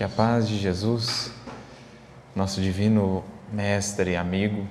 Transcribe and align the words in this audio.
Que 0.00 0.04
a 0.04 0.08
paz 0.08 0.48
de 0.48 0.58
Jesus, 0.58 1.30
nosso 2.34 2.62
divino 2.62 3.22
Mestre 3.52 4.12
e 4.12 4.16
amigo, 4.16 4.66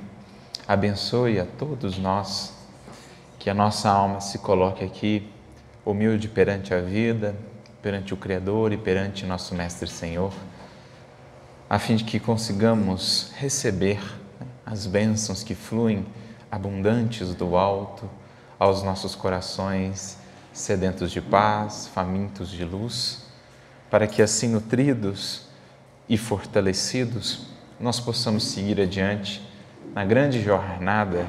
abençoe 0.67 1.39
a 1.39 1.45
todos 1.45 1.99
nós, 1.99 2.51
que 3.37 3.47
a 3.47 3.53
nossa 3.53 3.91
alma 3.91 4.21
se 4.21 4.39
coloque 4.39 4.83
aqui 4.83 5.31
humilde 5.85 6.27
perante 6.27 6.73
a 6.73 6.81
vida, 6.81 7.35
perante 7.79 8.11
o 8.11 8.17
Criador 8.17 8.73
e 8.73 8.77
perante 8.77 9.23
nosso 9.23 9.53
Mestre 9.53 9.87
Senhor, 9.87 10.33
a 11.69 11.77
fim 11.77 11.95
de 11.95 12.05
que 12.05 12.19
consigamos 12.19 13.31
receber 13.35 14.01
né, 14.41 14.47
as 14.65 14.87
bênçãos 14.87 15.43
que 15.43 15.53
fluem 15.53 16.07
abundantes 16.51 17.35
do 17.35 17.55
alto 17.55 18.09
aos 18.57 18.81
nossos 18.81 19.13
corações 19.13 20.17
sedentos 20.51 21.11
de 21.11 21.21
paz, 21.21 21.85
famintos 21.93 22.49
de 22.49 22.65
luz, 22.65 23.28
para 23.89 24.07
que 24.07 24.21
assim 24.21 24.49
nutridos 24.49 25.43
e 26.07 26.17
fortalecidos 26.17 27.47
nós 27.79 27.99
possamos 27.99 28.43
seguir 28.43 28.79
adiante 28.81 29.41
na 29.93 30.03
grande 30.05 30.41
jornada 30.41 31.25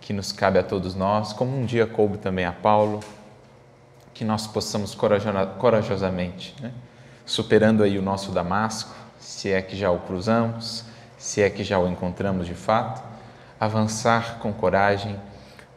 que 0.00 0.12
nos 0.12 0.32
cabe 0.32 0.58
a 0.58 0.62
todos 0.62 0.94
nós, 0.94 1.32
como 1.32 1.56
um 1.56 1.64
dia 1.64 1.86
coube 1.86 2.18
também 2.18 2.44
a 2.44 2.52
Paulo, 2.52 3.00
que 4.12 4.24
nós 4.24 4.46
possamos 4.46 4.94
corajosamente, 4.94 6.54
né? 6.60 6.72
superando 7.24 7.82
aí 7.82 7.98
o 7.98 8.02
nosso 8.02 8.32
Damasco, 8.32 8.94
se 9.18 9.50
é 9.50 9.62
que 9.62 9.76
já 9.76 9.90
o 9.90 10.00
cruzamos, 10.00 10.84
se 11.16 11.40
é 11.40 11.48
que 11.48 11.62
já 11.62 11.78
o 11.78 11.88
encontramos 11.88 12.46
de 12.46 12.54
fato, 12.54 13.02
avançar 13.60 14.38
com 14.40 14.52
coragem 14.52 15.18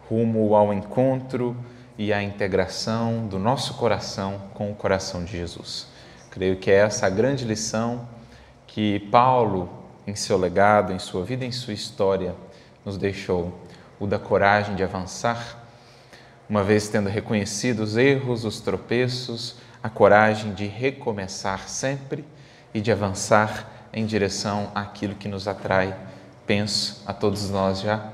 rumo 0.10 0.56
ao 0.56 0.74
encontro 0.74 1.56
e 1.98 2.12
à 2.12 2.22
integração 2.22 3.28
do 3.28 3.38
nosso 3.38 3.76
coração 3.76 4.42
com 4.54 4.72
o 4.72 4.76
coração 4.76 5.24
de 5.24 5.34
Jesus. 5.34 5.88
Creio 6.36 6.58
que 6.58 6.70
é 6.70 6.76
essa 6.80 7.08
a 7.08 7.10
grande 7.10 7.46
lição 7.46 8.10
que 8.68 9.00
Paulo, 9.10 9.70
em 10.06 10.16
seu 10.16 10.38
legado, 10.38 10.92
em 10.92 11.00
sua 11.00 11.24
vida, 11.24 11.46
em 11.46 11.52
sua 11.54 11.72
história, 11.74 12.36
nos 12.84 12.98
deixou, 12.98 13.58
o 13.98 14.06
da 14.06 14.20
coragem 14.20 14.76
de 14.76 14.84
avançar, 14.84 15.64
uma 16.50 16.62
vez 16.62 16.90
tendo 16.90 17.08
reconhecido 17.08 17.80
os 17.80 17.96
erros, 17.96 18.44
os 18.44 18.60
tropeços, 18.60 19.56
a 19.82 19.90
coragem 19.90 20.54
de 20.54 20.66
recomeçar 20.66 21.70
sempre 21.70 22.26
e 22.74 22.82
de 22.82 22.92
avançar 22.92 23.88
em 23.94 24.06
direção 24.06 24.70
àquilo 24.76 25.16
que 25.16 25.30
nos 25.30 25.48
atrai. 25.48 25.96
Penso 26.46 27.02
a 27.08 27.14
todos 27.14 27.50
nós 27.50 27.80
já 27.80 28.12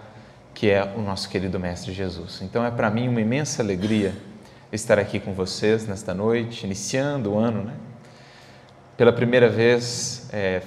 que 0.54 0.70
é 0.70 0.84
o 0.96 1.02
nosso 1.02 1.28
querido 1.28 1.60
Mestre 1.60 1.92
Jesus. 1.92 2.40
Então 2.44 2.64
é 2.64 2.70
para 2.70 2.92
mim 2.92 3.08
uma 3.08 3.20
imensa 3.20 3.64
alegria 3.64 4.14
estar 4.72 5.00
aqui 5.00 5.20
com 5.20 5.34
vocês 5.34 5.88
nesta 5.88 6.14
noite, 6.14 6.68
iniciando 6.68 7.32
o 7.32 7.40
ano, 7.40 7.64
né? 7.64 7.74
Pela 8.98 9.14
primeira 9.14 9.50
vez, 9.50 10.30
é, 10.34 10.62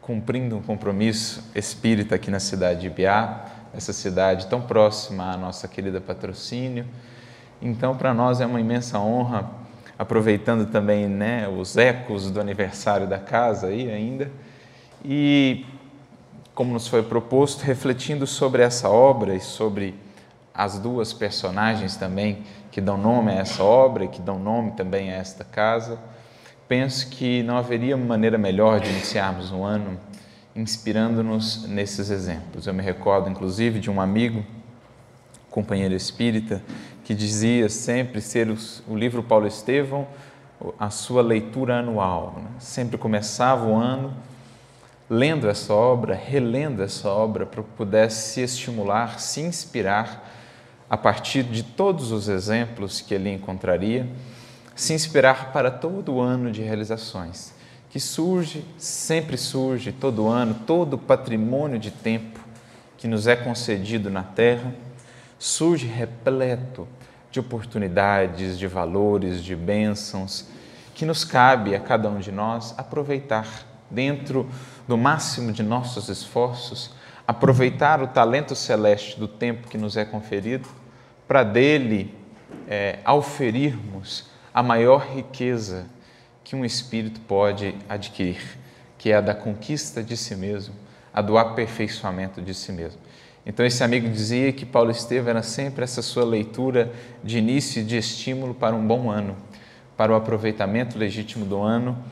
cumprindo 0.00 0.56
um 0.56 0.62
compromisso 0.62 1.42
espírita 1.54 2.14
aqui 2.14 2.30
na 2.30 2.38
cidade 2.38 2.80
de 2.80 2.86
Ibiá, 2.86 3.44
essa 3.76 3.92
cidade 3.92 4.46
tão 4.46 4.62
próxima 4.62 5.32
à 5.32 5.36
nossa 5.36 5.66
querida 5.66 6.00
patrocínio. 6.00 6.86
Então, 7.60 7.96
para 7.96 8.14
nós 8.14 8.40
é 8.40 8.46
uma 8.46 8.60
imensa 8.60 8.98
honra, 8.98 9.50
aproveitando 9.98 10.70
também 10.70 11.08
né, 11.08 11.48
os 11.48 11.76
ecos 11.76 12.30
do 12.30 12.40
aniversário 12.40 13.06
da 13.06 13.18
casa 13.18 13.66
aí 13.66 13.90
ainda, 13.90 14.30
e 15.04 15.66
como 16.54 16.72
nos 16.72 16.86
foi 16.86 17.02
proposto, 17.02 17.62
refletindo 17.62 18.26
sobre 18.26 18.62
essa 18.62 18.88
obra 18.88 19.34
e 19.34 19.40
sobre 19.40 19.94
as 20.54 20.78
duas 20.78 21.12
personagens 21.12 21.96
também 21.96 22.44
que 22.70 22.80
dão 22.80 22.96
nome 22.96 23.32
a 23.32 23.34
essa 23.34 23.62
obra 23.62 24.04
e 24.04 24.08
que 24.08 24.22
dão 24.22 24.38
nome 24.38 24.70
também 24.70 25.10
a 25.12 25.16
esta 25.16 25.44
casa, 25.44 25.98
penso 26.68 27.08
que 27.08 27.42
não 27.42 27.56
haveria 27.56 27.96
maneira 27.96 28.36
melhor 28.36 28.80
de 28.80 28.88
iniciarmos 28.90 29.52
um 29.52 29.64
ano 29.64 29.98
inspirando-nos 30.54 31.68
nesses 31.68 32.10
exemplos. 32.10 32.66
Eu 32.66 32.72
me 32.72 32.82
recordo, 32.82 33.28
inclusive, 33.28 33.78
de 33.78 33.90
um 33.90 34.00
amigo, 34.00 34.44
companheiro 35.50 35.94
espírita, 35.94 36.62
que 37.04 37.14
dizia 37.14 37.68
sempre 37.68 38.20
ser 38.20 38.48
o 38.88 38.96
livro 38.96 39.22
Paulo 39.22 39.46
Estevão 39.46 40.06
a 40.78 40.90
sua 40.90 41.22
leitura 41.22 41.78
anual. 41.78 42.34
Né? 42.36 42.48
Sempre 42.58 42.96
começava 42.96 43.66
o 43.66 43.74
ano 43.74 44.14
lendo 45.08 45.48
essa 45.48 45.72
obra, 45.72 46.14
relendo 46.14 46.82
essa 46.82 47.08
obra, 47.08 47.46
para 47.46 47.62
que 47.62 47.70
pudesse 47.76 48.32
se 48.32 48.40
estimular, 48.40 49.20
se 49.20 49.40
inspirar 49.40 50.32
a 50.88 50.96
partir 50.96 51.44
de 51.44 51.62
todos 51.62 52.10
os 52.10 52.28
exemplos 52.28 53.00
que 53.00 53.14
ele 53.14 53.32
encontraria, 53.32 54.08
se 54.76 54.92
inspirar 54.92 55.52
para 55.52 55.70
todo 55.70 56.12
o 56.12 56.20
ano 56.20 56.52
de 56.52 56.60
realizações, 56.60 57.54
que 57.88 57.98
surge, 57.98 58.62
sempre 58.76 59.38
surge, 59.38 59.90
todo 59.90 60.28
ano, 60.28 60.54
todo 60.66 60.94
o 60.94 60.98
patrimônio 60.98 61.78
de 61.78 61.90
tempo 61.90 62.38
que 62.98 63.08
nos 63.08 63.26
é 63.26 63.34
concedido 63.34 64.10
na 64.10 64.22
Terra, 64.22 64.74
surge 65.38 65.86
repleto 65.86 66.86
de 67.30 67.40
oportunidades, 67.40 68.58
de 68.58 68.66
valores, 68.66 69.42
de 69.42 69.56
bênçãos, 69.56 70.46
que 70.94 71.06
nos 71.06 71.24
cabe 71.24 71.74
a 71.74 71.80
cada 71.80 72.10
um 72.10 72.18
de 72.18 72.30
nós 72.30 72.74
aproveitar 72.76 73.46
dentro 73.90 74.46
do 74.86 74.98
máximo 74.98 75.52
de 75.52 75.62
nossos 75.62 76.10
esforços, 76.10 76.94
aproveitar 77.26 78.02
o 78.02 78.06
talento 78.06 78.54
celeste 78.54 79.18
do 79.18 79.26
tempo 79.26 79.68
que 79.68 79.78
nos 79.78 79.96
é 79.96 80.04
conferido, 80.04 80.68
para 81.26 81.42
dele 81.42 82.14
é, 82.68 82.98
auferirmos 83.04 84.35
a 84.56 84.62
maior 84.62 85.06
riqueza 85.06 85.84
que 86.42 86.56
um 86.56 86.64
espírito 86.64 87.20
pode 87.20 87.74
adquirir, 87.86 88.40
que 88.96 89.10
é 89.10 89.16
a 89.16 89.20
da 89.20 89.34
conquista 89.34 90.02
de 90.02 90.16
si 90.16 90.34
mesmo, 90.34 90.72
a 91.12 91.20
do 91.20 91.36
aperfeiçoamento 91.36 92.40
de 92.40 92.54
si 92.54 92.72
mesmo. 92.72 92.98
Então, 93.44 93.66
esse 93.66 93.84
amigo 93.84 94.08
dizia 94.08 94.50
que 94.54 94.64
Paulo 94.64 94.90
Estevam 94.90 95.28
era 95.28 95.42
sempre 95.42 95.84
essa 95.84 96.00
sua 96.00 96.24
leitura 96.24 96.90
de 97.22 97.36
início 97.36 97.82
e 97.82 97.84
de 97.84 97.98
estímulo 97.98 98.54
para 98.54 98.74
um 98.74 98.86
bom 98.86 99.10
ano, 99.10 99.36
para 99.94 100.10
o 100.10 100.14
aproveitamento 100.14 100.98
legítimo 100.98 101.44
do 101.44 101.60
ano 101.60 102.02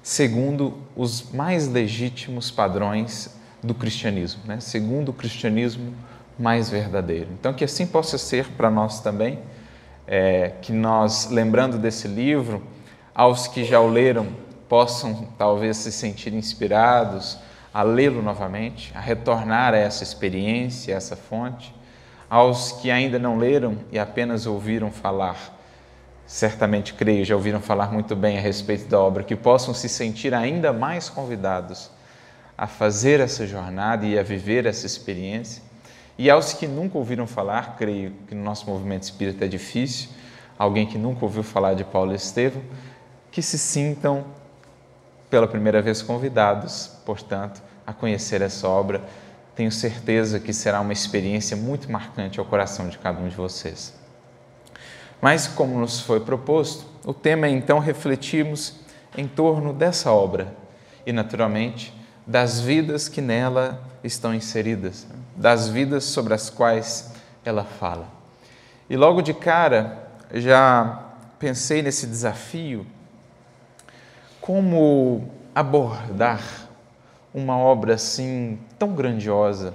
segundo 0.00 0.78
os 0.94 1.32
mais 1.32 1.66
legítimos 1.66 2.48
padrões 2.48 3.36
do 3.60 3.74
cristianismo, 3.74 4.40
né? 4.46 4.60
segundo 4.60 5.08
o 5.08 5.12
cristianismo 5.12 5.92
mais 6.38 6.70
verdadeiro. 6.70 7.26
Então, 7.38 7.52
que 7.52 7.64
assim 7.64 7.88
possa 7.88 8.16
ser 8.16 8.46
para 8.52 8.70
nós 8.70 9.00
também, 9.00 9.40
é, 10.08 10.54
que 10.62 10.72
nós, 10.72 11.28
lembrando 11.30 11.76
desse 11.76 12.08
livro, 12.08 12.62
aos 13.14 13.46
que 13.46 13.62
já 13.62 13.78
o 13.78 13.88
leram, 13.88 14.28
possam 14.66 15.28
talvez 15.36 15.76
se 15.76 15.92
sentir 15.92 16.32
inspirados 16.32 17.38
a 17.72 17.82
lê-lo 17.82 18.22
novamente, 18.22 18.90
a 18.94 19.00
retornar 19.00 19.74
a 19.74 19.76
essa 19.76 20.02
experiência, 20.02 20.94
a 20.94 20.96
essa 20.96 21.14
fonte. 21.14 21.74
Aos 22.30 22.72
que 22.72 22.90
ainda 22.90 23.18
não 23.18 23.36
leram 23.36 23.78
e 23.92 23.98
apenas 23.98 24.46
ouviram 24.46 24.90
falar, 24.90 25.56
certamente 26.26 26.94
creio, 26.94 27.24
já 27.24 27.34
ouviram 27.34 27.60
falar 27.60 27.92
muito 27.92 28.16
bem 28.16 28.38
a 28.38 28.40
respeito 28.40 28.88
da 28.88 28.98
obra, 28.98 29.22
que 29.22 29.36
possam 29.36 29.74
se 29.74 29.88
sentir 29.88 30.34
ainda 30.34 30.72
mais 30.72 31.08
convidados 31.08 31.90
a 32.56 32.66
fazer 32.66 33.20
essa 33.20 33.46
jornada 33.46 34.04
e 34.04 34.18
a 34.18 34.22
viver 34.22 34.66
essa 34.66 34.86
experiência. 34.86 35.62
E 36.18 36.28
aos 36.28 36.52
que 36.52 36.66
nunca 36.66 36.98
ouviram 36.98 37.28
falar, 37.28 37.76
creio 37.76 38.12
que 38.26 38.34
no 38.34 38.42
nosso 38.42 38.68
movimento 38.68 39.04
espírita 39.04 39.44
é 39.44 39.48
difícil, 39.48 40.08
alguém 40.58 40.84
que 40.84 40.98
nunca 40.98 41.24
ouviu 41.24 41.44
falar 41.44 41.74
de 41.74 41.84
Paulo 41.84 42.12
Estevam, 42.12 42.60
que 43.30 43.40
se 43.40 43.56
sintam 43.56 44.24
pela 45.30 45.46
primeira 45.46 45.80
vez 45.80 46.02
convidados, 46.02 46.90
portanto, 47.06 47.62
a 47.86 47.92
conhecer 47.92 48.42
essa 48.42 48.68
obra. 48.68 49.00
Tenho 49.54 49.70
certeza 49.70 50.40
que 50.40 50.52
será 50.52 50.80
uma 50.80 50.92
experiência 50.92 51.56
muito 51.56 51.90
marcante 51.90 52.40
ao 52.40 52.44
coração 52.44 52.88
de 52.88 52.98
cada 52.98 53.20
um 53.20 53.28
de 53.28 53.36
vocês. 53.36 53.94
Mas, 55.20 55.46
como 55.46 55.78
nos 55.78 56.00
foi 56.00 56.18
proposto, 56.18 56.84
o 57.04 57.14
tema 57.14 57.46
é 57.46 57.50
então 57.50 57.78
refletirmos 57.78 58.80
em 59.16 59.26
torno 59.28 59.72
dessa 59.72 60.10
obra 60.10 60.52
e, 61.06 61.12
naturalmente, 61.12 61.94
das 62.26 62.60
vidas 62.60 63.08
que 63.08 63.20
nela 63.20 63.82
estão 64.02 64.34
inseridas, 64.34 65.06
das 65.38 65.68
vidas 65.68 66.02
sobre 66.04 66.34
as 66.34 66.50
quais 66.50 67.12
ela 67.44 67.62
fala. 67.64 68.08
E 68.90 68.96
logo 68.96 69.22
de 69.22 69.32
cara 69.32 70.10
já 70.34 71.04
pensei 71.38 71.80
nesse 71.80 72.06
desafio, 72.06 72.84
como 74.40 75.30
abordar 75.54 76.42
uma 77.32 77.56
obra 77.56 77.94
assim 77.94 78.58
tão 78.78 78.94
grandiosa 78.94 79.74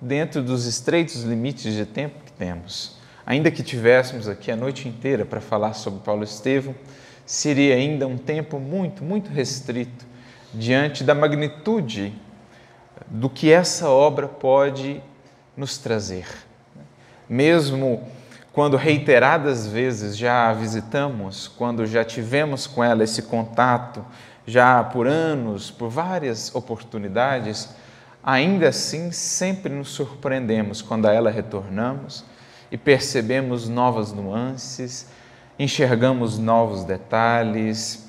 dentro 0.00 0.42
dos 0.42 0.66
estreitos 0.66 1.22
limites 1.22 1.72
de 1.72 1.86
tempo 1.86 2.24
que 2.24 2.32
temos. 2.32 2.98
Ainda 3.24 3.50
que 3.50 3.62
tivéssemos 3.62 4.28
aqui 4.28 4.50
a 4.50 4.56
noite 4.56 4.88
inteira 4.88 5.24
para 5.24 5.40
falar 5.40 5.74
sobre 5.74 6.00
Paulo 6.00 6.24
Estevão, 6.24 6.74
seria 7.24 7.76
ainda 7.76 8.06
um 8.06 8.18
tempo 8.18 8.58
muito, 8.58 9.04
muito 9.04 9.30
restrito 9.30 10.04
diante 10.52 11.04
da 11.04 11.14
magnitude 11.14 12.12
do 13.06 13.28
que 13.28 13.52
essa 13.52 13.88
obra 13.88 14.26
pode 14.26 15.02
nos 15.56 15.78
trazer. 15.78 16.26
Mesmo 17.28 18.06
quando 18.52 18.76
reiteradas 18.76 19.66
vezes 19.66 20.16
já 20.16 20.48
a 20.48 20.52
visitamos, 20.52 21.48
quando 21.48 21.84
já 21.86 22.04
tivemos 22.04 22.66
com 22.66 22.84
ela 22.84 23.02
esse 23.02 23.22
contato 23.22 24.04
já 24.46 24.82
por 24.84 25.06
anos, 25.06 25.70
por 25.70 25.88
várias 25.88 26.54
oportunidades, 26.54 27.70
ainda 28.22 28.68
assim 28.68 29.10
sempre 29.10 29.72
nos 29.72 29.88
surpreendemos 29.88 30.80
quando 30.82 31.06
a 31.06 31.12
ela 31.12 31.30
retornamos 31.30 32.24
e 32.70 32.78
percebemos 32.78 33.68
novas 33.68 34.12
nuances, 34.12 35.08
enxergamos 35.58 36.38
novos 36.38 36.84
detalhes, 36.84 38.03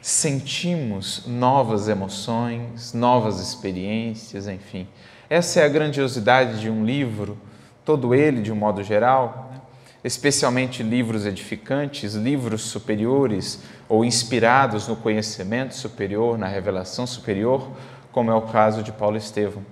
sentimos 0.00 1.26
novas 1.26 1.88
emoções, 1.88 2.94
novas 2.94 3.40
experiências, 3.40 4.48
enfim. 4.48 4.86
Essa 5.28 5.60
é 5.60 5.64
a 5.64 5.68
grandiosidade 5.68 6.60
de 6.60 6.70
um 6.70 6.84
livro, 6.84 7.38
todo 7.84 8.14
ele 8.14 8.40
de 8.40 8.50
um 8.50 8.56
modo 8.56 8.82
geral, 8.82 9.50
né? 9.52 9.60
especialmente 10.02 10.82
livros 10.82 11.26
edificantes, 11.26 12.14
livros 12.14 12.62
superiores 12.62 13.62
ou 13.88 14.04
inspirados 14.04 14.88
no 14.88 14.96
conhecimento 14.96 15.74
superior, 15.74 16.38
na 16.38 16.46
revelação 16.46 17.06
superior, 17.06 17.70
como 18.10 18.30
é 18.30 18.34
o 18.34 18.42
caso 18.42 18.82
de 18.82 18.90
Paulo 18.90 19.16
Estevão. 19.16 19.64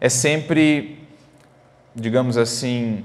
É 0.00 0.08
sempre, 0.08 1.06
digamos 1.94 2.38
assim, 2.38 3.04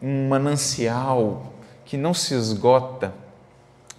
um 0.00 0.28
manancial 0.28 1.54
que 1.84 1.96
não 1.96 2.14
se 2.14 2.34
esgota, 2.34 3.12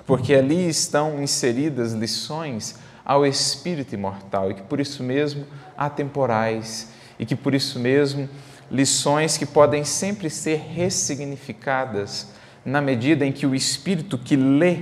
porque 0.05 0.33
ali 0.33 0.67
estão 0.67 1.21
inseridas 1.21 1.93
lições 1.93 2.75
ao 3.03 3.25
espírito 3.25 3.93
imortal 3.93 4.51
e 4.51 4.55
que 4.55 4.61
por 4.63 4.79
isso 4.79 5.03
mesmo 5.03 5.45
atemporais 5.77 6.89
e 7.19 7.25
que 7.25 7.35
por 7.35 7.53
isso 7.53 7.79
mesmo 7.79 8.29
lições 8.69 9.37
que 9.37 9.45
podem 9.45 9.83
sempre 9.83 10.29
ser 10.29 10.57
ressignificadas 10.57 12.27
na 12.63 12.81
medida 12.81 13.25
em 13.25 13.31
que 13.31 13.45
o 13.45 13.53
espírito 13.53 14.17
que 14.17 14.35
lê 14.35 14.79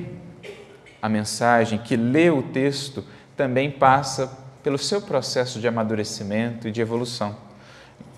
a 1.01 1.09
mensagem, 1.09 1.77
que 1.77 1.97
lê 1.97 2.29
o 2.29 2.41
texto, 2.41 3.03
também 3.35 3.69
passa 3.69 4.31
pelo 4.63 4.77
seu 4.77 5.01
processo 5.01 5.59
de 5.59 5.67
amadurecimento 5.67 6.67
e 6.67 6.71
de 6.71 6.79
evolução. 6.79 7.35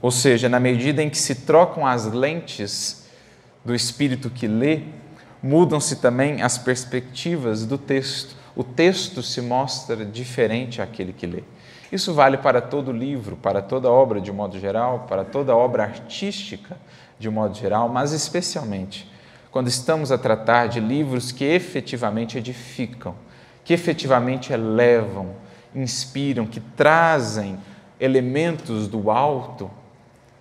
Ou 0.01 0.11
seja, 0.11 0.47
na 0.47 0.59
medida 0.59 1.01
em 1.01 1.09
que 1.09 1.17
se 1.17 1.33
trocam 1.33 1.87
as 1.87 2.05
lentes 2.05 3.07
do 3.63 3.73
espírito 3.73 4.29
que 4.29 4.47
lê, 4.47 4.81
mudam-se 5.41 5.97
também 5.97 6.41
as 6.41 6.57
perspectivas 6.57 7.65
do 7.65 7.77
texto. 7.77 8.35
O 8.55 8.63
texto 8.63 9.21
se 9.21 9.41
mostra 9.41 10.05
diferente 10.05 10.81
àquele 10.81 11.13
que 11.13 11.25
lê. 11.25 11.43
Isso 11.91 12.13
vale 12.13 12.37
para 12.37 12.61
todo 12.61 12.91
livro, 12.91 13.35
para 13.35 13.61
toda 13.61 13.89
obra 13.89 14.19
de 14.19 14.31
modo 14.31 14.59
geral, 14.59 15.05
para 15.07 15.23
toda 15.23 15.55
obra 15.55 15.83
artística 15.83 16.77
de 17.19 17.29
modo 17.29 17.55
geral, 17.55 17.87
mas 17.89 18.11
especialmente 18.11 19.09
quando 19.55 19.69
estamos 19.69 20.11
a 20.11 20.17
tratar 20.17 20.67
de 20.67 20.81
livros 20.81 21.31
que 21.31 21.45
efetivamente 21.45 22.37
edificam, 22.37 23.15
que 23.63 23.73
efetivamente 23.73 24.51
elevam, 24.51 25.29
inspiram, 25.73 26.45
que 26.45 26.59
trazem 26.59 27.57
elementos 27.97 28.89
do 28.89 29.09
alto, 29.09 29.71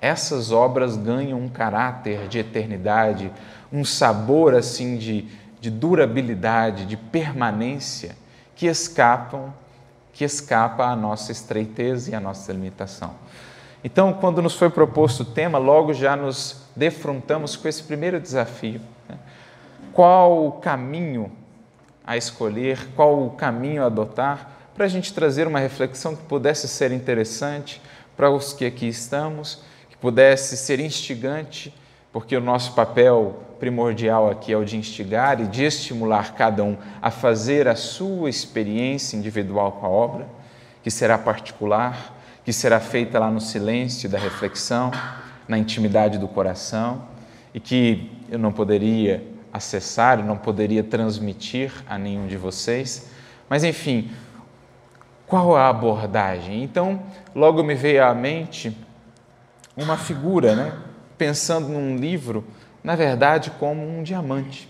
essas 0.00 0.50
obras 0.50 0.96
ganham 0.96 1.40
um 1.40 1.48
caráter 1.48 2.26
de 2.26 2.40
eternidade, 2.40 3.30
um 3.74 3.84
sabor 3.84 4.54
assim 4.54 4.96
de, 4.96 5.26
de 5.60 5.68
durabilidade, 5.68 6.86
de 6.86 6.96
permanência, 6.96 8.16
que 8.54 8.66
escapam 8.66 9.52
que 10.14 10.24
escapa 10.24 10.86
à 10.86 10.96
nossa 10.96 11.32
estreiteza 11.32 12.12
e 12.12 12.14
à 12.14 12.20
nossa 12.20 12.52
limitação. 12.52 13.16
Então, 13.82 14.12
quando 14.14 14.40
nos 14.40 14.54
foi 14.54 14.70
proposto 14.70 15.20
o 15.20 15.24
tema, 15.24 15.58
logo 15.58 15.92
já 15.92 16.16
nos 16.16 16.62
defrontamos 16.74 17.56
com 17.56 17.68
esse 17.68 17.82
primeiro 17.82 18.20
desafio. 18.20 18.80
Né? 19.08 19.18
Qual 19.92 20.46
o 20.46 20.52
caminho 20.52 21.30
a 22.06 22.16
escolher, 22.16 22.88
qual 22.94 23.26
o 23.26 23.30
caminho 23.30 23.82
a 23.82 23.86
adotar, 23.86 24.50
para 24.74 24.86
a 24.86 24.88
gente 24.88 25.12
trazer 25.12 25.46
uma 25.46 25.58
reflexão 25.58 26.14
que 26.14 26.22
pudesse 26.22 26.68
ser 26.68 26.92
interessante 26.92 27.82
para 28.16 28.30
os 28.30 28.52
que 28.52 28.64
aqui 28.64 28.86
estamos, 28.86 29.62
que 29.90 29.96
pudesse 29.96 30.56
ser 30.56 30.80
instigante 30.80 31.74
porque 32.14 32.36
o 32.36 32.40
nosso 32.40 32.74
papel 32.74 33.42
primordial 33.58 34.30
aqui 34.30 34.52
é 34.52 34.56
o 34.56 34.64
de 34.64 34.76
instigar 34.76 35.40
e 35.40 35.48
de 35.48 35.64
estimular 35.64 36.32
cada 36.34 36.62
um 36.62 36.76
a 37.02 37.10
fazer 37.10 37.66
a 37.66 37.74
sua 37.74 38.30
experiência 38.30 39.16
individual 39.16 39.72
com 39.72 39.86
a 39.86 39.88
obra, 39.88 40.28
que 40.80 40.92
será 40.92 41.18
particular, 41.18 42.14
que 42.44 42.52
será 42.52 42.78
feita 42.78 43.18
lá 43.18 43.28
no 43.32 43.40
silêncio 43.40 44.08
da 44.08 44.16
reflexão, 44.16 44.92
na 45.48 45.58
intimidade 45.58 46.16
do 46.16 46.28
coração 46.28 47.02
e 47.52 47.58
que 47.58 48.12
eu 48.30 48.38
não 48.38 48.52
poderia 48.52 49.26
acessar, 49.52 50.20
eu 50.20 50.24
não 50.24 50.36
poderia 50.36 50.84
transmitir 50.84 51.72
a 51.88 51.98
nenhum 51.98 52.28
de 52.28 52.36
vocês. 52.36 53.10
Mas 53.48 53.64
enfim, 53.64 54.08
qual 55.26 55.56
a 55.56 55.68
abordagem? 55.68 56.62
Então, 56.62 57.02
logo 57.34 57.60
me 57.64 57.74
veio 57.74 58.04
à 58.04 58.14
mente 58.14 58.72
uma 59.76 59.96
figura, 59.96 60.54
né? 60.54 60.93
Pensando 61.24 61.68
num 61.68 61.96
livro, 61.96 62.44
na 62.82 62.94
verdade, 62.94 63.50
como 63.58 63.82
um 63.82 64.02
diamante. 64.02 64.68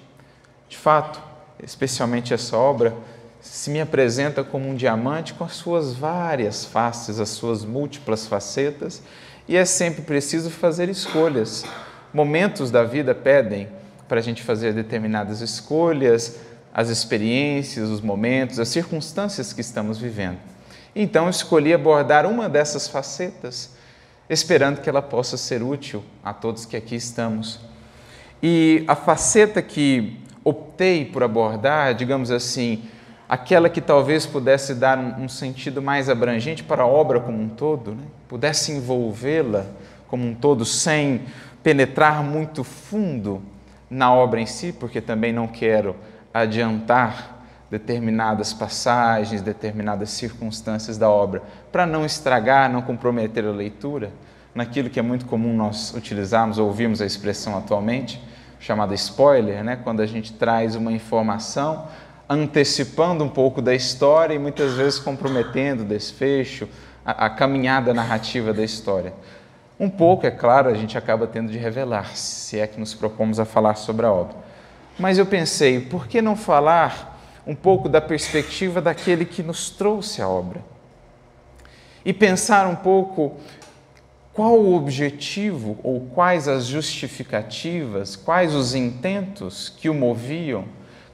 De 0.69 0.77
fato, 0.77 1.21
especialmente 1.61 2.33
essa 2.33 2.57
obra, 2.57 2.95
se 3.41 3.71
me 3.71 3.81
apresenta 3.81 4.45
como 4.45 4.69
um 4.69 4.77
diamante 4.77 5.35
com 5.35 5.43
as 5.43 5.55
suas 5.55 5.95
várias 5.95 6.65
faces, 6.65 7.19
as 7.19 7.31
suas 7.31 7.65
múltiplas 7.65 8.29
facetas, 8.29 9.03
e 9.49 9.57
é 9.57 9.65
sempre 9.65 10.03
preciso 10.03 10.49
fazer 10.49 10.89
escolhas. 10.89 11.65
Momentos 12.13 12.71
da 12.71 12.85
vida 12.85 13.17
pedem 13.17 13.67
para 14.07 14.21
a 14.21 14.23
gente 14.23 14.41
fazer 14.41 14.73
determinadas 14.73 15.41
escolhas, 15.41 16.37
as 16.73 16.89
experiências, 16.89 17.89
os 17.89 18.01
momentos, 18.01 18.61
as 18.61 18.69
circunstâncias 18.69 19.53
que 19.53 19.61
estamos 19.61 19.99
vivendo. 19.99 20.39
Então, 20.95 21.29
escolhi 21.29 21.75
abordar 21.75 22.25
uma 22.27 22.49
dessas 22.49 22.87
facetas 22.87 23.74
esperando 24.29 24.81
que 24.81 24.89
ela 24.89 25.03
possa 25.03 25.37
ser 25.37 25.63
útil 25.63 26.03
a 26.23 26.33
todos 26.33 26.65
que 26.65 26.77
aqui 26.77 26.95
estamos. 26.95 27.61
E 28.43 28.85
a 28.87 28.95
faceta 28.95 29.63
que 29.63 30.21
optei 30.43 31.05
por 31.05 31.23
abordar, 31.23 31.95
digamos 31.95 32.31
assim, 32.31 32.85
aquela 33.29 33.69
que 33.69 33.81
talvez 33.81 34.27
pudesse 34.27 34.75
dar 34.75 34.99
um, 34.99 35.29
sentido 35.29 35.81
mais 35.81 36.09
abrangente 36.09 36.63
para 36.63 36.83
a 36.83 36.87
obra 36.87 37.21
como 37.21 37.41
um 37.41 37.49
todo, 37.49 37.95
né? 37.95 38.05
pudesse 38.29 38.73
envolvê-la 38.73 39.67
como 40.09 40.27
um 40.27 40.35
todo 40.35 40.65
sem 40.65 41.23
penetrar 41.63 42.23
muito 42.23 42.63
fundo 42.63 43.43
na 43.89 44.13
obra 44.13 44.41
em 44.41 44.47
si, 44.47 44.73
porque 44.73 45.01
também 45.01 45.33
não 45.33 45.47
quero 45.47 45.97
adiantar 46.33 47.34
determinadas 47.75 48.53
passagens, 48.53 49.43
determinadas 49.43 50.11
circunstâncias 50.11 50.97
da 50.97 51.11
obra, 51.11 51.43
para 51.73 51.85
não 51.85 52.07
estragar, 52.07 52.71
não 52.71 52.81
comprometer 52.81 53.45
a 53.45 53.51
leitura, 53.51 54.13
naquilo 54.55 54.89
que 54.89 55.01
é 55.01 55.03
muito 55.03 55.27
comum 55.27 55.57
nós 55.57 55.93
utilizarmos, 55.93 56.57
ouvirmos 56.57 57.03
a 57.03 57.07
expressão 57.07 57.59
atualmente, 57.59 58.23
chamada 58.61 58.95
spoiler, 58.95 59.65
né? 59.65 59.75
quando 59.83 60.03
a 60.03 60.07
gente 60.07 60.33
traz 60.35 60.77
uma 60.77 60.93
informação 60.93 61.89
antecipando 62.29 63.25
um 63.25 63.29
pouco 63.29 63.61
da 63.61 63.75
história 63.75 64.35
e 64.35 64.39
muitas 64.39 64.75
vezes 64.75 65.01
comprometendo 65.01 65.81
o 65.81 65.85
desfecho, 65.85 66.69
a, 67.05 67.27
a 67.27 67.31
caminhada 67.31 67.93
narrativa 67.93 68.53
da 68.53 68.63
história. 68.63 69.13
Um 69.81 69.91
pouco, 69.91 70.25
é 70.25 70.31
claro, 70.31 70.71
a 70.71 70.75
gente 70.75 70.97
acaba 70.97 71.27
tendo 71.27 71.51
de 71.51 71.59
revelar, 71.59 72.17
se 72.17 72.61
é 72.61 72.69
que 72.69 72.79
nos 72.79 72.95
propomos 72.95 73.41
a 73.41 73.45
falar 73.45 73.75
sobre 73.75 74.07
a 74.07 74.13
obra. 74.13 74.37
Mas 74.97 75.19
eu 75.19 75.27
pensei, 75.27 75.81
por 75.81 76.07
que 76.07 76.23
não 76.23 76.37
falar 76.37 77.14
um 77.47 77.55
pouco 77.55 77.89
da 77.89 78.01
perspectiva 78.01 78.81
daquele 78.81 79.25
que 79.25 79.43
nos 79.43 79.71
trouxe 79.71 80.23
a 80.23 80.29
obra. 80.29 80.65
E 82.05 82.13
pensar 82.13 82.67
um 82.67 82.77
pouco 82.77 83.37
qual 84.33 84.59
o 84.59 84.75
objetivo 84.75 85.79
ou 85.83 86.01
quais 86.13 86.49
as 86.49 86.67
justificativas, 86.67 88.17
quais 88.17 88.55
os 88.55 88.75
intentos 88.75 89.69
que 89.69 89.89
o 89.89 89.95
moviam 89.95 90.65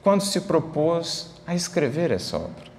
quando 0.03 0.23
se 0.23 0.41
propôs 0.43 1.35
a 1.47 1.55
escrever 1.55 2.11
essa 2.11 2.39
obra. 2.39 2.71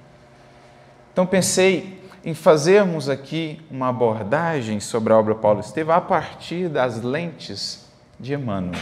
Então 1.13 1.25
pensei 1.25 2.01
em 2.24 2.34
fazermos 2.34 3.10
aqui 3.10 3.60
uma 3.70 3.89
abordagem 3.89 4.79
sobre 4.79 5.13
a 5.13 5.17
obra 5.17 5.36
Paulo 5.36 5.60
Estevam 5.60 5.96
a 5.96 6.01
partir 6.01 6.70
das 6.70 7.01
lentes 7.01 7.86
de 8.20 8.34
Emmanuel, 8.34 8.79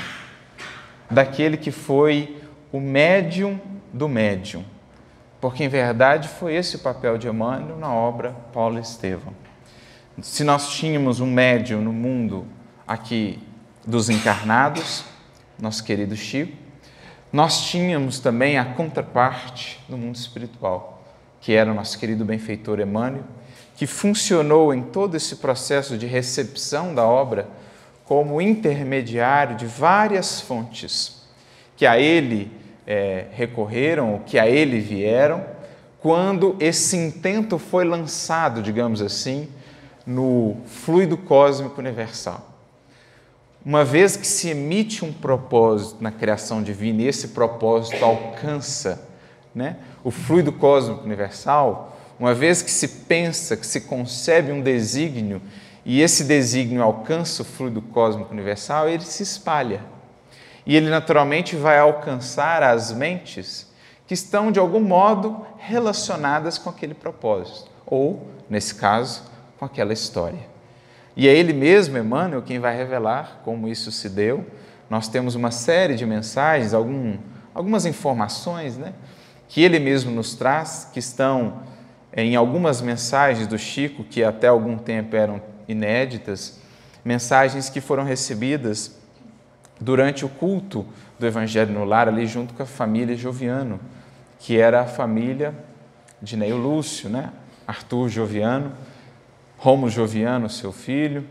daquele 1.09 1.57
que 1.57 1.71
foi 1.71 2.37
o 2.71 2.79
médium 2.79 3.59
do 3.93 4.07
médium, 4.07 4.63
porque 5.39 5.63
em 5.63 5.69
verdade 5.69 6.27
foi 6.27 6.55
esse 6.55 6.75
o 6.75 6.79
papel 6.79 7.17
de 7.17 7.27
Emmanuel 7.27 7.77
na 7.77 7.93
obra 7.93 8.35
Paulo 8.53 8.79
Estevão. 8.79 9.33
Se 10.21 10.43
nós 10.43 10.69
tínhamos 10.69 11.19
um 11.19 11.25
médium 11.25 11.81
no 11.81 11.93
mundo 11.93 12.45
aqui 12.87 13.39
dos 13.85 14.09
encarnados, 14.09 15.05
nosso 15.57 15.83
querido 15.83 16.15
Chico, 16.15 16.57
nós 17.31 17.67
tínhamos 17.67 18.19
também 18.19 18.57
a 18.57 18.65
contraparte 18.65 19.79
no 19.87 19.97
mundo 19.97 20.15
espiritual, 20.15 21.03
que 21.39 21.53
era 21.53 21.71
o 21.71 21.75
nosso 21.75 21.97
querido 21.97 22.25
benfeitor 22.25 22.79
Emmanuel, 22.79 23.23
que 23.75 23.87
funcionou 23.87 24.73
em 24.73 24.81
todo 24.81 25.15
esse 25.15 25.37
processo 25.37 25.97
de 25.97 26.05
recepção 26.05 26.93
da 26.93 27.05
obra 27.05 27.47
como 28.03 28.41
intermediário 28.41 29.55
de 29.55 29.65
várias 29.65 30.41
fontes, 30.41 31.21
que 31.77 31.85
a 31.85 31.99
ele 31.99 32.51
é, 32.89 33.27
recorreram, 33.33 34.19
que 34.25 34.39
a 34.39 34.49
ele 34.49 34.79
vieram, 34.79 35.45
quando 35.99 36.55
esse 36.59 36.97
intento 36.97 37.59
foi 37.59 37.85
lançado, 37.85 38.63
digamos 38.63 38.99
assim, 38.99 39.47
no 40.07 40.57
fluido 40.65 41.15
cósmico 41.15 41.79
universal. 41.79 42.49
Uma 43.63 43.85
vez 43.85 44.17
que 44.17 44.25
se 44.25 44.49
emite 44.49 45.05
um 45.05 45.13
propósito 45.13 45.97
na 46.01 46.11
criação 46.11 46.63
divina 46.63 47.03
e 47.03 47.07
esse 47.07 47.27
propósito 47.27 48.03
alcança 48.03 49.07
né, 49.53 49.75
o 50.03 50.09
fluido 50.09 50.51
cósmico 50.51 51.03
universal, 51.03 51.95
uma 52.19 52.33
vez 52.33 52.63
que 52.63 52.71
se 52.71 52.87
pensa, 52.87 53.55
que 53.55 53.67
se 53.67 53.81
concebe 53.81 54.51
um 54.51 54.61
desígnio 54.61 55.39
e 55.85 56.01
esse 56.01 56.23
desígnio 56.23 56.81
alcança 56.81 57.43
o 57.43 57.45
fluido 57.45 57.83
cósmico 57.83 58.33
universal, 58.33 58.89
ele 58.89 59.03
se 59.03 59.21
espalha. 59.21 59.98
E 60.69 60.75
ele 60.75 60.87
naturalmente 60.87 61.55
vai 61.55 61.79
alcançar 61.79 62.61
as 62.61 62.93
mentes 62.93 63.65
que 64.05 64.13
estão 64.13 64.51
de 64.51 64.59
algum 64.59 64.79
modo 64.79 65.43
relacionadas 65.57 66.59
com 66.59 66.69
aquele 66.69 66.93
propósito, 66.93 67.71
ou, 67.87 68.27
nesse 68.47 68.75
caso, 68.75 69.23
com 69.57 69.65
aquela 69.65 69.91
história. 69.91 70.37
E 71.17 71.27
é 71.27 71.33
ele 71.33 71.53
mesmo, 71.53 71.97
Emmanuel, 71.97 72.43
quem 72.43 72.59
vai 72.59 72.77
revelar 72.77 73.41
como 73.43 73.67
isso 73.67 73.91
se 73.91 74.07
deu. 74.09 74.45
Nós 74.87 75.07
temos 75.07 75.33
uma 75.33 75.49
série 75.49 75.95
de 75.95 76.05
mensagens, 76.05 76.71
algum, 76.71 77.17
algumas 77.51 77.87
informações, 77.87 78.77
né, 78.77 78.93
que 79.47 79.63
ele 79.63 79.79
mesmo 79.79 80.11
nos 80.11 80.35
traz, 80.35 80.87
que 80.93 80.99
estão 80.99 81.63
em 82.15 82.35
algumas 82.35 82.79
mensagens 82.79 83.47
do 83.47 83.57
Chico, 83.57 84.03
que 84.03 84.23
até 84.23 84.49
algum 84.49 84.77
tempo 84.77 85.15
eram 85.15 85.41
inéditas, 85.67 86.59
mensagens 87.03 87.71
que 87.71 87.81
foram 87.81 88.03
recebidas 88.03 88.98
durante 89.79 90.25
o 90.25 90.29
culto 90.29 90.85
do 91.17 91.25
Evangelho 91.25 91.73
no 91.73 91.85
Lar, 91.85 92.07
ali 92.07 92.25
junto 92.25 92.53
com 92.53 92.63
a 92.63 92.65
família 92.65 93.15
Joviano, 93.15 93.79
que 94.39 94.57
era 94.57 94.81
a 94.81 94.85
família 94.85 95.53
de 96.21 96.35
Neio 96.35 96.57
Lúcio, 96.57 97.09
né? 97.09 97.31
Arthur 97.67 98.09
Joviano, 98.09 98.71
Romo 99.57 99.89
Joviano, 99.89 100.49
seu 100.49 100.71
filho, 100.71 101.25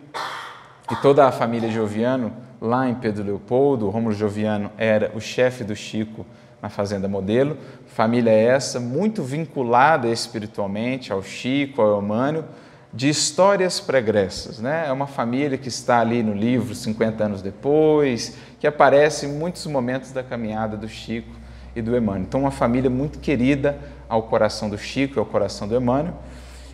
e 0.91 0.97
toda 0.97 1.27
a 1.27 1.33
família 1.33 1.71
Joviano 1.71 2.33
lá 2.61 2.89
em 2.89 2.95
Pedro 2.95 3.25
Leopoldo. 3.25 3.89
Romulo 3.89 4.15
Joviano 4.15 4.71
era 4.77 5.13
o 5.15 5.21
chefe 5.21 5.65
do 5.65 5.75
Chico 5.77 6.25
na 6.61 6.69
Fazenda 6.69 7.09
Modelo. 7.09 7.57
Família 7.87 8.31
essa 8.31 8.81
muito 8.81 9.23
vinculada 9.23 10.09
espiritualmente 10.09 11.13
ao 11.13 11.23
Chico, 11.23 11.83
ao 11.83 11.97
Eumânio, 11.97 12.45
de 12.93 13.09
histórias 13.09 13.81
pregressas. 13.81 14.59
Né? 14.59 14.87
É 14.87 14.93
uma 14.93 15.07
família 15.07 15.59
que 15.59 15.69
está 15.69 16.01
ali 16.01 16.23
no 16.23 16.33
livro 16.33 16.75
50 16.75 17.25
anos 17.25 17.43
depois, 17.43 18.37
que 18.59 18.67
aparece 18.67 19.27
em 19.27 19.33
muitos 19.33 19.67
momentos 19.67 20.13
da 20.13 20.23
caminhada 20.23 20.77
do 20.77 20.89
Chico 20.89 21.31
e 21.77 21.83
do 21.83 21.97
Emmanuel. 21.97 22.23
Então, 22.23 22.41
uma 22.41 22.51
família 22.51 22.91
muito 22.91 23.19
querida 23.19 23.79
ao 24.09 24.23
coração 24.25 24.69
do 24.69 24.79
Chico 24.79 25.19
e 25.19 25.21
ao 25.21 25.27
coração 25.27 25.69
do 25.69 25.77
Emmanuel. 25.77 26.15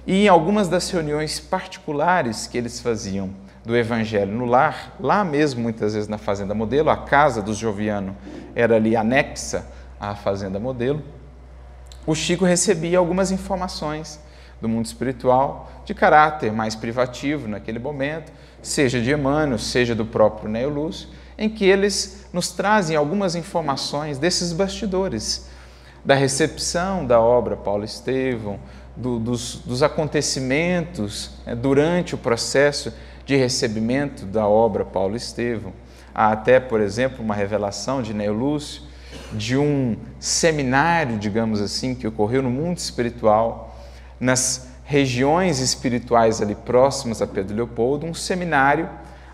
E 0.06 0.24
em 0.24 0.28
algumas 0.28 0.68
das 0.68 0.90
reuniões 0.90 1.40
particulares 1.40 2.46
que 2.46 2.58
eles 2.58 2.80
faziam 2.80 3.30
do 3.64 3.74
Evangelho 3.74 4.30
no 4.30 4.44
lar, 4.44 4.94
lá 5.00 5.24
mesmo, 5.24 5.62
muitas 5.62 5.94
vezes 5.94 6.08
na 6.08 6.18
Fazenda 6.18 6.54
Modelo, 6.54 6.90
a 6.90 6.96
casa 6.96 7.40
dos 7.40 7.56
Joviano 7.56 8.14
era 8.54 8.76
ali 8.76 8.94
anexa 8.94 9.66
à 9.98 10.14
Fazenda 10.14 10.60
Modelo, 10.60 11.02
o 12.06 12.14
Chico 12.14 12.44
recebia 12.44 12.98
algumas 12.98 13.30
informações 13.30 14.20
do 14.60 14.68
mundo 14.68 14.86
espiritual 14.86 15.70
de 15.84 15.94
caráter 15.94 16.52
mais 16.52 16.74
privativo 16.74 17.46
naquele 17.48 17.78
momento, 17.78 18.32
seja 18.62 19.00
de 19.00 19.12
Emmanuel, 19.12 19.58
seja 19.58 19.94
do 19.94 20.06
próprio 20.06 20.48
Neo 20.48 20.70
Lúcio, 20.70 21.08
em 21.36 21.48
que 21.48 21.64
eles 21.64 22.26
nos 22.32 22.50
trazem 22.50 22.96
algumas 22.96 23.34
informações 23.34 24.18
desses 24.18 24.52
bastidores, 24.52 25.48
da 26.04 26.14
recepção 26.14 27.04
da 27.04 27.20
obra 27.20 27.56
Paulo 27.56 27.84
Estevão, 27.84 28.58
do, 28.96 29.18
dos, 29.18 29.56
dos, 29.56 29.82
acontecimentos 29.82 31.32
né, 31.44 31.54
durante 31.54 32.14
o 32.14 32.18
processo 32.18 32.92
de 33.26 33.34
recebimento 33.36 34.24
da 34.24 34.46
obra 34.46 34.84
Paulo 34.84 35.16
Estevão. 35.16 35.72
Há 36.14 36.30
até, 36.30 36.60
por 36.60 36.80
exemplo, 36.80 37.24
uma 37.24 37.34
revelação 37.34 38.00
de 38.00 38.14
Neo 38.14 38.32
Lúcio 38.32 38.82
de 39.32 39.56
um 39.56 39.96
seminário, 40.20 41.18
digamos 41.18 41.60
assim, 41.60 41.94
que 41.94 42.06
ocorreu 42.06 42.42
no 42.42 42.50
mundo 42.50 42.78
espiritual, 42.78 43.73
nas 44.24 44.68
regiões 44.84 45.60
espirituais 45.60 46.40
ali 46.40 46.54
próximas 46.54 47.20
a 47.20 47.26
Pedro 47.26 47.54
Leopoldo, 47.54 48.06
um 48.06 48.14
seminário 48.14 48.88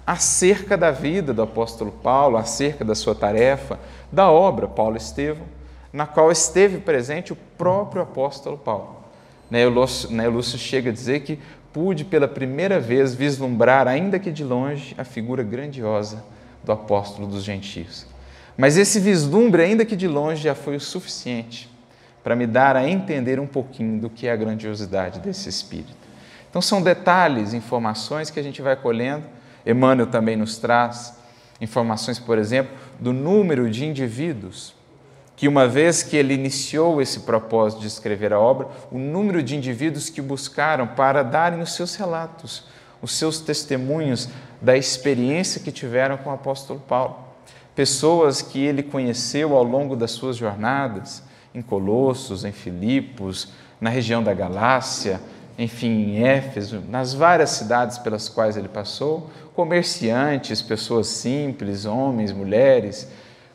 acerca 0.05 0.77
da 0.77 0.91
vida 0.91 1.33
do 1.33 1.43
apóstolo 1.43 1.93
Paulo, 1.93 2.37
acerca 2.37 2.85
da 2.85 2.97
sua 2.97 3.15
tarefa, 3.15 3.79
da 4.11 4.29
obra 4.29 4.67
Paulo 4.67 4.97
Estevão, 4.97 5.47
na 5.93 6.07
qual 6.07 6.33
esteve 6.33 6.79
presente 6.79 7.33
o 7.33 7.37
próprio 7.57 8.03
apóstolo 8.03 8.59
Paulo. 8.59 8.97
Lúcio 10.29 10.59
chega 10.59 10.91
a 10.91 10.93
dizer 10.93 11.21
que 11.21 11.39
pude 11.73 12.05
pela 12.05 12.27
primeira 12.27 12.81
vez 12.81 13.15
vislumbrar, 13.15 13.87
ainda 13.87 14.19
que 14.19 14.33
de 14.33 14.43
longe, 14.43 14.95
a 14.99 15.05
figura 15.05 15.45
grandiosa 15.45 16.25
do 16.65 16.73
apóstolo 16.73 17.29
dos 17.29 17.45
gentios. 17.45 18.07
Mas 18.57 18.77
esse 18.77 18.99
vislumbre, 18.99 19.63
ainda 19.63 19.85
que 19.85 19.95
de 19.95 20.09
longe, 20.09 20.43
já 20.43 20.55
foi 20.55 20.75
o 20.75 20.81
suficiente 20.81 21.70
para 22.23 22.37
me 22.37 22.47
dar 22.47 22.77
a 22.77 22.89
entender 22.89 23.41
um 23.41 23.47
pouquinho 23.47 24.01
do 24.01 24.11
que 24.11 24.27
é 24.27 24.33
a 24.33 24.37
grandiosidade 24.37 25.21
desse 25.21 25.49
Espírito. 25.49 25.97
Então, 26.49 26.61
são 26.61 26.83
detalhes, 26.83 27.55
informações 27.55 28.31
que 28.31 28.41
a 28.41 28.43
gente 28.43 28.61
vai 28.61 28.77
colhendo. 28.77 29.25
Emmanuel 29.65 30.09
também 30.09 30.37
nos 30.37 30.59
traz 30.59 31.19
informações, 31.61 32.19
por 32.19 32.39
exemplo, 32.39 32.77
do 32.99 33.13
número 33.13 33.71
de 33.71 33.85
indivíduos 33.85 34.75
que, 35.41 35.49
uma 35.49 35.67
vez 35.67 36.03
que 36.03 36.19
ele 36.19 36.35
iniciou 36.35 37.01
esse 37.01 37.21
propósito 37.21 37.81
de 37.81 37.87
escrever 37.87 38.31
a 38.31 38.39
obra, 38.39 38.69
o 38.91 38.99
número 38.99 39.43
de 39.43 39.57
indivíduos 39.57 40.11
que 40.11 40.21
buscaram 40.21 40.87
para 40.87 41.23
darem 41.23 41.63
os 41.63 41.75
seus 41.75 41.95
relatos, 41.95 42.65
os 43.01 43.15
seus 43.15 43.41
testemunhos 43.41 44.29
da 44.61 44.77
experiência 44.77 45.63
que 45.63 45.73
tiveram 45.73 46.19
com 46.19 46.29
o 46.29 46.35
apóstolo 46.35 46.79
Paulo. 46.81 47.17
Pessoas 47.75 48.43
que 48.43 48.63
ele 48.63 48.83
conheceu 48.83 49.57
ao 49.57 49.65
longo 49.65 49.97
das 49.97 50.11
suas 50.11 50.37
jornadas, 50.37 51.23
em 51.55 51.63
Colossos, 51.63 52.45
em 52.45 52.53
Filipos, 52.53 53.53
na 53.81 53.91
região 53.91 54.23
da 54.23 54.35
Galácia, 54.35 55.21
enfim, 55.59 56.15
em 56.15 56.23
Éfeso, 56.23 56.83
nas 56.89 57.13
várias 57.13 57.51
cidades 57.51 57.99
pelas 57.99 58.29
quais 58.29 58.57
ele 58.57 58.69
passou, 58.69 59.31
comerciantes, 59.55 60.63
pessoas 60.63 61.07
simples, 61.09 61.85
homens, 61.85 62.33
mulheres, 62.33 63.09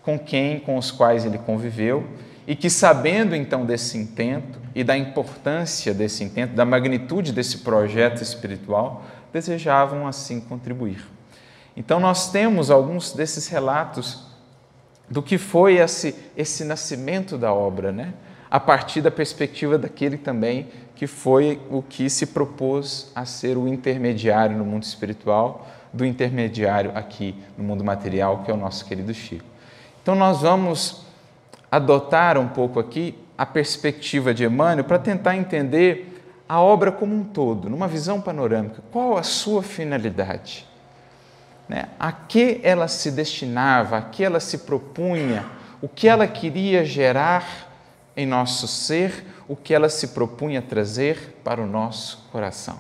com 0.03 0.19
quem, 0.19 0.59
com 0.59 0.77
os 0.77 0.91
quais 0.91 1.25
ele 1.25 1.39
conviveu, 1.39 2.05
e 2.45 2.55
que 2.55 2.69
sabendo 2.69 3.35
então 3.35 3.65
desse 3.65 3.97
intento 3.97 4.59
e 4.75 4.83
da 4.83 4.95
importância 4.95 5.93
desse 5.93 6.23
intento, 6.23 6.53
da 6.53 6.63
magnitude 6.63 7.31
desse 7.31 7.59
projeto 7.59 8.21
espiritual, 8.21 9.03
desejavam 9.33 10.07
assim 10.07 10.39
contribuir. 10.39 11.03
Então 11.75 11.99
nós 11.99 12.31
temos 12.31 12.69
alguns 12.69 13.13
desses 13.13 13.47
relatos 13.47 14.34
do 15.09 15.21
que 15.21 15.37
foi 15.37 15.77
esse, 15.77 16.15
esse 16.35 16.63
nascimento 16.63 17.37
da 17.37 17.53
obra, 17.53 17.91
né? 17.91 18.13
a 18.49 18.59
partir 18.59 19.01
da 19.01 19.11
perspectiva 19.11 19.77
daquele 19.77 20.17
também 20.17 20.67
que 20.95 21.07
foi 21.07 21.59
o 21.69 21.81
que 21.81 22.09
se 22.09 22.27
propôs 22.27 23.11
a 23.13 23.25
ser 23.25 23.57
o 23.57 23.67
intermediário 23.67 24.57
no 24.57 24.63
mundo 24.63 24.83
espiritual, 24.83 25.67
do 25.91 26.05
intermediário 26.05 26.91
aqui 26.95 27.35
no 27.57 27.63
mundo 27.63 27.83
material, 27.83 28.43
que 28.43 28.51
é 28.51 28.53
o 28.53 28.57
nosso 28.57 28.85
querido 28.85 29.13
Chico. 29.13 29.45
Então, 30.01 30.15
nós 30.15 30.41
vamos 30.41 31.05
adotar 31.69 32.37
um 32.37 32.47
pouco 32.47 32.79
aqui 32.79 33.17
a 33.37 33.45
perspectiva 33.45 34.33
de 34.33 34.45
Emmanuel 34.45 34.85
para 34.85 34.99
tentar 34.99 35.35
entender 35.35 36.23
a 36.47 36.61
obra 36.61 36.91
como 36.91 37.13
um 37.13 37.23
todo, 37.23 37.69
numa 37.69 37.87
visão 37.87 38.21
panorâmica. 38.21 38.81
Qual 38.91 39.17
a 39.17 39.23
sua 39.23 39.61
finalidade? 39.61 40.65
Né, 41.67 41.89
a 41.99 42.11
que 42.11 42.59
ela 42.63 42.87
se 42.87 43.11
destinava, 43.11 43.97
a 43.97 44.01
que 44.01 44.23
ela 44.23 44.39
se 44.39 44.59
propunha, 44.59 45.45
o 45.81 45.87
que 45.87 46.07
ela 46.07 46.27
queria 46.27 46.85
gerar 46.85 47.71
em 48.15 48.25
nosso 48.25 48.67
ser, 48.67 49.25
o 49.47 49.55
que 49.55 49.73
ela 49.73 49.89
se 49.89 50.09
propunha 50.09 50.61
trazer 50.61 51.39
para 51.43 51.61
o 51.61 51.65
nosso 51.65 52.27
coração. 52.31 52.79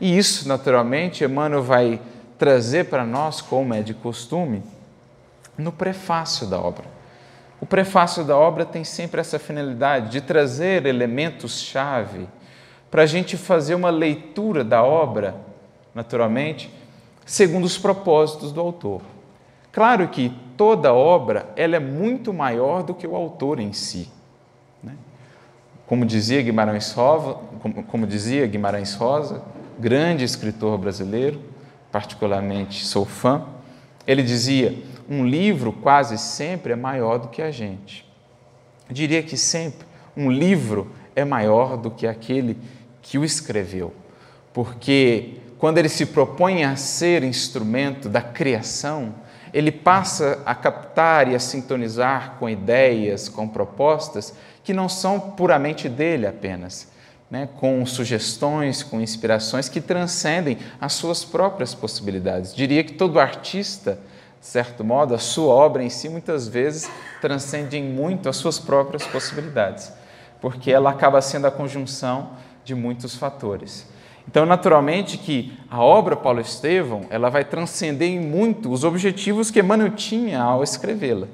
E 0.00 0.16
isso, 0.16 0.48
naturalmente, 0.48 1.24
Emmanuel 1.24 1.62
vai 1.62 2.00
trazer 2.38 2.86
para 2.86 3.04
nós, 3.04 3.40
como 3.40 3.72
é 3.72 3.82
de 3.82 3.94
costume, 3.94 4.62
no 5.56 5.70
prefácio 5.70 6.46
da 6.46 6.58
obra. 6.58 6.84
O 7.60 7.66
prefácio 7.66 8.24
da 8.24 8.36
obra 8.36 8.64
tem 8.64 8.84
sempre 8.84 9.20
essa 9.20 9.38
finalidade 9.38 10.10
de 10.10 10.20
trazer 10.20 10.84
elementos-chave 10.84 12.28
para 12.90 13.02
a 13.02 13.06
gente 13.06 13.36
fazer 13.36 13.74
uma 13.74 13.90
leitura 13.90 14.62
da 14.62 14.82
obra, 14.82 15.34
naturalmente, 15.94 16.70
segundo 17.24 17.64
os 17.64 17.78
propósitos 17.78 18.52
do 18.52 18.60
autor. 18.60 19.00
Claro 19.72 20.08
que 20.08 20.32
toda 20.56 20.92
obra 20.92 21.48
ela 21.56 21.76
é 21.76 21.80
muito 21.80 22.32
maior 22.32 22.82
do 22.82 22.94
que 22.94 23.06
o 23.06 23.16
autor 23.16 23.58
em 23.58 23.72
si. 23.72 24.08
Né? 24.82 24.94
Como 25.86 26.06
dizia 26.06 26.42
Guimarães 26.42 26.92
Rosa, 26.92 27.38
como, 27.60 27.82
como 27.84 28.06
dizia 28.06 28.46
Guimarães 28.46 28.94
Rosa, 28.94 29.42
grande 29.78 30.24
escritor 30.24 30.78
brasileiro, 30.78 31.40
particularmente 31.90 32.84
sou 32.84 33.04
fã, 33.04 33.44
ele 34.06 34.22
dizia: 34.22 34.82
um 35.08 35.26
livro 35.26 35.72
quase 35.72 36.18
sempre 36.18 36.72
é 36.72 36.76
maior 36.76 37.18
do 37.18 37.28
que 37.28 37.42
a 37.42 37.50
gente. 37.50 38.04
Eu 38.88 38.94
diria 38.94 39.22
que 39.22 39.36
sempre 39.36 39.86
um 40.16 40.30
livro 40.30 40.90
é 41.16 41.24
maior 41.24 41.76
do 41.76 41.90
que 41.90 42.06
aquele 42.06 42.58
que 43.02 43.18
o 43.18 43.24
escreveu, 43.24 43.92
porque 44.52 45.38
quando 45.58 45.78
ele 45.78 45.88
se 45.88 46.06
propõe 46.06 46.64
a 46.64 46.76
ser 46.76 47.22
instrumento 47.22 48.08
da 48.08 48.20
criação, 48.20 49.14
ele 49.52 49.70
passa 49.70 50.42
a 50.44 50.54
captar 50.54 51.28
e 51.28 51.34
a 51.34 51.38
sintonizar 51.38 52.36
com 52.40 52.48
ideias, 52.48 53.28
com 53.28 53.46
propostas 53.46 54.34
que 54.64 54.72
não 54.72 54.88
são 54.88 55.20
puramente 55.20 55.88
dele 55.88 56.26
apenas, 56.26 56.88
né? 57.30 57.48
com 57.60 57.86
sugestões, 57.86 58.82
com 58.82 59.00
inspirações 59.00 59.68
que 59.68 59.80
transcendem 59.80 60.58
as 60.80 60.94
suas 60.94 61.24
próprias 61.24 61.72
possibilidades. 61.72 62.52
Diria 62.52 62.82
que 62.82 62.94
todo 62.94 63.20
artista, 63.20 63.98
de 64.40 64.46
certo 64.46 64.82
modo, 64.82 65.14
a 65.14 65.18
sua 65.18 65.54
obra 65.54 65.84
em 65.84 65.90
si 65.90 66.08
muitas 66.08 66.48
vezes 66.48 66.90
transcende 67.20 67.80
muito 67.80 68.28
as 68.28 68.36
suas 68.36 68.58
próprias 68.58 69.06
possibilidades, 69.06 69.92
porque 70.40 70.72
ela 70.72 70.90
acaba 70.90 71.22
sendo 71.22 71.46
a 71.46 71.50
conjunção 71.52 72.30
de 72.64 72.74
muitos 72.74 73.14
fatores. 73.14 73.86
Então, 74.26 74.46
naturalmente 74.46 75.18
que 75.18 75.52
a 75.70 75.82
obra 75.82 76.16
Paulo 76.16 76.40
Estevão, 76.40 77.02
ela 77.10 77.28
vai 77.28 77.44
transcender 77.44 78.08
em 78.08 78.20
muito 78.20 78.70
os 78.70 78.82
objetivos 78.82 79.50
que 79.50 79.60
Emmanuel 79.60 79.90
tinha 79.90 80.42
ao 80.42 80.62
escrevê-la. 80.62 81.28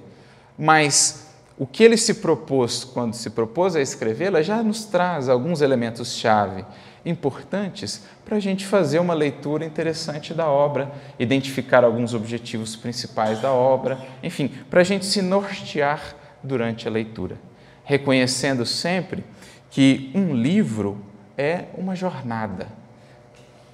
Mas 0.59 1.29
o 1.57 1.67
que 1.67 1.85
ele 1.85 1.97
se 1.97 2.15
propôs 2.15 2.85
quando 2.85 3.15
se 3.15 3.31
propôs 3.31 3.77
a 3.77 3.81
escrevê-la 3.81 4.43
já 4.43 4.63
nos 4.63 4.85
traz 4.85 5.29
alguns 5.29 5.61
elementos-chave 5.61 6.65
importantes 7.05 8.03
para 8.25 8.37
a 8.37 8.41
gente 8.41 8.67
fazer 8.67 8.99
uma 8.99 9.15
leitura 9.15 9.65
interessante 9.65 10.35
da 10.35 10.49
obra, 10.49 10.91
identificar 11.19 11.85
alguns 11.85 12.15
objetivos 12.15 12.77
principais 12.77 13.41
da 13.41 13.53
obra, 13.53 13.99
enfim, 14.23 14.49
para 14.69 14.81
a 14.81 14.85
gente 14.85 15.07
se 15.07 15.23
nortear 15.23 16.15
durante 16.43 16.87
a 16.89 16.91
leitura, 16.91 17.37
reconhecendo 17.85 18.65
sempre 18.67 19.25
que 19.71 20.11
um 20.15 20.35
livro 20.35 20.99
é 21.37 21.67
uma 21.77 21.95
jornada. 21.95 22.80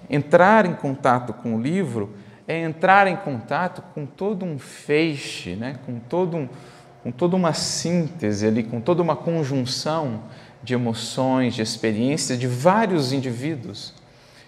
Entrar 0.09 0.67
em 0.67 0.75
contato 0.75 1.33
com 1.33 1.57
o 1.57 1.61
livro 1.61 2.15
é 2.47 2.61
entrar 2.61 3.07
em 3.07 3.17
contato 3.17 3.83
com 3.95 4.07
todo 4.07 4.45
um 4.45 4.59
feixe, 4.59 5.57
né? 5.57 5.77
com 5.85 5.99
todo 5.99 6.37
um 6.37 6.49
com 7.07 7.13
toda 7.13 7.37
uma 7.37 7.53
síntese 7.53 8.49
ali, 8.49 8.65
com 8.65 8.81
toda 8.81 9.01
uma 9.01 9.15
conjunção 9.15 10.25
de 10.61 10.75
emoções, 10.75 11.55
de 11.55 11.63
experiências 11.63 12.37
de 12.37 12.49
vários 12.49 13.13
indivíduos 13.13 13.95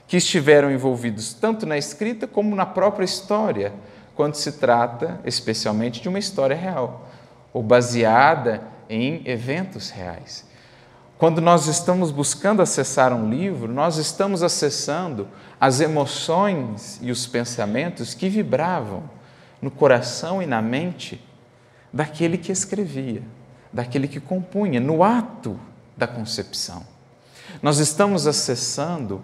que 0.09 0.17
estiveram 0.17 0.69
envolvidos 0.69 1.33
tanto 1.33 1.65
na 1.65 1.79
escrita 1.79 2.27
como 2.27 2.57
na 2.57 2.67
própria 2.67 3.05
história, 3.05 3.73
quando 4.17 4.35
se 4.35 4.50
trata 4.50 5.21
especialmente 5.25 6.03
de 6.03 6.09
uma 6.09 6.19
história 6.19 6.57
real 6.57 7.09
ou 7.53 7.62
baseada 7.62 8.61
em 8.91 9.23
eventos 9.25 9.91
reais. 9.91 10.45
Quando 11.17 11.41
nós 11.41 11.69
estamos 11.69 12.11
buscando 12.11 12.61
acessar 12.61 13.12
um 13.12 13.31
livro, 13.31 13.73
nós 13.73 13.99
estamos 13.99 14.43
acessando 14.43 15.29
as 15.61 15.81
emoções 15.81 16.99
e 17.03 17.11
os 17.11 17.27
pensamentos 17.27 18.15
que 18.15 18.29
vibravam 18.29 19.03
no 19.61 19.71
coração 19.71 20.43
e 20.43 20.47
na 20.47 20.62
mente 20.62 21.21
daquele 21.93 22.38
que 22.38 22.53
escrevia, 22.53 23.23
daquele 23.73 24.07
que 24.07 24.21
compunha, 24.21 24.81
no 24.81 25.03
ato 25.03 25.59
da 25.97 26.07
concepção. 26.07 26.87
Nós 27.62 27.79
estamos 27.79 28.27
acessando 28.27 29.23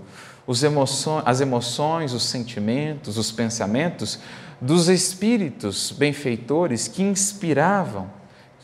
emoções, 0.62 1.23
as 1.26 1.41
emoções, 1.41 2.12
os 2.12 2.25
sentimentos, 2.25 3.17
os 3.17 3.31
pensamentos 3.31 4.19
dos 4.61 4.88
espíritos 4.88 5.91
benfeitores 5.93 6.88
que 6.88 7.03
inspiravam, 7.03 8.11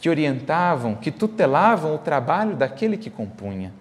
que 0.00 0.08
orientavam, 0.08 0.94
que 0.94 1.10
tutelavam 1.10 1.94
o 1.94 1.98
trabalho 1.98 2.56
daquele 2.56 2.96
que 2.96 3.10
compunha. 3.10 3.72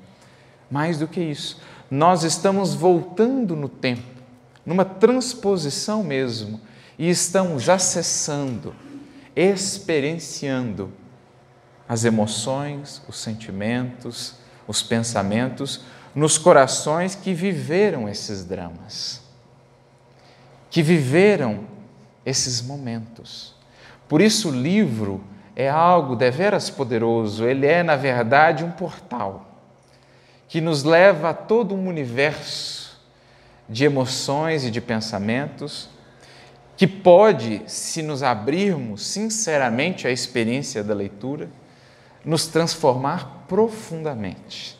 Mais 0.69 1.00
do 1.00 1.08
que 1.08 1.22
isso, 1.22 1.60
nós 1.89 2.24
estamos 2.24 2.74
voltando 2.74 3.55
no 3.55 3.69
tempo, 3.69 4.22
numa 4.65 4.86
transposição 4.86 6.04
mesmo, 6.04 6.62
e 6.97 7.10
estamos 7.10 7.69
acessando 7.69 8.75
experienciando 9.39 10.91
as 11.88 12.04
emoções, 12.04 13.02
os 13.08 13.17
sentimentos, 13.17 14.36
os 14.67 14.84
pensamentos 14.84 15.82
nos 16.13 16.38
corações 16.38 17.15
que 17.15 17.34
viveram 17.34 18.10
esses 18.10 18.43
dramas, 18.43 19.21
que 20.69 20.84
viveram 20.84 21.62
esses 22.25 22.62
momentos. 22.62 23.56
Por 24.10 24.19
isso, 24.19 24.49
o 24.49 24.52
livro 24.52 25.23
é 25.56 25.69
algo 25.69 26.17
deveras 26.17 26.69
poderoso, 26.69 27.45
ele 27.45 27.65
é, 27.65 27.82
na 27.82 27.95
verdade, 27.95 28.65
um 28.65 28.71
portal 28.71 29.48
que 30.49 30.59
nos 30.59 30.83
leva 30.83 31.29
a 31.29 31.33
todo 31.33 31.75
um 31.75 31.88
universo 31.88 32.99
de 33.69 33.85
emoções 33.85 34.65
e 34.65 34.71
de 34.71 34.81
pensamentos 34.81 35.88
que 36.75 36.88
pode, 36.88 37.62
se 37.67 38.01
nos 38.01 38.23
abrirmos 38.23 39.05
sinceramente 39.05 40.07
à 40.07 40.12
experiência 40.12 40.83
da 40.83 40.93
leitura, 40.93 41.49
nos 42.25 42.47
transformar 42.47 43.45
profundamente. 43.47 44.79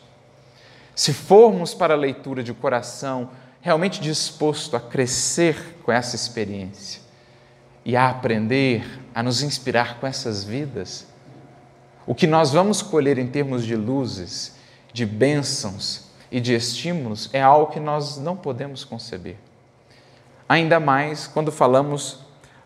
Se 0.94 1.12
formos 1.12 1.72
para 1.72 1.94
a 1.94 1.96
leitura 1.96 2.42
de 2.42 2.52
coração 2.52 3.30
realmente 3.60 4.00
disposto 4.00 4.76
a 4.76 4.80
crescer 4.80 5.76
com 5.82 5.92
essa 5.92 6.16
experiência 6.16 7.00
e 7.84 7.94
a 7.96 8.08
aprender, 8.08 8.84
a 9.14 9.22
nos 9.22 9.42
inspirar 9.42 10.00
com 10.00 10.06
essas 10.06 10.42
vidas, 10.42 11.06
o 12.06 12.14
que 12.14 12.26
nós 12.26 12.50
vamos 12.50 12.82
colher 12.82 13.18
em 13.18 13.26
termos 13.26 13.64
de 13.64 13.76
luzes, 13.76 14.58
de 14.92 15.06
bênçãos 15.06 16.06
e 16.30 16.40
de 16.40 16.54
estímulos 16.54 17.30
é 17.32 17.42
algo 17.42 17.72
que 17.72 17.80
nós 17.80 18.18
não 18.18 18.36
podemos 18.36 18.84
conceber 18.84 19.36
ainda 20.50 20.80
mais 20.80 21.28
quando 21.28 21.52
falamos 21.52 22.18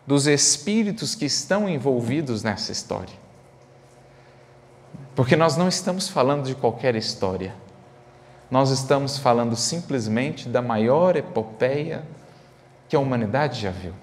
dos 0.07 0.25
espíritos 0.25 1.13
que 1.13 1.25
estão 1.25 1.69
envolvidos 1.69 2.41
nessa 2.41 2.71
história. 2.71 3.13
Porque 5.15 5.35
nós 5.35 5.55
não 5.55 5.67
estamos 5.67 6.09
falando 6.09 6.47
de 6.47 6.55
qualquer 6.55 6.95
história, 6.95 7.53
nós 8.49 8.71
estamos 8.71 9.19
falando 9.19 9.55
simplesmente 9.55 10.49
da 10.49 10.63
maior 10.63 11.15
epopeia 11.15 12.03
que 12.89 12.95
a 12.95 12.99
humanidade 12.99 13.61
já 13.61 13.69
viu. 13.69 13.93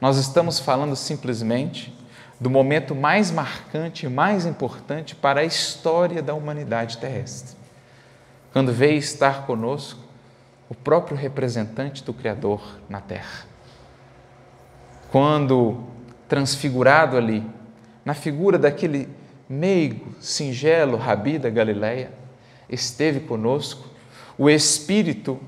Nós 0.00 0.16
estamos 0.16 0.60
falando 0.60 0.94
simplesmente 0.94 1.92
do 2.40 2.48
momento 2.48 2.94
mais 2.94 3.30
marcante 3.30 4.06
e 4.06 4.08
mais 4.08 4.46
importante 4.46 5.14
para 5.14 5.40
a 5.40 5.44
história 5.44 6.22
da 6.22 6.34
humanidade 6.34 6.98
terrestre. 6.98 7.56
Quando 8.52 8.72
veio 8.72 8.98
estar 8.98 9.46
conosco 9.46 10.00
o 10.68 10.74
próprio 10.74 11.16
representante 11.16 12.04
do 12.04 12.12
Criador 12.12 12.78
na 12.88 13.00
terra. 13.00 13.46
Quando 15.10 15.84
transfigurado 16.28 17.16
ali, 17.16 17.44
na 18.04 18.14
figura 18.14 18.58
daquele 18.58 19.08
meigo, 19.48 20.14
singelo 20.20 20.96
rabi 20.96 21.38
da 21.38 21.48
Galileia, 21.48 22.10
esteve 22.68 23.20
conosco 23.20 23.88
o 24.36 24.48
Espírito 24.48 25.40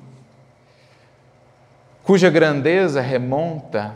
cuja 2.02 2.30
grandeza 2.30 3.00
remonta 3.00 3.94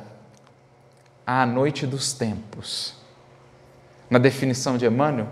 à 1.26 1.44
noite 1.46 1.86
dos 1.86 2.12
tempos. 2.12 2.94
Na 4.10 4.18
definição 4.18 4.76
de 4.76 4.86
Emmanuel, 4.86 5.28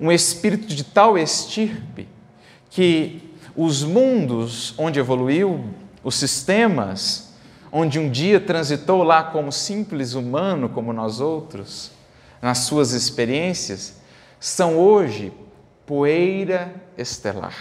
um 0.00 0.10
espírito 0.10 0.66
de 0.68 0.84
tal 0.84 1.18
estirpe 1.18 2.08
que 2.70 3.22
os 3.56 3.82
mundos 3.82 4.74
onde 4.78 5.00
evoluiu, 5.00 5.64
os 6.02 6.14
sistemas 6.14 7.32
onde 7.70 7.98
um 7.98 8.10
dia 8.10 8.40
transitou 8.40 9.02
lá 9.02 9.22
como 9.22 9.52
simples 9.52 10.14
humano, 10.14 10.68
como 10.68 10.92
nós 10.92 11.20
outros, 11.20 11.90
nas 12.40 12.58
suas 12.58 12.92
experiências, 12.92 13.96
são 14.40 14.78
hoje 14.78 15.32
poeira 15.84 16.74
estelar. 16.96 17.56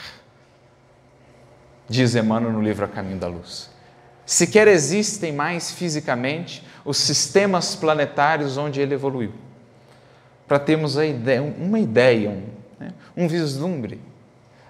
Diz 1.90 2.16
Emmanuel 2.16 2.54
no 2.54 2.62
livro 2.62 2.86
A 2.86 2.88
Caminho 2.88 3.18
da 3.18 3.28
Luz. 3.28 3.70
Sequer 4.26 4.68
existem 4.68 5.32
mais 5.32 5.72
fisicamente 5.72 6.64
os 6.88 6.96
sistemas 6.96 7.76
planetários 7.76 8.56
onde 8.56 8.80
ele 8.80 8.94
evoluiu. 8.94 9.34
Para 10.48 10.58
termos 10.58 10.96
ideia, 10.96 11.44
uma 11.44 11.78
ideia, 11.78 12.30
um, 12.30 12.44
né, 12.80 12.94
um 13.16 13.28
vislumbre 13.28 14.00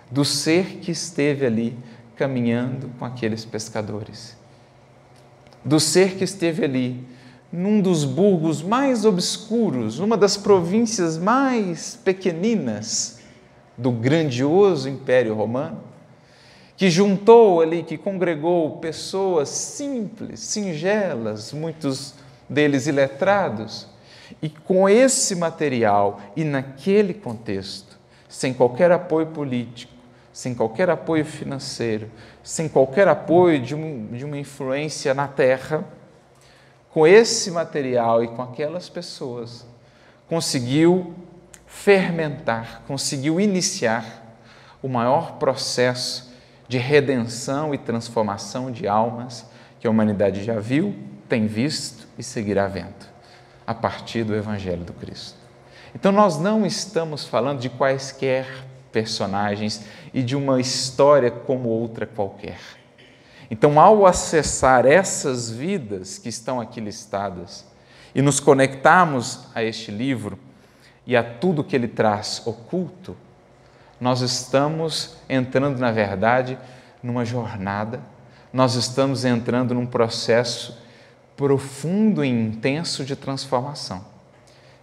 do 0.10 0.26
ser 0.26 0.80
que 0.80 0.90
esteve 0.90 1.46
ali 1.46 1.78
caminhando 2.16 2.90
com 2.98 3.06
aqueles 3.06 3.46
pescadores, 3.46 4.36
do 5.64 5.80
ser 5.80 6.16
que 6.16 6.24
esteve 6.24 6.66
ali 6.66 7.08
num 7.52 7.80
dos 7.80 8.04
burgos 8.04 8.64
mais 8.64 9.06
obscuros, 9.06 10.00
numa 10.00 10.18
das 10.18 10.36
províncias 10.36 11.20
mais 11.20 12.00
pequeninas 12.04 13.20
do 13.78 13.92
grandioso 13.92 14.90
Império 14.90 15.36
Romano, 15.36 15.84
que 16.78 16.92
juntou 16.92 17.60
ali, 17.60 17.82
que 17.82 17.98
congregou 17.98 18.78
pessoas 18.78 19.50
simples, 19.50 20.40
singelas, 20.40 21.52
muitos 21.52 22.14
deles 22.48 22.86
iletrados, 22.86 23.88
e 24.42 24.48
com 24.48 24.88
esse 24.88 25.36
material 25.36 26.22
e 26.36 26.44
naquele 26.44 27.16
contexto, 27.16 27.98
sem 28.30 28.54
qualquer 28.54 28.92
apoio 28.92 29.26
político, 29.26 29.92
sem 30.32 30.54
qualquer 30.54 30.88
apoio 30.92 31.26
financeiro, 31.26 32.12
sem 32.44 32.70
qualquer 32.70 33.08
apoio 33.08 33.60
de, 33.60 33.74
um, 33.74 34.06
de 34.12 34.24
uma 34.24 34.38
influência 34.38 35.16
na 35.16 35.28
terra, 35.28 35.84
com 36.92 37.08
esse 37.08 37.50
material 37.50 38.24
e 38.24 38.28
com 38.28 38.44
aquelas 38.44 38.88
pessoas, 38.88 39.66
conseguiu 40.30 41.16
fermentar, 41.66 42.84
conseguiu 42.88 43.42
iniciar 43.42 44.38
o 44.82 44.88
maior 44.88 45.38
processo 45.38 46.28
de 46.68 46.78
redenção 46.78 47.74
e 47.74 47.78
transformação 47.78 48.72
de 48.72 48.88
almas 48.88 49.46
que 49.80 49.88
a 49.88 49.90
humanidade 49.90 50.44
já 50.44 50.60
viu, 50.60 50.96
tem 51.30 51.48
visto 51.48 52.08
e 52.18 52.24
seguirá 52.24 52.68
vendo, 52.68 53.06
a 53.66 53.74
partir 53.74 54.24
do 54.24 54.36
Evangelho 54.36 54.84
do 54.84 54.94
Cristo. 54.94 55.38
Então, 55.96 56.12
nós 56.12 56.38
não 56.38 56.66
estamos 56.66 57.26
falando 57.26 57.60
de 57.60 57.70
quaisquer 57.70 58.46
personagens 58.92 59.84
e 60.14 60.22
de 60.22 60.36
uma 60.36 60.60
história 60.60 61.32
como 61.32 61.70
outra 61.70 62.06
qualquer. 62.06 62.60
Então, 63.50 63.80
ao 63.80 64.06
acessar 64.06 64.86
essas 64.86 65.50
vidas 65.50 66.18
que 66.18 66.30
estão 66.30 66.60
aqui 66.60 66.82
listadas 66.82 67.66
e 68.14 68.22
nos 68.22 68.40
conectarmos 68.40 69.48
a 69.56 69.64
este 69.64 69.92
livro 69.92 70.38
e 71.06 71.16
a 71.16 71.24
tudo 71.24 71.64
que 71.64 71.76
ele 71.76 71.88
traz 71.88 72.42
oculto, 72.46 73.16
nós 74.00 74.22
estamos 74.22 75.18
entrando, 75.28 75.80
na 75.80 75.92
verdade, 75.92 76.58
numa 77.02 77.26
jornada, 77.26 78.00
nós 78.54 78.76
estamos 78.76 79.26
entrando 79.26 79.74
num 79.74 79.86
processo 79.86 80.78
profundo 81.36 82.24
e 82.24 82.28
intenso 82.28 83.04
de 83.04 83.16
transformação. 83.16 84.04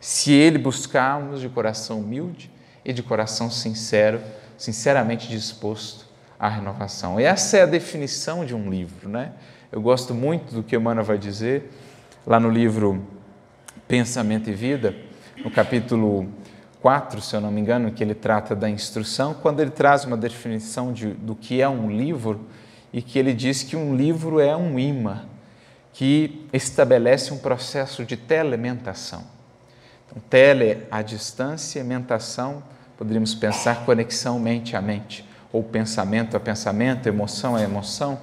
Se 0.00 0.32
ele 0.32 0.58
buscarmos 0.58 1.40
de 1.40 1.48
coração 1.48 2.00
humilde 2.00 2.50
e 2.84 2.92
de 2.92 3.02
coração 3.02 3.50
sincero, 3.50 4.20
sinceramente 4.56 5.28
disposto 5.28 6.06
à 6.38 6.48
renovação. 6.48 7.18
E 7.18 7.24
essa 7.24 7.56
é 7.56 7.62
a 7.62 7.66
definição 7.66 8.44
de 8.44 8.54
um 8.54 8.68
livro, 8.68 9.08
né? 9.08 9.32
Eu 9.72 9.80
gosto 9.80 10.14
muito 10.14 10.54
do 10.54 10.62
que 10.62 10.76
Emmanuel 10.76 11.04
vai 11.04 11.18
dizer 11.18 11.72
lá 12.26 12.38
no 12.38 12.48
livro 12.48 13.04
Pensamento 13.88 14.48
e 14.48 14.52
Vida, 14.52 14.94
no 15.42 15.50
capítulo 15.50 16.28
4, 16.84 17.22
se 17.22 17.34
eu 17.34 17.40
não 17.40 17.50
me 17.50 17.62
engano, 17.62 17.90
que 17.92 18.04
ele 18.04 18.14
trata 18.14 18.54
da 18.54 18.68
instrução, 18.68 19.32
quando 19.32 19.60
ele 19.60 19.70
traz 19.70 20.04
uma 20.04 20.18
definição 20.18 20.92
de, 20.92 21.14
do 21.14 21.34
que 21.34 21.62
é 21.62 21.66
um 21.66 21.90
livro 21.90 22.44
e 22.92 23.00
que 23.00 23.18
ele 23.18 23.32
diz 23.32 23.62
que 23.62 23.74
um 23.74 23.96
livro 23.96 24.38
é 24.38 24.54
um 24.54 24.78
imã 24.78 25.24
que 25.94 26.46
estabelece 26.52 27.32
um 27.32 27.38
processo 27.38 28.04
de 28.04 28.18
telementação. 28.18 29.24
Então, 30.04 30.22
tele 30.28 30.82
à 30.90 31.00
distância, 31.00 31.82
mentação, 31.82 32.62
poderíamos 32.98 33.34
pensar 33.34 33.86
conexão 33.86 34.38
mente 34.38 34.76
a 34.76 34.82
mente, 34.82 35.26
ou 35.50 35.62
pensamento 35.62 36.36
a 36.36 36.40
pensamento, 36.40 37.06
emoção 37.06 37.56
a 37.56 37.62
emoção. 37.62 38.20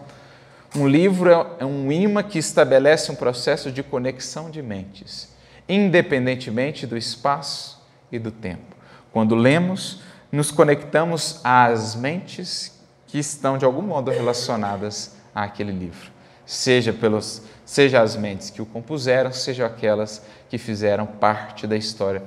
Um 0.75 0.87
livro 0.87 1.31
é 1.31 1.65
um 1.65 1.91
imã 1.91 2.21
que 2.21 2.37
estabelece 2.37 3.11
um 3.11 3.15
processo 3.15 3.71
de 3.71 3.81
conexão 3.81 4.51
de 4.51 4.61
mentes, 4.61 5.29
independentemente 5.67 6.85
do 6.85 6.95
espaço 6.95 7.80
e 8.11 8.19
do 8.19 8.31
tempo. 8.31 8.75
Quando 9.11 9.35
lemos, 9.35 10.01
nos 10.31 10.51
conectamos 10.51 11.39
às 11.43 11.95
mentes 11.95 12.79
que 13.07 13.19
estão 13.19 13.57
de 13.57 13.65
algum 13.65 13.81
modo 13.81 14.09
relacionadas 14.09 15.15
àquele 15.35 15.71
livro, 15.71 16.11
seja 16.45 16.93
pelos 16.93 17.43
seja 17.65 18.01
as 18.01 18.17
mentes 18.17 18.49
que 18.49 18.61
o 18.61 18.65
compuseram, 18.65 19.31
seja 19.31 19.65
aquelas 19.65 20.21
que 20.49 20.57
fizeram 20.57 21.05
parte 21.05 21.65
da 21.65 21.77
história 21.77 22.21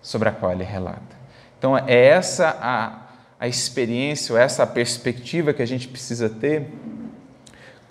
sobre 0.00 0.30
a 0.30 0.32
qual 0.32 0.52
ele 0.52 0.64
relata. 0.64 1.20
Então 1.58 1.76
é 1.76 2.06
essa 2.06 2.56
a, 2.58 3.02
a 3.38 3.46
experiência, 3.46 4.32
ou 4.32 4.38
essa 4.38 4.62
a 4.62 4.66
perspectiva 4.66 5.52
que 5.52 5.60
a 5.60 5.66
gente 5.66 5.86
precisa 5.86 6.30
ter 6.30 6.66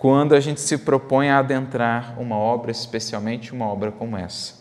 quando 0.00 0.34
a 0.34 0.40
gente 0.40 0.60
se 0.60 0.78
propõe 0.78 1.28
a 1.28 1.38
adentrar 1.38 2.18
uma 2.18 2.36
obra, 2.36 2.70
especialmente 2.70 3.52
uma 3.52 3.66
obra 3.66 3.92
como 3.92 4.16
essa. 4.16 4.54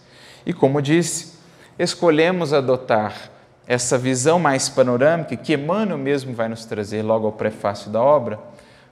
E 0.45 0.53
como 0.53 0.82
disse, 0.82 1.38
escolhemos 1.80 2.54
adotar 2.54 3.32
essa 3.65 3.98
visão 3.98 4.38
mais 4.38 4.68
panorâmica 4.68 5.36
que 5.38 5.54
Emmanuel 5.54 5.98
mesmo 5.98 6.34
vai 6.34 6.50
nos 6.50 6.65
trazer 6.65 7.02
logo 7.02 7.26
ao 7.26 7.32
prefácio 7.32 7.89
da 7.89 8.02
obra, 8.02 8.39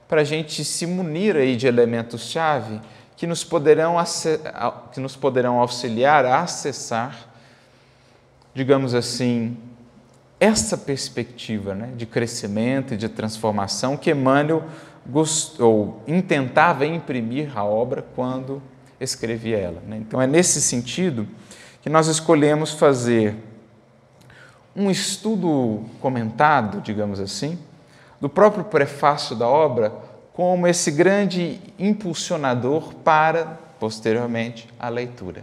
para 0.08 0.22
a 0.22 0.24
gente 0.24 0.64
se 0.64 0.86
munir 0.86 1.36
aí 1.36 1.54
de 1.54 1.66
elementos-chave 1.66 2.80
que 3.16 3.26
nos 3.26 3.44
poderão, 3.44 3.96
que 4.92 5.00
nos 5.00 5.16
poderão 5.16 5.58
auxiliar 5.58 6.24
a 6.24 6.40
acessar, 6.40 7.28
digamos 8.54 8.94
assim, 8.94 9.56
essa 10.40 10.78
perspectiva 10.78 11.74
né, 11.74 11.92
de 11.96 12.06
crescimento 12.06 12.94
e 12.94 12.96
de 12.96 13.08
transformação 13.08 13.96
que 13.96 14.12
Emmanuel 14.12 14.62
gostou, 15.04 16.02
intentava 16.06 16.86
imprimir 16.86 17.58
à 17.58 17.64
obra 17.64 18.04
quando 18.14 18.62
escrevia 19.00 19.58
ela. 19.58 19.82
Né? 19.86 19.96
Então, 19.96 20.22
é 20.22 20.26
nesse 20.26 20.62
sentido 20.62 21.26
que 21.82 21.88
nós 21.88 22.06
escolhemos 22.06 22.72
fazer 22.72 23.36
um 24.74 24.90
estudo 24.90 25.84
comentado, 26.00 26.80
digamos 26.80 27.20
assim, 27.20 27.58
do 28.20 28.28
próprio 28.28 28.64
prefácio 28.64 29.34
da 29.34 29.46
obra, 29.48 29.92
como 30.32 30.66
esse 30.66 30.90
grande 30.90 31.60
impulsionador 31.78 32.94
para, 32.96 33.58
posteriormente, 33.80 34.68
a 34.78 34.88
leitura, 34.88 35.42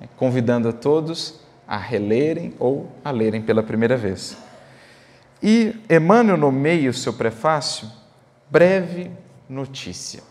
né? 0.00 0.08
convidando 0.16 0.68
a 0.68 0.72
todos 0.72 1.40
a 1.66 1.76
relerem 1.76 2.54
ou 2.58 2.90
a 3.04 3.10
lerem 3.10 3.42
pela 3.42 3.62
primeira 3.62 3.96
vez. 3.96 4.36
E 5.42 5.74
Emmanuel 5.90 6.36
nomeia 6.36 6.88
o 6.88 6.94
seu 6.94 7.12
prefácio 7.12 7.90
breve 8.48 9.10
notícia. 9.48 10.22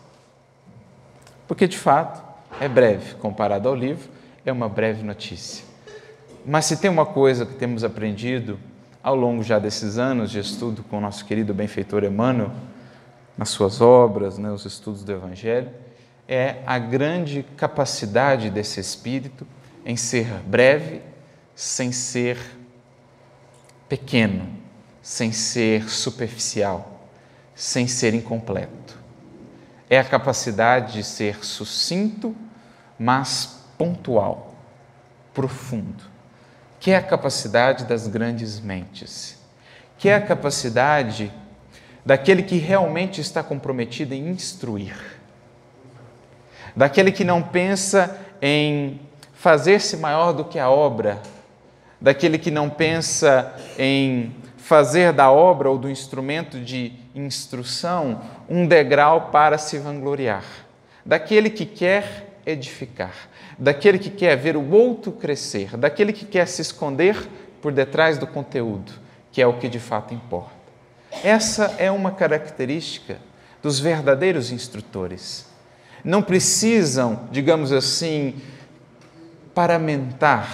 Porque, 1.46 1.68
de 1.68 1.76
fato, 1.76 2.22
é 2.60 2.68
breve 2.68 3.14
comparado 3.16 3.68
ao 3.68 3.74
livro, 3.74 4.08
é 4.46 4.52
uma 4.52 4.68
breve 4.68 5.02
notícia. 5.02 5.64
Mas 6.44 6.66
se 6.66 6.76
tem 6.76 6.88
uma 6.88 7.04
coisa 7.04 7.44
que 7.44 7.54
temos 7.54 7.82
aprendido 7.82 8.58
ao 9.02 9.16
longo 9.16 9.42
já 9.42 9.58
desses 9.58 9.98
anos 9.98 10.30
de 10.30 10.38
estudo 10.38 10.84
com 10.84 10.98
o 10.98 11.00
nosso 11.00 11.24
querido 11.24 11.52
benfeitor 11.52 12.04
Emmanuel, 12.04 12.52
nas 13.36 13.48
suas 13.48 13.80
obras, 13.80 14.38
né, 14.38 14.50
os 14.50 14.64
estudos 14.64 15.02
do 15.02 15.12
Evangelho, 15.12 15.70
é 16.28 16.62
a 16.64 16.78
grande 16.78 17.44
capacidade 17.56 18.48
desse 18.48 18.78
Espírito 18.80 19.46
em 19.84 19.96
ser 19.96 20.26
breve, 20.46 21.02
sem 21.54 21.90
ser 21.90 22.38
pequeno, 23.88 24.48
sem 25.02 25.32
ser 25.32 25.88
superficial, 25.88 27.00
sem 27.54 27.86
ser 27.88 28.14
incompleto. 28.14 28.96
É 29.90 29.98
a 29.98 30.04
capacidade 30.04 30.94
de 30.94 31.04
ser 31.04 31.44
sucinto, 31.44 32.34
mas 32.98 33.55
pontual, 33.76 34.54
profundo, 35.34 36.04
que 36.80 36.90
é 36.90 36.96
a 36.96 37.02
capacidade 37.02 37.84
das 37.84 38.06
grandes 38.06 38.60
mentes, 38.60 39.38
que 39.98 40.08
é 40.08 40.14
a 40.14 40.20
capacidade 40.20 41.32
daquele 42.04 42.42
que 42.42 42.56
realmente 42.56 43.20
está 43.20 43.42
comprometido 43.42 44.14
em 44.14 44.28
instruir, 44.28 44.96
daquele 46.74 47.10
que 47.10 47.24
não 47.24 47.42
pensa 47.42 48.18
em 48.40 49.00
fazer-se 49.34 49.96
maior 49.96 50.32
do 50.32 50.44
que 50.44 50.58
a 50.58 50.70
obra, 50.70 51.20
daquele 52.00 52.38
que 52.38 52.50
não 52.50 52.70
pensa 52.70 53.54
em 53.78 54.34
fazer 54.56 55.12
da 55.12 55.30
obra 55.30 55.70
ou 55.70 55.78
do 55.78 55.88
instrumento 55.90 56.58
de 56.58 56.92
instrução 57.14 58.20
um 58.48 58.66
degrau 58.66 59.30
para 59.30 59.58
se 59.58 59.78
vangloriar, 59.78 60.44
daquele 61.04 61.50
que 61.50 61.64
quer 61.64 62.25
edificar, 62.46 63.28
daquele 63.58 63.98
que 63.98 64.08
quer 64.08 64.36
ver 64.36 64.56
o 64.56 64.70
outro 64.70 65.10
crescer, 65.10 65.76
daquele 65.76 66.12
que 66.12 66.24
quer 66.24 66.46
se 66.46 66.62
esconder 66.62 67.28
por 67.60 67.72
detrás 67.72 68.16
do 68.16 68.26
conteúdo, 68.26 68.92
que 69.32 69.42
é 69.42 69.46
o 69.46 69.58
que 69.58 69.68
de 69.68 69.80
fato 69.80 70.14
importa. 70.14 70.54
Essa 71.24 71.74
é 71.78 71.90
uma 71.90 72.12
característica 72.12 73.18
dos 73.60 73.80
verdadeiros 73.80 74.52
instrutores. 74.52 75.46
Não 76.04 76.22
precisam, 76.22 77.28
digamos 77.32 77.72
assim, 77.72 78.36
paramentar 79.52 80.48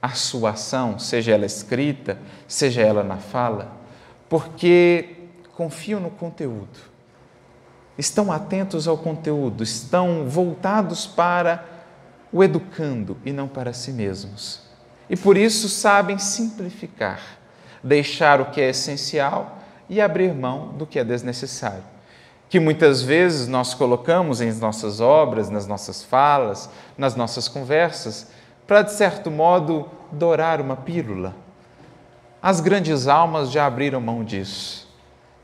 a 0.00 0.10
sua 0.10 0.50
ação, 0.50 0.98
seja 0.98 1.32
ela 1.32 1.44
escrita, 1.44 2.18
seja 2.48 2.80
ela 2.80 3.04
na 3.04 3.18
fala, 3.18 3.70
porque 4.28 5.16
confiam 5.54 6.00
no 6.00 6.10
conteúdo 6.10 6.91
estão 7.96 8.32
atentos 8.32 8.88
ao 8.88 8.96
conteúdo, 8.96 9.62
estão 9.62 10.26
voltados 10.28 11.06
para 11.06 11.64
o 12.32 12.42
educando 12.42 13.16
e 13.24 13.32
não 13.32 13.46
para 13.46 13.72
si 13.72 13.92
mesmos. 13.92 14.62
E 15.08 15.16
por 15.16 15.36
isso 15.36 15.68
sabem 15.68 16.18
simplificar, 16.18 17.20
deixar 17.82 18.40
o 18.40 18.46
que 18.46 18.60
é 18.60 18.70
essencial 18.70 19.58
e 19.88 20.00
abrir 20.00 20.32
mão 20.34 20.68
do 20.68 20.86
que 20.86 20.98
é 20.98 21.04
desnecessário. 21.04 21.84
Que 22.48 22.58
muitas 22.58 23.02
vezes 23.02 23.48
nós 23.48 23.74
colocamos 23.74 24.40
em 24.40 24.52
nossas 24.52 25.00
obras, 25.00 25.50
nas 25.50 25.66
nossas 25.66 26.02
falas, 26.02 26.70
nas 26.96 27.14
nossas 27.14 27.48
conversas, 27.48 28.28
para 28.66 28.82
de 28.82 28.92
certo 28.92 29.30
modo 29.30 29.88
dourar 30.10 30.60
uma 30.60 30.76
pílula. 30.76 31.34
As 32.40 32.60
grandes 32.60 33.06
almas 33.06 33.50
já 33.50 33.66
abriram 33.66 34.00
mão 34.00 34.24
disso 34.24 34.91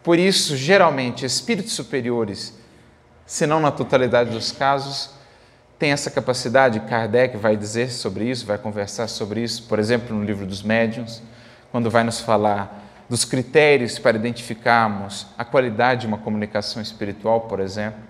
Por 0.02 0.18
isso, 0.18 0.56
geralmente, 0.56 1.24
espíritos 1.24 1.72
superiores, 1.72 2.54
se 3.26 3.46
não 3.46 3.60
na 3.60 3.70
totalidade 3.70 4.30
dos 4.30 4.52
casos, 4.52 5.10
têm 5.78 5.92
essa 5.92 6.10
capacidade. 6.10 6.80
Kardec 6.80 7.36
vai 7.36 7.56
dizer 7.56 7.90
sobre 7.90 8.24
isso, 8.24 8.46
vai 8.46 8.58
conversar 8.58 9.08
sobre 9.08 9.42
isso, 9.42 9.64
por 9.64 9.78
exemplo, 9.78 10.16
no 10.16 10.24
livro 10.24 10.46
dos 10.46 10.62
Médiuns, 10.62 11.22
quando 11.70 11.90
vai 11.90 12.04
nos 12.04 12.20
falar 12.20 12.84
dos 13.08 13.24
critérios 13.24 13.98
para 13.98 14.16
identificarmos 14.16 15.26
a 15.36 15.44
qualidade 15.44 16.02
de 16.02 16.06
uma 16.06 16.18
comunicação 16.18 16.82
espiritual, 16.82 17.42
por 17.42 17.60
exemplo, 17.60 18.00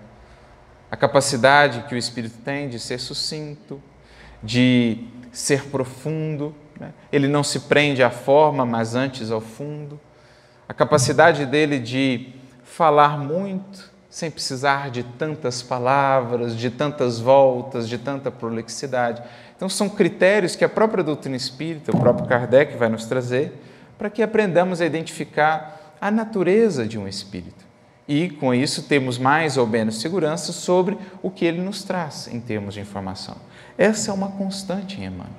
a 0.91 0.97
capacidade 0.97 1.83
que 1.83 1.95
o 1.95 1.97
espírito 1.97 2.37
tem 2.43 2.67
de 2.67 2.79
ser 2.79 2.99
sucinto, 2.99 3.81
de 4.41 5.05
ser 5.31 5.65
profundo, 5.65 6.55
né? 6.79 6.91
ele 7.11 7.27
não 7.27 7.43
se 7.43 7.61
prende 7.61 8.01
à 8.01 8.09
forma, 8.09 8.65
mas 8.65 8.95
antes 8.95 9.31
ao 9.31 9.39
fundo, 9.39 9.99
a 10.69 10.73
capacidade 10.73 11.47
dele 11.47 11.79
de 11.79 12.27
falar 12.63 13.17
muito 13.17 13.89
sem 14.07 14.29
precisar 14.29 14.91
de 14.91 15.01
tantas 15.01 15.63
palavras, 15.63 16.55
de 16.55 16.69
tantas 16.69 17.19
voltas, 17.19 17.89
de 17.89 17.97
tanta 17.97 18.29
prolixidade. 18.29 19.23
Então, 19.55 19.67
são 19.67 19.89
critérios 19.89 20.55
que 20.55 20.63
a 20.63 20.69
própria 20.69 21.03
doutrina 21.03 21.35
espírita, 21.35 21.91
o 21.91 21.99
próprio 21.99 22.27
Kardec 22.27 22.77
vai 22.77 22.87
nos 22.87 23.05
trazer 23.05 23.51
para 23.97 24.11
que 24.11 24.21
aprendamos 24.21 24.79
a 24.79 24.85
identificar 24.85 25.95
a 25.99 26.11
natureza 26.11 26.87
de 26.87 26.99
um 26.99 27.07
espírito. 27.07 27.65
E, 28.07 28.29
com 28.29 28.53
isso, 28.53 28.83
temos 28.83 29.17
mais 29.17 29.57
ou 29.57 29.65
menos 29.65 29.99
segurança 29.99 30.51
sobre 30.51 30.97
o 31.21 31.31
que 31.31 31.45
ele 31.45 31.61
nos 31.61 31.83
traz 31.83 32.27
em 32.31 32.39
termos 32.39 32.75
de 32.75 32.79
informação. 32.79 33.35
Essa 33.77 34.11
é 34.11 34.13
uma 34.13 34.29
constante 34.29 34.99
em 34.99 35.05
Emmanuel. 35.05 35.29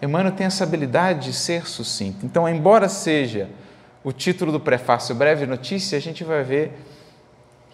Emmanuel 0.00 0.34
tem 0.34 0.46
essa 0.46 0.64
habilidade 0.64 1.26
de 1.26 1.32
ser 1.34 1.66
sucinto. 1.66 2.24
Então, 2.24 2.48
embora 2.48 2.88
seja 2.88 3.48
o 4.06 4.12
título 4.12 4.52
do 4.52 4.60
prefácio 4.60 5.16
Breve 5.16 5.46
Notícia, 5.46 5.98
a 5.98 6.00
gente 6.00 6.22
vai 6.22 6.44
ver 6.44 6.72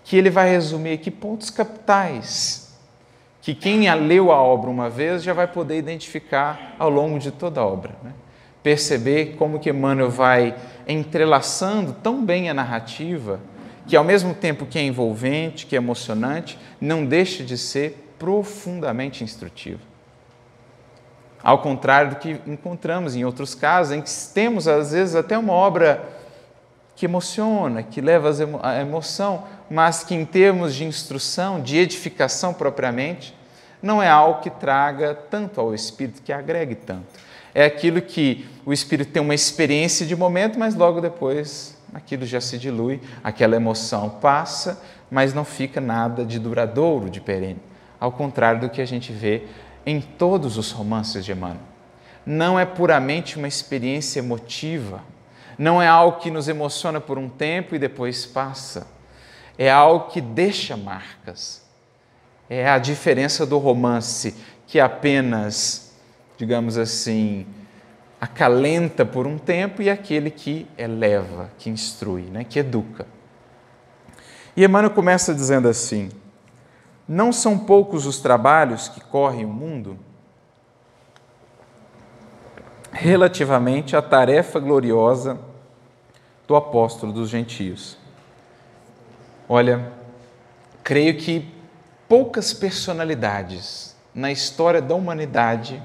que 0.02 0.16
ele 0.16 0.30
vai 0.30 0.48
resumir 0.48 0.94
aqui 0.94 1.10
pontos 1.10 1.50
capitais 1.50 2.74
que 3.42 3.54
quem 3.54 3.92
leu 3.94 4.32
a 4.32 4.40
obra 4.40 4.70
uma 4.70 4.88
vez 4.88 5.22
já 5.22 5.34
vai 5.34 5.46
poder 5.46 5.76
identificar 5.76 6.74
ao 6.78 6.88
longo 6.88 7.18
de 7.18 7.30
toda 7.30 7.60
a 7.60 7.66
obra. 7.66 7.92
Né? 8.02 8.12
perceber 8.62 9.34
como 9.36 9.58
que 9.58 9.68
Emmanuel 9.68 10.08
vai 10.08 10.54
entrelaçando 10.88 11.92
tão 11.92 12.24
bem 12.24 12.48
a 12.48 12.54
narrativa, 12.54 13.40
que 13.86 13.96
ao 13.96 14.04
mesmo 14.04 14.34
tempo 14.34 14.64
que 14.64 14.78
é 14.78 14.82
envolvente, 14.82 15.66
que 15.66 15.74
é 15.74 15.78
emocionante, 15.78 16.58
não 16.80 17.04
deixa 17.04 17.42
de 17.42 17.58
ser 17.58 18.14
profundamente 18.18 19.24
instrutivo. 19.24 19.80
Ao 21.42 21.58
contrário 21.58 22.10
do 22.10 22.16
que 22.16 22.40
encontramos 22.46 23.16
em 23.16 23.24
outros 23.24 23.52
casos, 23.54 23.92
em 23.92 24.00
que 24.00 24.10
temos 24.32 24.68
às 24.68 24.92
vezes 24.92 25.16
até 25.16 25.36
uma 25.36 25.52
obra 25.52 26.21
que 27.02 27.06
emociona, 27.06 27.82
que 27.82 28.00
leva 28.00 28.30
a 28.62 28.80
emoção, 28.80 29.42
mas 29.68 30.04
que 30.04 30.14
em 30.14 30.24
termos 30.24 30.72
de 30.72 30.84
instrução, 30.84 31.60
de 31.60 31.76
edificação 31.76 32.54
propriamente, 32.54 33.36
não 33.82 34.00
é 34.00 34.08
algo 34.08 34.40
que 34.40 34.50
traga 34.50 35.12
tanto 35.12 35.60
ao 35.60 35.74
espírito, 35.74 36.22
que 36.22 36.32
agregue 36.32 36.76
tanto 36.76 37.20
é 37.54 37.64
aquilo 37.64 38.00
que 38.00 38.46
o 38.64 38.72
espírito 38.72 39.12
tem 39.12 39.22
uma 39.22 39.34
experiência 39.34 40.06
de 40.06 40.16
momento, 40.16 40.58
mas 40.58 40.74
logo 40.74 41.00
depois 41.00 41.76
aquilo 41.92 42.24
já 42.24 42.40
se 42.40 42.56
dilui, 42.56 43.00
aquela 43.22 43.56
emoção 43.56 44.08
passa, 44.08 44.82
mas 45.10 45.34
não 45.34 45.44
fica 45.44 45.80
nada 45.80 46.24
de 46.24 46.38
duradouro, 46.38 47.10
de 47.10 47.20
perene. 47.20 47.60
Ao 48.00 48.10
contrário 48.10 48.60
do 48.62 48.70
que 48.70 48.80
a 48.80 48.86
gente 48.86 49.12
vê 49.12 49.44
em 49.84 50.00
todos 50.00 50.56
os 50.56 50.70
romances 50.70 51.24
de 51.24 51.32
Emmanuel. 51.32 51.60
Não 52.24 52.58
é 52.58 52.64
puramente 52.64 53.36
uma 53.36 53.48
experiência 53.48 54.20
emotiva, 54.20 55.02
não 55.62 55.80
é 55.80 55.86
algo 55.86 56.18
que 56.18 56.30
nos 56.30 56.48
emociona 56.48 57.00
por 57.00 57.18
um 57.18 57.28
tempo 57.28 57.74
e 57.74 57.78
depois 57.78 58.26
passa. 58.26 58.86
É 59.56 59.70
algo 59.70 60.08
que 60.08 60.20
deixa 60.20 60.76
marcas. 60.76 61.62
É 62.48 62.68
a 62.68 62.78
diferença 62.78 63.46
do 63.46 63.58
romance 63.58 64.34
que 64.66 64.80
apenas 64.80 65.92
digamos 66.42 66.76
assim, 66.76 67.46
acalenta 68.20 69.04
por 69.04 69.28
um 69.28 69.38
tempo 69.38 69.80
e 69.80 69.88
aquele 69.88 70.28
que 70.28 70.66
eleva, 70.76 71.50
que 71.56 71.70
instrui, 71.70 72.22
né, 72.22 72.42
que 72.42 72.58
educa. 72.58 73.06
E 74.56 74.64
Emmanuel 74.64 74.92
começa 74.92 75.32
dizendo 75.32 75.68
assim: 75.68 76.08
Não 77.06 77.32
são 77.32 77.56
poucos 77.56 78.06
os 78.06 78.18
trabalhos 78.18 78.88
que 78.88 79.00
correm 79.00 79.44
o 79.44 79.48
mundo 79.48 79.96
relativamente 82.90 83.94
à 83.96 84.02
tarefa 84.02 84.58
gloriosa 84.58 85.38
do 86.52 86.56
apóstolo 86.56 87.14
dos 87.14 87.30
gentios. 87.30 87.96
Olha, 89.48 89.90
creio 90.84 91.16
que 91.16 91.50
poucas 92.06 92.52
personalidades 92.52 93.96
na 94.14 94.30
história 94.30 94.82
da 94.82 94.94
humanidade 94.94 95.82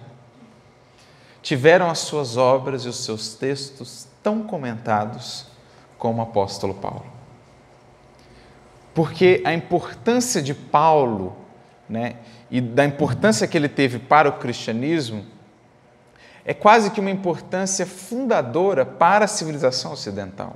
tiveram 1.42 1.90
as 1.90 2.00
suas 2.00 2.36
obras 2.36 2.84
e 2.84 2.90
os 2.90 2.98
seus 2.98 3.34
textos 3.34 4.10
tão 4.22 4.44
comentados 4.44 5.46
como 5.98 6.20
o 6.20 6.24
apóstolo 6.24 6.74
Paulo. 6.74 7.06
Porque 8.94 9.42
a 9.46 9.54
importância 9.54 10.42
de 10.42 10.54
Paulo 10.54 11.34
né, 11.88 12.18
e 12.52 12.60
da 12.60 12.84
importância 12.84 13.48
que 13.48 13.56
ele 13.56 13.70
teve 13.70 14.00
para 14.00 14.28
o 14.28 14.34
cristianismo 14.34 15.26
é 16.48 16.54
quase 16.54 16.92
que 16.92 17.02
uma 17.02 17.12
importância 17.12 17.86
fundadora 17.86 18.86
para 18.86 19.26
a 19.26 19.28
civilização 19.28 19.92
ocidental, 19.92 20.56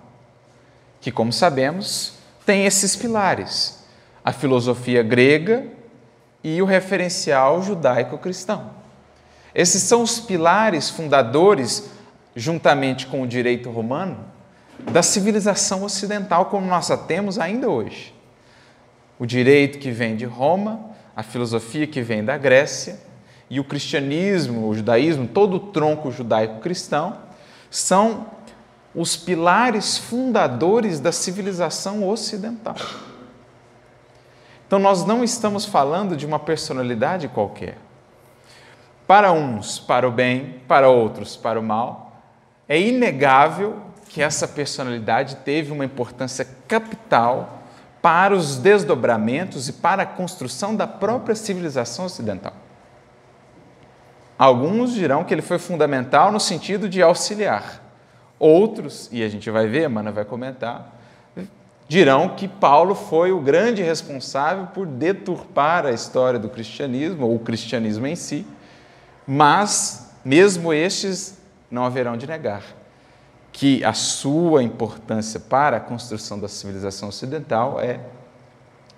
que, 1.01 1.11
como 1.11 1.33
sabemos, 1.33 2.13
tem 2.45 2.65
esses 2.65 2.95
pilares: 2.95 3.83
a 4.23 4.31
filosofia 4.31 5.03
grega 5.03 5.67
e 6.41 6.61
o 6.61 6.65
referencial 6.65 7.61
judaico-cristão. 7.61 8.71
Esses 9.53 9.83
são 9.83 10.01
os 10.01 10.17
pilares 10.17 10.89
fundadores, 10.89 11.89
juntamente 12.33 13.05
com 13.07 13.21
o 13.21 13.27
direito 13.27 13.69
romano, 13.69 14.17
da 14.93 15.03
civilização 15.03 15.83
ocidental 15.83 16.45
como 16.45 16.65
nós 16.65 16.89
a 16.89 16.95
temos 16.95 17.37
ainda 17.37 17.69
hoje. 17.69 18.15
O 19.19 19.25
direito 19.25 19.77
que 19.77 19.91
vem 19.91 20.15
de 20.15 20.23
Roma, 20.23 20.79
a 21.13 21.21
filosofia 21.21 21.85
que 21.85 22.01
vem 22.01 22.23
da 22.23 22.37
Grécia 22.37 23.10
e 23.51 23.59
o 23.59 23.65
cristianismo, 23.65 24.65
o 24.65 24.73
judaísmo, 24.73 25.27
todo 25.27 25.57
o 25.57 25.59
tronco 25.59 26.09
judaico-cristão, 26.09 27.17
são 27.69 28.27
os 28.95 29.17
pilares 29.17 29.97
fundadores 29.97 31.01
da 31.01 31.11
civilização 31.11 32.07
ocidental. 32.07 32.77
Então, 34.65 34.79
nós 34.79 35.05
não 35.05 35.21
estamos 35.21 35.65
falando 35.65 36.15
de 36.15 36.25
uma 36.25 36.39
personalidade 36.39 37.27
qualquer 37.27 37.77
para 39.05 39.33
uns 39.33 39.77
para 39.77 40.07
o 40.07 40.11
bem, 40.11 40.61
para 40.65 40.87
outros 40.87 41.35
para 41.35 41.59
o 41.59 41.63
mal, 41.63 42.21
é 42.69 42.79
inegável 42.79 43.81
que 44.07 44.21
essa 44.21 44.47
personalidade 44.47 45.35
teve 45.43 45.73
uma 45.73 45.83
importância 45.83 46.47
capital 46.69 47.63
para 48.01 48.33
os 48.33 48.57
desdobramentos 48.57 49.67
e 49.67 49.73
para 49.73 50.03
a 50.03 50.05
construção 50.05 50.73
da 50.73 50.87
própria 50.87 51.35
civilização 51.35 52.05
ocidental. 52.05 52.53
Alguns 54.41 54.95
dirão 54.95 55.23
que 55.23 55.31
ele 55.31 55.43
foi 55.43 55.59
fundamental 55.59 56.31
no 56.31 56.39
sentido 56.39 56.89
de 56.89 56.99
auxiliar. 56.99 57.79
Outros, 58.39 59.07
e 59.11 59.21
a 59.21 59.29
gente 59.29 59.47
vai 59.51 59.67
ver, 59.67 59.87
Mana 59.87 60.11
vai 60.11 60.25
comentar, 60.25 60.99
dirão 61.87 62.29
que 62.29 62.47
Paulo 62.47 62.95
foi 62.95 63.31
o 63.31 63.39
grande 63.39 63.83
responsável 63.83 64.65
por 64.73 64.87
deturpar 64.87 65.85
a 65.85 65.91
história 65.91 66.39
do 66.39 66.49
cristianismo, 66.49 67.27
ou 67.27 67.35
o 67.35 67.39
cristianismo 67.39 68.07
em 68.07 68.15
si, 68.15 68.43
mas, 69.27 70.11
mesmo 70.25 70.73
estes, 70.73 71.37
não 71.69 71.85
haverão 71.85 72.17
de 72.17 72.25
negar 72.25 72.63
que 73.51 73.83
a 73.83 73.93
sua 73.93 74.63
importância 74.63 75.39
para 75.39 75.77
a 75.77 75.79
construção 75.79 76.39
da 76.39 76.47
civilização 76.47 77.09
ocidental 77.09 77.79
é 77.79 77.99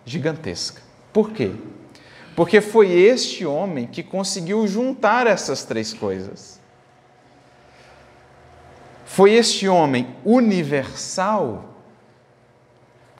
gigantesca. 0.06 0.82
Por 1.12 1.32
quê? 1.32 1.51
Porque 2.35 2.61
foi 2.61 2.91
este 2.91 3.45
homem 3.45 3.85
que 3.85 4.01
conseguiu 4.01 4.67
juntar 4.67 5.27
essas 5.27 5.63
três 5.63 5.93
coisas. 5.93 6.59
Foi 9.05 9.33
este 9.33 9.67
homem 9.67 10.15
universal 10.25 11.73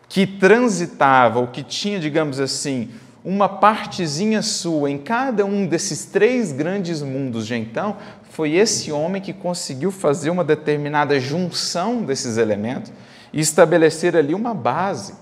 que 0.10 0.26
transitava, 0.26 1.39
ou 1.39 1.47
que 1.47 1.63
tinha, 1.63 1.99
digamos 1.99 2.39
assim, 2.39 2.91
uma 3.23 3.47
partezinha 3.47 4.41
sua 4.41 4.89
em 4.89 4.97
cada 4.97 5.45
um 5.45 5.65
desses 5.65 6.06
três 6.06 6.52
grandes 6.52 7.02
mundos 7.02 7.47
de 7.47 7.56
então, 7.56 7.97
foi 8.30 8.54
esse 8.54 8.91
homem 8.91 9.21
que 9.21 9.32
conseguiu 9.32 9.91
fazer 9.91 10.30
uma 10.30 10.43
determinada 10.43 11.19
junção 11.19 12.02
desses 12.02 12.38
elementos 12.38 12.91
e 13.32 13.39
estabelecer 13.39 14.15
ali 14.15 14.34
uma 14.34 14.54
base, 14.54 15.13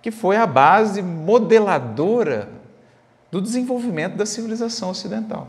que 0.00 0.10
foi 0.10 0.36
a 0.36 0.46
base 0.46 1.02
modeladora 1.02 2.61
do 3.32 3.40
desenvolvimento 3.40 4.14
da 4.14 4.26
civilização 4.26 4.90
ocidental. 4.90 5.48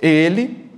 Ele, 0.00 0.70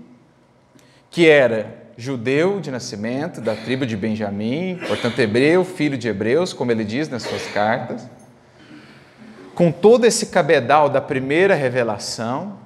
que 1.11 1.29
era 1.29 1.91
judeu 1.97 2.61
de 2.61 2.71
nascimento, 2.71 3.41
da 3.41 3.57
tribo 3.57 3.85
de 3.85 3.97
Benjamim, 3.97 4.79
portanto, 4.87 5.19
hebreu, 5.19 5.65
filho 5.65 5.99
de 5.99 6.07
hebreus, 6.09 6.53
como 6.53 6.71
ele 6.71 6.85
diz 6.85 7.09
nas 7.09 7.25
suas 7.25 7.45
cartas, 7.49 8.09
com 9.53 9.73
todo 9.73 10.05
esse 10.05 10.27
cabedal 10.27 10.89
da 10.89 11.01
primeira 11.01 11.55
revelação, 11.57 12.59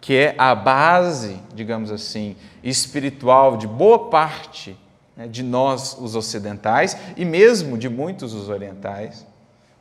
que 0.00 0.14
é 0.14 0.36
a 0.38 0.54
base, 0.54 1.36
digamos 1.52 1.90
assim, 1.90 2.36
espiritual 2.62 3.56
de 3.56 3.66
boa 3.66 4.08
parte 4.08 4.78
né, 5.16 5.26
de 5.26 5.42
nós, 5.42 5.98
os 6.00 6.14
ocidentais, 6.14 6.96
e 7.16 7.24
mesmo 7.24 7.76
de 7.76 7.88
muitos 7.88 8.32
os 8.32 8.48
orientais, 8.48 9.26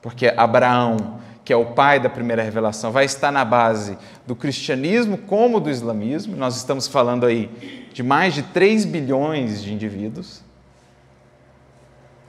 porque 0.02 0.34
Abraão, 0.36 1.20
que 1.48 1.54
é 1.54 1.56
o 1.56 1.68
pai 1.68 1.98
da 1.98 2.10
primeira 2.10 2.44
revelação, 2.44 2.92
vai 2.92 3.06
estar 3.06 3.32
na 3.32 3.46
base 3.46 3.98
do 4.26 4.36
cristianismo 4.36 5.18
como 5.18 5.62
do 5.62 5.70
islamismo. 5.70 6.36
Nós 6.36 6.58
estamos 6.58 6.88
falando 6.88 7.26
aí 7.26 7.88
de 7.94 8.04
mais 8.04 8.34
de 8.34 8.44
3 8.44 8.84
bilhões 8.84 9.64
de 9.64 9.74
indivíduos, 9.74 10.42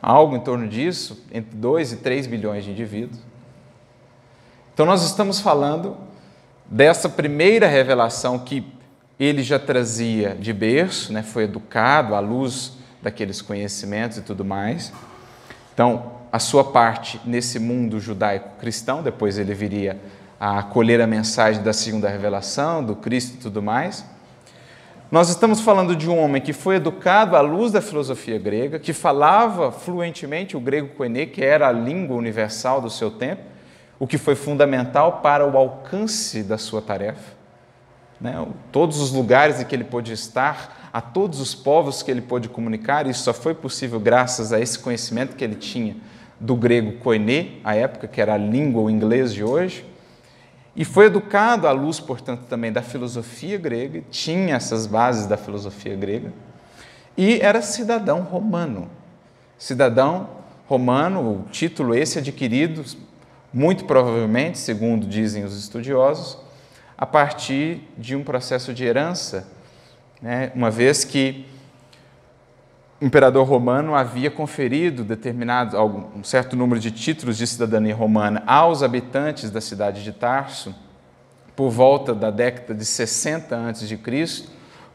algo 0.00 0.37
em 0.37 0.40
torno 0.40 0.68
disso, 0.68 1.20
entre 1.33 1.57
2 1.57 1.94
e 1.94 1.96
3 1.96 2.28
bilhões 2.28 2.62
de 2.62 2.70
indivíduos. 2.70 3.18
Então, 4.72 4.87
nós 4.87 5.02
estamos 5.02 5.40
falando 5.40 5.96
dessa 6.64 7.09
primeira 7.09 7.66
revelação 7.66 8.38
que 8.38 8.64
ele 9.18 9.42
já 9.42 9.59
trazia 9.59 10.37
de 10.37 10.52
berço, 10.52 11.12
né, 11.12 11.24
foi 11.24 11.42
educado 11.42 12.14
à 12.14 12.20
luz 12.20 12.74
daqueles 13.02 13.42
conhecimentos 13.42 14.18
e 14.18 14.22
tudo 14.22 14.44
mais. 14.44 14.92
Então, 15.74 16.17
a 16.38 16.40
sua 16.40 16.62
parte 16.62 17.20
nesse 17.24 17.59
mundo 17.59 17.98
judaico-cristão, 17.98 19.03
depois 19.03 19.38
ele 19.38 19.53
viria 19.55 20.01
a 20.38 20.61
acolher 20.61 21.01
a 21.01 21.07
mensagem 21.07 21.64
da 21.64 21.72
segunda 21.72 22.09
revelação, 22.09 22.85
do 22.85 22.94
Cristo 22.94 23.35
e 23.35 23.38
tudo 23.38 23.61
mais. 23.61 24.05
Nós 25.11 25.31
estamos 25.31 25.61
falando 25.61 25.96
de 25.96 26.09
um 26.09 26.16
homem 26.16 26.40
que 26.40 26.53
foi 26.53 26.77
educado 26.77 27.35
à 27.35 27.40
luz 27.40 27.72
da 27.72 27.81
filosofia 27.81 28.38
grega, 28.38 28.79
que 28.79 28.92
falava 28.92 29.72
fluentemente 29.72 30.57
o 30.57 30.61
grego 30.61 30.94
koiné, 30.94 31.27
que 31.27 31.44
era 31.44 31.66
a 31.66 31.72
língua 31.72 32.16
universal 32.16 32.81
do 32.81 32.88
seu 32.88 33.11
tempo, 33.11 33.42
o 33.98 34.07
que 34.07 34.16
foi 34.16 34.37
fundamental 34.37 35.20
para 35.20 35.44
o 35.44 35.59
alcance 35.59 36.44
da 36.44 36.57
sua 36.57 36.81
tarefa. 36.81 37.37
Né? 38.20 38.46
Todos 38.70 39.01
os 39.01 39.11
lugares 39.11 39.61
em 39.61 39.64
que 39.64 39.74
ele 39.74 39.83
pôde 39.83 40.12
estar, 40.12 40.88
a 40.92 41.01
todos 41.01 41.40
os 41.40 41.53
povos 41.53 42.01
que 42.01 42.12
ele 42.12 42.20
pôde 42.20 42.48
comunicar, 42.48 43.09
isso 43.09 43.24
só 43.24 43.35
foi 43.35 43.55
possível 43.55 43.98
graças 43.98 44.53
a 44.53 44.61
esse 44.61 44.79
conhecimento 44.79 45.35
que 45.35 45.42
ele 45.42 45.57
tinha 45.57 45.96
do 46.40 46.55
grego 46.55 46.92
koiné, 46.98 47.53
à 47.64 47.74
época, 47.74 48.07
que 48.07 48.20
era 48.20 48.35
a 48.35 48.38
língua, 48.38 48.83
o 48.83 48.90
inglês 48.90 49.33
de 49.33 49.42
hoje, 49.42 49.85
e 50.77 50.85
foi 50.85 51.07
educado 51.07 51.66
à 51.66 51.72
luz, 51.72 51.98
portanto, 51.98 52.42
também 52.48 52.70
da 52.70 52.83
filosofia 52.83 53.59
grega, 53.59 54.03
tinha 54.11 54.55
essas 54.55 54.87
bases 54.87 55.27
da 55.27 55.37
filosofia 55.37 55.96
grega, 55.96 56.33
e 57.16 57.40
era 57.40 57.61
cidadão 57.61 58.20
romano. 58.20 58.88
Cidadão 59.59 60.29
romano, 60.68 61.20
o 61.20 61.51
título 61.51 61.94
esse 61.94 62.18
adquirido, 62.18 62.85
muito 63.53 63.87
provavelmente, 63.87 64.59
segundo 64.59 65.07
dizem 65.07 65.44
os 65.44 65.59
estudiosos, 65.59 66.38
a 66.96 67.07
partir 67.07 67.83
de 67.96 68.14
um 68.14 68.22
processo 68.22 68.72
de 68.72 68.85
herança, 68.85 69.48
né? 70.22 70.53
uma 70.55 70.70
vez 70.70 71.05
que 71.05 71.44
imperador 73.00 73.46
romano 73.46 73.94
havia 73.94 74.30
conferido 74.30 75.04
determinado 75.04 75.78
um 76.16 76.24
certo 76.24 76.56
número 76.56 76.80
de 76.80 76.90
títulos 76.90 77.38
de 77.38 77.46
cidadania 77.46 77.94
romana 77.94 78.42
aos 78.44 78.82
habitantes 78.82 79.50
da 79.50 79.61
cidade 79.61 80.02
de 80.02 80.12
Tarso 80.12 80.74
por 81.54 81.70
volta 81.70 82.14
da 82.14 82.30
década 82.30 82.74
de 82.74 82.84
60 82.84 83.68
a.C., 83.68 84.48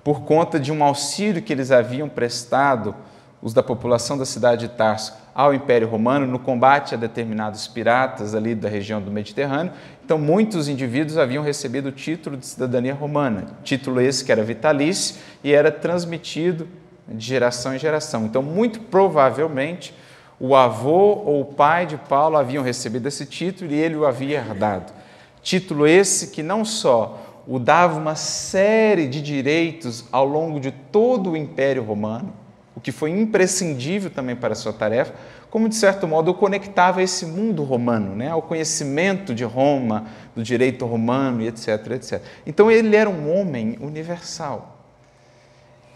por 0.03 0.23
conta 0.23 0.59
de 0.59 0.71
um 0.71 0.83
auxílio 0.83 1.41
que 1.41 1.53
eles 1.53 1.71
haviam 1.71 2.09
prestado 2.09 2.93
os 3.41 3.53
da 3.53 3.63
população 3.63 4.17
da 4.17 4.25
cidade 4.25 4.67
de 4.67 4.73
Tarso 4.73 5.13
ao 5.33 5.53
Império 5.53 5.87
Romano 5.87 6.27
no 6.27 6.39
combate 6.39 6.93
a 6.93 6.97
determinados 6.97 7.67
piratas 7.67 8.35
ali 8.35 8.53
da 8.53 8.67
região 8.67 9.01
do 9.01 9.11
Mediterrâneo. 9.11 9.71
Então, 10.03 10.17
muitos 10.17 10.67
indivíduos 10.67 11.17
haviam 11.17 11.43
recebido 11.43 11.87
o 11.87 11.91
título 11.91 12.35
de 12.35 12.45
cidadania 12.45 12.93
romana, 12.93 13.45
título 13.63 13.99
esse 14.01 14.23
que 14.23 14.31
era 14.31 14.43
vitalício 14.43 15.15
e 15.43 15.53
era 15.53 15.71
transmitido 15.71 16.67
de 17.07 17.25
geração 17.25 17.75
em 17.75 17.79
geração. 17.79 18.25
Então, 18.25 18.41
muito 18.41 18.79
provavelmente, 18.79 19.93
o 20.39 20.55
avô 20.55 21.21
ou 21.25 21.41
o 21.41 21.45
pai 21.45 21.85
de 21.85 21.97
Paulo 21.97 22.37
haviam 22.37 22.63
recebido 22.63 23.07
esse 23.07 23.25
título 23.25 23.71
e 23.71 23.75
ele 23.75 23.95
o 23.95 24.05
havia 24.05 24.37
herdado. 24.37 24.91
Título 25.41 25.85
esse 25.85 26.27
que 26.27 26.41
não 26.41 26.63
só 26.63 27.43
o 27.47 27.59
dava 27.59 27.99
uma 27.99 28.15
série 28.15 29.07
de 29.07 29.21
direitos 29.21 30.05
ao 30.11 30.25
longo 30.25 30.59
de 30.59 30.71
todo 30.71 31.31
o 31.31 31.37
Império 31.37 31.83
Romano, 31.83 32.33
o 32.75 32.79
que 32.79 32.91
foi 32.91 33.11
imprescindível 33.11 34.09
também 34.09 34.35
para 34.35 34.53
a 34.53 34.55
sua 34.55 34.73
tarefa, 34.73 35.13
como 35.49 35.69
de 35.69 35.75
certo 35.75 36.07
modo 36.07 36.31
o 36.31 36.33
conectava 36.33 37.03
esse 37.03 37.25
mundo 37.25 37.63
romano, 37.63 38.15
né, 38.15 38.29
ao 38.29 38.41
conhecimento 38.41 39.35
de 39.35 39.43
Roma, 39.43 40.07
do 40.35 40.41
direito 40.41 40.85
romano 40.85 41.41
e 41.41 41.47
etc, 41.47 41.91
etc. 41.91 42.21
Então 42.45 42.71
ele 42.71 42.95
era 42.95 43.09
um 43.09 43.31
homem 43.31 43.77
universal. 43.79 44.72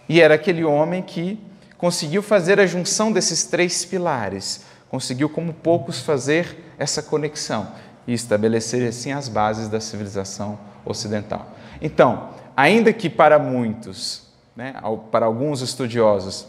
E 0.07 0.21
era 0.21 0.35
aquele 0.35 0.63
homem 0.63 1.01
que 1.01 1.39
conseguiu 1.77 2.23
fazer 2.23 2.59
a 2.59 2.65
junção 2.65 3.11
desses 3.11 3.45
três 3.45 3.85
pilares, 3.85 4.65
conseguiu, 4.89 5.29
como 5.29 5.53
poucos, 5.53 5.99
fazer 5.99 6.73
essa 6.79 7.01
conexão 7.01 7.67
e 8.07 8.13
estabelecer 8.13 8.87
assim 8.87 9.11
as 9.11 9.27
bases 9.27 9.67
da 9.67 9.79
civilização 9.79 10.57
ocidental. 10.85 11.51
Então, 11.81 12.29
ainda 12.55 12.93
que 12.93 13.09
para 13.09 13.37
muitos, 13.37 14.23
né, 14.55 14.73
para 15.11 15.25
alguns 15.25 15.61
estudiosos, 15.61 16.47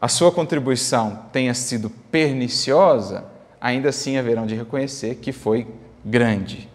a 0.00 0.08
sua 0.08 0.32
contribuição 0.32 1.26
tenha 1.32 1.54
sido 1.54 1.88
perniciosa, 1.88 3.24
ainda 3.60 3.90
assim 3.90 4.16
haverão 4.16 4.46
de 4.46 4.54
reconhecer 4.54 5.16
que 5.16 5.32
foi 5.32 5.66
grande. 6.04 6.68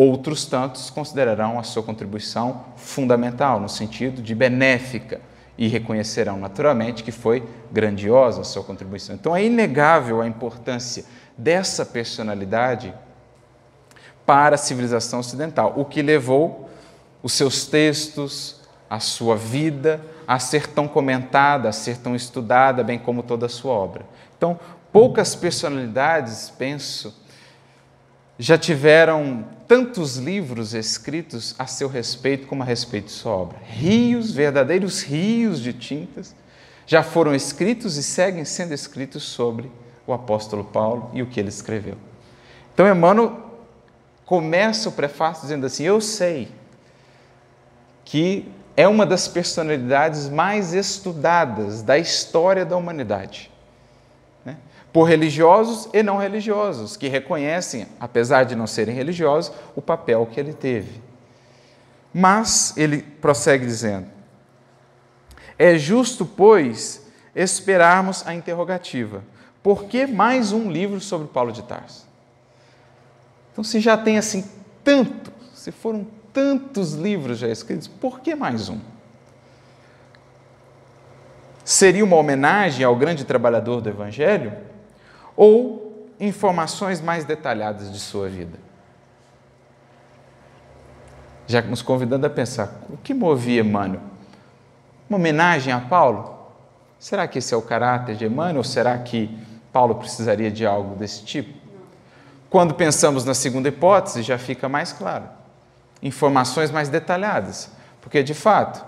Outros 0.00 0.46
tantos 0.46 0.90
considerarão 0.90 1.58
a 1.58 1.64
sua 1.64 1.82
contribuição 1.82 2.66
fundamental, 2.76 3.58
no 3.58 3.68
sentido 3.68 4.22
de 4.22 4.32
benéfica, 4.32 5.20
e 5.58 5.66
reconhecerão 5.66 6.38
naturalmente 6.38 7.02
que 7.02 7.10
foi 7.10 7.44
grandiosa 7.72 8.42
a 8.42 8.44
sua 8.44 8.62
contribuição. 8.62 9.16
Então 9.16 9.34
é 9.34 9.44
inegável 9.44 10.20
a 10.20 10.26
importância 10.28 11.04
dessa 11.36 11.84
personalidade 11.84 12.94
para 14.24 14.54
a 14.54 14.58
civilização 14.58 15.18
ocidental, 15.18 15.72
o 15.74 15.84
que 15.84 16.00
levou 16.00 16.70
os 17.20 17.32
seus 17.32 17.66
textos, 17.66 18.60
a 18.88 19.00
sua 19.00 19.34
vida 19.34 20.00
a 20.28 20.38
ser 20.38 20.68
tão 20.68 20.86
comentada, 20.86 21.68
a 21.68 21.72
ser 21.72 21.96
tão 21.96 22.14
estudada, 22.14 22.84
bem 22.84 23.00
como 23.00 23.20
toda 23.20 23.46
a 23.46 23.48
sua 23.48 23.72
obra. 23.72 24.06
Então, 24.36 24.60
poucas 24.92 25.34
personalidades, 25.34 26.52
penso, 26.56 27.12
já 28.38 28.56
tiveram 28.56 29.44
tantos 29.66 30.16
livros 30.16 30.72
escritos 30.72 31.54
a 31.58 31.66
seu 31.66 31.88
respeito 31.88 32.46
como 32.46 32.62
a 32.62 32.66
respeito 32.66 33.06
de 33.06 33.12
sua 33.12 33.32
obra. 33.32 33.58
Rios, 33.64 34.30
verdadeiros 34.30 35.02
rios 35.02 35.60
de 35.60 35.72
tintas, 35.72 36.34
já 36.86 37.02
foram 37.02 37.34
escritos 37.34 37.96
e 37.96 38.02
seguem 38.02 38.44
sendo 38.44 38.72
escritos 38.72 39.24
sobre 39.24 39.70
o 40.06 40.12
apóstolo 40.12 40.64
Paulo 40.64 41.10
e 41.12 41.20
o 41.20 41.26
que 41.26 41.40
ele 41.40 41.48
escreveu. 41.48 41.96
Então, 42.72 42.88
Emmanuel 42.88 43.36
começa 44.24 44.88
o 44.88 44.92
prefácio 44.92 45.42
dizendo 45.42 45.66
assim: 45.66 45.84
Eu 45.84 46.00
sei 46.00 46.48
que 48.04 48.48
é 48.76 48.86
uma 48.86 49.04
das 49.04 49.26
personalidades 49.26 50.28
mais 50.28 50.72
estudadas 50.72 51.82
da 51.82 51.98
história 51.98 52.64
da 52.64 52.76
humanidade 52.76 53.50
por 54.92 55.04
religiosos 55.04 55.88
e 55.92 56.02
não 56.02 56.16
religiosos, 56.16 56.96
que 56.96 57.08
reconhecem, 57.08 57.86
apesar 58.00 58.44
de 58.44 58.56
não 58.56 58.66
serem 58.66 58.94
religiosos, 58.94 59.52
o 59.76 59.82
papel 59.82 60.26
que 60.26 60.40
ele 60.40 60.52
teve. 60.52 61.00
Mas 62.12 62.76
ele 62.76 63.02
prossegue 63.02 63.66
dizendo: 63.66 64.06
É 65.58 65.76
justo, 65.76 66.24
pois, 66.24 67.06
esperarmos 67.34 68.26
a 68.26 68.34
interrogativa. 68.34 69.22
Por 69.62 69.84
que 69.84 70.06
mais 70.06 70.52
um 70.52 70.70
livro 70.70 71.00
sobre 71.00 71.28
Paulo 71.28 71.52
de 71.52 71.62
Tarso? 71.62 72.06
Então, 73.52 73.62
se 73.62 73.80
já 73.80 73.96
tem 73.96 74.16
assim 74.16 74.44
tanto, 74.82 75.32
se 75.52 75.70
foram 75.70 76.06
tantos 76.32 76.94
livros 76.94 77.38
já 77.38 77.48
escritos, 77.48 77.88
por 77.88 78.20
que 78.20 78.34
mais 78.34 78.68
um? 78.68 78.78
Seria 81.64 82.02
uma 82.02 82.16
homenagem 82.16 82.84
ao 82.84 82.96
grande 82.96 83.24
trabalhador 83.24 83.80
do 83.80 83.90
Evangelho? 83.90 84.67
Ou 85.38 86.10
informações 86.18 87.00
mais 87.00 87.24
detalhadas 87.24 87.92
de 87.92 88.00
sua 88.00 88.28
vida. 88.28 88.58
Já 91.46 91.62
nos 91.62 91.80
convidando 91.80 92.26
a 92.26 92.30
pensar, 92.30 92.80
o 92.90 92.96
que 92.96 93.14
movia 93.14 93.60
Emmanuel? 93.60 94.02
Uma 95.08 95.16
homenagem 95.16 95.72
a 95.72 95.78
Paulo? 95.78 96.36
Será 96.98 97.28
que 97.28 97.38
esse 97.38 97.54
é 97.54 97.56
o 97.56 97.62
caráter 97.62 98.16
de 98.16 98.26
Emmanuel 98.26 98.58
ou 98.58 98.64
será 98.64 98.98
que 98.98 99.30
Paulo 99.72 99.94
precisaria 99.94 100.50
de 100.50 100.66
algo 100.66 100.96
desse 100.96 101.24
tipo? 101.24 101.56
Quando 102.50 102.74
pensamos 102.74 103.24
na 103.24 103.32
segunda 103.32 103.68
hipótese, 103.68 104.22
já 104.22 104.36
fica 104.36 104.68
mais 104.68 104.92
claro. 104.92 105.28
Informações 106.02 106.72
mais 106.72 106.88
detalhadas, 106.88 107.70
porque 108.00 108.22
de 108.24 108.34
fato, 108.34 108.84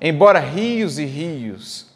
Embora 0.00 0.38
rios 0.38 0.98
e 0.98 1.04
rios 1.04 1.87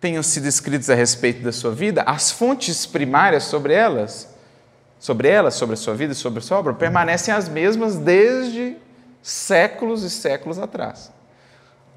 tenham 0.00 0.22
sido 0.22 0.46
escritos 0.46 0.88
a 0.88 0.94
respeito 0.94 1.42
da 1.42 1.52
sua 1.52 1.72
vida, 1.72 2.02
as 2.06 2.30
fontes 2.30 2.86
primárias 2.86 3.44
sobre 3.44 3.74
elas, 3.74 4.34
sobre 4.98 5.28
elas, 5.28 5.54
sobre 5.54 5.74
a 5.74 5.76
sua 5.76 5.94
vida 5.94 6.12
e 6.12 6.16
sobre 6.16 6.38
a 6.38 6.42
sua 6.42 6.58
obra, 6.58 6.72
permanecem 6.72 7.32
as 7.32 7.48
mesmas 7.48 7.96
desde 7.96 8.76
séculos 9.22 10.02
e 10.02 10.10
séculos 10.10 10.58
atrás. 10.58 11.12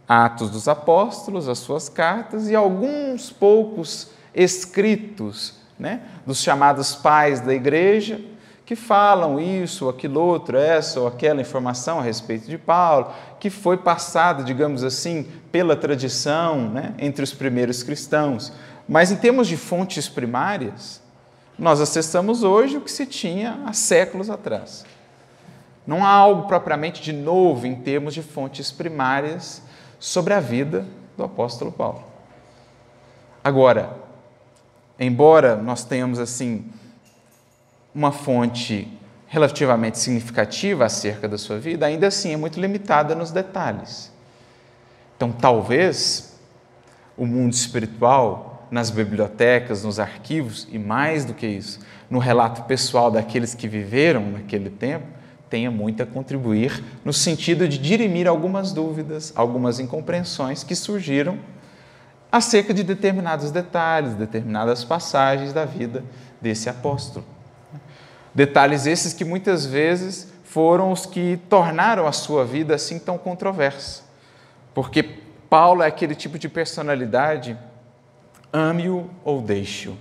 Atos 0.07 0.49
dos 0.49 0.67
Apóstolos, 0.67 1.47
as 1.47 1.59
suas 1.59 1.87
cartas 1.87 2.49
e 2.49 2.55
alguns 2.55 3.31
poucos 3.31 4.09
escritos 4.35 5.55
né, 5.79 6.01
dos 6.25 6.41
chamados 6.41 6.93
pais 6.95 7.39
da 7.39 7.53
igreja, 7.53 8.19
que 8.65 8.75
falam 8.75 9.39
isso, 9.39 9.89
aquilo 9.89 10.21
outro, 10.21 10.57
essa 10.57 10.99
ou 10.99 11.07
aquela 11.07 11.41
informação 11.41 11.99
a 11.99 12.01
respeito 12.01 12.47
de 12.47 12.57
Paulo, 12.57 13.11
que 13.39 13.49
foi 13.49 13.77
passada, 13.77 14.43
digamos 14.43 14.83
assim, 14.83 15.27
pela 15.51 15.75
tradição 15.75 16.69
né, 16.69 16.93
entre 16.97 17.23
os 17.23 17.33
primeiros 17.33 17.83
cristãos. 17.83 18.53
Mas 18.87 19.11
em 19.11 19.17
termos 19.17 19.47
de 19.47 19.57
fontes 19.57 20.07
primárias, 20.07 21.01
nós 21.59 21.81
acessamos 21.81 22.43
hoje 22.43 22.77
o 22.77 22.81
que 22.81 22.91
se 22.91 23.05
tinha 23.05 23.61
há 23.65 23.73
séculos 23.73 24.29
atrás. 24.29 24.85
Não 25.85 26.05
há 26.05 26.09
algo 26.09 26.47
propriamente 26.47 27.01
de 27.01 27.11
novo 27.11 27.67
em 27.67 27.75
termos 27.75 28.13
de 28.13 28.21
fontes 28.21 28.71
primárias 28.71 29.61
sobre 29.99 30.33
a 30.33 30.39
vida 30.39 30.85
do 31.17 31.23
apóstolo 31.23 31.71
Paulo. 31.71 32.03
Agora, 33.43 33.97
embora 34.97 35.57
nós 35.57 35.83
tenhamos 35.83 36.17
assim 36.17 36.71
uma 37.93 38.11
fonte 38.11 38.87
relativamente 39.27 39.97
significativa 39.97 40.85
acerca 40.85 41.27
da 41.27 41.37
sua 41.37 41.57
vida, 41.57 41.85
ainda 41.85 42.07
assim 42.07 42.33
é 42.33 42.37
muito 42.37 42.59
limitada 42.59 43.15
nos 43.15 43.31
detalhes. 43.31 44.11
Então, 45.15 45.31
talvez 45.31 46.37
o 47.17 47.25
mundo 47.25 47.53
espiritual, 47.53 48.67
nas 48.69 48.89
bibliotecas, 48.89 49.83
nos 49.83 49.99
arquivos 49.99 50.67
e 50.71 50.79
mais 50.79 51.25
do 51.25 51.33
que 51.33 51.47
isso, 51.47 51.79
no 52.09 52.19
relato 52.19 52.63
pessoal 52.63 53.09
daqueles 53.09 53.53
que 53.55 53.67
viveram 53.67 54.31
naquele 54.31 54.69
tempo, 54.69 55.05
tenha 55.49 55.69
muito 55.69 56.01
a 56.01 56.05
contribuir 56.05 56.83
no 57.05 57.13
sentido 57.13 57.67
de 57.67 57.77
dirimir 57.77 58.27
algumas 58.27 58.71
dúvidas, 58.71 59.31
algumas 59.35 59.79
incompreensões 59.79 60.63
que 60.63 60.75
surgiram 60.75 61.37
acerca 62.31 62.73
de 62.73 62.83
determinados 62.83 63.51
detalhes, 63.51 64.15
determinadas 64.15 64.83
passagens 64.83 65.53
da 65.53 65.65
vida 65.65 66.03
desse 66.41 66.67
apóstolo. 66.67 67.23
Detalhes 68.33 68.85
esses 68.85 69.13
que 69.13 69.23
muitas 69.23 69.65
vezes 69.65 70.31
foram 70.43 70.91
os 70.91 71.05
que 71.05 71.39
tornaram 71.49 72.07
a 72.07 72.11
sua 72.11 72.45
vida 72.45 72.75
assim 72.75 72.99
tão 72.99 73.17
controversa. 73.17 74.03
Porque 74.73 75.03
Paulo 75.49 75.83
é 75.83 75.87
aquele 75.87 76.15
tipo 76.15 76.39
de 76.39 76.49
personalidade, 76.49 77.57
ame-o 78.51 79.09
ou 79.23 79.41
deixe-o. 79.41 79.97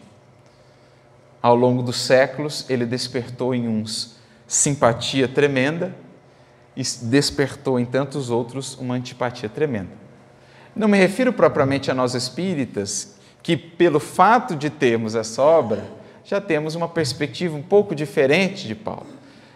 Ao 1.42 1.56
longo 1.56 1.82
dos 1.82 2.00
séculos, 2.00 2.64
ele 2.70 2.86
despertou 2.86 3.54
em 3.54 3.68
uns 3.68 4.16
simpatia 4.46 5.26
tremenda 5.26 5.94
e 6.76 6.82
despertou 7.02 7.80
em 7.80 7.86
tantos 7.86 8.30
outros 8.30 8.76
uma 8.76 8.94
antipatia 8.94 9.48
tremenda. 9.48 9.90
Não 10.74 10.88
me 10.88 10.98
refiro 10.98 11.32
propriamente 11.32 11.90
a 11.90 11.94
nós 11.94 12.14
espíritas, 12.14 13.16
que 13.42 13.56
pelo 13.56 13.98
fato 13.98 14.54
de 14.54 14.70
termos 14.70 15.14
essa 15.14 15.42
obra, 15.42 15.84
já 16.24 16.40
temos 16.40 16.74
uma 16.74 16.88
perspectiva 16.88 17.56
um 17.56 17.62
pouco 17.62 17.94
diferente 17.94 18.66
de 18.66 18.74
Paulo. 18.74 19.06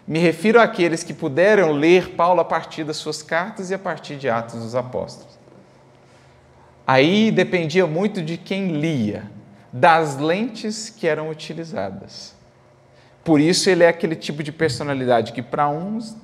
Me 0.07 0.19
refiro 0.19 0.59
àqueles 0.59 1.03
que 1.03 1.13
puderam 1.13 1.71
ler 1.71 2.11
Paulo 2.11 2.39
a 2.39 2.45
partir 2.45 2.83
das 2.83 2.97
suas 2.97 3.21
cartas 3.21 3.69
e 3.69 3.73
a 3.73 3.79
partir 3.79 4.15
de 4.15 4.29
Atos 4.29 4.61
dos 4.61 4.75
Apóstolos. 4.75 5.37
Aí 6.85 7.31
dependia 7.31 7.85
muito 7.85 8.21
de 8.21 8.37
quem 8.37 8.79
lia, 8.79 9.29
das 9.73 10.17
lentes 10.17 10.89
que 10.89 11.05
eram 11.05 11.29
utilizadas. 11.29 12.33
Por 13.23 13.41
isso 13.41 13.69
ele 13.69 13.83
é 13.83 13.89
aquele 13.89 14.15
tipo 14.15 14.41
de 14.41 14.53
personalidade 14.53 15.33
que 15.33 15.41
para 15.41 15.67
uns 15.67 16.15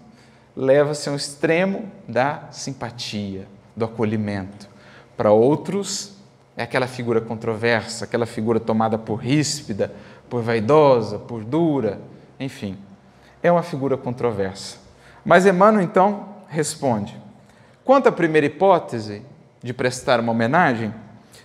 leva-se 0.55 1.09
ao 1.09 1.15
extremo 1.15 1.91
da 2.07 2.47
simpatia, 2.51 3.45
do 3.75 3.83
acolhimento. 3.83 4.69
Para 5.17 5.31
outros 5.31 6.13
é 6.55 6.63
aquela 6.63 6.87
figura 6.87 7.19
controversa, 7.19 8.05
aquela 8.05 8.25
figura 8.25 8.59
tomada 8.59 8.97
por 8.97 9.15
ríspida, 9.15 9.93
por 10.33 10.41
vaidosa, 10.41 11.19
por 11.19 11.43
dura, 11.43 12.01
enfim. 12.39 12.75
É 13.43 13.51
uma 13.51 13.61
figura 13.61 13.95
controversa. 13.95 14.79
Mas 15.23 15.45
Emmanuel 15.45 15.83
então 15.83 16.27
responde: 16.47 17.15
quanto 17.85 18.09
à 18.09 18.11
primeira 18.11 18.47
hipótese 18.47 19.21
de 19.61 19.71
prestar 19.75 20.19
uma 20.19 20.31
homenagem, 20.31 20.91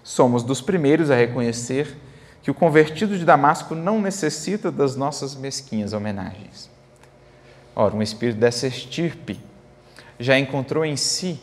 somos 0.03 0.43
dos 0.43 0.63
primeiros 0.63 1.11
a 1.11 1.15
reconhecer 1.15 1.99
que 2.43 2.51
o 2.51 2.55
convertido 2.55 3.19
de 3.19 3.27
Damasco 3.27 3.75
não 3.75 4.01
necessita 4.01 4.73
das 4.73 4.97
nossas 4.97 5.35
mesquinhas 5.35 5.93
homenagens. 5.93 6.71
Ora, 7.77 7.95
um 7.95 8.01
espírito 8.01 8.39
dessa 8.39 8.67
estirpe 8.67 9.39
já 10.19 10.39
encontrou 10.39 10.83
em 10.83 10.97
si 10.97 11.39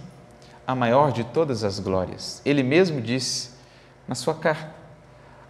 a 0.66 0.74
maior 0.74 1.12
de 1.12 1.24
todas 1.24 1.64
as 1.64 1.78
glórias. 1.78 2.42
Ele 2.44 2.64
mesmo 2.64 3.00
disse 3.00 3.52
na 4.08 4.16
sua 4.16 4.34
carta: 4.34 4.74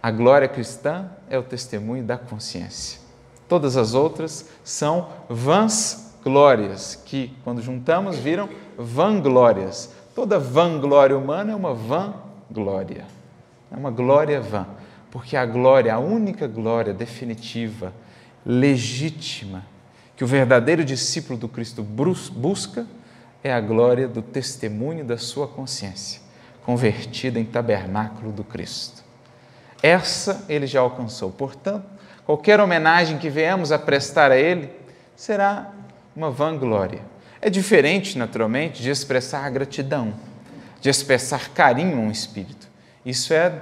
a 0.02 0.10
glória 0.10 0.46
cristã 0.46 1.10
é 1.28 1.38
o 1.38 1.42
testemunho 1.42 2.04
da 2.04 2.16
consciência. 2.16 3.00
Todas 3.48 3.76
as 3.76 3.94
outras 3.94 4.48
são 4.64 5.08
vãs 5.28 6.14
glórias, 6.22 7.00
que, 7.04 7.32
quando 7.44 7.62
juntamos, 7.62 8.18
viram 8.18 8.48
vanglórias. 8.76 9.92
Toda 10.14 10.38
vanglória 10.38 11.16
humana 11.16 11.52
é 11.52 11.54
uma 11.54 11.74
vã 11.74 12.14
glória, 12.50 13.04
é 13.70 13.76
uma 13.76 13.90
glória 13.90 14.40
vã 14.40 14.66
porque 15.16 15.34
a 15.34 15.46
glória, 15.46 15.94
a 15.94 15.98
única 15.98 16.46
glória 16.46 16.92
definitiva, 16.92 17.90
legítima, 18.44 19.64
que 20.14 20.22
o 20.22 20.26
verdadeiro 20.26 20.84
discípulo 20.84 21.38
do 21.38 21.48
Cristo 21.48 21.82
busca 21.82 22.86
é 23.42 23.50
a 23.50 23.58
glória 23.58 24.06
do 24.06 24.20
testemunho 24.20 25.06
da 25.06 25.16
sua 25.16 25.48
consciência, 25.48 26.20
convertida 26.66 27.40
em 27.40 27.46
tabernáculo 27.46 28.30
do 28.30 28.44
Cristo. 28.44 29.02
Essa 29.82 30.44
ele 30.48 30.66
já 30.66 30.80
alcançou. 30.80 31.30
Portanto, 31.30 31.84
qualquer 32.24 32.60
homenagem 32.60 33.18
que 33.18 33.28
venhamos 33.28 33.72
a 33.72 33.78
prestar 33.78 34.30
a 34.30 34.36
ele 34.36 34.70
será 35.14 35.70
uma 36.14 36.30
vanglória. 36.30 37.00
É 37.40 37.50
diferente, 37.50 38.18
naturalmente, 38.18 38.82
de 38.82 38.90
expressar 38.90 39.48
gratidão, 39.50 40.14
de 40.80 40.88
expressar 40.88 41.50
carinho 41.50 41.98
a 41.98 42.00
um 42.00 42.10
espírito. 42.10 42.68
Isso 43.04 43.32
é 43.32 43.52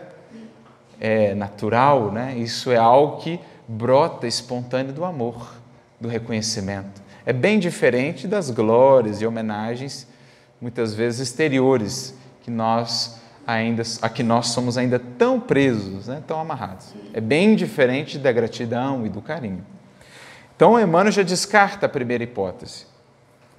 é 1.00 1.34
natural, 1.34 2.10
né? 2.12 2.34
isso 2.36 2.70
é 2.70 2.76
algo 2.76 3.18
que 3.18 3.40
brota 3.66 4.26
espontâneo 4.26 4.92
do 4.92 5.04
amor, 5.04 5.54
do 6.00 6.08
reconhecimento. 6.08 7.02
É 7.26 7.32
bem 7.32 7.58
diferente 7.58 8.26
das 8.26 8.50
glórias 8.50 9.20
e 9.20 9.26
homenagens, 9.26 10.06
muitas 10.60 10.94
vezes 10.94 11.28
exteriores, 11.28 12.14
que 12.42 12.50
nós 12.50 13.20
ainda, 13.46 13.82
a 14.00 14.08
que 14.08 14.22
nós 14.22 14.48
somos 14.48 14.78
ainda 14.78 14.98
tão 14.98 15.38
presos, 15.38 16.08
né? 16.08 16.22
tão 16.26 16.40
amarrados. 16.40 16.94
É 17.12 17.20
bem 17.20 17.54
diferente 17.54 18.18
da 18.18 18.32
gratidão 18.32 19.04
e 19.06 19.08
do 19.08 19.20
carinho. 19.20 19.64
Então, 20.56 20.78
Emmanuel 20.78 21.12
já 21.12 21.22
descarta 21.22 21.86
a 21.86 21.88
primeira 21.88 22.24
hipótese. 22.24 22.86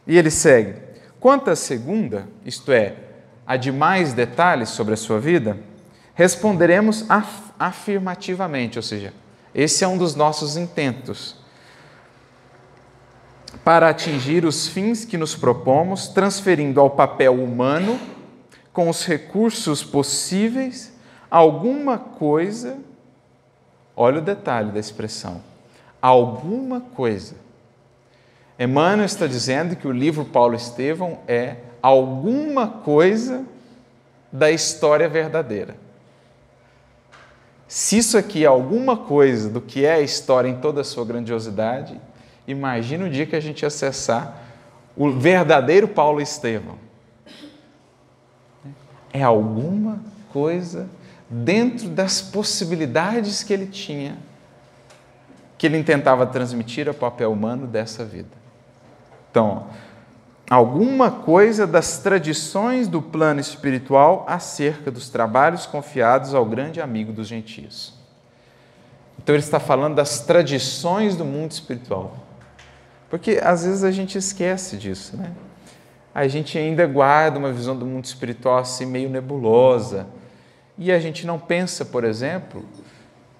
E 0.07 0.17
ele 0.17 0.31
segue. 0.31 0.75
Quanto 1.19 1.49
à 1.49 1.55
segunda, 1.55 2.27
isto 2.45 2.71
é, 2.71 2.95
a 3.45 3.57
de 3.57 3.71
mais 3.71 4.13
detalhes 4.13 4.69
sobre 4.69 4.93
a 4.93 4.97
sua 4.97 5.19
vida, 5.19 5.57
responderemos 6.13 7.09
af 7.09 7.45
afirmativamente, 7.57 8.77
ou 8.77 8.83
seja, 8.83 9.13
esse 9.53 9.83
é 9.83 9.87
um 9.87 9.97
dos 9.97 10.13
nossos 10.13 10.57
intentos. 10.57 11.37
Para 13.63 13.89
atingir 13.89 14.43
os 14.43 14.67
fins 14.67 15.05
que 15.05 15.17
nos 15.17 15.35
propomos, 15.35 16.09
transferindo 16.09 16.81
ao 16.81 16.89
papel 16.89 17.41
humano, 17.41 17.97
com 18.75 18.89
os 18.89 19.05
recursos 19.05 19.85
possíveis, 19.85 20.91
alguma 21.31 21.97
coisa, 21.97 22.77
olha 23.95 24.19
o 24.19 24.21
detalhe 24.21 24.69
da 24.73 24.79
expressão, 24.81 25.41
alguma 26.01 26.81
coisa. 26.81 27.35
Emmanuel 28.59 29.05
está 29.05 29.27
dizendo 29.27 29.77
que 29.77 29.87
o 29.87 29.93
livro 29.93 30.25
Paulo 30.25 30.55
Estevão 30.55 31.19
é 31.25 31.55
alguma 31.81 32.67
coisa 32.67 33.45
da 34.29 34.51
história 34.51 35.07
verdadeira. 35.07 35.77
Se 37.69 37.97
isso 37.97 38.17
aqui 38.17 38.43
é 38.43 38.47
alguma 38.47 38.97
coisa 38.97 39.49
do 39.49 39.61
que 39.61 39.85
é 39.85 39.93
a 39.93 40.01
história 40.01 40.49
em 40.49 40.57
toda 40.57 40.81
a 40.81 40.83
sua 40.83 41.05
grandiosidade, 41.05 41.99
imagina 42.45 43.05
o 43.05 43.09
dia 43.09 43.25
que 43.25 43.37
a 43.37 43.41
gente 43.41 43.65
acessar 43.65 44.37
o 44.97 45.11
verdadeiro 45.11 45.87
Paulo 45.87 46.19
Estevão. 46.19 46.83
É 49.15 49.23
alguma 49.23 50.01
coisa 50.33 50.89
dentro 51.29 51.87
das 51.87 52.21
possibilidades 52.21 53.43
que 53.43 53.53
ele 53.53 53.65
tinha, 53.65 54.17
que 55.57 55.65
ele 55.65 55.81
tentava 55.85 56.25
transmitir 56.25 56.89
ao 56.89 56.93
papel 56.93 57.31
humano 57.31 57.65
dessa 57.65 58.03
vida. 58.03 58.27
Então, 59.31 59.67
alguma 60.49 61.09
coisa 61.09 61.65
das 61.65 61.99
tradições 61.99 62.89
do 62.89 63.01
plano 63.01 63.39
espiritual 63.39 64.25
acerca 64.27 64.91
dos 64.91 65.07
trabalhos 65.07 65.65
confiados 65.65 66.33
ao 66.33 66.45
grande 66.45 66.81
amigo 66.81 67.13
dos 67.13 67.25
gentios. 67.25 67.93
Então 69.17 69.33
ele 69.33 69.41
está 69.41 69.61
falando 69.61 69.95
das 69.95 70.19
tradições 70.19 71.15
do 71.15 71.23
mundo 71.23 71.51
espiritual. 71.51 72.17
Porque 73.09 73.39
às 73.41 73.63
vezes 73.63 73.85
a 73.85 73.91
gente 73.91 74.17
esquece 74.17 74.75
disso, 74.75 75.15
né? 75.15 75.31
A 76.15 76.29
gente 76.29 76.57
ainda 76.57 76.87
guarda 76.87 77.37
uma 77.37 77.51
visão 77.51 77.77
do 77.77 77.85
mundo 77.85 78.05
espiritual 78.05 78.59
assim 78.59 78.85
meio 78.85 79.09
nebulosa. 79.09 80.07
E 80.77 80.89
a 80.89 80.97
gente 80.97 81.27
não 81.27 81.37
pensa, 81.37 81.83
por 81.83 82.05
exemplo, 82.05 82.65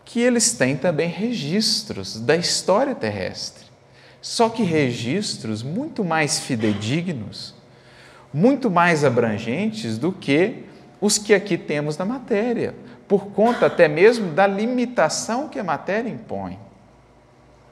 que 0.03 0.19
eles 0.19 0.51
têm 0.51 0.76
também 0.76 1.07
registros 1.07 2.19
da 2.19 2.36
história 2.36 2.93
terrestre. 2.93 3.63
Só 4.21 4.49
que 4.49 4.61
registros 4.61 5.63
muito 5.63 6.03
mais 6.03 6.41
fidedignos, 6.41 7.55
muito 8.34 8.69
mais 8.69 9.05
abrangentes 9.05 9.97
do 9.97 10.11
que 10.11 10.65
os 10.99 11.17
que 11.17 11.34
aqui 11.34 11.57
temos 11.57 11.97
na 11.97 12.03
matéria, 12.03 12.76
por 13.07 13.28
conta 13.28 13.67
até 13.67 13.88
mesmo 13.88 14.34
da 14.34 14.45
limitação 14.45 15.47
que 15.47 15.59
a 15.59 15.63
matéria 15.63 16.09
impõe. 16.09 16.59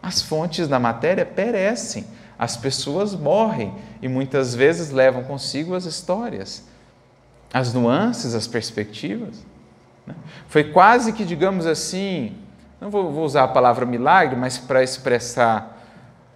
As 0.01 0.21
fontes 0.21 0.67
da 0.67 0.79
matéria 0.79 1.25
perecem, 1.25 2.05
as 2.37 2.57
pessoas 2.57 3.13
morrem 3.13 3.73
e 4.01 4.07
muitas 4.07 4.55
vezes 4.55 4.91
levam 4.91 5.23
consigo 5.23 5.75
as 5.75 5.85
histórias, 5.85 6.63
as 7.53 7.73
nuances, 7.73 8.33
as 8.33 8.47
perspectivas. 8.47 9.45
Né? 10.05 10.15
Foi 10.47 10.63
quase 10.63 11.13
que, 11.13 11.23
digamos 11.23 11.65
assim, 11.65 12.35
não 12.81 12.89
vou, 12.89 13.23
usar 13.23 13.43
a 13.43 13.47
palavra 13.47 13.85
milagre, 13.85 14.35
mas 14.35 14.57
para 14.57 14.83
expressar 14.83 15.81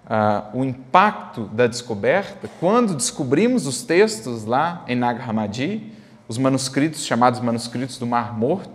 ah, 0.06 0.46
o 0.54 0.64
impacto 0.64 1.46
da 1.46 1.68
descoberta, 1.68 2.50
quando 2.60 2.96
descobrimos 2.96 3.68
os 3.68 3.84
textos 3.84 4.46
lá 4.46 4.84
em 4.88 4.96
Nag 4.96 5.22
Hammadi, 5.22 5.92
os 6.28 6.38
manuscritos 6.38 7.06
chamados 7.06 7.40
manuscritos 7.40 7.98
do 7.98 8.06
Mar 8.06 8.38
Morto, 8.38 8.72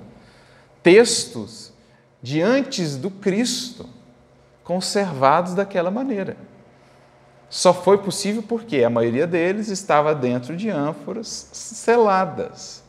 textos 0.83 1.73
de 2.23 2.41
antes 2.41 2.97
do 2.97 3.11
Cristo, 3.11 3.89
conservados 4.65 5.55
daquela 5.55 5.91
maneira. 5.91 6.37
Só 7.53 7.75
foi 7.75 7.99
possível 7.99 8.43
porque 8.43 8.83
a 8.83 8.89
maioria 8.89 9.27
deles 9.27 9.69
estava 9.69 10.15
dentro 10.15 10.57
de 10.57 10.71
ânforas 10.71 11.51
seladas, 11.53 12.83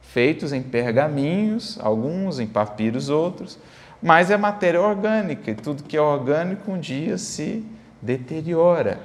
feitos 0.00 0.50
em 0.50 0.62
pergaminhos, 0.62 1.78
alguns 1.78 2.40
em 2.40 2.46
papiros, 2.46 3.10
outros, 3.10 3.58
mas 4.02 4.30
é 4.30 4.36
matéria 4.38 4.80
orgânica 4.80 5.50
e 5.50 5.54
tudo 5.54 5.82
que 5.82 5.94
é 5.94 6.00
orgânico 6.00 6.72
um 6.72 6.80
dia 6.80 7.18
se 7.18 7.66
deteriora. 8.00 8.98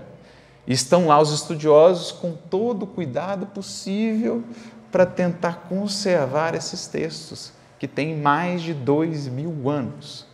Estão 0.65 1.07
lá 1.07 1.19
os 1.19 1.33
estudiosos 1.33 2.13
com 2.13 2.31
todo 2.31 2.83
o 2.83 2.87
cuidado 2.87 3.45
possível 3.47 4.41
para 4.89 5.05
tentar 5.05 5.65
conservar 5.67 6.55
esses 6.55 6.87
textos, 6.87 7.51
que 7.77 7.89
têm 7.89 8.15
mais 8.15 8.61
de 8.61 8.73
dois 8.73 9.27
mil 9.27 9.69
anos. 9.69 10.25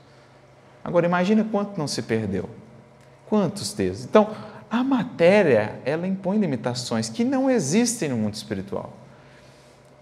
Agora, 0.84 1.08
imagina 1.08 1.44
quanto 1.44 1.76
não 1.76 1.88
se 1.88 2.04
perdeu. 2.04 2.48
Quantos 3.34 3.74
textos? 3.74 4.06
Então, 4.06 4.30
a 4.70 4.84
matéria, 4.84 5.80
ela 5.86 6.06
impõe 6.06 6.38
limitações 6.38 7.10
que 7.10 7.24
não 7.24 7.50
existem 7.50 8.10
no 8.10 8.16
mundo 8.16 8.36
espiritual. 8.36 8.94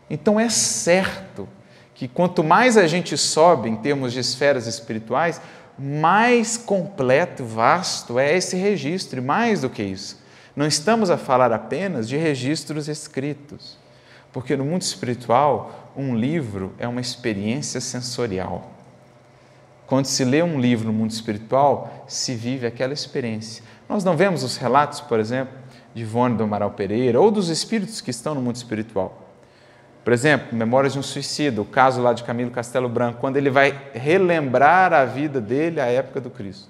Então, 0.10 0.38
é 0.38 0.50
certo 0.50 1.48
que 1.96 2.10
quanto 2.10 2.44
mais 2.44 2.76
a 2.76 2.86
gente 2.88 3.18
sobe 3.18 3.70
em 3.70 3.78
termos 3.78 4.12
de 4.12 4.20
esferas 4.20 4.68
espirituais, 4.68 5.40
mais 5.80 6.58
completo, 6.58 7.46
vasto 7.46 8.20
é 8.20 8.36
esse 8.36 8.58
registro, 8.58 9.20
e 9.20 9.24
mais 9.24 9.62
do 9.62 9.70
que 9.70 9.82
isso. 9.82 10.22
Não 10.54 10.68
estamos 10.68 11.10
a 11.10 11.18
falar 11.18 11.54
apenas 11.54 12.10
de 12.10 12.18
registros 12.18 12.90
escritos, 12.90 13.78
porque 14.34 14.58
no 14.58 14.66
mundo 14.66 14.82
espiritual, 14.82 15.94
um 15.96 16.14
livro 16.18 16.76
é 16.78 16.86
uma 16.86 17.00
experiência 17.00 17.80
sensorial. 17.80 18.71
Quando 19.92 20.06
se 20.06 20.24
lê 20.24 20.42
um 20.42 20.58
livro 20.58 20.88
no 20.88 20.94
mundo 20.94 21.12
espiritual, 21.12 22.06
se 22.08 22.34
vive 22.34 22.66
aquela 22.66 22.94
experiência. 22.94 23.62
Nós 23.90 24.06
não 24.06 24.16
vemos 24.16 24.42
os 24.42 24.56
relatos, 24.56 25.02
por 25.02 25.20
exemplo, 25.20 25.54
de 25.94 26.04
Ivone 26.04 26.38
do 26.38 26.46
Amaral 26.46 26.72
Pereira 26.72 27.20
ou 27.20 27.30
dos 27.30 27.50
espíritos 27.50 28.00
que 28.00 28.10
estão 28.10 28.34
no 28.34 28.42
mundo 28.42 28.56
espiritual. 28.56 29.30
Por 30.02 30.14
exemplo, 30.14 30.56
Memórias 30.58 30.94
de 30.94 31.00
um 31.00 31.04
Suicida, 31.04 31.62
o 31.62 31.66
caso 31.66 32.02
lá 32.02 32.14
de 32.14 32.24
Camilo 32.24 32.52
Castelo 32.52 32.88
Branco, 32.88 33.20
quando 33.20 33.36
ele 33.36 33.50
vai 33.50 33.90
relembrar 33.94 34.94
a 34.94 35.04
vida 35.04 35.42
dele 35.42 35.82
à 35.82 35.88
época 35.88 36.22
do 36.22 36.30
Cristo. 36.30 36.70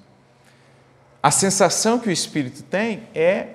A 1.21 1.29
sensação 1.29 1.99
que 1.99 2.09
o 2.09 2.11
espírito 2.11 2.63
tem 2.63 3.03
é 3.13 3.49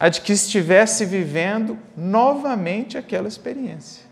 a 0.00 0.08
de 0.08 0.22
que 0.22 0.32
estivesse 0.32 1.04
vivendo 1.04 1.76
novamente 1.94 2.96
aquela 2.96 3.28
experiência. 3.28 4.02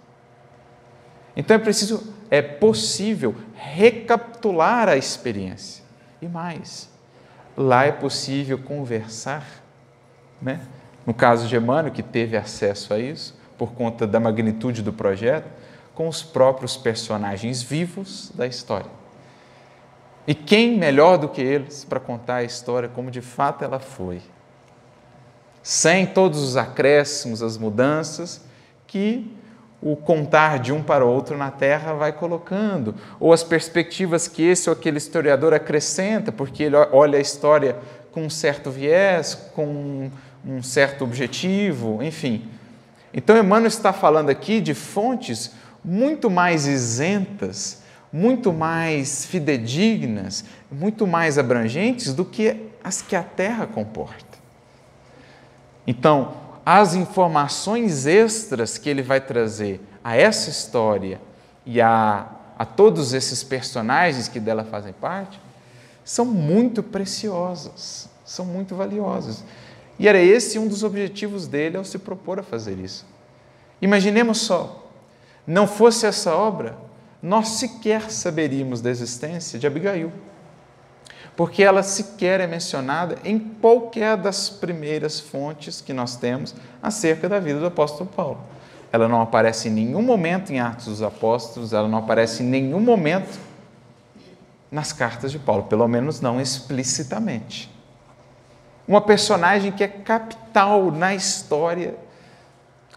Então 1.35 1.57
é 1.57 1.59
preciso, 1.59 2.13
é 2.31 2.43
possível 2.43 3.35
recapitular 3.57 4.89
a 4.89 4.97
experiência. 4.97 5.83
E 6.21 6.29
mais, 6.29 6.89
lá 7.57 7.85
é 7.85 7.93
possível 7.93 8.59
conversar, 8.59 9.47
né? 10.41 10.61
No 11.07 11.15
caso 11.15 11.49
de 11.49 11.57
Emmanuel, 11.57 11.93
que 11.93 12.03
teve 12.03 12.37
acesso 12.37 12.93
a 12.93 12.99
isso, 12.99 13.39
por 13.57 13.73
conta 13.73 14.07
da 14.07 14.21
magnitude 14.21 14.83
do 14.83 14.93
projeto, 14.93 15.49
com 15.95 16.09
os 16.09 16.23
próprios 16.23 16.77
personagens 16.77 17.63
vivos 17.63 18.31
da 18.35 18.47
história. 18.47 18.91
E 20.27 20.35
quem 20.35 20.77
melhor 20.77 21.17
do 21.17 21.29
que 21.29 21.41
eles 21.41 21.85
para 21.85 22.01
contar 22.01 22.37
a 22.37 22.45
história 22.45 22.89
como 22.89 23.11
de 23.11 23.21
fato 23.21 23.65
ela 23.65 23.79
foi? 23.79 24.21
Sem 25.63 26.07
todos 26.07 26.43
os 26.43 26.57
acréscimos, 26.57 27.43
as 27.43 27.57
mudanças 27.57 28.45
que 28.87 29.33
o 29.83 29.95
contar 29.95 30.59
de 30.59 30.73
um 30.73 30.83
para 30.83 31.05
o 31.05 31.09
outro 31.09 31.37
na 31.37 31.51
Terra 31.51 31.93
vai 31.93 32.13
colocando, 32.13 32.95
ou 33.21 33.33
as 33.33 33.43
perspectivas 33.43 34.27
que 34.27 34.43
esse 34.43 34.69
ou 34.69 34.73
aquele 34.73 34.99
historiador 34.99 35.53
acrescenta, 35.53 36.33
porque 36.33 36.65
ele 36.65 36.77
olha 36.77 37.19
a 37.19 37.21
história 37.21 37.77
com 38.11 38.23
um 38.23 38.31
certo 38.31 38.71
viés, 38.71 39.35
com 39.55 40.11
um 40.45 40.63
certo 40.63 41.05
objetivo, 41.05 42.03
enfim. 42.03 42.49
Então, 43.13 43.37
Emmanuel 43.37 43.69
está 43.69 43.93
falando 43.93 44.31
aqui 44.31 44.61
de 44.61 44.75
fontes 44.75 45.53
muito 45.85 46.31
mais 46.31 46.67
isentas, 46.67 47.83
muito 48.13 48.53
mais 48.53 49.27
fidedignas, 49.27 50.45
muito 50.71 51.07
mais 51.07 51.39
abrangentes 51.39 52.15
do 52.15 52.25
que 52.25 52.71
as 52.83 53.03
que 53.03 53.15
a 53.15 53.23
Terra 53.23 53.67
comporta. 53.67 54.39
Então, 55.87 56.33
as 56.69 56.97
informações 56.97 58.07
extras 58.07 58.77
que 58.77 58.91
ele 58.91 59.01
vai 59.01 59.21
trazer 59.21 59.81
a 60.03 60.17
essa 60.17 60.51
história 60.51 61.21
e 61.65 61.81
a, 61.81 62.27
a 62.59 62.65
todos 62.65 63.15
esses 63.15 63.45
personagens 63.45 64.27
que 64.27 64.41
dela 64.41 64.65
fazem 64.65 64.93
parte 64.93 65.41
são 66.05 66.25
muito 66.25 66.83
preciosas, 66.83 68.09
são 68.25 68.45
muito 68.45 68.75
valiosas. 68.75 69.45
E 69.97 70.09
era 70.09 70.19
esse 70.19 70.59
um 70.59 70.67
dos 70.67 70.83
objetivos 70.83 71.47
dele 71.47 71.77
ao 71.77 71.85
se 71.85 71.99
propor 71.99 72.41
a 72.41 72.43
fazer 72.43 72.81
isso. 72.81 73.07
Imaginemos 73.81 74.39
só, 74.39 74.91
não 75.47 75.69
fosse 75.69 76.05
essa 76.05 76.35
obra, 76.35 76.77
nós 77.23 77.49
sequer 77.51 78.11
saberíamos 78.11 78.81
da 78.81 78.91
existência 78.91 79.57
de 79.57 79.69
Abigail, 79.69 80.13
porque 81.37 81.63
ela 81.63 81.83
sequer 81.83 82.41
é 82.41 82.47
mencionada 82.47 83.19
em 83.25 83.39
qualquer 83.39 84.17
das 84.17 84.49
primeiras 84.49 85.21
fontes 85.21 85.81
que 85.81 85.93
nós 85.93 86.17
temos 86.17 86.55
acerca 86.83 87.29
da 87.29 87.39
vida 87.39 87.61
do 87.61 87.67
apóstolo 87.67 88.09
Paulo. 88.09 88.41
Ela 88.91 89.07
não 89.07 89.21
aparece 89.21 89.69
em 89.69 89.73
nenhum 89.73 90.03
momento 90.03 90.53
em 90.53 90.59
Atos 90.59 90.87
dos 90.87 91.03
Apóstolos, 91.03 91.73
ela 91.73 91.89
não 91.89 91.99
aparece 91.99 92.43
em 92.43 92.47
nenhum 92.47 92.81
momento 92.81 93.39
nas 94.71 94.93
cartas 94.93 95.31
de 95.31 95.39
Paulo, 95.39 95.65
pelo 95.65 95.87
menos 95.87 96.21
não 96.21 96.41
explicitamente 96.41 97.77
uma 98.87 99.01
personagem 99.01 99.73
que 99.73 99.83
é 99.83 99.89
capital 99.89 100.91
na 100.93 101.15
história 101.15 101.97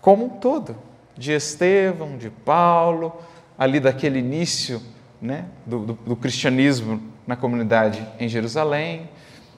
como 0.01 0.25
um 0.25 0.29
todo, 0.29 0.75
de 1.17 1.33
Estevão, 1.33 2.17
de 2.17 2.29
Paulo, 2.29 3.13
ali 3.57 3.79
daquele 3.79 4.19
início 4.19 4.81
né, 5.21 5.45
do, 5.65 5.79
do, 5.79 5.93
do 5.93 6.15
cristianismo 6.15 7.01
na 7.27 7.35
comunidade 7.35 8.05
em 8.19 8.27
Jerusalém, 8.27 9.09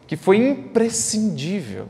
que 0.07 0.17
foi 0.17 0.37
imprescindível 0.37 1.87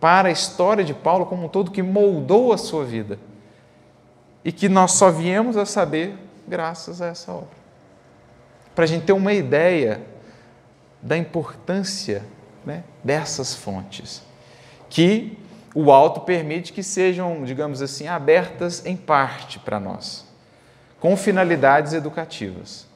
para 0.00 0.28
a 0.28 0.32
história 0.32 0.84
de 0.84 0.94
Paulo 0.94 1.26
como 1.26 1.46
um 1.46 1.48
todo, 1.48 1.70
que 1.70 1.82
moldou 1.82 2.52
a 2.52 2.58
sua 2.58 2.84
vida 2.84 3.18
e 4.44 4.52
que 4.52 4.68
nós 4.68 4.92
só 4.92 5.10
viemos 5.10 5.56
a 5.56 5.66
saber 5.66 6.16
graças 6.46 7.02
a 7.02 7.06
essa 7.06 7.32
obra. 7.32 7.56
Para 8.74 8.84
a 8.84 8.86
gente 8.86 9.04
ter 9.04 9.12
uma 9.12 9.32
ideia 9.32 10.02
da 11.02 11.16
importância 11.16 12.22
né, 12.64 12.84
dessas 13.02 13.54
fontes, 13.54 14.22
que 14.88 15.38
o 15.74 15.90
alto 15.90 16.20
permite 16.20 16.72
que 16.72 16.82
sejam, 16.82 17.44
digamos 17.44 17.82
assim, 17.82 18.06
abertas 18.06 18.84
em 18.86 18.96
parte 18.96 19.58
para 19.58 19.80
nós, 19.80 20.25
com 21.00 21.16
finalidades 21.16 21.92
educativas. 21.92 22.86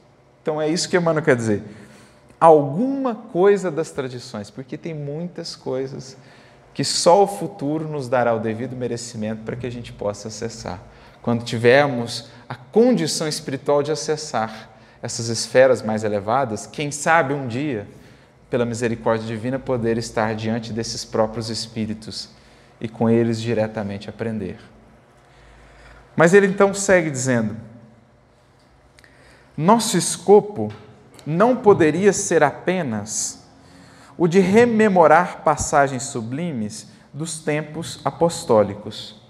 Então 0.42 0.60
é 0.60 0.68
isso 0.68 0.88
que 0.88 0.96
Emmanuel 0.96 1.24
quer 1.24 1.36
dizer. 1.36 1.62
Alguma 2.40 3.14
coisa 3.14 3.70
das 3.70 3.90
tradições, 3.90 4.50
porque 4.50 4.78
tem 4.78 4.94
muitas 4.94 5.54
coisas 5.54 6.16
que 6.72 6.84
só 6.84 7.22
o 7.22 7.26
futuro 7.26 7.86
nos 7.86 8.08
dará 8.08 8.34
o 8.34 8.38
devido 8.38 8.74
merecimento 8.74 9.42
para 9.42 9.56
que 9.56 9.66
a 9.66 9.70
gente 9.70 9.92
possa 9.92 10.28
acessar. 10.28 10.80
Quando 11.20 11.44
tivermos 11.44 12.30
a 12.48 12.54
condição 12.54 13.28
espiritual 13.28 13.82
de 13.82 13.92
acessar 13.92 14.70
essas 15.02 15.28
esferas 15.28 15.82
mais 15.82 16.04
elevadas, 16.04 16.66
quem 16.66 16.90
sabe 16.90 17.34
um 17.34 17.46
dia, 17.46 17.86
pela 18.48 18.64
misericórdia 18.64 19.26
divina, 19.26 19.58
poder 19.58 19.98
estar 19.98 20.34
diante 20.34 20.72
desses 20.72 21.04
próprios 21.04 21.50
espíritos 21.50 22.30
e 22.80 22.88
com 22.88 23.10
eles 23.10 23.40
diretamente 23.40 24.08
aprender. 24.08 24.58
Mas 26.16 26.34
ele 26.34 26.46
então 26.46 26.72
segue 26.72 27.10
dizendo: 27.10 27.56
nosso 29.60 29.98
escopo 29.98 30.72
não 31.26 31.54
poderia 31.54 32.12
ser 32.12 32.42
apenas 32.42 33.46
o 34.16 34.26
de 34.26 34.40
rememorar 34.40 35.42
passagens 35.42 36.04
sublimes 36.04 36.88
dos 37.12 37.40
tempos 37.40 38.00
apostólicos. 38.04 39.20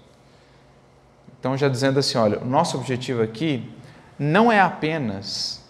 Então, 1.37 1.57
já 1.57 1.67
dizendo 1.67 1.99
assim, 1.99 2.17
olha, 2.17 2.39
o 2.39 2.45
nosso 2.45 2.77
objetivo 2.77 3.21
aqui 3.21 3.69
não 4.17 4.51
é 4.51 4.59
apenas 4.59 5.61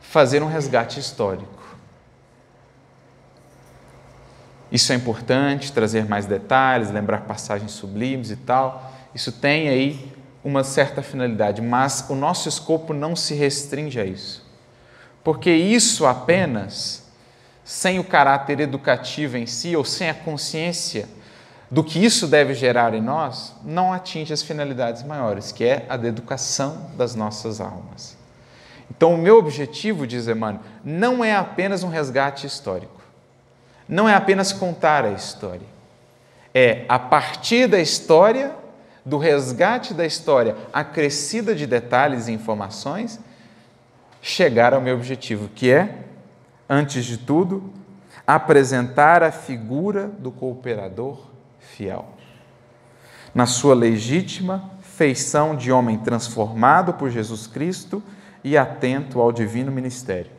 fazer 0.00 0.42
um 0.42 0.46
resgate 0.46 1.00
histórico. 1.00 1.62
Isso 4.70 4.92
é 4.92 4.94
importante, 4.94 5.72
trazer 5.72 6.06
mais 6.06 6.26
detalhes, 6.26 6.90
lembrar 6.90 7.22
passagens 7.22 7.72
sublimes 7.72 8.30
e 8.30 8.36
tal. 8.36 8.92
Isso 9.14 9.32
tem 9.32 9.68
aí 9.68 10.11
uma 10.44 10.64
certa 10.64 11.02
finalidade, 11.02 11.62
mas 11.62 12.06
o 12.08 12.14
nosso 12.14 12.48
escopo 12.48 12.92
não 12.92 13.14
se 13.14 13.34
restringe 13.34 14.00
a 14.00 14.04
isso. 14.04 14.44
Porque 15.22 15.50
isso 15.50 16.04
apenas, 16.04 17.04
sem 17.64 17.98
o 17.98 18.04
caráter 18.04 18.60
educativo 18.60 19.36
em 19.36 19.46
si, 19.46 19.76
ou 19.76 19.84
sem 19.84 20.10
a 20.10 20.14
consciência 20.14 21.08
do 21.70 21.82
que 21.82 22.04
isso 22.04 22.26
deve 22.26 22.54
gerar 22.54 22.92
em 22.92 23.00
nós, 23.00 23.54
não 23.64 23.92
atinge 23.92 24.32
as 24.32 24.42
finalidades 24.42 25.02
maiores, 25.02 25.52
que 25.52 25.64
é 25.64 25.86
a 25.88 25.96
da 25.96 26.08
educação 26.08 26.90
das 26.98 27.14
nossas 27.14 27.60
almas. 27.60 28.16
Então, 28.90 29.14
o 29.14 29.18
meu 29.18 29.38
objetivo, 29.38 30.06
diz 30.06 30.28
Emmanuel, 30.28 30.60
não 30.84 31.24
é 31.24 31.34
apenas 31.34 31.82
um 31.82 31.88
resgate 31.88 32.46
histórico, 32.46 33.00
não 33.88 34.06
é 34.06 34.14
apenas 34.14 34.52
contar 34.52 35.04
a 35.04 35.12
história, 35.12 35.66
é 36.54 36.84
a 36.88 36.98
partir 36.98 37.66
da 37.66 37.80
história, 37.80 38.54
do 39.04 39.18
resgate 39.18 39.92
da 39.92 40.06
história 40.06 40.56
acrescida 40.72 41.54
de 41.54 41.66
detalhes 41.66 42.28
e 42.28 42.32
informações, 42.32 43.18
chegar 44.20 44.72
ao 44.72 44.80
meu 44.80 44.94
objetivo, 44.94 45.48
que 45.48 45.70
é, 45.70 46.04
antes 46.68 47.04
de 47.04 47.18
tudo, 47.18 47.72
apresentar 48.26 49.22
a 49.22 49.32
figura 49.32 50.06
do 50.06 50.30
cooperador 50.30 51.18
fiel. 51.58 52.06
Na 53.34 53.46
sua 53.46 53.74
legítima 53.74 54.70
feição 54.82 55.56
de 55.56 55.72
homem 55.72 55.98
transformado 55.98 56.94
por 56.94 57.10
Jesus 57.10 57.46
Cristo 57.46 58.02
e 58.44 58.56
atento 58.56 59.20
ao 59.20 59.32
divino 59.32 59.72
ministério. 59.72 60.30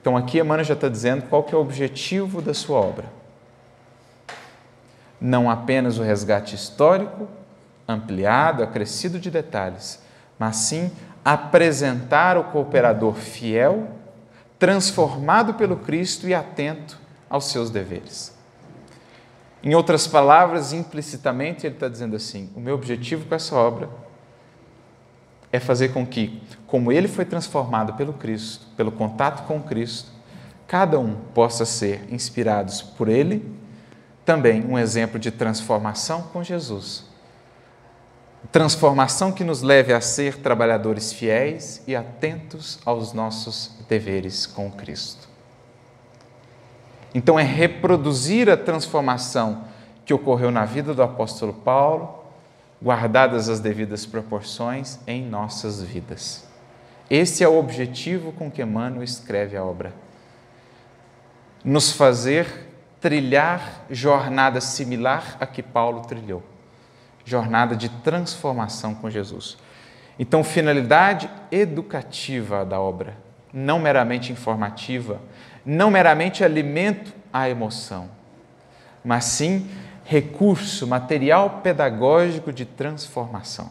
Então 0.00 0.16
aqui 0.16 0.38
Emmanuel 0.38 0.64
já 0.64 0.74
está 0.74 0.88
dizendo 0.88 1.24
qual 1.28 1.42
que 1.42 1.54
é 1.54 1.58
o 1.58 1.60
objetivo 1.60 2.40
da 2.40 2.54
sua 2.54 2.78
obra. 2.78 3.17
Não 5.20 5.50
apenas 5.50 5.98
o 5.98 6.02
resgate 6.02 6.54
histórico, 6.54 7.28
ampliado, 7.86 8.62
acrescido 8.62 9.18
de 9.18 9.30
detalhes, 9.30 10.00
mas 10.38 10.56
sim 10.56 10.90
apresentar 11.24 12.36
o 12.36 12.44
cooperador 12.44 13.14
fiel, 13.14 13.88
transformado 14.58 15.54
pelo 15.54 15.76
Cristo 15.76 16.28
e 16.28 16.34
atento 16.34 16.98
aos 17.28 17.46
seus 17.46 17.70
deveres. 17.70 18.36
Em 19.62 19.74
outras 19.74 20.06
palavras, 20.06 20.72
implicitamente, 20.72 21.66
ele 21.66 21.74
está 21.74 21.88
dizendo 21.88 22.14
assim: 22.14 22.50
o 22.54 22.60
meu 22.60 22.74
objetivo 22.74 23.26
com 23.26 23.34
essa 23.34 23.56
obra 23.56 23.88
é 25.52 25.58
fazer 25.58 25.88
com 25.88 26.06
que, 26.06 26.40
como 26.66 26.92
ele 26.92 27.08
foi 27.08 27.24
transformado 27.24 27.94
pelo 27.94 28.12
Cristo, 28.12 28.66
pelo 28.76 28.92
contato 28.92 29.46
com 29.46 29.60
Cristo, 29.60 30.10
cada 30.66 30.98
um 30.98 31.14
possa 31.34 31.64
ser 31.64 32.06
inspirados 32.12 32.82
por 32.82 33.08
ele, 33.08 33.57
também 34.28 34.62
um 34.64 34.78
exemplo 34.78 35.18
de 35.18 35.30
transformação 35.30 36.22
com 36.32 36.44
Jesus 36.44 37.08
transformação 38.52 39.32
que 39.32 39.44
nos 39.44 39.62
leve 39.62 39.92
a 39.92 40.00
ser 40.00 40.36
trabalhadores 40.36 41.12
fiéis 41.12 41.82
e 41.86 41.94
atentos 41.94 42.78
aos 42.84 43.12
nossos 43.12 43.72
deveres 43.88 44.46
com 44.46 44.70
Cristo. 44.70 45.28
Então, 47.14 47.38
é 47.38 47.42
reproduzir 47.42 48.48
a 48.48 48.56
transformação 48.56 49.64
que 50.04 50.14
ocorreu 50.14 50.50
na 50.50 50.64
vida 50.64 50.94
do 50.94 51.02
apóstolo 51.02 51.52
Paulo, 51.52 52.24
guardadas 52.82 53.48
as 53.48 53.60
devidas 53.60 54.06
proporções 54.06 54.98
em 55.06 55.24
nossas 55.24 55.82
vidas. 55.82 56.46
Esse 57.10 57.42
é 57.42 57.48
o 57.48 57.58
objetivo 57.58 58.32
com 58.32 58.50
que 58.50 58.62
Emmanuel 58.62 59.02
escreve 59.02 59.56
a 59.56 59.64
obra. 59.64 59.92
Nos 61.64 61.90
fazer 61.90 62.67
trilhar 63.00 63.84
jornada 63.90 64.60
similar 64.60 65.36
a 65.40 65.46
que 65.46 65.62
Paulo 65.62 66.02
trilhou 66.02 66.42
jornada 67.28 67.76
de 67.76 67.88
transformação 67.88 68.94
com 68.94 69.10
Jesus. 69.10 69.58
Então, 70.18 70.42
finalidade 70.42 71.30
educativa 71.52 72.64
da 72.64 72.80
obra, 72.80 73.16
não 73.52 73.78
meramente 73.78 74.32
informativa, 74.32 75.20
não 75.64 75.90
meramente 75.90 76.42
alimento 76.42 77.12
à 77.32 77.48
emoção, 77.48 78.08
mas 79.04 79.26
sim 79.26 79.68
recurso, 80.04 80.86
material 80.86 81.60
pedagógico 81.62 82.52
de 82.52 82.64
transformação. 82.64 83.70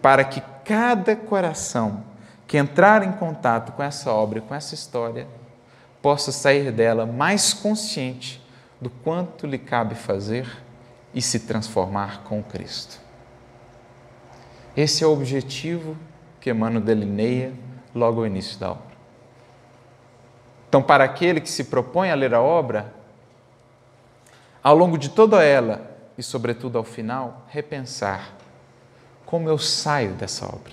Para 0.00 0.24
que 0.24 0.40
cada 0.64 1.16
coração 1.16 2.04
que 2.46 2.56
entrar 2.56 3.02
em 3.02 3.12
contato 3.12 3.72
com 3.72 3.82
essa 3.82 4.10
obra, 4.12 4.40
com 4.40 4.54
essa 4.54 4.74
história, 4.74 5.26
possa 6.02 6.32
sair 6.32 6.70
dela 6.72 7.04
mais 7.06 7.52
consciente 7.52 8.42
do 8.80 8.88
quanto 8.88 9.46
lhe 9.46 9.58
cabe 9.58 9.94
fazer 9.94 10.48
e 11.12 11.20
se 11.20 11.40
transformar 11.40 12.22
com 12.22 12.42
Cristo. 12.42 13.00
Esse 14.76 15.02
é 15.02 15.06
o 15.06 15.12
objetivo 15.12 15.96
que 16.40 16.50
Emmanuel 16.50 16.82
delineia 16.82 17.52
logo 17.94 18.20
ao 18.20 18.26
início 18.26 18.58
da 18.58 18.70
obra. 18.70 18.88
Então, 20.68 20.82
para 20.82 21.02
aquele 21.02 21.40
que 21.40 21.50
se 21.50 21.64
propõe 21.64 22.10
a 22.10 22.14
ler 22.14 22.34
a 22.34 22.40
obra, 22.40 22.92
ao 24.62 24.76
longo 24.76 24.98
de 24.98 25.08
toda 25.08 25.42
ela 25.42 25.96
e, 26.16 26.22
sobretudo, 26.22 26.78
ao 26.78 26.84
final, 26.84 27.46
repensar 27.48 28.34
como 29.24 29.48
eu 29.48 29.58
saio 29.58 30.12
dessa 30.12 30.46
obra. 30.46 30.72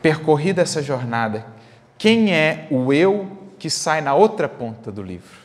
Percorrida 0.00 0.62
essa 0.62 0.82
jornada, 0.82 1.46
quem 2.00 2.32
é 2.32 2.66
o 2.70 2.94
eu 2.94 3.30
que 3.58 3.68
sai 3.68 4.00
na 4.00 4.14
outra 4.14 4.48
ponta 4.48 4.90
do 4.90 5.02
livro? 5.02 5.36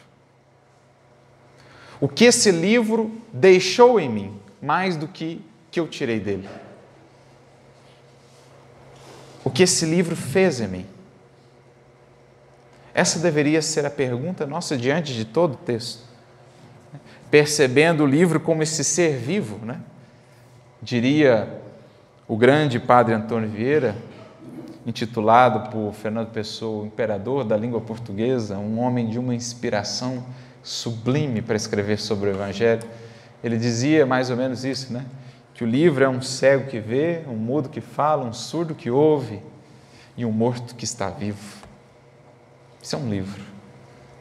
O 1.99 2.07
que 2.07 2.23
esse 2.23 2.49
livro 2.49 3.11
deixou 3.33 3.99
em 3.99 4.07
mim, 4.07 4.39
mais 4.61 4.95
do 4.95 5.05
que 5.05 5.41
que 5.69 5.81
eu 5.81 5.85
tirei 5.85 6.17
dele. 6.17 6.47
O 9.43 9.49
que 9.49 9.63
esse 9.63 9.85
livro 9.85 10.15
fez 10.15 10.61
em 10.61 10.69
mim. 10.69 10.85
Essa 12.93 13.19
deveria 13.19 13.61
ser 13.61 13.85
a 13.85 13.89
pergunta 13.89 14.47
nossa 14.47 14.77
diante 14.77 15.13
de 15.13 15.25
todo 15.25 15.55
o 15.55 15.57
texto. 15.57 16.05
Percebendo 17.29 18.05
o 18.05 18.07
livro 18.07 18.39
como 18.39 18.63
esse 18.63 18.81
ser 18.81 19.17
vivo, 19.17 19.65
né? 19.65 19.81
diria 20.81 21.61
o 22.29 22.37
grande 22.37 22.79
padre 22.79 23.13
Antônio 23.13 23.49
Vieira, 23.49 23.93
intitulado 24.85 25.69
por 25.71 25.93
Fernando 25.93 26.29
Pessoa, 26.31 26.85
Imperador 26.85 27.43
da 27.43 27.57
Língua 27.57 27.81
Portuguesa, 27.81 28.57
um 28.57 28.79
homem 28.79 29.09
de 29.09 29.17
uma 29.17 29.33
inspiração 29.33 30.23
sublime 30.61 31.41
para 31.41 31.55
escrever 31.55 31.99
sobre 31.99 32.29
o 32.29 32.33
Evangelho. 32.33 32.83
Ele 33.43 33.57
dizia 33.57 34.05
mais 34.05 34.29
ou 34.29 34.37
menos 34.37 34.63
isso, 34.63 34.93
né? 34.93 35.05
Que 35.53 35.63
o 35.63 35.67
livro 35.67 36.03
é 36.03 36.09
um 36.09 36.21
cego 36.21 36.67
que 36.67 36.79
vê, 36.79 37.21
um 37.27 37.35
mudo 37.35 37.69
que 37.69 37.81
fala, 37.81 38.25
um 38.25 38.33
surdo 38.33 38.75
que 38.75 38.91
ouve 38.91 39.41
e 40.17 40.25
um 40.25 40.31
morto 40.31 40.75
que 40.75 40.83
está 40.83 41.09
vivo. 41.09 41.65
Isso 42.81 42.95
é 42.95 42.99
um 42.99 43.09
livro. 43.09 43.41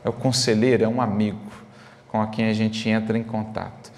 É 0.04 0.08
o 0.08 0.12
conselheiro, 0.12 0.84
é 0.84 0.88
um 0.88 1.00
amigo 1.00 1.52
com 2.08 2.20
a 2.20 2.28
quem 2.28 2.48
a 2.48 2.52
gente 2.52 2.88
entra 2.88 3.18
em 3.18 3.24
contato. 3.24 3.92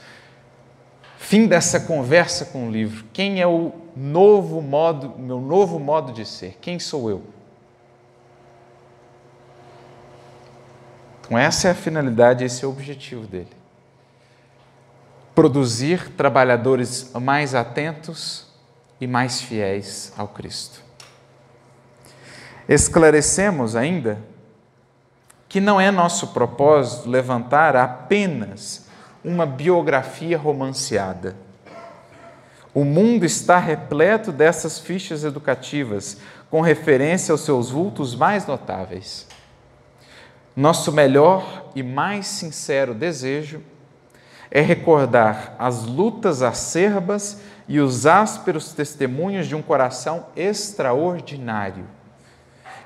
Fim 1.19 1.47
dessa 1.47 1.81
conversa 1.81 2.47
com 2.47 2.69
o 2.69 2.71
livro. 2.71 3.05
Quem 3.12 3.41
é 3.41 3.47
o 3.47 3.73
novo 3.97 4.61
modo, 4.61 5.18
meu 5.18 5.40
novo 5.40 5.78
modo 5.78 6.12
de 6.12 6.26
ser? 6.26 6.59
Quem 6.61 6.78
sou 6.78 7.09
eu? 7.09 7.22
Então, 11.20 11.38
essa 11.38 11.68
é 11.68 11.70
a 11.70 11.74
finalidade, 11.74 12.44
esse 12.44 12.62
é 12.62 12.68
o 12.68 12.70
objetivo 12.70 13.26
dele. 13.26 13.51
Produzir 15.34 16.11
trabalhadores 16.11 17.11
mais 17.14 17.55
atentos 17.55 18.47
e 19.01 19.07
mais 19.07 19.40
fiéis 19.40 20.12
ao 20.16 20.28
Cristo. 20.28 20.82
Esclarecemos 22.68 23.74
ainda 23.74 24.18
que 25.49 25.61
não 25.61 25.80
é 25.80 25.90
nosso 25.90 26.28
propósito 26.28 27.09
levantar 27.09 27.76
apenas 27.76 28.86
uma 29.24 29.47
biografia 29.47 30.36
romanceada. 30.36 31.45
O 32.77 32.85
mundo 32.85 33.24
está 33.24 33.59
repleto 33.59 34.31
dessas 34.31 34.79
fichas 34.79 35.24
educativas, 35.24 36.18
com 36.51 36.61
referência 36.61 37.33
aos 37.33 37.41
seus 37.41 37.70
vultos 37.70 38.14
mais 38.14 38.47
notáveis. 38.47 39.27
Nosso 40.55 40.93
melhor 40.93 41.70
e 41.74 41.83
mais 41.83 42.27
sincero 42.27 42.93
desejo 42.93 43.62
é 44.51 44.61
recordar 44.61 45.57
as 45.59 45.85
lutas 45.85 46.43
acerbas 46.43 47.41
e 47.66 47.81
os 47.81 48.05
ásperos 48.05 48.74
testemunhos 48.74 49.47
de 49.47 49.55
um 49.55 49.62
coração 49.62 50.27
extraordinário, 50.37 51.87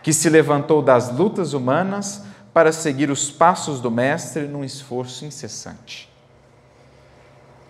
que 0.04 0.12
se 0.12 0.30
levantou 0.30 0.82
das 0.82 1.10
lutas 1.10 1.52
humanas 1.52 2.22
para 2.54 2.70
seguir 2.70 3.10
os 3.10 3.28
passos 3.28 3.80
do 3.80 3.90
Mestre 3.90 4.46
num 4.46 4.62
esforço 4.62 5.24
incessante. 5.24 6.09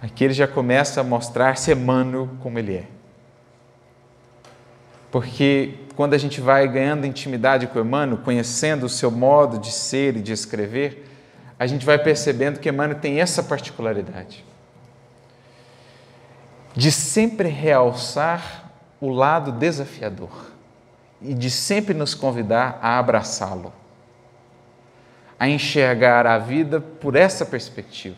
Aqui 0.03 0.25
ele 0.25 0.35
já 0.35 0.49
começa 0.49 1.01
a 1.01 1.05
mostrar-se 1.05 1.73
Emmanuel 1.73 2.29
como 2.43 2.59
ele 2.59 2.77
é. 2.77 2.85
Porque 5.11 5.75
quando 5.97 6.15
a 6.15 6.19
gente 6.19 6.41
vai 6.41 6.67
ganhando 6.69 7.07
intimidade 7.07 7.67
com 7.67 7.81
Emmanuel, 7.81 8.19
conhecendo 8.25 8.87
o 8.87 8.89
seu 8.89 9.11
modo 9.11 9.59
de 9.59 9.73
ser 9.73 10.17
e 10.17 10.23
de 10.23 10.33
escrever, 10.33 11.07
a 11.59 11.67
gente 11.67 11.85
vai 11.85 11.99
percebendo 11.99 12.61
que 12.61 12.69
Emmanuel 12.69 12.99
tem 12.99 13.21
essa 13.21 13.43
particularidade 13.43 14.45
de 16.75 16.93
sempre 16.93 17.49
realçar 17.49 18.71
o 19.01 19.09
lado 19.09 19.53
desafiador 19.53 20.51
e 21.21 21.35
de 21.35 21.51
sempre 21.51 21.95
nos 21.95 22.15
convidar 22.15 22.79
a 22.81 22.99
abraçá-lo, 22.99 23.73
a 25.39 25.49
enxergar 25.49 26.27
a 26.27 26.39
vida 26.39 26.81
por 26.81 27.17
essa 27.17 27.45
perspectiva, 27.45 28.17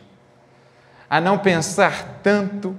a 1.13 1.21
não 1.21 1.37
pensar 1.37 2.21
tanto 2.23 2.75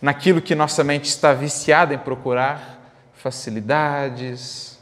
naquilo 0.00 0.40
que 0.40 0.54
nossa 0.54 0.84
mente 0.84 1.06
está 1.06 1.32
viciada 1.32 1.92
em 1.92 1.98
procurar 1.98 2.78
facilidades, 3.12 4.78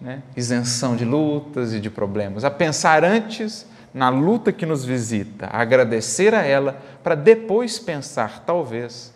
né? 0.00 0.22
isenção 0.34 0.96
de 0.96 1.04
lutas 1.04 1.74
e 1.74 1.78
de 1.78 1.90
problemas, 1.90 2.42
a 2.42 2.50
pensar 2.50 3.04
antes 3.04 3.66
na 3.92 4.08
luta 4.08 4.50
que 4.50 4.64
nos 4.64 4.82
visita, 4.82 5.46
agradecer 5.52 6.34
a 6.34 6.40
ela, 6.40 6.80
para 7.02 7.14
depois 7.14 7.78
pensar, 7.78 8.44
talvez, 8.46 9.12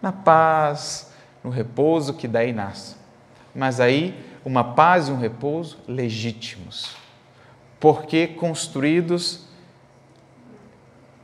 na 0.00 0.12
paz, 0.12 1.10
no 1.42 1.50
repouso 1.50 2.14
que 2.14 2.28
daí 2.28 2.52
nasce. 2.52 2.94
Mas 3.52 3.80
aí, 3.80 4.24
uma 4.44 4.62
paz 4.62 5.08
e 5.08 5.10
um 5.10 5.18
repouso 5.18 5.76
legítimos, 5.88 6.94
porque 7.80 8.28
construídos 8.28 9.52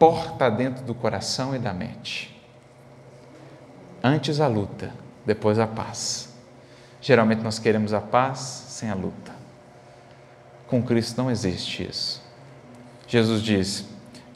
porta 0.00 0.50
dentro 0.50 0.82
do 0.82 0.94
coração 0.94 1.54
e 1.54 1.58
da 1.58 1.74
mente. 1.74 2.34
Antes 4.02 4.40
a 4.40 4.46
luta, 4.46 4.94
depois 5.26 5.58
a 5.58 5.66
paz. 5.66 6.34
Geralmente 7.02 7.42
nós 7.42 7.58
queremos 7.58 7.92
a 7.92 8.00
paz 8.00 8.38
sem 8.68 8.88
a 8.88 8.94
luta. 8.94 9.30
Com 10.66 10.82
Cristo 10.82 11.22
não 11.22 11.30
existe 11.30 11.86
isso. 11.86 12.22
Jesus 13.06 13.42
diz: 13.42 13.86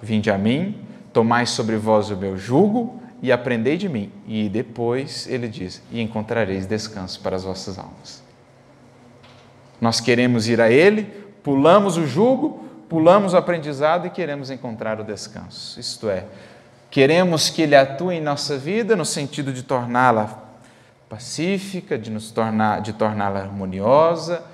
Vinde 0.03 0.31
a 0.31 0.37
mim, 0.37 0.87
tomai 1.15 1.47
sobre 1.47 1.77
vós 1.77 2.11
o 2.11 2.17
meu 2.17 2.37
jugo 2.37 3.01
e 3.23 3.33
aprendei 3.33 3.79
de 3.79 3.89
mim. 3.89 4.13
E 4.27 4.51
depois 4.51 5.27
ele 5.27 5.49
diz: 5.49 5.83
E 5.91 5.99
encontrareis 5.99 6.67
descanso 6.67 7.21
para 7.21 7.37
as 7.37 7.45
vossas 7.45 7.79
almas. 7.79 8.23
Nós 9.81 9.99
queremos 9.99 10.47
ir 10.47 10.61
a 10.61 10.71
Ele, 10.71 11.05
pulamos 11.43 11.97
o 11.97 12.07
jugo, 12.07 12.64
pulamos 12.89 13.33
o 13.33 13.37
aprendizado 13.37 14.07
e 14.07 14.11
queremos 14.11 14.51
encontrar 14.51 15.01
o 15.01 15.05
descanso. 15.05 15.79
Isto 15.79 16.09
é, 16.09 16.27
queremos 16.91 17.51
que 17.51 17.63
Ele 17.63 17.77
atue 17.77 18.15
em 18.17 18.21
nossa 18.21 18.57
vida 18.57 18.95
no 18.97 19.05
sentido 19.05 19.53
de 19.53 19.63
torná-la 19.63 20.43
pacífica, 21.09 21.99
de 21.99 22.11
nos 22.11 22.31
tornar, 22.31 22.81
de 22.81 22.93
torná-la 22.93 23.41
harmoniosa, 23.41 24.45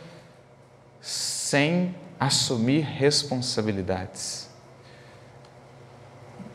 sem 1.00 1.94
assumir 2.18 2.82
responsabilidades. 2.82 4.50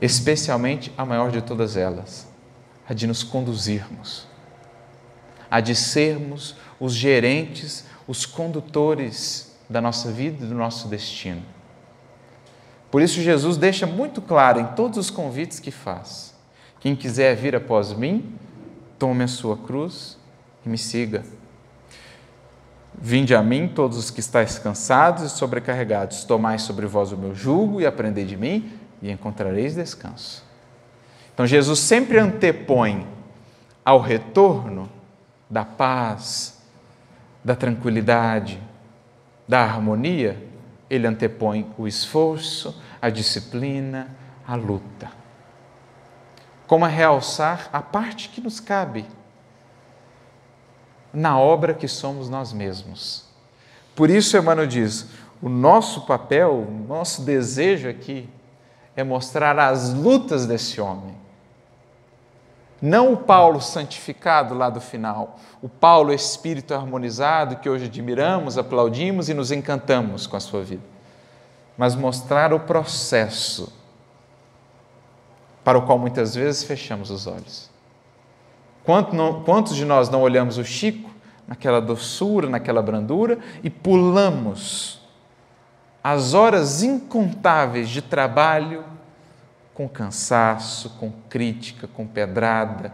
Especialmente 0.01 0.93
a 0.97 1.05
maior 1.05 1.31
de 1.31 1.41
todas 1.41 1.75
elas, 1.75 2.27
a 2.87 2.93
de 2.93 3.07
nos 3.07 3.23
conduzirmos, 3.23 4.27
a 5.49 5.59
de 5.59 5.73
sermos 5.73 6.55
os 6.79 6.93
gerentes, 6.93 7.85
os 8.07 8.25
condutores 8.25 9.57
da 9.69 9.81
nossa 9.81 10.11
vida 10.11 10.43
e 10.43 10.47
do 10.47 10.53
nosso 10.53 10.87
destino. 10.87 11.54
Por 12.95 13.01
isso, 13.01 13.19
Jesus 13.19 13.57
deixa 13.57 13.85
muito 13.85 14.21
claro 14.21 14.57
em 14.57 14.67
todos 14.67 14.97
os 14.97 15.09
convites 15.09 15.59
que 15.59 15.69
faz: 15.69 16.33
quem 16.79 16.95
quiser 16.95 17.35
vir 17.35 17.53
após 17.53 17.91
mim, 17.91 18.33
tome 18.97 19.21
a 19.21 19.27
sua 19.27 19.57
cruz 19.57 20.17
e 20.65 20.69
me 20.69 20.77
siga. 20.77 21.25
Vinde 22.97 23.35
a 23.35 23.43
mim, 23.43 23.67
todos 23.67 23.97
os 23.97 24.09
que 24.09 24.21
estáis 24.21 24.57
cansados 24.57 25.23
e 25.23 25.29
sobrecarregados, 25.29 26.23
tomai 26.23 26.57
sobre 26.57 26.85
vós 26.85 27.11
o 27.11 27.17
meu 27.17 27.35
jugo 27.35 27.81
e 27.81 27.85
aprendei 27.85 28.23
de 28.23 28.37
mim, 28.37 28.71
e 29.01 29.11
encontrareis 29.11 29.75
descanso. 29.75 30.45
Então, 31.33 31.45
Jesus 31.45 31.79
sempre 31.79 32.17
antepõe 32.17 33.05
ao 33.83 33.99
retorno 33.99 34.89
da 35.49 35.65
paz, 35.65 36.61
da 37.43 37.57
tranquilidade, 37.57 38.57
da 39.45 39.59
harmonia, 39.59 40.41
ele 40.89 41.05
antepõe 41.05 41.67
o 41.77 41.89
esforço, 41.89 42.84
a 43.05 43.09
disciplina, 43.11 44.09
a 44.47 44.55
luta. 44.55 45.11
Como 46.65 46.85
a 46.85 46.87
realçar 46.87 47.69
a 47.71 47.79
parte 47.79 48.29
que 48.29 48.41
nos 48.41 48.59
cabe 48.59 49.05
na 51.13 51.39
obra 51.39 51.75
que 51.75 51.87
somos 51.87 52.29
nós 52.29 52.51
mesmos. 52.51 53.25
Por 53.95 54.09
isso, 54.09 54.35
Emmanuel 54.35 54.65
diz: 54.65 55.07
o 55.39 55.47
nosso 55.47 56.07
papel, 56.07 56.65
o 56.67 56.87
nosso 56.87 57.21
desejo 57.21 57.87
aqui 57.87 58.27
é 58.95 59.03
mostrar 59.03 59.59
as 59.59 59.93
lutas 59.93 60.47
desse 60.47 60.81
homem. 60.81 61.15
Não 62.81 63.13
o 63.13 63.17
Paulo 63.17 63.61
santificado 63.61 64.55
lá 64.55 64.67
do 64.67 64.81
final, 64.81 65.39
o 65.61 65.69
Paulo 65.69 66.11
espírito 66.11 66.73
harmonizado 66.73 67.57
que 67.57 67.69
hoje 67.69 67.85
admiramos, 67.85 68.57
aplaudimos 68.57 69.29
e 69.29 69.33
nos 69.35 69.51
encantamos 69.51 70.25
com 70.25 70.35
a 70.35 70.39
sua 70.39 70.63
vida, 70.63 70.94
mas 71.77 71.95
mostrar 71.95 72.53
o 72.53 72.59
processo 72.59 73.71
para 75.63 75.77
o 75.77 75.81
qual 75.85 75.97
muitas 75.97 76.35
vezes 76.35 76.63
fechamos 76.63 77.09
os 77.09 77.27
olhos. 77.27 77.69
Quantos 78.83 79.75
de 79.75 79.83
nós 79.83 80.09
não 80.09 80.21
olhamos 80.21 80.57
o 80.57 80.63
Chico 80.63 81.09
naquela 81.47 81.81
doçura, 81.81 82.47
naquela 82.47 82.81
brandura 82.81 83.39
e 83.63 83.69
pulamos 83.69 85.01
as 86.03 86.35
horas 86.35 86.83
incontáveis 86.83 87.89
de 87.89 88.01
trabalho 88.01 88.85
com 89.73 89.89
cansaço, 89.89 90.91
com 90.99 91.11
crítica, 91.27 91.87
com 91.87 92.05
pedrada, 92.05 92.93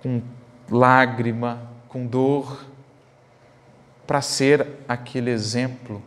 com 0.00 0.22
lágrima, 0.70 1.60
com 1.88 2.06
dor, 2.06 2.64
para 4.06 4.20
ser 4.20 4.66
aquele 4.88 5.30
exemplo 5.30 6.00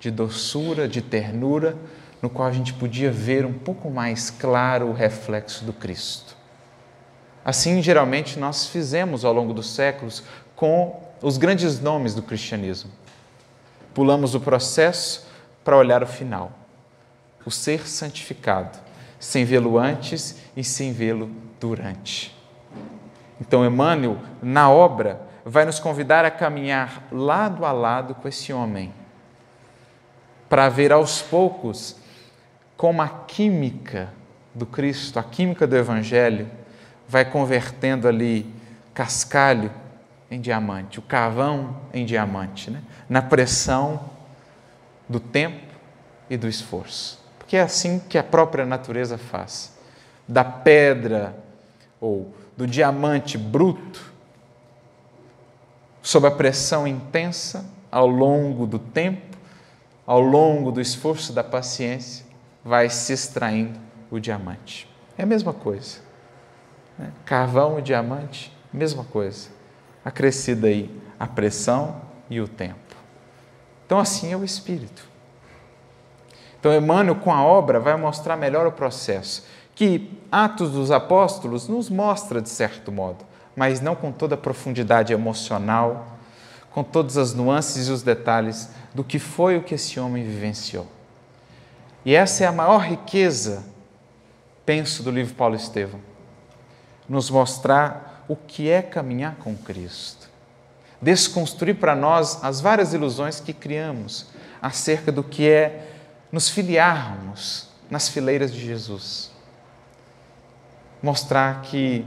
de 0.00 0.10
doçura, 0.10 0.86
de 0.86 1.00
ternura, 1.00 1.76
no 2.20 2.30
qual 2.30 2.48
a 2.48 2.52
gente 2.52 2.72
podia 2.72 3.10
ver 3.10 3.44
um 3.44 3.52
pouco 3.52 3.90
mais 3.90 4.30
claro 4.30 4.86
o 4.86 4.92
reflexo 4.92 5.64
do 5.64 5.72
Cristo. 5.72 6.36
Assim, 7.44 7.80
geralmente, 7.80 8.38
nós 8.38 8.66
fizemos 8.66 9.24
ao 9.24 9.32
longo 9.32 9.54
dos 9.54 9.70
séculos 9.70 10.24
com 10.56 11.00
os 11.22 11.38
grandes 11.38 11.80
nomes 11.80 12.14
do 12.14 12.22
cristianismo. 12.22 12.90
Pulamos 13.94 14.34
o 14.34 14.40
processo 14.40 15.26
para 15.64 15.76
olhar 15.76 16.02
o 16.02 16.06
final, 16.06 16.52
o 17.44 17.50
ser 17.50 17.88
santificado, 17.88 18.78
sem 19.18 19.44
vê-lo 19.44 19.78
antes 19.78 20.36
e 20.56 20.64
sem 20.64 20.92
vê-lo 20.92 21.30
durante. 21.60 22.36
Então, 23.40 23.64
Emmanuel, 23.64 24.18
na 24.42 24.70
obra, 24.70 25.20
vai 25.44 25.64
nos 25.64 25.78
convidar 25.78 26.24
a 26.24 26.30
caminhar 26.30 27.04
lado 27.12 27.64
a 27.64 27.72
lado 27.72 28.14
com 28.14 28.26
esse 28.26 28.52
homem, 28.52 28.92
para 30.48 30.68
ver 30.68 30.92
aos 30.92 31.22
poucos 31.22 31.96
como 32.76 33.02
a 33.02 33.08
química 33.08 34.12
do 34.54 34.66
Cristo, 34.66 35.18
a 35.18 35.22
química 35.22 35.66
do 35.66 35.76
Evangelho, 35.76 36.48
vai 37.08 37.24
convertendo 37.24 38.08
ali 38.08 38.46
cascalho 38.92 39.70
em 40.30 40.40
diamante, 40.40 40.98
o 40.98 41.02
carvão 41.02 41.76
em 41.92 42.04
diamante, 42.04 42.70
né? 42.70 42.82
na 43.08 43.22
pressão 43.22 44.00
do 45.08 45.20
tempo 45.20 45.74
e 46.28 46.36
do 46.36 46.48
esforço. 46.48 47.24
Porque 47.38 47.56
é 47.56 47.62
assim 47.62 48.00
que 48.00 48.18
a 48.18 48.24
própria 48.24 48.66
natureza 48.66 49.16
faz. 49.16 49.72
Da 50.26 50.42
pedra 50.42 51.36
ou 52.00 52.34
do 52.56 52.66
diamante 52.66 53.38
bruto, 53.38 54.12
sob 56.02 56.26
a 56.26 56.30
pressão 56.30 56.86
intensa 56.86 57.64
ao 57.90 58.06
longo 58.06 58.66
do 58.66 58.78
tempo, 58.78 59.35
ao 60.06 60.20
longo 60.20 60.70
do 60.70 60.80
esforço 60.80 61.32
da 61.32 61.42
paciência, 61.42 62.24
vai 62.64 62.88
se 62.88 63.12
extraindo 63.12 63.78
o 64.10 64.20
diamante. 64.20 64.88
É 65.18 65.24
a 65.24 65.26
mesma 65.26 65.52
coisa. 65.52 65.98
Né? 66.98 67.10
Carvão 67.24 67.78
e 67.78 67.82
diamante, 67.82 68.56
mesma 68.72 69.04
coisa. 69.04 69.48
Acrescida 70.04 70.68
aí 70.68 70.90
a 71.18 71.26
pressão 71.26 72.00
e 72.30 72.40
o 72.40 72.46
tempo. 72.46 72.78
Então, 73.84 73.98
assim 73.98 74.32
é 74.32 74.36
o 74.36 74.44
Espírito. 74.44 75.08
Então, 76.58 76.72
Emmanuel, 76.72 77.16
com 77.16 77.32
a 77.32 77.44
obra, 77.44 77.78
vai 77.78 77.96
mostrar 77.96 78.36
melhor 78.36 78.66
o 78.66 78.72
processo, 78.72 79.44
que 79.74 80.18
Atos 80.32 80.72
dos 80.72 80.90
Apóstolos 80.90 81.68
nos 81.68 81.88
mostra 81.88 82.40
de 82.40 82.48
certo 82.48 82.90
modo, 82.90 83.24
mas 83.54 83.80
não 83.80 83.94
com 83.94 84.10
toda 84.10 84.34
a 84.34 84.38
profundidade 84.38 85.12
emocional, 85.12 86.18
com 86.72 86.82
todas 86.82 87.16
as 87.16 87.32
nuances 87.34 87.88
e 87.88 87.90
os 87.90 88.02
detalhes 88.02 88.70
do 88.96 89.04
que 89.04 89.18
foi 89.18 89.58
o 89.58 89.62
que 89.62 89.74
esse 89.74 90.00
homem 90.00 90.24
vivenciou. 90.24 90.86
E 92.02 92.14
essa 92.14 92.44
é 92.44 92.46
a 92.46 92.52
maior 92.52 92.78
riqueza, 92.78 93.62
penso, 94.64 95.02
do 95.02 95.10
livro 95.10 95.34
Paulo 95.34 95.54
Estevão. 95.54 96.00
Nos 97.06 97.28
mostrar 97.28 98.24
o 98.26 98.34
que 98.34 98.70
é 98.70 98.80
caminhar 98.80 99.36
com 99.36 99.54
Cristo. 99.54 100.30
Desconstruir 101.00 101.74
para 101.74 101.94
nós 101.94 102.42
as 102.42 102.62
várias 102.62 102.94
ilusões 102.94 103.38
que 103.38 103.52
criamos 103.52 104.28
acerca 104.62 105.12
do 105.12 105.22
que 105.22 105.46
é 105.46 105.90
nos 106.32 106.48
filiarmos 106.48 107.68
nas 107.90 108.08
fileiras 108.08 108.50
de 108.50 108.64
Jesus. 108.64 109.30
Mostrar 111.02 111.60
que 111.60 112.02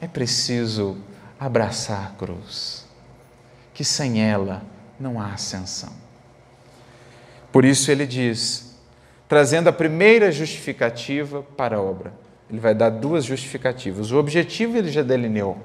é 0.00 0.08
preciso 0.08 0.96
abraçar 1.38 2.06
a 2.06 2.10
cruz, 2.16 2.86
que 3.74 3.84
sem 3.84 4.22
ela 4.22 4.62
não 4.98 5.20
há 5.20 5.32
ascensão. 5.32 5.92
Por 7.52 7.64
isso 7.64 7.90
ele 7.90 8.06
diz, 8.06 8.78
trazendo 9.28 9.68
a 9.68 9.72
primeira 9.72 10.30
justificativa 10.30 11.42
para 11.42 11.76
a 11.76 11.82
obra. 11.82 12.12
Ele 12.50 12.58
vai 12.58 12.74
dar 12.74 12.90
duas 12.90 13.24
justificativas. 13.24 14.10
O 14.10 14.16
objetivo 14.16 14.78
ele 14.78 14.90
já 14.90 15.02
delineou. 15.02 15.58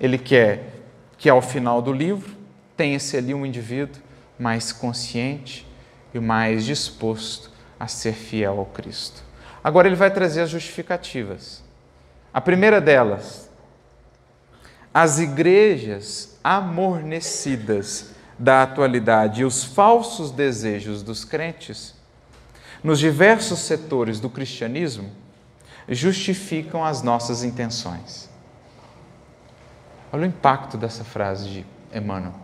Ele 0.00 0.18
quer 0.18 0.72
que 1.18 1.28
ao 1.28 1.42
final 1.42 1.82
do 1.82 1.92
livro 1.92 2.36
tenha-se 2.76 3.16
ali 3.16 3.34
um 3.34 3.44
indivíduo 3.44 4.02
mais 4.38 4.72
consciente 4.72 5.66
e 6.12 6.18
mais 6.18 6.64
disposto 6.64 7.50
a 7.78 7.86
ser 7.86 8.14
fiel 8.14 8.58
ao 8.58 8.66
Cristo. 8.66 9.22
Agora 9.62 9.86
ele 9.86 9.96
vai 9.96 10.10
trazer 10.10 10.42
as 10.42 10.50
justificativas. 10.50 11.62
A 12.32 12.40
primeira 12.40 12.80
delas, 12.80 13.50
as 14.94 15.18
igrejas 15.18 16.38
amornecidas 16.44 18.12
da 18.38 18.62
atualidade 18.62 19.42
e 19.42 19.44
os 19.44 19.64
falsos 19.64 20.30
desejos 20.30 21.02
dos 21.02 21.24
crentes 21.24 21.94
nos 22.82 23.00
diversos 23.00 23.58
setores 23.60 24.20
do 24.20 24.30
cristianismo 24.30 25.10
justificam 25.88 26.84
as 26.84 27.02
nossas 27.02 27.42
intenções. 27.42 28.30
Olha 30.12 30.22
o 30.22 30.26
impacto 30.26 30.76
dessa 30.76 31.02
frase 31.02 31.48
de 31.48 31.66
Emmanuel. 31.92 32.34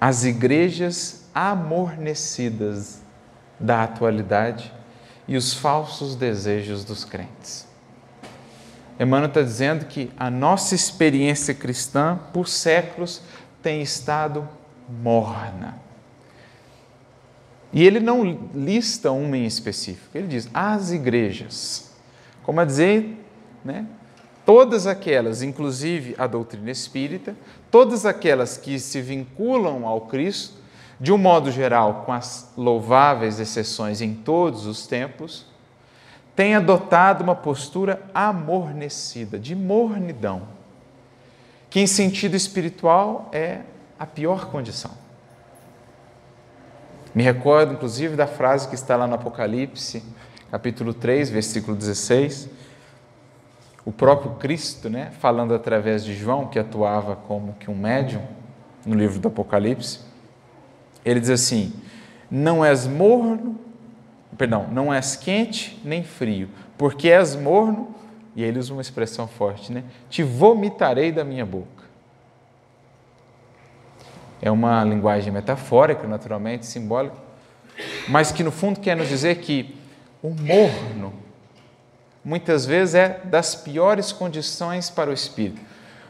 As 0.00 0.24
igrejas 0.24 1.28
amornecidas 1.32 3.02
da 3.58 3.84
atualidade 3.84 4.72
e 5.28 5.36
os 5.36 5.54
falsos 5.54 6.16
desejos 6.16 6.84
dos 6.84 7.04
crentes. 7.04 7.69
Emmanuel 9.00 9.28
está 9.28 9.40
dizendo 9.40 9.86
que 9.86 10.10
a 10.18 10.30
nossa 10.30 10.74
experiência 10.74 11.54
cristã, 11.54 12.20
por 12.34 12.46
séculos, 12.46 13.22
tem 13.62 13.80
estado 13.80 14.46
morna. 15.02 15.78
E 17.72 17.82
ele 17.82 17.98
não 17.98 18.50
lista 18.54 19.10
uma 19.10 19.38
em 19.38 19.46
específico, 19.46 20.18
ele 20.18 20.26
diz 20.26 20.50
as 20.52 20.90
igrejas. 20.90 21.90
Como 22.42 22.60
a 22.60 22.64
dizer, 22.64 23.16
né, 23.64 23.86
todas 24.44 24.86
aquelas, 24.86 25.40
inclusive 25.40 26.14
a 26.18 26.26
doutrina 26.26 26.70
espírita, 26.70 27.34
todas 27.70 28.04
aquelas 28.04 28.58
que 28.58 28.78
se 28.78 29.00
vinculam 29.00 29.86
ao 29.86 30.02
Cristo, 30.02 30.58
de 31.00 31.10
um 31.10 31.16
modo 31.16 31.50
geral, 31.50 32.02
com 32.04 32.12
as 32.12 32.52
louváveis 32.54 33.40
exceções 33.40 34.02
em 34.02 34.12
todos 34.12 34.66
os 34.66 34.86
tempos, 34.86 35.46
têm 36.34 36.54
adotado 36.54 37.22
uma 37.22 37.34
postura 37.34 38.02
amornecida, 38.14 39.38
de 39.38 39.54
mornidão, 39.54 40.42
que 41.68 41.80
em 41.80 41.86
sentido 41.86 42.34
espiritual 42.34 43.28
é 43.32 43.60
a 43.98 44.06
pior 44.06 44.46
condição. 44.46 44.92
Me 47.14 47.22
recordo, 47.22 47.72
inclusive, 47.72 48.16
da 48.16 48.26
frase 48.26 48.68
que 48.68 48.74
está 48.74 48.96
lá 48.96 49.06
no 49.06 49.14
Apocalipse, 49.14 50.02
capítulo 50.50 50.94
3, 50.94 51.28
versículo 51.30 51.76
16. 51.76 52.48
O 53.84 53.90
próprio 53.90 54.32
Cristo, 54.32 54.88
né, 54.88 55.10
falando 55.18 55.52
através 55.52 56.04
de 56.04 56.14
João, 56.14 56.46
que 56.46 56.58
atuava 56.58 57.16
como 57.16 57.54
que 57.54 57.70
um 57.70 57.74
médium 57.74 58.22
no 58.86 58.94
livro 58.94 59.18
do 59.18 59.28
Apocalipse, 59.28 60.00
ele 61.04 61.18
diz 61.18 61.30
assim: 61.30 61.72
Não 62.30 62.64
és 62.64 62.86
morno, 62.86 63.58
perdão, 64.36 64.66
não 64.70 64.92
és 64.92 65.16
quente 65.16 65.80
nem 65.84 66.02
frio, 66.02 66.48
porque 66.78 67.08
és 67.08 67.36
morno, 67.36 67.94
e 68.34 68.42
ele 68.42 68.58
usa 68.58 68.72
uma 68.72 68.82
expressão 68.82 69.26
forte, 69.26 69.72
né? 69.72 69.84
Te 70.08 70.22
vomitarei 70.22 71.12
da 71.12 71.24
minha 71.24 71.44
boca. 71.44 71.84
É 74.40 74.50
uma 74.50 74.82
linguagem 74.84 75.32
metafórica, 75.32 76.06
naturalmente, 76.06 76.64
simbólica, 76.64 77.16
mas 78.08 78.32
que 78.32 78.42
no 78.42 78.50
fundo 78.50 78.80
quer 78.80 78.96
nos 78.96 79.08
dizer 79.08 79.36
que 79.38 79.76
o 80.22 80.30
morno 80.30 81.12
muitas 82.24 82.64
vezes 82.66 82.94
é 82.94 83.20
das 83.24 83.54
piores 83.54 84.12
condições 84.12 84.90
para 84.90 85.10
o 85.10 85.12
espírito, 85.12 85.60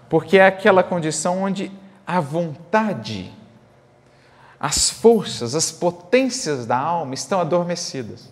porque 0.09 0.39
é 0.39 0.47
aquela 0.47 0.83
condição 0.83 1.43
onde 1.43 1.71
a 2.07 2.21
vontade, 2.21 3.33
as 4.61 4.90
forças, 4.90 5.54
as 5.54 5.72
potências 5.72 6.66
da 6.66 6.76
alma 6.76 7.14
estão 7.14 7.40
adormecidas. 7.40 8.30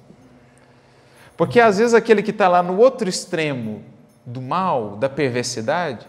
Porque 1.38 1.58
às 1.58 1.78
vezes 1.78 1.94
aquele 1.94 2.22
que 2.22 2.30
está 2.30 2.48
lá 2.48 2.62
no 2.62 2.76
outro 2.76 3.08
extremo 3.08 3.82
do 4.26 4.42
mal, 4.42 4.96
da 4.96 5.08
perversidade, 5.08 6.06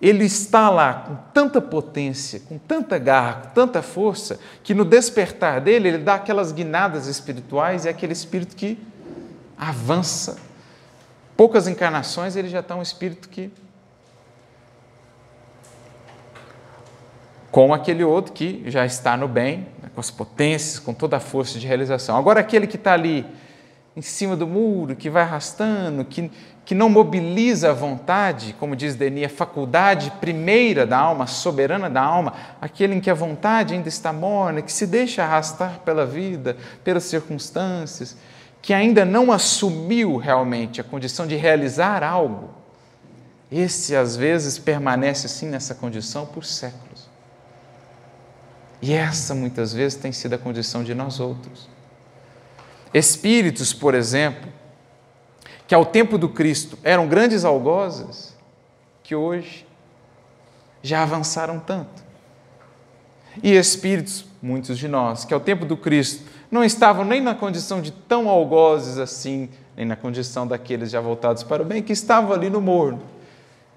ele 0.00 0.24
está 0.24 0.70
lá 0.70 0.92
com 0.94 1.16
tanta 1.32 1.60
potência, 1.60 2.40
com 2.40 2.58
tanta 2.58 2.98
garra, 2.98 3.40
com 3.40 3.48
tanta 3.50 3.82
força, 3.82 4.38
que 4.62 4.74
no 4.74 4.84
despertar 4.84 5.60
dele, 5.60 5.88
ele 5.88 5.98
dá 5.98 6.14
aquelas 6.14 6.52
guinadas 6.52 7.06
espirituais 7.06 7.84
e 7.84 7.88
é 7.88 7.90
aquele 7.90 8.12
espírito 8.12 8.54
que 8.54 8.78
avança. 9.56 10.36
Poucas 11.36 11.66
encarnações 11.66 12.36
ele 12.36 12.48
já 12.48 12.60
está 12.60 12.76
um 12.76 12.82
espírito 12.82 13.28
que. 13.28 13.50
Com 17.56 17.72
aquele 17.72 18.04
outro 18.04 18.34
que 18.34 18.64
já 18.66 18.84
está 18.84 19.16
no 19.16 19.26
bem, 19.26 19.60
né, 19.82 19.88
com 19.94 19.98
as 19.98 20.10
potências, 20.10 20.78
com 20.78 20.92
toda 20.92 21.16
a 21.16 21.20
força 21.20 21.58
de 21.58 21.66
realização. 21.66 22.14
Agora, 22.14 22.38
aquele 22.38 22.66
que 22.66 22.76
está 22.76 22.92
ali 22.92 23.24
em 23.96 24.02
cima 24.02 24.36
do 24.36 24.46
muro, 24.46 24.94
que 24.94 25.08
vai 25.08 25.22
arrastando, 25.22 26.04
que, 26.04 26.30
que 26.66 26.74
não 26.74 26.90
mobiliza 26.90 27.70
a 27.70 27.72
vontade, 27.72 28.54
como 28.60 28.76
diz 28.76 28.94
Denis, 28.94 29.24
a 29.24 29.28
faculdade 29.30 30.12
primeira 30.20 30.84
da 30.84 30.98
alma, 30.98 31.26
soberana 31.26 31.88
da 31.88 32.02
alma, 32.02 32.34
aquele 32.60 32.94
em 32.94 33.00
que 33.00 33.08
a 33.08 33.14
vontade 33.14 33.72
ainda 33.72 33.88
está 33.88 34.12
morna, 34.12 34.60
que 34.60 34.70
se 34.70 34.86
deixa 34.86 35.22
arrastar 35.22 35.80
pela 35.82 36.04
vida, 36.04 36.58
pelas 36.84 37.04
circunstâncias, 37.04 38.18
que 38.60 38.74
ainda 38.74 39.02
não 39.02 39.32
assumiu 39.32 40.18
realmente 40.18 40.78
a 40.78 40.84
condição 40.84 41.26
de 41.26 41.36
realizar 41.36 42.04
algo, 42.04 42.50
esse 43.50 43.96
às 43.96 44.14
vezes 44.14 44.58
permanece 44.58 45.24
assim 45.24 45.48
nessa 45.48 45.74
condição 45.74 46.26
por 46.26 46.44
séculos. 46.44 46.85
E 48.80 48.92
essa 48.92 49.34
muitas 49.34 49.72
vezes 49.72 49.98
tem 49.98 50.12
sido 50.12 50.34
a 50.34 50.38
condição 50.38 50.84
de 50.84 50.94
nós 50.94 51.18
outros. 51.20 51.68
Espíritos, 52.92 53.72
por 53.72 53.94
exemplo, 53.94 54.48
que 55.66 55.74
ao 55.74 55.84
tempo 55.84 56.16
do 56.16 56.28
Cristo 56.28 56.78
eram 56.82 57.08
grandes 57.08 57.44
algozes, 57.44 58.34
que 59.02 59.14
hoje 59.14 59.66
já 60.82 61.02
avançaram 61.02 61.58
tanto. 61.58 62.04
E 63.42 63.52
espíritos, 63.52 64.24
muitos 64.40 64.78
de 64.78 64.88
nós, 64.88 65.24
que 65.24 65.34
ao 65.34 65.40
tempo 65.40 65.64
do 65.64 65.76
Cristo 65.76 66.24
não 66.50 66.64
estavam 66.64 67.04
nem 67.04 67.20
na 67.20 67.34
condição 67.34 67.82
de 67.82 67.90
tão 67.90 68.28
algozes 68.28 68.98
assim, 68.98 69.48
nem 69.76 69.84
na 69.84 69.96
condição 69.96 70.46
daqueles 70.46 70.90
já 70.90 71.00
voltados 71.00 71.42
para 71.42 71.62
o 71.62 71.66
bem, 71.66 71.82
que 71.82 71.92
estavam 71.92 72.32
ali 72.32 72.48
no 72.48 72.60
morno. 72.60 73.02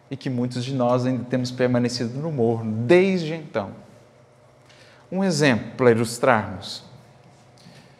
E 0.09 0.15
que 0.15 0.29
muitos 0.29 0.63
de 0.63 0.73
nós 0.73 1.05
ainda 1.05 1.23
temos 1.25 1.51
permanecido 1.51 2.17
no 2.19 2.31
morno 2.31 2.71
desde 2.85 3.33
então. 3.33 3.71
Um 5.11 5.23
exemplo 5.23 5.71
para 5.75 5.91
ilustrarmos. 5.91 6.83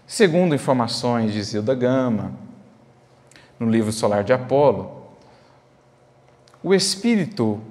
Segundo 0.06 0.56
informações 0.56 1.34
de 1.34 1.42
Zilda 1.42 1.76
Gama, 1.76 2.34
no 3.60 3.70
livro 3.70 3.92
Solar 3.92 4.24
de 4.24 4.34
Apolo, 4.34 5.08
o 6.64 6.74
espírito 6.74 7.62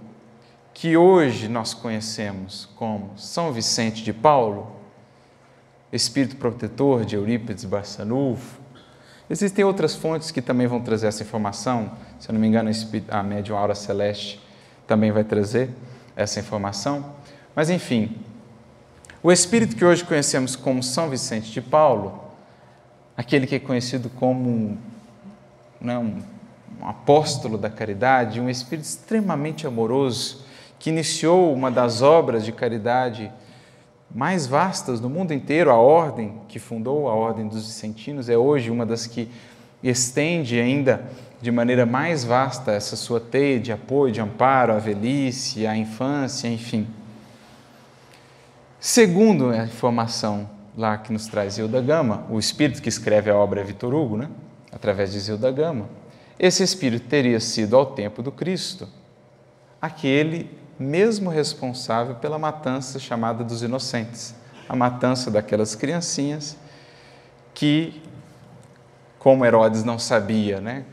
que 0.74 0.96
hoje 0.96 1.48
nós 1.48 1.74
conhecemos 1.74 2.68
como 2.76 3.12
São 3.16 3.52
Vicente 3.52 4.02
de 4.02 4.12
Paulo 4.12 4.78
espírito 5.92 6.36
protetor 6.36 7.04
de 7.04 7.16
Eurípides 7.16 7.64
Barçanufo. 7.64 8.58
Existem 9.30 9.64
outras 9.64 9.94
fontes 9.94 10.30
que 10.30 10.40
também 10.40 10.66
vão 10.66 10.80
trazer 10.80 11.06
essa 11.06 11.22
informação. 11.22 11.92
Se 12.18 12.28
eu 12.28 12.32
não 12.32 12.40
me 12.40 12.46
engano, 12.46 12.70
a 13.08 13.22
médium 13.22 13.56
Aura 13.56 13.74
Celeste 13.74 14.40
também 14.86 15.10
vai 15.10 15.24
trazer 15.24 15.70
essa 16.16 16.40
informação. 16.40 17.14
Mas, 17.54 17.70
enfim, 17.70 18.16
o 19.22 19.32
espírito 19.32 19.74
que 19.74 19.84
hoje 19.84 20.04
conhecemos 20.04 20.54
como 20.54 20.82
São 20.82 21.10
Vicente 21.10 21.50
de 21.50 21.60
Paulo, 21.60 22.22
aquele 23.16 23.46
que 23.46 23.56
é 23.56 23.58
conhecido 23.58 24.08
como 24.08 24.78
né, 25.80 25.98
um, 25.98 26.22
um 26.80 26.86
apóstolo 26.86 27.58
da 27.58 27.68
caridade, 27.68 28.40
um 28.40 28.48
espírito 28.48 28.84
extremamente 28.84 29.66
amoroso, 29.66 30.44
que 30.78 30.90
iniciou 30.90 31.52
uma 31.52 31.70
das 31.70 32.00
obras 32.00 32.44
de 32.44 32.52
caridade 32.52 33.32
mais 34.14 34.46
vastas 34.46 35.00
do 35.00 35.10
mundo 35.10 35.34
inteiro, 35.34 35.70
a 35.70 35.76
ordem 35.76 36.40
que 36.48 36.58
fundou 36.58 37.08
a 37.08 37.14
Ordem 37.14 37.46
dos 37.46 37.66
Vicentinos, 37.66 38.28
é 38.28 38.38
hoje 38.38 38.70
uma 38.70 38.86
das 38.86 39.06
que 39.06 39.28
estende 39.82 40.58
ainda 40.58 41.02
de 41.40 41.50
maneira 41.50 41.84
mais 41.84 42.24
vasta 42.24 42.72
essa 42.72 42.96
sua 42.96 43.20
teia 43.20 43.60
de 43.60 43.70
apoio, 43.70 44.12
de 44.12 44.20
amparo 44.20 44.72
à 44.72 44.78
velhice, 44.78 45.66
à 45.66 45.76
infância, 45.76 46.48
enfim. 46.48 46.86
Segundo 48.80 49.50
a 49.50 49.64
informação 49.64 50.48
lá 50.76 50.96
que 50.96 51.12
nos 51.12 51.26
traz 51.26 51.54
Zilda 51.54 51.80
Gama, 51.80 52.24
o 52.30 52.38
espírito 52.38 52.80
que 52.80 52.88
escreve 52.88 53.28
a 53.28 53.36
obra 53.36 53.60
é 53.60 53.64
Vitor 53.64 53.92
Hugo, 53.92 54.16
né? 54.16 54.30
através 54.70 55.10
de 55.10 55.18
Zilda 55.18 55.50
Gama, 55.50 55.88
esse 56.38 56.62
espírito 56.62 57.08
teria 57.08 57.40
sido 57.40 57.76
ao 57.76 57.86
tempo 57.86 58.22
do 58.22 58.30
Cristo 58.30 58.88
aquele 59.82 60.48
mesmo 60.78 61.28
responsável 61.28 62.14
pela 62.14 62.38
matança 62.38 63.00
chamada 63.00 63.42
dos 63.42 63.64
inocentes, 63.64 64.32
a 64.68 64.76
matança 64.76 65.28
daquelas 65.28 65.74
criancinhas 65.74 66.56
que, 67.52 68.00
como 69.18 69.44
Herodes 69.44 69.82
não 69.82 69.98
sabia 69.98 70.60
né, 70.60 70.84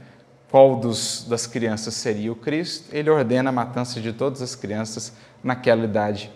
qual 0.49 0.75
dos, 0.75 1.23
das 1.29 1.45
crianças 1.45 1.93
seria 1.93 2.31
o 2.31 2.35
Cristo, 2.35 2.89
ele 2.91 3.11
ordena 3.11 3.49
a 3.49 3.53
matança 3.53 4.01
de 4.01 4.11
todas 4.11 4.41
as 4.41 4.55
crianças 4.55 5.13
naquela 5.43 5.83
idade, 5.83 6.31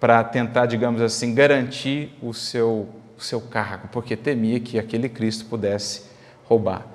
para 0.00 0.22
tentar, 0.22 0.66
digamos 0.66 1.00
assim, 1.00 1.34
garantir 1.34 2.16
o 2.22 2.32
seu, 2.32 2.88
o 3.16 3.22
seu 3.22 3.40
cargo, 3.40 3.88
porque 3.88 4.16
temia 4.16 4.60
que 4.60 4.78
aquele 4.78 5.08
Cristo 5.08 5.46
pudesse 5.46 6.02
roubar. 6.44 6.86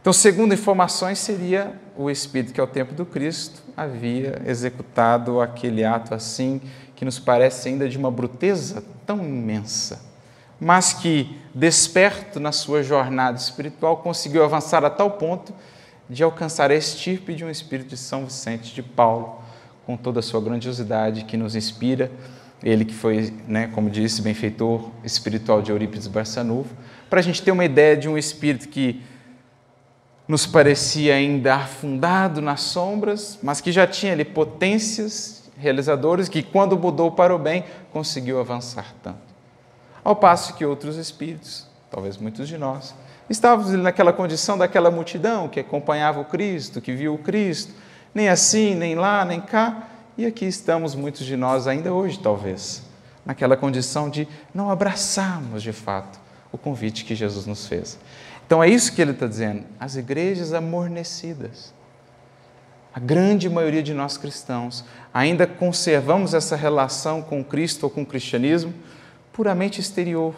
Então, 0.00 0.12
segundo 0.12 0.52
informações, 0.52 1.18
seria 1.18 1.80
o 1.96 2.10
Espírito 2.10 2.52
que, 2.52 2.60
ao 2.60 2.66
tempo 2.66 2.92
do 2.92 3.06
Cristo, 3.06 3.62
havia 3.74 4.42
executado 4.46 5.40
aquele 5.40 5.82
ato 5.82 6.14
assim, 6.14 6.60
que 6.94 7.04
nos 7.04 7.18
parece 7.18 7.68
ainda 7.68 7.88
de 7.88 7.96
uma 7.96 8.10
bruteza 8.10 8.84
tão 9.06 9.18
imensa, 9.18 10.02
mas 10.60 10.92
que, 10.92 11.40
desperto 11.54 12.38
na 12.38 12.52
sua 12.52 12.82
jornada 12.82 13.38
espiritual, 13.38 13.96
conseguiu 13.98 14.44
avançar 14.44 14.84
a 14.84 14.90
tal 14.90 15.12
ponto 15.12 15.54
de 16.08 16.22
alcançar 16.22 16.70
a 16.70 16.74
estirpe 16.74 17.34
de 17.34 17.44
um 17.44 17.50
Espírito 17.50 17.88
de 17.88 17.96
São 17.96 18.26
Vicente 18.26 18.74
de 18.74 18.82
Paulo, 18.82 19.42
com 19.86 19.96
toda 19.96 20.20
a 20.20 20.22
sua 20.22 20.40
grandiosidade 20.40 21.24
que 21.24 21.36
nos 21.36 21.54
inspira. 21.54 22.10
Ele 22.62 22.84
que 22.84 22.94
foi, 22.94 23.32
né, 23.46 23.68
como 23.74 23.90
disse, 23.90 24.22
benfeitor 24.22 24.90
espiritual 25.02 25.60
de 25.60 25.70
Eurípides 25.70 26.06
Barçanufo, 26.06 26.74
para 27.10 27.20
a 27.20 27.22
gente 27.22 27.42
ter 27.42 27.50
uma 27.50 27.64
ideia 27.64 27.96
de 27.96 28.08
um 28.08 28.16
espírito 28.16 28.68
que 28.68 29.02
nos 30.26 30.46
parecia 30.46 31.14
ainda 31.14 31.56
afundado 31.56 32.40
nas 32.40 32.62
sombras, 32.62 33.38
mas 33.42 33.60
que 33.60 33.70
já 33.70 33.86
tinha 33.86 34.12
ali 34.12 34.24
potências 34.24 35.44
realizadoras 35.58 36.28
que, 36.28 36.42
quando 36.42 36.78
mudou 36.78 37.12
para 37.12 37.34
o 37.34 37.38
bem, 37.38 37.64
conseguiu 37.92 38.40
avançar 38.40 38.94
tanto. 39.02 39.18
Ao 40.02 40.16
passo 40.16 40.54
que 40.54 40.64
outros 40.64 40.96
espíritos, 40.96 41.66
talvez 41.90 42.16
muitos 42.16 42.48
de 42.48 42.58
nós, 42.58 42.94
estávamos 43.28 43.70
naquela 43.72 44.12
condição 44.12 44.58
daquela 44.58 44.90
multidão 44.90 45.48
que 45.48 45.60
acompanhava 45.60 46.20
o 46.20 46.24
Cristo, 46.24 46.80
que 46.80 46.92
viu 46.92 47.14
o 47.14 47.18
Cristo, 47.18 47.72
nem 48.14 48.28
assim, 48.28 48.74
nem 48.74 48.94
lá, 48.94 49.24
nem 49.24 49.40
cá, 49.40 49.88
e 50.16 50.24
aqui 50.24 50.44
estamos 50.44 50.94
muitos 50.94 51.26
de 51.26 51.36
nós 51.36 51.66
ainda 51.66 51.92
hoje, 51.92 52.18
talvez, 52.18 52.82
naquela 53.26 53.56
condição 53.56 54.08
de 54.08 54.28
não 54.54 54.70
abraçarmos 54.70 55.62
de 55.62 55.72
fato 55.72 56.20
o 56.52 56.56
convite 56.56 57.04
que 57.04 57.16
Jesus 57.16 57.46
nos 57.46 57.66
fez. 57.66 57.98
Então 58.46 58.62
é 58.62 58.68
isso 58.68 58.94
que 58.94 59.02
ele 59.02 59.10
está 59.10 59.26
dizendo. 59.26 59.64
As 59.80 59.96
igrejas 59.96 60.52
amornecidas. 60.52 61.74
A 62.94 63.00
grande 63.00 63.50
maioria 63.50 63.82
de 63.82 63.92
nós 63.92 64.16
cristãos 64.16 64.84
ainda 65.12 65.48
conservamos 65.48 66.32
essa 66.32 66.54
relação 66.54 67.22
com 67.22 67.42
Cristo 67.42 67.84
ou 67.84 67.90
com 67.90 68.02
o 68.02 68.06
cristianismo 68.06 68.72
puramente 69.32 69.80
exterior. 69.80 70.32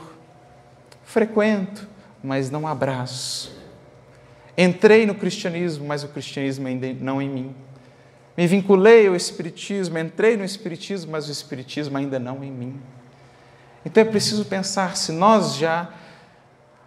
Frequento, 1.04 1.86
mas 2.22 2.50
não 2.50 2.66
abraço. 2.66 3.54
Entrei 4.56 5.04
no 5.04 5.14
cristianismo, 5.14 5.86
mas 5.86 6.02
o 6.02 6.08
cristianismo 6.08 6.66
ainda 6.66 6.90
não 6.94 7.20
em 7.20 7.28
mim. 7.28 7.54
Me 8.36 8.46
vinculei 8.46 9.06
ao 9.06 9.16
Espiritismo, 9.16 9.98
entrei 9.98 10.36
no 10.36 10.44
Espiritismo, 10.44 11.12
mas 11.12 11.28
o 11.28 11.32
Espiritismo 11.32 11.96
ainda 11.96 12.18
não 12.18 12.44
em 12.44 12.50
mim. 12.50 12.80
Então 13.84 14.02
é 14.02 14.04
preciso 14.06 14.44
pensar 14.44 14.96
se 14.96 15.12
nós 15.12 15.56
já 15.56 15.88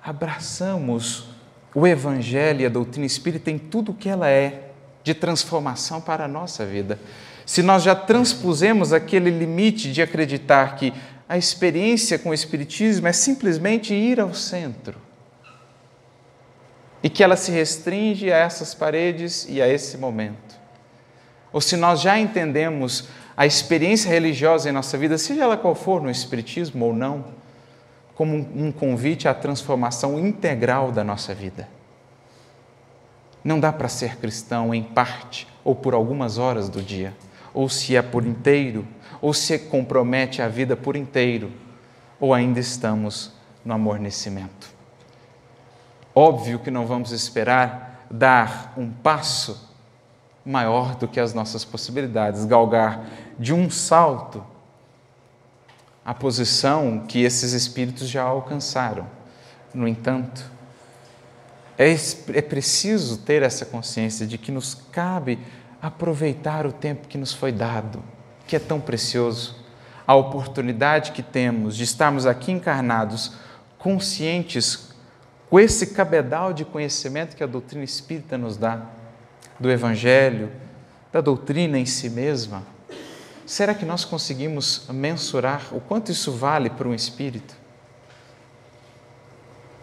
abraçamos 0.04 1.30
o 1.74 1.88
Evangelho 1.88 2.62
e 2.62 2.66
a 2.66 2.70
doutrina 2.70 3.06
espírita 3.06 3.50
em 3.50 3.58
tudo 3.58 3.92
o 3.92 3.96
que 3.96 4.10
ela 4.10 4.30
é 4.30 4.72
de 5.04 5.14
transformação 5.14 6.02
para 6.02 6.26
a 6.26 6.28
nossa 6.28 6.66
vida. 6.66 7.00
Se 7.46 7.64
nós 7.64 7.84
já 7.84 7.96
transpusemos 7.96 8.94
aquele 8.94 9.32
limite 9.32 9.92
de 9.92 10.02
acreditar 10.02 10.76
que 10.76 10.94
a 11.28 11.38
experiência 11.38 12.20
com 12.20 12.30
o 12.30 12.34
Espiritismo 12.34 13.08
é 13.08 13.14
simplesmente 13.14 13.94
ir 13.94 14.20
ao 14.20 14.34
centro 14.34 15.00
e 17.02 17.10
que 17.10 17.24
ela 17.24 17.36
se 17.36 17.52
restringe 17.52 18.32
a 18.32 18.38
essas 18.38 18.74
paredes 18.76 19.48
e 19.50 19.62
a 19.62 19.68
esse 19.68 19.98
momento. 19.98 20.49
Ou 21.52 21.60
se 21.60 21.76
nós 21.76 22.02
já 22.02 22.20
entendemos 22.20 23.10
a 23.36 23.46
experiência 23.46 24.10
religiosa 24.10 24.70
em 24.70 24.74
nossa 24.74 24.98
vida, 24.98 25.18
seja 25.18 25.44
ela 25.44 25.58
qual 25.58 25.74
for, 25.74 26.02
no 26.02 26.10
Espiritismo 26.10 26.86
ou 26.86 26.94
não, 26.94 27.26
como 28.14 28.36
um 28.36 28.72
convite 28.72 29.28
à 29.28 29.34
transformação 29.34 30.20
integral 30.20 30.92
da 30.92 31.04
nossa 31.04 31.34
vida. 31.34 31.68
Não 33.44 33.60
dá 33.60 33.72
para 33.72 33.88
ser 33.88 34.18
cristão 34.18 34.76
em 34.76 34.84
parte 34.84 35.48
ou 35.64 35.74
por 35.74 35.94
algumas 35.94 36.38
horas 36.38 36.68
do 36.68 36.82
dia, 36.82 37.16
ou 37.54 37.70
se 37.70 37.96
é 37.96 38.02
por 38.02 38.26
inteiro, 38.26 38.86
ou 39.22 39.34
se 39.34 39.58
compromete 39.58 40.42
a 40.42 40.48
vida 40.50 40.76
por 40.76 40.96
inteiro, 40.96 41.52
ou 42.20 42.34
ainda 42.34 42.60
estamos 42.60 43.32
no 43.64 43.74
amornecimento. 43.74 44.70
Óbvio 46.14 46.60
que 46.60 46.70
não 46.70 46.86
vamos 46.86 47.12
esperar 47.12 48.06
dar 48.12 48.74
um 48.76 48.90
passo 48.90 49.69
maior 50.50 50.96
do 50.96 51.08
que 51.08 51.20
as 51.20 51.32
nossas 51.32 51.64
possibilidades, 51.64 52.44
galgar 52.44 53.06
de 53.38 53.54
um 53.54 53.70
salto 53.70 54.44
a 56.04 56.14
posição 56.14 57.06
que 57.08 57.22
esses 57.22 57.54
espíritos 57.54 58.10
já 58.10 58.24
alcançaram. 58.24 59.06
No 59.72 59.88
entanto, 59.88 60.44
é, 61.78 61.96
é 62.34 62.42
preciso 62.42 63.18
ter 63.20 63.44
essa 63.44 63.64
consciência 63.64 64.26
de 64.26 64.40
que 64.40 64.52
nos 64.52 64.74
cabe 64.92 65.38
aproveitar 65.80 66.66
o 66.66 66.72
tempo 66.72 67.08
que 67.08 67.18
nos 67.18 67.32
foi 67.32 67.52
dado, 67.52 68.04
que 68.48 68.56
é 68.56 68.60
tão 68.60 68.82
precioso, 68.82 69.56
a 70.08 70.16
oportunidade 70.16 71.12
que 71.12 71.22
temos 71.22 71.78
de 71.78 71.84
estarmos 71.84 72.26
aqui 72.26 72.52
encarnados, 72.52 73.34
conscientes 73.78 74.90
com 75.48 75.60
esse 75.60 75.94
cabedal 75.94 76.54
de 76.54 76.66
conhecimento 76.66 77.36
que 77.36 77.44
a 77.44 77.48
doutrina 77.48 77.84
espírita 77.84 78.36
nos 78.36 78.58
dá, 78.58 78.82
do 79.60 79.70
Evangelho, 79.70 80.52
da 81.12 81.22
doutrina 81.22 81.78
em 81.78 81.86
si 81.86 82.10
mesma 82.10 82.64
Será 83.50 83.74
que 83.74 83.84
nós 83.84 84.06
conseguimos 84.06 84.86
mensurar 84.90 85.70
o 85.72 85.82
quanto 85.82 86.12
isso 86.12 86.32
vale 86.32 86.70
para 86.70 86.88
um 86.88 86.94
espírito? 86.94 87.56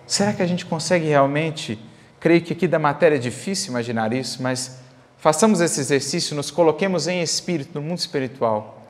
Será 0.06 0.32
que 0.32 0.40
a 0.40 0.46
gente 0.46 0.64
consegue 0.64 1.06
realmente? 1.06 1.76
Creio 2.20 2.40
que 2.42 2.52
aqui 2.52 2.68
da 2.68 2.78
matéria 2.78 3.16
é 3.16 3.18
difícil 3.18 3.70
imaginar 3.70 4.12
isso, 4.12 4.40
mas 4.40 4.78
façamos 5.18 5.60
esse 5.60 5.80
exercício, 5.80 6.36
nos 6.36 6.48
coloquemos 6.48 7.08
em 7.08 7.20
espírito, 7.20 7.74
no 7.74 7.82
mundo 7.82 7.98
espiritual, 7.98 8.82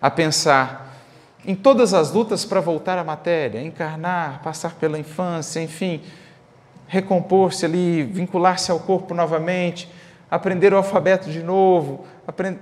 a 0.00 0.10
pensar 0.10 0.96
em 1.44 1.54
todas 1.54 1.92
as 1.92 2.10
lutas 2.10 2.42
para 2.42 2.62
voltar 2.62 2.96
à 2.96 3.04
matéria, 3.04 3.60
encarnar, 3.60 4.40
passar 4.42 4.76
pela 4.76 4.98
infância, 4.98 5.60
enfim, 5.60 6.00
recompor-se 6.86 7.66
ali, 7.66 8.02
vincular-se 8.02 8.70
ao 8.70 8.80
corpo 8.80 9.12
novamente, 9.12 9.90
aprender 10.32 10.72
o 10.72 10.78
alfabeto 10.78 11.30
de 11.30 11.42
novo, 11.42 12.06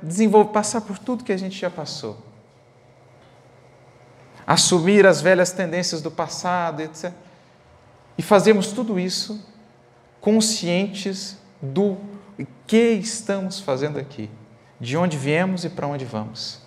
desenvolver, 0.03 0.51
passar 0.51 0.81
por 0.81 0.99
tudo 0.99 1.23
que 1.23 1.33
a 1.33 1.37
gente 1.37 1.57
já 1.57 1.71
passou. 1.71 2.19
Assumir 4.45 5.07
as 5.07 5.21
velhas 5.21 5.53
tendências 5.53 6.03
do 6.03 6.11
passado, 6.11 6.81
etc. 6.83 7.13
E 8.19 8.23
fazemos 8.23 8.73
tudo 8.73 8.99
isso 8.99 9.47
conscientes 10.21 11.37
do 11.63 11.97
que 12.67 12.95
estamos 12.95 13.61
fazendo 13.61 14.01
aqui, 14.01 14.29
de 14.81 14.97
onde 14.97 15.17
viemos 15.17 15.65
e 15.65 15.69
para 15.69 15.87
onde 15.87 16.05
vamos. 16.05 16.61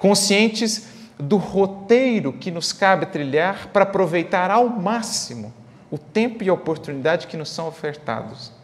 Conscientes 0.00 0.88
do 1.16 1.36
roteiro 1.36 2.32
que 2.32 2.50
nos 2.50 2.72
cabe 2.72 3.06
trilhar 3.06 3.68
para 3.68 3.84
aproveitar 3.84 4.50
ao 4.50 4.68
máximo 4.68 5.54
o 5.92 5.96
tempo 5.96 6.42
e 6.42 6.48
a 6.48 6.54
oportunidade 6.54 7.28
que 7.28 7.36
nos 7.36 7.50
são 7.50 7.68
ofertados. 7.68 8.58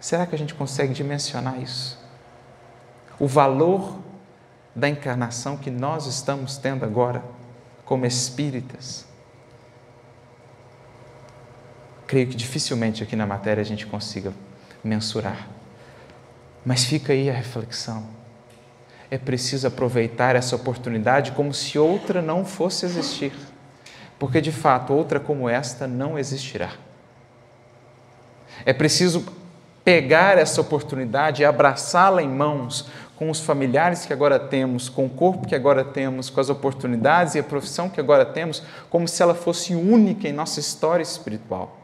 Será 0.00 0.26
que 0.26 0.34
a 0.34 0.38
gente 0.38 0.54
consegue 0.54 0.92
dimensionar 0.92 1.60
isso? 1.60 1.98
O 3.18 3.26
valor 3.26 3.98
da 4.74 4.88
encarnação 4.88 5.56
que 5.56 5.70
nós 5.70 6.06
estamos 6.06 6.56
tendo 6.56 6.84
agora 6.84 7.22
como 7.84 8.06
espíritas. 8.06 9.06
Creio 12.06 12.28
que 12.28 12.36
dificilmente 12.36 13.02
aqui 13.02 13.16
na 13.16 13.26
matéria 13.26 13.60
a 13.60 13.64
gente 13.64 13.86
consiga 13.86 14.32
mensurar. 14.84 15.48
Mas 16.64 16.84
fica 16.84 17.12
aí 17.12 17.28
a 17.28 17.32
reflexão. 17.32 18.06
É 19.10 19.18
preciso 19.18 19.66
aproveitar 19.66 20.36
essa 20.36 20.54
oportunidade 20.54 21.32
como 21.32 21.52
se 21.52 21.78
outra 21.78 22.22
não 22.22 22.44
fosse 22.44 22.86
existir 22.86 23.32
porque 24.18 24.40
de 24.40 24.50
fato 24.50 24.92
outra 24.92 25.20
como 25.20 25.48
esta 25.48 25.86
não 25.86 26.18
existirá. 26.18 26.72
É 28.64 28.72
preciso 28.72 29.24
pegar 29.88 30.36
essa 30.36 30.60
oportunidade 30.60 31.40
e 31.40 31.46
abraçá-la 31.46 32.22
em 32.22 32.28
mãos 32.28 32.90
com 33.16 33.30
os 33.30 33.40
familiares 33.40 34.04
que 34.04 34.12
agora 34.12 34.38
temos, 34.38 34.86
com 34.86 35.06
o 35.06 35.08
corpo 35.08 35.48
que 35.48 35.54
agora 35.54 35.82
temos, 35.82 36.28
com 36.28 36.38
as 36.38 36.50
oportunidades 36.50 37.34
e 37.34 37.38
a 37.38 37.42
profissão 37.42 37.88
que 37.88 37.98
agora 37.98 38.26
temos, 38.26 38.62
como 38.90 39.08
se 39.08 39.22
ela 39.22 39.34
fosse 39.34 39.74
única 39.74 40.28
em 40.28 40.32
nossa 40.32 40.60
história 40.60 41.02
espiritual. 41.02 41.78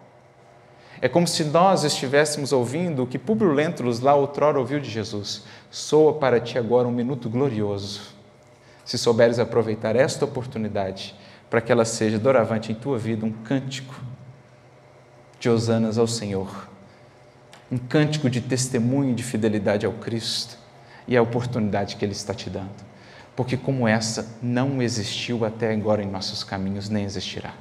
É 1.01 1.09
como 1.09 1.27
se 1.27 1.45
nós 1.45 1.83
estivéssemos 1.83 2.53
ouvindo 2.53 3.05
o 3.05 3.07
que 3.07 3.19
Públio 3.19 3.53
Lentulus 3.53 4.01
lá 4.01 4.15
outrora 4.15 4.59
ouviu 4.59 4.81
de 4.81 4.91
Jesus. 4.91 5.45
Soa 5.71 6.13
para 6.13 6.39
ti 6.39 6.59
agora 6.59 6.87
um 6.87 6.93
minuto 6.93 7.31
glorioso. 7.31 8.03
Se 8.85 8.99
souberes 8.99 9.39
aproveitar 9.39 9.97
esta 9.97 10.27
oportunidade 10.27 11.17
para 11.49 11.63
que 11.63 11.73
ela 11.73 11.87
seja 11.87 12.19
doravante 12.19 12.71
em 12.71 12.75
tua 12.75 12.99
vida 12.99 13.25
um 13.25 13.33
cântico 13.33 13.99
de 15.41 15.49
hosanas 15.49 15.97
ao 15.97 16.07
Senhor, 16.07 16.74
um 17.71 17.79
cântico 17.79 18.29
de 18.29 18.41
testemunho 18.41 19.15
de 19.15 19.23
fidelidade 19.23 19.87
ao 19.87 19.93
Cristo 19.93 20.59
e 21.07 21.17
à 21.17 21.23
oportunidade 21.23 21.97
que 21.97 22.05
Ele 22.05 22.13
está 22.13 22.35
te 22.35 22.49
dando. 22.49 22.85
Porque, 23.35 23.57
como 23.57 23.89
essa, 23.89 24.37
não 24.43 24.81
existiu 24.81 25.45
até 25.45 25.73
agora 25.73 26.03
em 26.03 26.11
nossos 26.11 26.45
caminhos, 26.45 26.89
nem 26.89 27.05
existirá. 27.05 27.53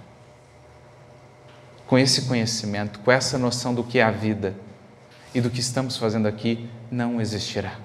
Com 1.88 1.98
esse 1.98 2.24
conhecimento, 2.24 3.00
com 3.00 3.12
essa 3.12 3.38
noção 3.38 3.74
do 3.74 3.84
que 3.84 4.00
é 4.00 4.04
a 4.04 4.12
vida 4.12 4.56
e 5.34 5.42
do 5.42 5.50
que 5.50 5.60
estamos 5.60 5.98
fazendo 5.98 6.28
aqui, 6.28 6.70
não 6.92 7.20
existirá. 7.20 7.76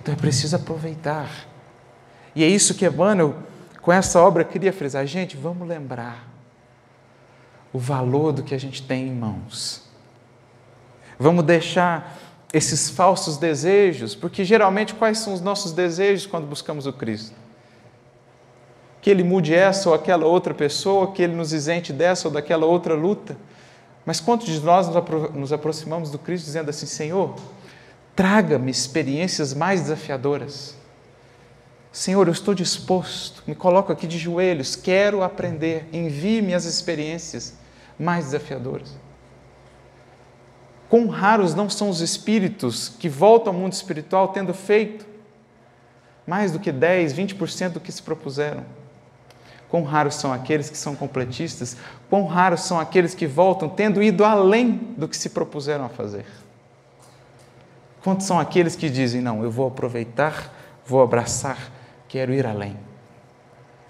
Então 0.00 0.14
é 0.14 0.16
preciso 0.16 0.56
aproveitar. 0.56 1.30
E 2.34 2.42
é 2.42 2.48
isso 2.48 2.74
que 2.74 2.86
Emmanuel 2.86 3.36
com 3.82 3.92
essa 3.92 4.20
obra, 4.20 4.44
queria 4.44 4.72
frisar, 4.72 5.04
gente, 5.06 5.36
vamos 5.36 5.66
lembrar 5.66 6.28
o 7.72 7.80
valor 7.80 8.32
do 8.32 8.44
que 8.44 8.54
a 8.54 8.58
gente 8.58 8.80
tem 8.80 9.08
em 9.08 9.12
mãos. 9.12 9.82
Vamos 11.18 11.44
deixar 11.44 12.18
esses 12.52 12.90
falsos 12.90 13.36
desejos, 13.36 14.14
porque 14.14 14.44
geralmente 14.44 14.94
quais 14.94 15.18
são 15.18 15.32
os 15.32 15.40
nossos 15.40 15.72
desejos 15.72 16.26
quando 16.26 16.46
buscamos 16.46 16.86
o 16.86 16.92
Cristo? 16.92 17.34
Que 19.00 19.10
Ele 19.10 19.24
mude 19.24 19.54
essa 19.54 19.88
ou 19.88 19.94
aquela 19.94 20.26
outra 20.26 20.52
pessoa, 20.52 21.12
que 21.12 21.22
Ele 21.22 21.34
nos 21.34 21.52
isente 21.52 21.92
dessa 21.92 22.28
ou 22.28 22.34
daquela 22.34 22.66
outra 22.66 22.94
luta. 22.94 23.36
Mas 24.04 24.20
quantos 24.20 24.46
de 24.46 24.60
nós 24.60 24.88
nos 25.34 25.52
aproximamos 25.52 26.10
do 26.10 26.18
Cristo 26.18 26.44
dizendo 26.44 26.70
assim: 26.70 26.86
Senhor, 26.86 27.34
traga-me 28.14 28.70
experiências 28.70 29.54
mais 29.54 29.82
desafiadoras 29.82 30.76
Senhor, 31.92 32.26
eu 32.26 32.32
estou 32.32 32.54
disposto, 32.54 33.42
me 33.46 33.54
coloco 33.54 33.92
aqui 33.92 34.06
de 34.06 34.16
joelhos, 34.16 34.74
quero 34.74 35.22
aprender, 35.22 35.86
envie-me 35.92 36.54
as 36.54 36.64
experiências 36.64 37.52
mais 37.98 38.26
desafiadoras. 38.26 38.96
Quão 40.92 41.06
raros 41.06 41.54
não 41.54 41.70
são 41.70 41.88
os 41.88 42.02
espíritos 42.02 42.90
que 42.98 43.08
voltam 43.08 43.50
ao 43.50 43.58
mundo 43.58 43.72
espiritual 43.72 44.28
tendo 44.28 44.52
feito 44.52 45.06
mais 46.26 46.52
do 46.52 46.58
que 46.58 46.70
10, 46.70 47.14
20% 47.14 47.70
do 47.70 47.80
que 47.80 47.90
se 47.90 48.02
propuseram. 48.02 48.62
Quão 49.70 49.84
raros 49.84 50.16
são 50.16 50.30
aqueles 50.34 50.68
que 50.68 50.76
são 50.76 50.94
completistas, 50.94 51.78
quão 52.10 52.26
raros 52.26 52.60
são 52.60 52.78
aqueles 52.78 53.14
que 53.14 53.26
voltam 53.26 53.70
tendo 53.70 54.02
ido 54.02 54.22
além 54.22 54.72
do 54.94 55.08
que 55.08 55.16
se 55.16 55.30
propuseram 55.30 55.86
a 55.86 55.88
fazer. 55.88 56.26
Quantos 58.04 58.26
são 58.26 58.38
aqueles 58.38 58.76
que 58.76 58.90
dizem: 58.90 59.22
Não, 59.22 59.42
eu 59.42 59.50
vou 59.50 59.68
aproveitar, 59.68 60.54
vou 60.84 61.02
abraçar, 61.02 61.72
quero 62.06 62.34
ir 62.34 62.46
além. 62.46 62.76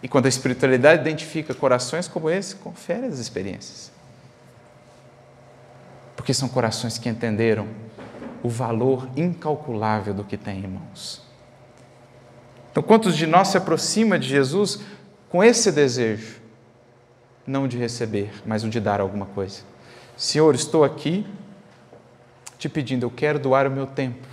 E 0.01 0.07
quando 0.07 0.27
a 0.27 0.29
espiritualidade 0.29 1.01
identifica 1.01 1.53
corações 1.53 2.07
como 2.07 2.31
esse, 2.31 2.55
confere 2.55 3.07
as 3.07 3.19
experiências. 3.19 3.92
Porque 6.23 6.33
são 6.33 6.49
corações 6.49 6.99
que 6.99 7.09
entenderam 7.09 7.67
o 8.45 8.49
valor 8.49 9.09
incalculável 9.17 10.15
do 10.15 10.23
que 10.23 10.37
tem 10.37 10.61
em 10.61 10.69
mãos. 10.69 11.21
Então, 12.71 12.81
quantos 12.81 13.17
de 13.17 13.27
nós 13.27 13.49
se 13.49 13.57
aproxima 13.57 14.17
de 14.21 14.29
Jesus 14.29 14.79
com 15.29 15.43
esse 15.43 15.73
desejo, 15.73 16.41
não 17.45 17.67
de 17.67 17.77
receber, 17.77 18.31
mas 18.47 18.63
o 18.63 18.71
de 18.71 18.79
dar 18.79 19.01
alguma 19.01 19.27
coisa? 19.27 19.63
Senhor, 20.17 20.55
estou 20.55 20.85
aqui 20.85 21.27
te 22.57 22.69
pedindo, 22.69 23.05
eu 23.05 23.11
quero 23.11 23.41
doar 23.41 23.67
o 23.67 23.71
meu 23.73 23.89
tempo, 23.89 24.25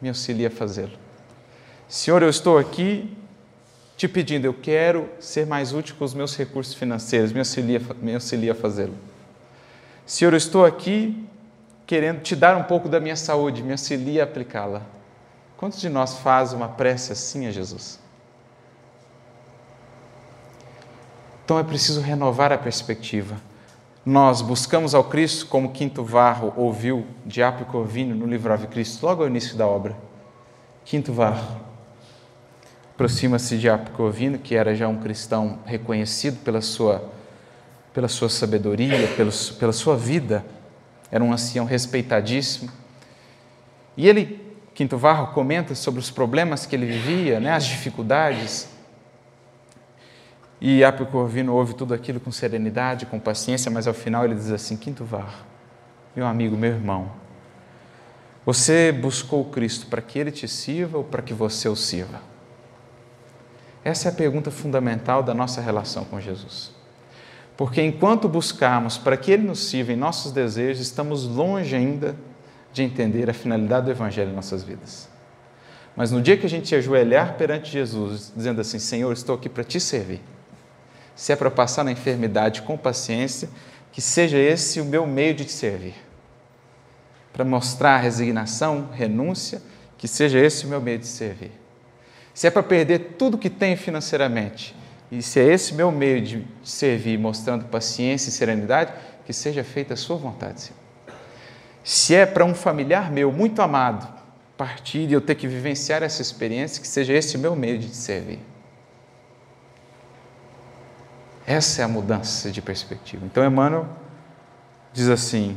me 0.00 0.08
auxilie 0.08 0.46
a 0.46 0.50
fazê-lo. 0.50 0.96
Senhor, 1.86 2.22
eu 2.22 2.30
estou 2.30 2.56
aqui 2.56 3.14
te 3.98 4.08
pedindo, 4.08 4.46
eu 4.46 4.54
quero 4.54 5.06
ser 5.20 5.46
mais 5.46 5.74
útil 5.74 5.94
com 5.98 6.06
os 6.06 6.14
meus 6.14 6.34
recursos 6.34 6.72
financeiros, 6.72 7.32
me 7.32 7.40
auxilia, 7.40 7.82
me 8.00 8.14
auxilia 8.14 8.52
a 8.52 8.54
fazê-lo. 8.54 8.94
Senhor, 10.08 10.32
eu 10.32 10.38
estou 10.38 10.64
aqui 10.64 11.28
querendo 11.86 12.22
te 12.22 12.34
dar 12.34 12.56
um 12.56 12.62
pouco 12.62 12.88
da 12.88 12.98
minha 12.98 13.14
saúde, 13.14 13.62
me 13.62 13.72
auxilia 13.72 14.22
a 14.22 14.24
aplicá-la. 14.24 14.80
Quantos 15.58 15.78
de 15.78 15.90
nós 15.90 16.16
faz 16.20 16.54
uma 16.54 16.66
prece 16.66 17.12
assim 17.12 17.46
a 17.46 17.50
Jesus? 17.50 18.00
Então 21.44 21.58
é 21.58 21.62
preciso 21.62 22.00
renovar 22.00 22.50
a 22.54 22.56
perspectiva. 22.56 23.36
Nós 24.02 24.40
buscamos 24.40 24.94
ao 24.94 25.04
Cristo 25.04 25.44
como 25.44 25.72
Quinto 25.72 26.02
Varro 26.02 26.54
ouviu 26.56 27.06
de 27.26 27.42
Apio 27.42 27.66
no 28.14 28.26
livro 28.26 28.50
Ave 28.50 28.66
Cristo, 28.68 29.04
logo 29.04 29.22
ao 29.22 29.28
início 29.28 29.58
da 29.58 29.66
obra. 29.66 29.94
Quinto 30.86 31.12
Varro 31.12 31.60
aproxima-se 32.94 33.58
de 33.58 33.68
Apocovino, 33.68 34.38
que 34.38 34.54
era 34.54 34.74
já 34.74 34.88
um 34.88 34.96
cristão 34.96 35.58
reconhecido 35.66 36.42
pela 36.42 36.62
sua, 36.62 37.17
pela 37.98 38.06
sua 38.06 38.28
sabedoria, 38.28 39.08
pelo, 39.16 39.32
pela 39.58 39.72
sua 39.72 39.96
vida, 39.96 40.44
era 41.10 41.24
um 41.24 41.32
ancião 41.32 41.64
respeitadíssimo. 41.64 42.70
E 43.96 44.08
ele, 44.08 44.40
Quinto 44.72 44.96
Varro, 44.96 45.34
comenta 45.34 45.74
sobre 45.74 45.98
os 45.98 46.08
problemas 46.08 46.64
que 46.64 46.76
ele 46.76 46.86
vivia, 46.86 47.40
né, 47.40 47.50
as 47.50 47.66
dificuldades. 47.66 48.68
E 50.60 50.84
Apocovino 50.84 51.52
ouve 51.52 51.74
tudo 51.74 51.92
aquilo 51.92 52.20
com 52.20 52.30
serenidade, 52.30 53.04
com 53.04 53.18
paciência, 53.18 53.68
mas 53.68 53.88
ao 53.88 53.94
final 53.94 54.24
ele 54.24 54.36
diz 54.36 54.52
assim: 54.52 54.76
Quinto 54.76 55.04
Varro, 55.04 55.44
meu 56.14 56.24
amigo, 56.24 56.56
meu 56.56 56.70
irmão, 56.70 57.10
você 58.46 58.92
buscou 58.92 59.44
Cristo 59.46 59.86
para 59.86 60.00
que 60.00 60.20
ele 60.20 60.30
te 60.30 60.46
sirva 60.46 60.98
ou 60.98 61.02
para 61.02 61.20
que 61.20 61.34
você 61.34 61.68
o 61.68 61.74
sirva? 61.74 62.20
Essa 63.82 64.08
é 64.08 64.12
a 64.12 64.14
pergunta 64.14 64.52
fundamental 64.52 65.20
da 65.20 65.34
nossa 65.34 65.60
relação 65.60 66.04
com 66.04 66.20
Jesus. 66.20 66.77
Porque 67.58 67.82
enquanto 67.82 68.28
buscarmos 68.28 68.96
para 68.96 69.16
que 69.16 69.32
Ele 69.32 69.42
nos 69.42 69.68
sirva 69.68 69.92
em 69.92 69.96
nossos 69.96 70.30
desejos, 70.30 70.80
estamos 70.80 71.24
longe 71.24 71.74
ainda 71.74 72.14
de 72.72 72.84
entender 72.84 73.28
a 73.28 73.34
finalidade 73.34 73.86
do 73.86 73.90
Evangelho 73.90 74.30
em 74.30 74.34
nossas 74.34 74.62
vidas. 74.62 75.08
Mas 75.96 76.12
no 76.12 76.22
dia 76.22 76.36
que 76.36 76.46
a 76.46 76.48
gente 76.48 76.72
ajoelhar 76.72 77.34
perante 77.36 77.72
Jesus, 77.72 78.32
dizendo 78.34 78.60
assim: 78.60 78.78
Senhor, 78.78 79.12
estou 79.12 79.34
aqui 79.34 79.48
para 79.48 79.64
te 79.64 79.80
servir, 79.80 80.22
se 81.16 81.32
é 81.32 81.36
para 81.36 81.50
passar 81.50 81.82
na 81.82 81.90
enfermidade 81.90 82.62
com 82.62 82.78
paciência, 82.78 83.50
que 83.90 84.00
seja 84.00 84.38
esse 84.38 84.80
o 84.80 84.84
meu 84.84 85.04
meio 85.04 85.34
de 85.34 85.44
te 85.44 85.52
servir. 85.52 85.96
Para 87.32 87.44
mostrar 87.44 87.98
resignação, 87.98 88.88
renúncia, 88.92 89.60
que 89.98 90.06
seja 90.06 90.38
esse 90.38 90.64
o 90.64 90.68
meu 90.68 90.80
meio 90.80 91.00
de 91.00 91.06
servir 91.06 91.50
se 92.38 92.46
é 92.46 92.52
para 92.52 92.62
perder 92.62 93.16
tudo 93.18 93.36
que 93.36 93.50
tenho 93.50 93.76
financeiramente, 93.76 94.72
e 95.10 95.22
se 95.22 95.40
é 95.40 95.44
esse 95.44 95.74
meu 95.74 95.90
meio 95.90 96.20
de 96.20 96.46
servir, 96.62 97.18
mostrando 97.18 97.64
paciência 97.66 98.28
e 98.28 98.32
serenidade, 98.32 98.92
que 99.24 99.32
seja 99.32 99.64
feita 99.64 99.94
a 99.94 99.96
sua 99.96 100.16
vontade, 100.16 100.60
Senhor. 100.60 100.78
Se 101.82 102.14
é 102.14 102.26
para 102.26 102.44
um 102.44 102.54
familiar 102.54 103.10
meu 103.10 103.32
muito 103.32 103.62
amado 103.62 104.06
partir 104.58 105.08
e 105.08 105.12
eu 105.12 105.20
ter 105.20 105.36
que 105.36 105.46
vivenciar 105.46 106.02
essa 106.02 106.20
experiência, 106.20 106.82
que 106.82 106.88
seja 106.88 107.12
esse 107.12 107.38
meu 107.38 107.54
meio 107.54 107.78
de 107.78 107.88
te 107.88 107.96
servir. 107.96 108.40
Essa 111.46 111.80
é 111.80 111.84
a 111.84 111.88
mudança 111.88 112.50
de 112.50 112.60
perspectiva. 112.60 113.24
Então, 113.24 113.42
Emmanuel 113.46 113.88
diz 114.92 115.08
assim: 115.08 115.56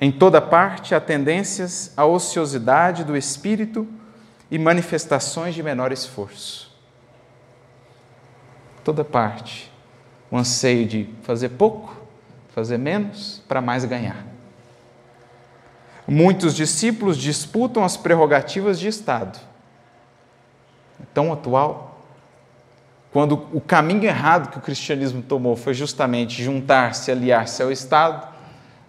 em 0.00 0.10
toda 0.10 0.40
parte 0.40 0.94
há 0.94 1.00
tendências 1.00 1.92
à 1.96 2.06
ociosidade 2.06 3.04
do 3.04 3.16
espírito 3.16 3.86
e 4.50 4.58
manifestações 4.58 5.54
de 5.54 5.62
menor 5.62 5.92
esforço. 5.92 6.63
Toda 8.84 9.04
parte, 9.04 9.72
o 10.30 10.36
anseio 10.36 10.86
de 10.86 11.08
fazer 11.22 11.50
pouco, 11.50 11.96
fazer 12.54 12.78
menos, 12.78 13.42
para 13.48 13.60
mais 13.60 13.84
ganhar. 13.84 14.24
Muitos 16.06 16.54
discípulos 16.54 17.16
disputam 17.16 17.82
as 17.82 17.96
prerrogativas 17.96 18.78
de 18.78 18.88
Estado. 18.88 19.38
É 21.00 21.04
tão 21.14 21.32
atual. 21.32 21.98
Quando 23.10 23.48
o 23.52 23.60
caminho 23.60 24.04
errado 24.04 24.50
que 24.50 24.58
o 24.58 24.60
cristianismo 24.60 25.22
tomou 25.22 25.56
foi 25.56 25.72
justamente 25.72 26.42
juntar-se, 26.42 27.10
aliar-se 27.10 27.62
ao 27.62 27.72
Estado, 27.72 28.28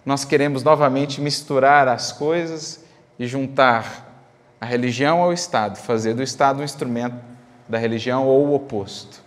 nós 0.04 0.24
queremos 0.24 0.62
novamente 0.62 1.20
misturar 1.20 1.88
as 1.88 2.12
coisas 2.12 2.84
e 3.18 3.26
juntar 3.26 4.04
a 4.60 4.66
religião 4.66 5.22
ao 5.22 5.32
Estado, 5.32 5.76
fazer 5.78 6.14
do 6.14 6.22
Estado 6.22 6.60
um 6.60 6.64
instrumento 6.64 7.16
da 7.68 7.78
religião 7.78 8.26
ou 8.26 8.46
o 8.46 8.54
oposto. 8.54 9.25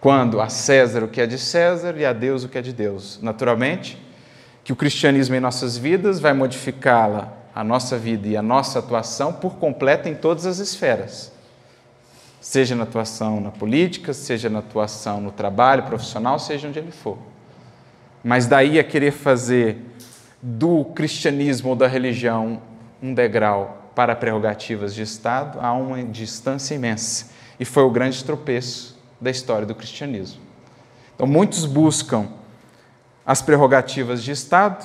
Quando 0.00 0.40
a 0.40 0.48
César 0.48 1.04
o 1.04 1.08
que 1.08 1.20
é 1.20 1.26
de 1.26 1.38
César 1.38 1.94
e 1.98 2.06
a 2.06 2.12
Deus 2.12 2.42
o 2.42 2.48
que 2.48 2.56
é 2.56 2.62
de 2.62 2.72
Deus. 2.72 3.18
Naturalmente, 3.20 4.00
que 4.64 4.72
o 4.72 4.76
cristianismo 4.76 5.34
em 5.34 5.40
nossas 5.40 5.76
vidas 5.76 6.18
vai 6.18 6.32
modificá-la, 6.32 7.36
a 7.54 7.62
nossa 7.62 7.98
vida 7.98 8.28
e 8.28 8.36
a 8.36 8.42
nossa 8.42 8.78
atuação 8.78 9.32
por 9.32 9.56
completo 9.56 10.08
em 10.08 10.14
todas 10.14 10.46
as 10.46 10.58
esferas. 10.58 11.32
Seja 12.40 12.74
na 12.74 12.84
atuação 12.84 13.40
na 13.40 13.50
política, 13.50 14.14
seja 14.14 14.48
na 14.48 14.60
atuação 14.60 15.20
no 15.20 15.30
trabalho 15.30 15.82
profissional, 15.82 16.38
seja 16.38 16.68
onde 16.68 16.78
ele 16.78 16.92
for. 16.92 17.18
Mas 18.24 18.46
daí 18.46 18.78
a 18.78 18.84
querer 18.84 19.10
fazer 19.10 19.78
do 20.40 20.84
cristianismo 20.86 21.70
ou 21.70 21.76
da 21.76 21.86
religião 21.86 22.62
um 23.02 23.12
degrau 23.12 23.92
para 23.94 24.16
prerrogativas 24.16 24.94
de 24.94 25.02
Estado, 25.02 25.58
há 25.60 25.72
uma 25.74 26.02
distância 26.02 26.74
imensa. 26.74 27.30
E 27.58 27.64
foi 27.66 27.82
o 27.82 27.90
grande 27.90 28.24
tropeço 28.24 28.99
da 29.20 29.30
história 29.30 29.66
do 29.66 29.74
cristianismo. 29.74 30.40
Então, 31.14 31.26
muitos 31.26 31.66
buscam 31.66 32.28
as 33.26 33.42
prerrogativas 33.42 34.22
de 34.22 34.32
Estado, 34.32 34.84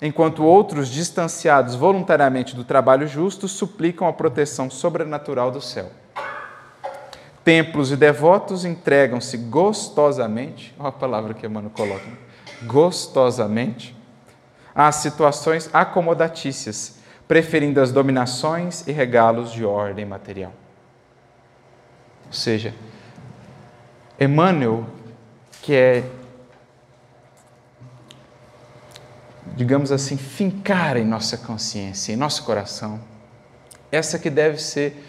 enquanto 0.00 0.42
outros, 0.42 0.88
distanciados 0.88 1.74
voluntariamente 1.74 2.56
do 2.56 2.64
trabalho 2.64 3.06
justo, 3.06 3.46
suplicam 3.46 4.08
a 4.08 4.12
proteção 4.12 4.70
sobrenatural 4.70 5.50
do 5.50 5.60
céu. 5.60 5.90
Templos 7.44 7.90
e 7.90 7.96
devotos 7.96 8.64
entregam-se 8.64 9.36
gostosamente, 9.36 10.74
olha 10.78 10.88
a 10.88 10.92
palavra 10.92 11.34
que 11.34 11.44
Emmanuel 11.44 11.72
coloca, 11.74 12.06
gostosamente, 12.64 13.96
às 14.74 14.96
situações 14.96 15.68
acomodatícias, 15.72 16.96
preferindo 17.28 17.80
as 17.80 17.92
dominações 17.92 18.86
e 18.86 18.92
regalos 18.92 19.52
de 19.52 19.64
ordem 19.64 20.04
material. 20.04 20.52
Ou 22.26 22.32
seja, 22.32 22.74
Emmanuel 24.22 24.86
quer, 25.62 26.04
digamos 29.56 29.90
assim, 29.92 30.16
fincar 30.16 30.96
em 30.96 31.04
nossa 31.04 31.36
consciência, 31.36 32.12
em 32.12 32.16
nosso 32.16 32.44
coração, 32.44 33.00
essa 33.90 34.18
que 34.18 34.30
deve 34.30 34.58
ser 34.58 35.04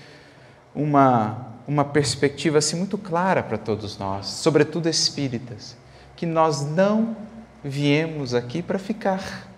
uma, 0.75 1.47
uma 1.67 1.85
perspectiva 1.85 2.57
assim, 2.57 2.75
muito 2.75 2.97
clara 2.97 3.41
para 3.43 3.57
todos 3.57 3.97
nós, 3.97 4.27
sobretudo 4.27 4.89
espíritas, 4.89 5.75
que 6.15 6.25
nós 6.25 6.61
não 6.61 7.15
viemos 7.63 8.33
aqui 8.33 8.61
para 8.61 8.77
ficar 8.77 9.53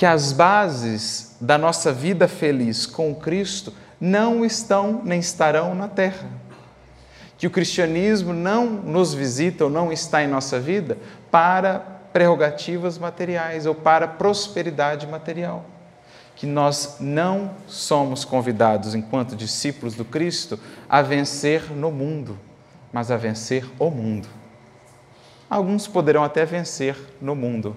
que 0.00 0.06
as 0.06 0.32
bases 0.32 1.36
da 1.38 1.58
nossa 1.58 1.92
vida 1.92 2.26
feliz 2.26 2.86
com 2.86 3.14
Cristo 3.14 3.70
não 4.00 4.42
estão 4.42 5.02
nem 5.04 5.20
estarão 5.20 5.74
na 5.74 5.88
terra. 5.88 6.39
Que 7.40 7.46
o 7.46 7.50
cristianismo 7.50 8.34
não 8.34 8.66
nos 8.66 9.14
visita 9.14 9.64
ou 9.64 9.70
não 9.70 9.90
está 9.90 10.22
em 10.22 10.26
nossa 10.28 10.60
vida 10.60 10.98
para 11.30 11.78
prerrogativas 12.12 12.98
materiais 12.98 13.64
ou 13.64 13.74
para 13.74 14.06
prosperidade 14.06 15.06
material. 15.06 15.64
Que 16.36 16.44
nós 16.44 16.98
não 17.00 17.52
somos 17.66 18.26
convidados, 18.26 18.94
enquanto 18.94 19.34
discípulos 19.34 19.94
do 19.94 20.04
Cristo, 20.04 20.60
a 20.86 21.00
vencer 21.00 21.72
no 21.72 21.90
mundo, 21.90 22.38
mas 22.92 23.10
a 23.10 23.16
vencer 23.16 23.64
o 23.78 23.88
mundo. 23.88 24.28
Alguns 25.48 25.86
poderão 25.86 26.22
até 26.22 26.44
vencer 26.44 26.94
no 27.22 27.34
mundo, 27.34 27.74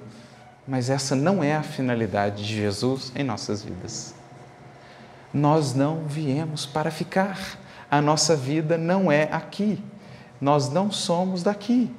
mas 0.67 0.89
essa 0.89 1.15
não 1.15 1.41
é 1.41 1.55
a 1.55 1.63
finalidade 1.63 2.45
de 2.45 2.53
Jesus 2.53 3.13
em 3.15 3.23
nossas 3.23 3.63
vidas. 3.63 4.13
Nós 5.33 5.73
não 5.73 6.03
viemos 6.05 6.65
para 6.65 6.91
ficar. 6.91 7.62
A 7.93 8.01
nossa 8.01 8.35
vida 8.35 8.75
não 8.75 9.11
é 9.11 9.29
aqui. 9.31 9.79
Nós 10.41 10.67
não 10.67 10.91
somos 10.91 11.43
daqui. 11.43 11.91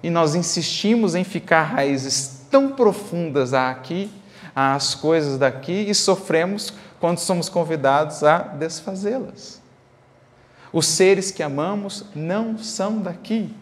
E 0.00 0.08
nós 0.08 0.36
insistimos 0.36 1.16
em 1.16 1.24
ficar 1.24 1.64
raízes 1.64 2.46
tão 2.48 2.70
profundas 2.70 3.52
aqui, 3.52 4.08
às 4.54 4.94
coisas 4.94 5.38
daqui, 5.38 5.72
e 5.72 5.92
sofremos 5.92 6.72
quando 7.00 7.18
somos 7.18 7.48
convidados 7.48 8.22
a 8.22 8.38
desfazê-las. 8.38 9.60
Os 10.72 10.86
seres 10.86 11.32
que 11.32 11.42
amamos 11.42 12.04
não 12.14 12.56
são 12.56 13.00
daqui 13.00 13.52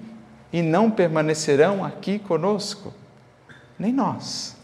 e 0.53 0.61
não 0.61 0.91
permanecerão 0.91 1.83
aqui 1.83 2.19
conosco 2.19 2.93
nem 3.79 3.95
nós. 3.95 4.61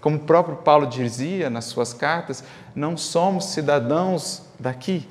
Como 0.00 0.16
o 0.16 0.20
próprio 0.20 0.56
Paulo 0.56 0.86
dizia 0.86 1.50
nas 1.50 1.66
suas 1.66 1.92
cartas, 1.92 2.42
não 2.74 2.96
somos 2.96 3.46
cidadãos 3.46 4.42
daqui, 4.58 5.08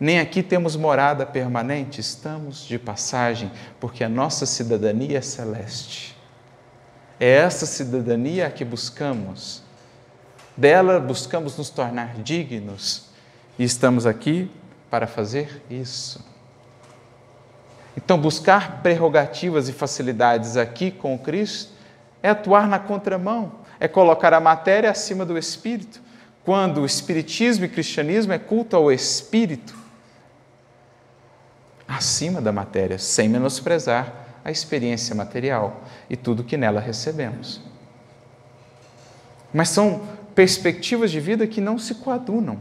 nem 0.00 0.20
aqui 0.20 0.42
temos 0.42 0.76
morada 0.76 1.26
permanente, 1.26 2.00
estamos 2.00 2.64
de 2.64 2.78
passagem, 2.78 3.50
porque 3.80 4.04
a 4.04 4.08
nossa 4.08 4.46
cidadania 4.46 5.18
é 5.18 5.22
celeste. 5.22 6.16
É 7.18 7.28
essa 7.28 7.66
cidadania 7.66 8.48
que 8.48 8.64
buscamos. 8.64 9.62
Dela 10.56 11.00
buscamos 11.00 11.56
nos 11.56 11.68
tornar 11.68 12.14
dignos 12.22 13.06
e 13.58 13.64
estamos 13.64 14.06
aqui 14.06 14.50
para 14.88 15.06
fazer 15.06 15.62
isso. 15.68 16.24
Então, 17.96 18.16
buscar 18.16 18.80
prerrogativas 18.80 19.68
e 19.68 19.72
facilidades 19.72 20.56
aqui 20.56 20.92
com 20.92 21.18
Cristo 21.18 21.72
é 22.22 22.30
atuar 22.30 22.68
na 22.68 22.78
contramão, 22.78 23.52
é 23.80 23.88
colocar 23.88 24.32
a 24.32 24.40
matéria 24.40 24.90
acima 24.90 25.24
do 25.24 25.36
espírito, 25.36 26.00
quando 26.48 26.80
o 26.80 26.86
espiritismo 26.86 27.66
e 27.66 27.68
cristianismo 27.68 28.32
é 28.32 28.38
culto 28.38 28.74
ao 28.74 28.90
espírito 28.90 29.76
acima 31.86 32.40
da 32.40 32.50
matéria, 32.50 32.96
sem 32.96 33.28
menosprezar 33.28 34.40
a 34.42 34.50
experiência 34.50 35.14
material 35.14 35.84
e 36.08 36.16
tudo 36.16 36.42
que 36.42 36.56
nela 36.56 36.80
recebemos. 36.80 37.60
Mas 39.52 39.68
são 39.68 40.08
perspectivas 40.34 41.10
de 41.10 41.20
vida 41.20 41.46
que 41.46 41.60
não 41.60 41.78
se 41.78 41.96
coadunam 41.96 42.58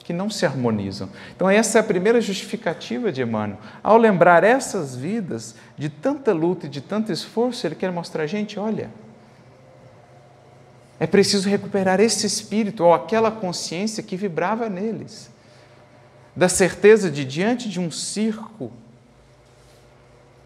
que 0.00 0.12
não 0.12 0.28
se 0.28 0.44
harmonizam. 0.44 1.08
Então, 1.34 1.48
essa 1.48 1.78
é 1.78 1.80
a 1.80 1.82
primeira 1.84 2.20
justificativa 2.20 3.10
de 3.10 3.22
Emmanuel. 3.22 3.58
Ao 3.82 3.96
lembrar 3.96 4.44
essas 4.44 4.94
vidas 4.94 5.54
de 5.78 5.88
tanta 5.88 6.30
luta 6.34 6.66
e 6.66 6.68
de 6.68 6.82
tanto 6.82 7.10
esforço, 7.10 7.66
ele 7.66 7.74
quer 7.74 7.90
mostrar 7.90 8.26
gente: 8.26 8.60
olha, 8.60 8.90
é 10.98 11.06
preciso 11.06 11.48
recuperar 11.48 12.00
esse 12.00 12.26
espírito 12.26 12.84
ou 12.84 12.94
aquela 12.94 13.30
consciência 13.30 14.02
que 14.02 14.16
vibrava 14.16 14.68
neles, 14.68 15.30
da 16.36 16.48
certeza 16.48 17.10
de, 17.10 17.24
diante 17.24 17.68
de 17.68 17.80
um 17.80 17.90
circo, 17.90 18.72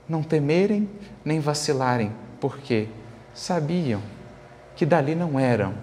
não 0.09 0.23
temerem 0.23 0.89
nem 1.25 1.39
vacilarem, 1.39 2.13
porque 2.41 2.89
sabiam 3.35 4.03
que 4.75 4.87
dali 4.87 5.15
não 5.15 5.39
eram, 5.39 5.75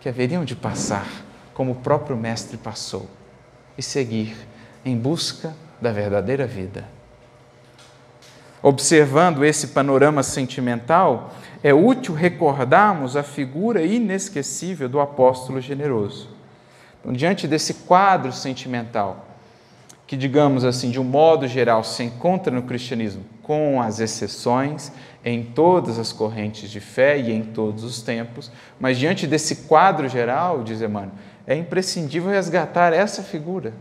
que 0.00 0.08
haveriam 0.08 0.44
de 0.44 0.56
passar 0.56 1.06
como 1.52 1.72
o 1.72 1.76
próprio 1.76 2.16
Mestre 2.16 2.56
passou, 2.56 3.08
e 3.76 3.82
seguir 3.82 4.34
em 4.84 4.96
busca 4.96 5.54
da 5.80 5.92
verdadeira 5.92 6.46
vida. 6.46 6.84
Observando 8.62 9.44
esse 9.44 9.68
panorama 9.68 10.22
sentimental, 10.22 11.32
é 11.62 11.74
útil 11.74 12.14
recordarmos 12.14 13.16
a 13.16 13.22
figura 13.22 13.82
inesquecível 13.82 14.88
do 14.88 15.00
apóstolo 15.00 15.60
generoso. 15.60 16.30
Então, 17.00 17.12
diante 17.12 17.46
desse 17.46 17.74
quadro 17.74 18.32
sentimental, 18.32 19.26
que, 20.06 20.16
digamos 20.16 20.64
assim, 20.64 20.90
de 20.90 20.98
um 20.98 21.04
modo 21.04 21.46
geral 21.46 21.84
se 21.84 22.02
encontra 22.02 22.52
no 22.52 22.62
cristianismo, 22.62 23.24
com 23.42 23.80
as 23.80 24.00
exceções, 24.00 24.90
em 25.24 25.42
todas 25.42 25.98
as 25.98 26.12
correntes 26.12 26.70
de 26.70 26.80
fé 26.80 27.18
e 27.18 27.32
em 27.32 27.42
todos 27.42 27.84
os 27.84 28.00
tempos, 28.00 28.50
mas 28.80 28.98
diante 28.98 29.26
desse 29.26 29.66
quadro 29.66 30.08
geral, 30.08 30.62
diz 30.62 30.80
Emmanuel, 30.80 31.12
é 31.46 31.54
imprescindível 31.54 32.30
resgatar 32.30 32.92
essa 32.92 33.22
figura, 33.22 33.74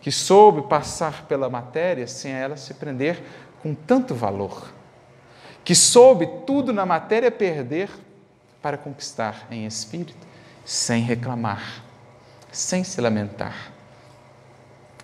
que 0.00 0.10
soube 0.10 0.62
passar 0.62 1.26
pela 1.26 1.50
matéria 1.50 2.06
sem 2.06 2.32
ela 2.32 2.56
se 2.56 2.72
prender 2.74 3.22
com 3.62 3.74
tanto 3.74 4.14
valor, 4.14 4.72
que 5.68 5.74
soube 5.74 6.26
tudo 6.46 6.72
na 6.72 6.86
matéria 6.86 7.30
perder 7.30 7.90
para 8.62 8.78
conquistar 8.78 9.46
em 9.50 9.66
espírito, 9.66 10.26
sem 10.64 11.02
reclamar, 11.02 11.84
sem 12.50 12.82
se 12.82 12.98
lamentar. 13.02 13.70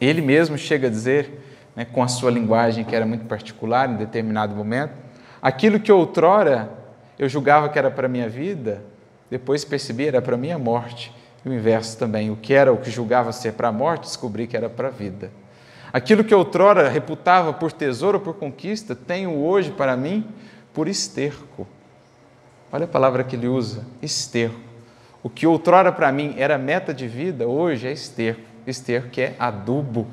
Ele 0.01 0.23
mesmo 0.23 0.57
chega 0.57 0.86
a 0.86 0.91
dizer, 0.91 1.69
né, 1.77 1.85
com 1.85 2.03
a 2.03 2.09
sua 2.09 2.31
linguagem 2.31 2.82
que 2.82 2.97
era 2.97 3.05
muito 3.05 3.27
particular 3.27 3.91
em 3.91 3.97
determinado 3.97 4.57
momento, 4.57 4.95
aquilo 5.43 5.78
que 5.78 5.93
outrora 5.93 6.73
eu 7.19 7.28
julgava 7.28 7.69
que 7.69 7.78
era 7.78 7.91
para 7.91 8.09
minha 8.09 8.31
vida, 8.31 8.82
depois 9.31 9.66
percebi 9.66 10.07
era 10.07 10.23
para 10.23 10.35
a 10.35 10.39
minha 10.39 10.59
morte. 10.59 11.12
E 11.45 11.49
o 11.51 11.53
inverso 11.53 11.99
também, 11.99 12.31
o 12.31 12.36
que 12.36 12.55
era 12.55 12.73
o 12.73 12.78
que 12.78 12.91
julgava 12.91 13.32
ser 13.32 13.53
para 13.53 13.69
a 13.69 13.73
morte, 13.73 14.05
descobri 14.05 14.47
que 14.47 14.57
era 14.57 14.70
para 14.70 14.89
a 14.89 14.91
vida. 14.91 15.31
Aquilo 15.93 16.24
que 16.24 16.35
outrora 16.35 16.89
reputava 16.89 17.53
por 17.53 17.70
tesouro 17.70 18.16
ou 18.16 18.24
por 18.24 18.36
conquista, 18.36 18.97
tenho 18.97 19.45
hoje 19.45 19.70
para 19.70 19.95
mim 19.95 20.27
por 20.74 20.88
esterco. 20.88 21.66
Olha 22.70 22.84
a 22.84 22.88
palavra 22.88 23.22
que 23.24 23.36
ele 23.36 23.46
usa, 23.46 23.86
esterco. 24.02 24.59
O 25.22 25.30
que 25.30 25.46
outrora 25.46 25.90
para 25.90 26.12
mim 26.12 26.34
era 26.36 26.59
meta 26.59 26.92
de 26.92 27.09
vida, 27.09 27.46
hoje 27.46 27.86
é 27.86 27.92
esterco. 27.92 28.42
Esterco 28.66 29.09
que 29.09 29.22
é 29.22 29.36
adubo 29.38 30.06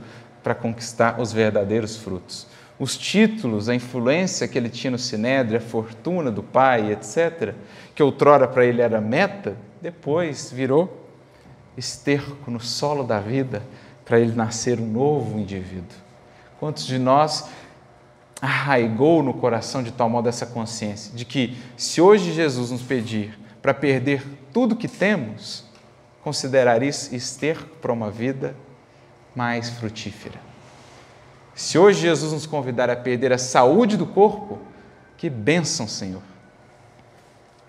para 0.44 0.56
conquistar 0.56 1.20
os 1.20 1.34
verdadeiros 1.34 1.98
frutos. 1.98 2.48
Os 2.80 2.98
títulos, 2.98 3.68
a 3.68 3.76
influência 3.76 4.48
que 4.48 4.58
ele 4.58 4.70
tinha 4.70 4.92
no 4.92 4.98
Sinédrio, 4.98 5.58
a 5.58 5.62
fortuna 5.62 6.32
do 6.32 6.42
pai, 6.42 6.92
etc., 6.92 7.54
que 7.94 8.02
outrora 8.02 8.48
para 8.48 8.66
ele 8.66 8.82
era 8.82 9.02
meta, 9.02 9.56
depois 9.82 10.52
virou 10.52 11.08
esterco 11.78 12.50
no 12.52 12.60
solo 12.60 13.04
da 13.04 13.20
vida 13.20 13.62
para 14.06 14.20
ele 14.20 14.34
nascer 14.34 14.80
um 14.80 14.88
novo 14.88 15.40
indivíduo. 15.40 15.98
Quantos 16.60 16.86
de 16.86 17.00
nós 17.00 17.48
arraigou 18.42 19.22
no 19.22 19.36
coração 19.36 19.84
de 19.84 19.92
tal 19.92 20.10
modo 20.10 20.28
essa 20.28 20.48
consciência 20.48 21.16
de 21.16 21.24
que 21.24 21.56
se 21.78 22.02
hoje 22.02 22.34
Jesus 22.34 22.72
nos 22.72 22.82
pedir 22.82 23.38
para 23.62 23.74
perder 23.74 24.26
tudo 24.52 24.76
que 24.76 24.88
temos, 24.88 25.64
considerar 26.24 26.82
isso 26.82 27.14
esterco 27.16 27.76
para 27.78 27.94
uma 27.94 28.10
vida 28.10 28.56
mais 29.36 29.70
frutífera. 29.70 30.40
Se 31.54 31.78
hoje 31.78 32.02
Jesus 32.02 32.34
nos 32.34 32.48
convidar 32.48 32.90
a 32.90 32.96
perder 32.96 33.32
a 33.32 33.38
saúde 33.38 33.96
do 33.96 34.08
corpo, 34.08 34.58
que 35.18 35.30
bênção, 35.30 35.88
Senhor. 35.88 36.24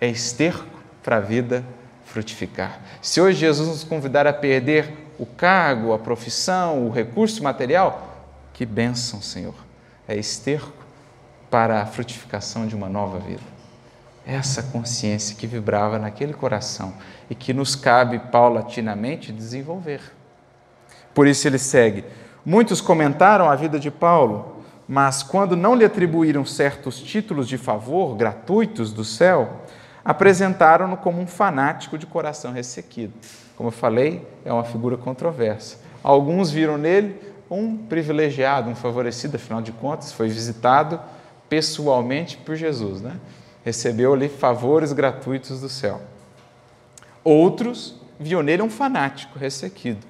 É 0.01 0.07
esterco 0.07 0.65
para 1.03 1.17
a 1.17 1.19
vida 1.19 1.63
frutificar. 2.05 2.81
Se 3.01 3.21
hoje 3.21 3.39
Jesus 3.39 3.69
nos 3.69 3.83
convidar 3.83 4.25
a 4.25 4.33
perder 4.33 4.91
o 5.19 5.25
cargo, 5.25 5.93
a 5.93 5.99
profissão, 5.99 6.87
o 6.87 6.89
recurso 6.89 7.43
material, 7.43 8.25
que 8.53 8.65
bênção, 8.65 9.21
Senhor 9.21 9.62
é 10.07 10.15
esterco 10.15 10.71
para 11.49 11.81
a 11.81 11.85
frutificação 11.85 12.65
de 12.65 12.75
uma 12.75 12.89
nova 12.89 13.19
vida. 13.19 13.53
Essa 14.25 14.63
consciência 14.63 15.35
que 15.35 15.45
vibrava 15.45 15.99
naquele 15.99 16.33
coração 16.33 16.93
e 17.29 17.35
que 17.35 17.53
nos 17.53 17.75
cabe 17.75 18.19
paulatinamente 18.19 19.31
desenvolver. 19.31 20.01
Por 21.13 21.27
isso 21.27 21.47
ele 21.47 21.59
segue. 21.59 22.05
Muitos 22.45 22.81
comentaram 22.81 23.49
a 23.49 23.55
vida 23.55 23.79
de 23.79 23.91
Paulo, 23.91 24.63
mas 24.87 25.23
quando 25.23 25.55
não 25.55 25.75
lhe 25.75 25.85
atribuíram 25.85 26.45
certos 26.45 26.99
títulos 26.99 27.47
de 27.47 27.57
favor 27.57 28.15
gratuitos 28.15 28.91
do 28.91 29.05
céu, 29.05 29.61
apresentaram-no 30.03 30.97
como 30.97 31.21
um 31.21 31.27
fanático 31.27 31.97
de 31.97 32.05
coração 32.05 32.51
ressequido. 32.51 33.13
Como 33.55 33.67
eu 33.67 33.71
falei, 33.71 34.27
é 34.43 34.51
uma 34.51 34.63
figura 34.63 34.97
controversa. 34.97 35.77
Alguns 36.03 36.51
viram 36.51 36.77
nele 36.77 37.32
um 37.53 37.77
privilegiado, 37.77 38.69
um 38.69 38.75
favorecido, 38.75 39.35
afinal 39.35 39.61
de 39.61 39.71
contas, 39.71 40.11
foi 40.11 40.27
visitado 40.27 40.99
pessoalmente 41.49 42.37
por 42.37 42.55
Jesus, 42.55 43.01
né? 43.01 43.19
recebeu 43.63 44.13
ali 44.13 44.27
favores 44.27 44.91
gratuitos 44.91 45.61
do 45.61 45.69
céu. 45.69 46.01
Outros 47.23 47.95
viam 48.19 48.43
nele 48.43 48.61
um 48.61 48.69
fanático 48.69 49.39
ressequido. 49.39 50.05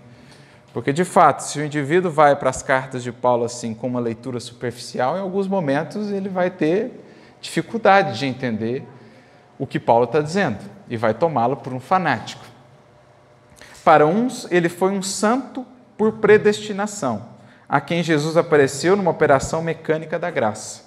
Porque, 0.73 0.91
de 0.91 1.05
fato, 1.05 1.41
se 1.41 1.59
o 1.59 1.65
indivíduo 1.65 2.11
vai 2.11 2.35
para 2.35 2.49
as 2.49 2.63
cartas 2.63 3.03
de 3.03 3.11
Paulo 3.11 3.45
assim 3.45 3.75
com 3.75 3.85
uma 3.85 3.99
leitura 3.99 4.39
superficial, 4.39 5.17
em 5.17 5.21
alguns 5.21 5.47
momentos 5.47 6.09
ele 6.09 6.29
vai 6.29 6.49
ter 6.49 6.91
dificuldade 7.39 8.17
de 8.17 8.25
entender 8.25 8.83
o 9.59 9.67
que 9.67 9.79
Paulo 9.79 10.05
está 10.05 10.19
dizendo 10.19 10.57
e 10.89 10.97
vai 10.97 11.13
tomá-lo 11.13 11.57
por 11.57 11.73
um 11.73 11.79
fanático. 11.79 12.43
Para 13.83 14.07
uns, 14.07 14.47
ele 14.49 14.67
foi 14.67 14.91
um 14.91 15.03
santo 15.03 15.65
por 15.95 16.13
predestinação, 16.13 17.32
a 17.73 17.81
quem 17.81 18.03
Jesus 18.03 18.37
apareceu 18.37 18.95
numa 18.95 19.09
operação 19.09 19.59
mecânica 19.59 20.19
da 20.19 20.29
graça. 20.29 20.83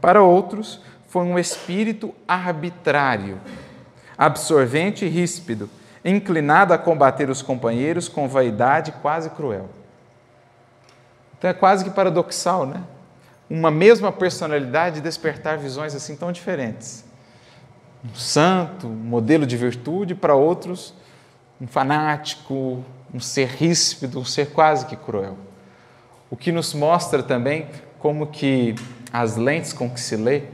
Para 0.00 0.22
outros, 0.22 0.80
foi 1.06 1.24
um 1.24 1.38
espírito 1.38 2.14
arbitrário, 2.26 3.38
absorvente 4.16 5.04
e 5.04 5.10
ríspido, 5.10 5.68
inclinado 6.02 6.72
a 6.72 6.78
combater 6.78 7.28
os 7.28 7.42
companheiros 7.42 8.08
com 8.08 8.26
vaidade 8.26 8.92
quase 9.02 9.28
cruel. 9.28 9.68
Então 11.36 11.50
é 11.50 11.52
quase 11.52 11.84
que 11.84 11.90
paradoxal, 11.90 12.64
né? 12.64 12.82
Uma 13.50 13.70
mesma 13.70 14.10
personalidade 14.10 15.02
despertar 15.02 15.58
visões 15.58 15.94
assim 15.94 16.16
tão 16.16 16.32
diferentes. 16.32 17.04
Um 18.02 18.14
santo, 18.14 18.86
um 18.86 18.90
modelo 18.90 19.44
de 19.44 19.58
virtude, 19.58 20.14
para 20.14 20.34
outros, 20.34 20.94
um 21.60 21.66
fanático, 21.66 22.82
um 23.12 23.20
ser 23.20 23.48
ríspido, 23.48 24.18
um 24.18 24.24
ser 24.24 24.46
quase 24.52 24.86
que 24.86 24.96
cruel. 24.96 25.36
O 26.32 26.36
que 26.36 26.50
nos 26.50 26.72
mostra 26.72 27.22
também 27.22 27.66
como 27.98 28.26
que 28.26 28.74
as 29.12 29.36
lentes 29.36 29.74
com 29.74 29.90
que 29.90 30.00
se 30.00 30.16
lê, 30.16 30.44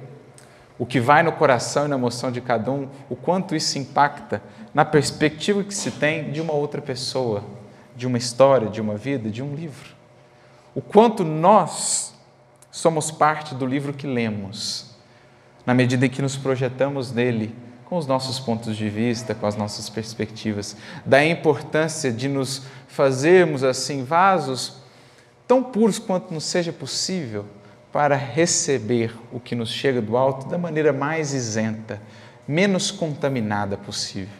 o 0.77 0.85
que 0.85 0.99
vai 0.99 1.23
no 1.23 1.31
coração 1.31 1.85
e 1.85 1.89
na 1.89 1.95
emoção 1.95 2.33
de 2.33 2.41
cada 2.41 2.69
um, 2.73 2.89
o 3.09 3.15
quanto 3.15 3.55
isso 3.55 3.79
impacta 3.79 4.43
na 4.75 4.85
perspectiva 4.85 5.63
que 5.63 5.73
se 5.73 5.93
tem 5.93 6.33
de 6.33 6.41
uma 6.41 6.53
outra 6.53 6.83
pessoa, 6.83 7.45
de 7.95 8.09
uma 8.09 8.19
história, 8.19 8.69
de 8.69 8.81
uma 8.81 8.97
vida, 8.97 9.31
de 9.31 9.41
um 9.41 9.55
livro. 9.55 9.95
O 10.75 10.83
quanto 10.83 11.23
nós 11.25 12.13
somos 12.73 13.13
parte 13.13 13.55
do 13.55 13.65
livro 13.65 13.93
que 13.93 14.07
lemos, 14.09 14.97
na 15.65 15.75
medida 15.75 16.07
em 16.07 16.11
que 16.11 16.21
nos 16.21 16.37
projetamos 16.37 17.13
nele 17.13 17.55
com 17.85 17.97
os 17.97 18.07
nossos 18.09 18.41
pontos 18.41 18.77
de 18.77 18.89
vista, 18.89 19.33
com 19.33 19.47
as 19.47 19.55
nossas 19.55 19.89
perspectivas, 19.89 20.77
da 21.07 21.25
importância 21.25 22.11
de 22.11 22.27
nos 22.27 22.63
fazermos 22.89 23.63
assim 23.63 24.03
vasos 24.03 24.88
tão 25.49 25.63
puros 25.63 25.99
quanto 25.99 26.33
nos 26.33 26.45
seja 26.45 26.71
possível 26.71 27.47
para 27.91 28.15
receber 28.15 29.17
o 29.33 29.41
que 29.41 29.55
nos 29.55 29.71
chega 29.71 30.03
do 30.03 30.15
alto 30.15 30.47
da 30.47 30.59
maneira 30.59 30.93
mais 30.93 31.33
isenta, 31.33 32.01
menos 32.47 32.91
contaminada 32.91 33.79
possível. 33.79 34.35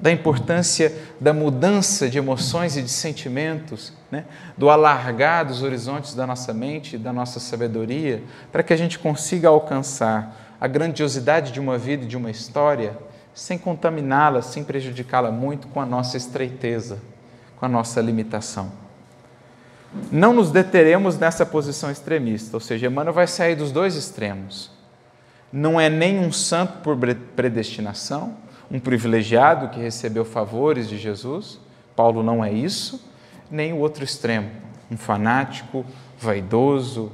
Da 0.00 0.10
importância 0.10 0.92
da 1.20 1.32
mudança 1.32 2.10
de 2.10 2.18
emoções 2.18 2.76
e 2.76 2.82
de 2.82 2.90
sentimentos, 2.90 3.92
né? 4.10 4.24
do 4.58 4.68
alargar 4.68 5.46
dos 5.46 5.62
horizontes 5.62 6.12
da 6.12 6.26
nossa 6.26 6.52
mente 6.52 6.98
da 6.98 7.12
nossa 7.12 7.38
sabedoria, 7.38 8.20
para 8.50 8.64
que 8.64 8.72
a 8.72 8.76
gente 8.76 8.98
consiga 8.98 9.48
alcançar 9.48 10.56
a 10.60 10.66
grandiosidade 10.66 11.52
de 11.52 11.60
uma 11.60 11.78
vida 11.78 12.02
e 12.04 12.08
de 12.08 12.16
uma 12.16 12.32
história 12.32 12.98
sem 13.32 13.56
contaminá-la, 13.56 14.42
sem 14.42 14.64
prejudicá-la 14.64 15.30
muito 15.30 15.68
com 15.68 15.80
a 15.80 15.86
nossa 15.86 16.16
estreiteza, 16.16 16.98
com 17.56 17.64
a 17.64 17.68
nossa 17.68 18.00
limitação. 18.00 18.81
Não 20.10 20.32
nos 20.32 20.50
deteremos 20.50 21.18
nessa 21.18 21.44
posição 21.44 21.90
extremista, 21.90 22.56
ou 22.56 22.60
seja, 22.60 22.86
Emmanuel 22.86 23.12
vai 23.12 23.26
sair 23.26 23.54
dos 23.54 23.70
dois 23.70 23.94
extremos. 23.94 24.70
Não 25.52 25.78
é 25.78 25.90
nem 25.90 26.18
um 26.18 26.32
santo 26.32 26.78
por 26.78 26.96
predestinação, 27.36 28.34
um 28.70 28.80
privilegiado 28.80 29.68
que 29.68 29.80
recebeu 29.80 30.24
favores 30.24 30.88
de 30.88 30.96
Jesus, 30.96 31.60
Paulo 31.94 32.22
não 32.22 32.42
é 32.42 32.50
isso, 32.50 33.06
nem 33.50 33.74
o 33.74 33.78
outro 33.78 34.02
extremo, 34.02 34.50
um 34.90 34.96
fanático, 34.96 35.84
vaidoso, 36.18 37.12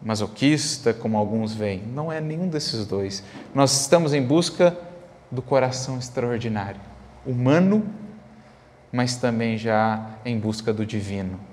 masoquista, 0.00 0.94
como 0.94 1.18
alguns 1.18 1.52
veem. 1.52 1.82
Não 1.82 2.12
é 2.12 2.20
nenhum 2.20 2.48
desses 2.48 2.86
dois. 2.86 3.24
Nós 3.52 3.80
estamos 3.80 4.14
em 4.14 4.22
busca 4.22 4.76
do 5.30 5.42
coração 5.42 5.98
extraordinário, 5.98 6.80
humano, 7.26 7.84
mas 8.92 9.16
também 9.16 9.58
já 9.58 10.10
em 10.24 10.38
busca 10.38 10.72
do 10.72 10.86
divino. 10.86 11.49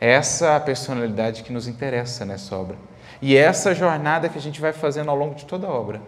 Essa 0.00 0.46
é 0.46 0.56
a 0.56 0.60
personalidade 0.60 1.42
que 1.42 1.52
nos 1.52 1.66
interessa 1.66 2.24
nessa 2.24 2.56
obra. 2.56 2.76
E 3.20 3.36
é 3.36 3.40
essa 3.40 3.74
jornada 3.74 4.28
que 4.28 4.38
a 4.38 4.42
gente 4.42 4.60
vai 4.60 4.72
fazendo 4.72 5.10
ao 5.10 5.16
longo 5.16 5.34
de 5.34 5.46
toda 5.46 5.66
a 5.66 5.70
obra. 5.70 6.00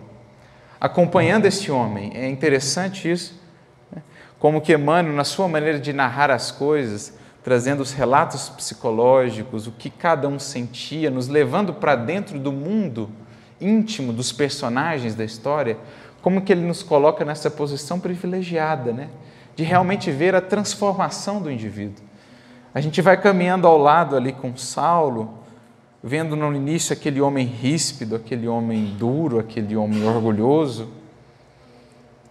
Acompanhando 0.81 1.47
este 1.47 1.73
homem, 1.73 2.13
é 2.15 2.29
interessante 2.29 3.11
isso, 3.11 3.41
né? 3.91 4.03
como 4.39 4.61
que 4.61 4.73
Emmanuel, 4.73 5.15
na 5.15 5.25
sua 5.25 5.49
maneira 5.49 5.79
de 5.79 5.93
narrar 5.93 6.31
as 6.31 6.51
coisas, 6.51 7.15
trazendo 7.43 7.81
os 7.81 7.93
relatos 7.93 8.49
psicológicos, 8.51 9.67
o 9.67 9.73
que 9.73 9.89
cada 9.89 10.29
um 10.29 10.39
sentia, 10.39 11.11
nos 11.11 11.29
levando 11.29 11.73
para 11.73 11.97
dentro 11.97 12.39
do 12.39 12.53
mundo 12.53 13.11
íntimo 13.61 14.13
dos 14.13 14.31
personagens 14.31 15.15
da 15.15 15.25
história, 15.25 15.79
como 16.21 16.43
que 16.43 16.53
ele 16.53 16.61
nos 16.61 16.83
coloca 16.83 17.25
nessa 17.25 17.51
posição 17.51 17.99
privilegiada, 17.99 18.93
né? 18.93 19.09
de 19.57 19.65
realmente 19.65 20.11
ver 20.11 20.35
a 20.37 20.41
transformação 20.41 21.43
do 21.43 21.51
indivíduo. 21.51 22.08
A 22.75 22.81
gente 22.81 23.01
vai 23.01 23.21
caminhando 23.21 23.67
ao 23.67 23.79
lado 23.79 24.17
ali 24.17 24.33
com 24.33 24.57
Saulo, 24.57 25.39
vendo 26.03 26.37
no 26.37 26.55
início 26.55 26.93
aquele 26.93 27.21
homem 27.21 27.47
ríspido, 27.47 28.17
aquele 28.17 28.47
homem 28.47 28.95
duro, 28.99 29.39
aquele 29.39 29.77
homem 29.77 30.07
orgulhoso, 30.07 30.89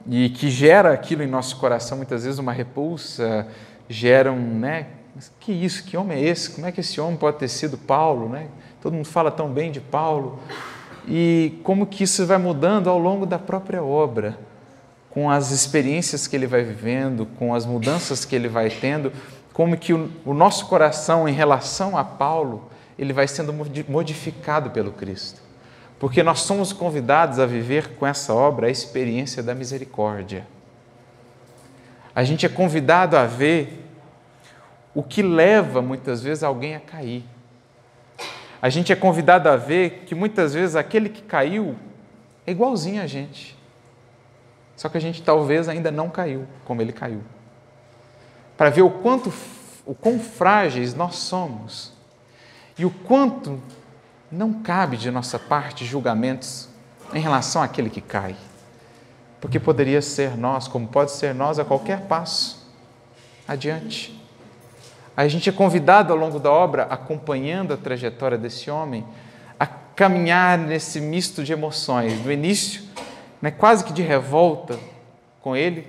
e 0.08 0.30
que 0.30 0.50
gera 0.50 0.94
aquilo 0.94 1.24
em 1.24 1.28
nosso 1.28 1.58
coração 1.58 1.98
muitas 1.98 2.24
vezes 2.24 2.40
uma 2.40 2.54
repulsa, 2.54 3.48
gera 3.90 4.32
um, 4.32 4.60
né, 4.60 4.88
que 5.40 5.52
isso? 5.52 5.84
Que 5.84 5.98
homem 5.98 6.18
é 6.18 6.30
esse? 6.30 6.52
Como 6.52 6.68
é 6.68 6.72
que 6.72 6.80
esse 6.80 7.00
homem 7.02 7.18
pode 7.18 7.38
ter 7.38 7.48
sido 7.48 7.78
Paulo? 7.78 8.30
Né? 8.30 8.48
Todo 8.82 8.94
mundo 8.94 9.08
fala 9.08 9.32
tão 9.32 9.50
bem 9.50 9.72
de 9.72 9.82
Paulo. 9.82 10.40
E 11.08 11.60
como 11.64 11.88
que 11.88 12.04
isso 12.04 12.26
vai 12.26 12.38
mudando 12.38 12.90
ao 12.90 13.00
longo 13.00 13.26
da 13.26 13.40
própria 13.40 13.82
obra, 13.82 14.38
com 15.10 15.30
as 15.30 15.52
experiências 15.52 16.28
que 16.28 16.36
ele 16.36 16.46
vai 16.46 16.64
vivendo, 16.64 17.26
com 17.40 17.56
as 17.56 17.66
mudanças 17.66 18.26
que 18.26 18.36
ele 18.36 18.48
vai 18.48 18.70
tendo, 18.70 19.12
como 19.58 19.76
que 19.76 19.92
o, 19.92 20.12
o 20.24 20.36
nosso 20.36 20.68
coração 20.68 21.28
em 21.28 21.34
relação 21.34 21.98
a 21.98 22.04
Paulo, 22.04 22.70
ele 22.96 23.12
vai 23.12 23.28
sendo 23.28 23.52
modificado 23.90 24.70
pelo 24.70 24.92
Cristo. 24.92 25.42
Porque 25.98 26.22
nós 26.22 26.42
somos 26.42 26.72
convidados 26.72 27.40
a 27.40 27.46
viver 27.48 27.96
com 27.96 28.06
essa 28.06 28.36
obra 28.36 28.68
a 28.68 28.70
experiência 28.70 29.42
da 29.42 29.56
misericórdia. 29.56 30.46
A 32.14 32.24
gente 32.24 32.46
é 32.46 32.50
convidado 32.50 33.18
a 33.18 33.26
ver 33.26 33.84
o 34.94 35.02
que 35.02 35.24
leva 35.24 35.82
muitas 35.82 36.22
vezes 36.22 36.44
alguém 36.44 36.76
a 36.76 36.80
cair. 36.80 37.24
A 38.62 38.70
gente 38.70 38.94
é 38.94 38.96
convidado 38.96 39.50
a 39.50 39.56
ver 39.56 40.04
que 40.06 40.14
muitas 40.14 40.54
vezes 40.54 40.76
aquele 40.76 41.10
que 41.10 41.24
caiu 41.24 41.76
é 42.46 42.52
igualzinho 42.52 43.02
a 43.02 43.08
gente. 43.08 43.58
Só 44.76 44.88
que 44.88 44.98
a 44.98 45.02
gente 45.02 45.24
talvez 45.24 45.68
ainda 45.68 45.90
não 45.90 46.12
caiu 46.12 46.46
como 46.64 46.80
ele 46.80 46.94
caiu. 46.94 47.24
Para 48.58 48.70
ver 48.70 48.82
o 48.82 48.90
quanto 48.90 49.32
o 49.88 49.96
quão 49.96 50.20
frágeis 50.20 50.94
nós 50.94 51.16
somos 51.16 51.94
e 52.78 52.86
o 52.86 52.92
quanto 52.92 53.62
não 54.30 54.62
cabe 54.62 54.98
de 54.98 55.10
nossa 55.10 55.40
parte 55.40 55.86
julgamentos 55.86 56.68
em 57.14 57.22
relação 57.22 57.62
àquele 57.62 57.90
que 57.90 58.02
cai. 58.02 58.36
Porque 59.40 59.60
poderia 59.60 60.02
ser 60.02 60.36
nós, 60.36 60.68
como 60.68 60.88
pode 60.88 61.12
ser 61.12 61.34
nós 61.34 61.58
a 61.58 61.64
qualquer 61.64 62.02
passo 62.02 62.68
adiante. 63.48 64.14
A 65.16 65.26
gente 65.28 65.50
é 65.50 65.54
convidado 65.54 66.12
ao 66.12 66.20
longo 66.20 66.38
da 66.38 66.52
obra, 66.52 66.84
acompanhando 66.84 67.74
a 67.74 67.78
trajetória 67.78 68.38
desse 68.38 68.70
homem, 68.70 69.06
a 69.58 69.66
caminhar 69.66 70.58
nesse 70.58 71.00
misto 71.00 71.44
de 71.44 71.54
emoções, 71.54 72.20
do 72.20 72.32
início, 72.32 72.84
né, 73.42 73.52
quase 73.52 73.86
que 73.86 73.94
de 73.94 74.02
revolta 74.02 74.78
com 75.42 75.56
ele, 75.56 75.88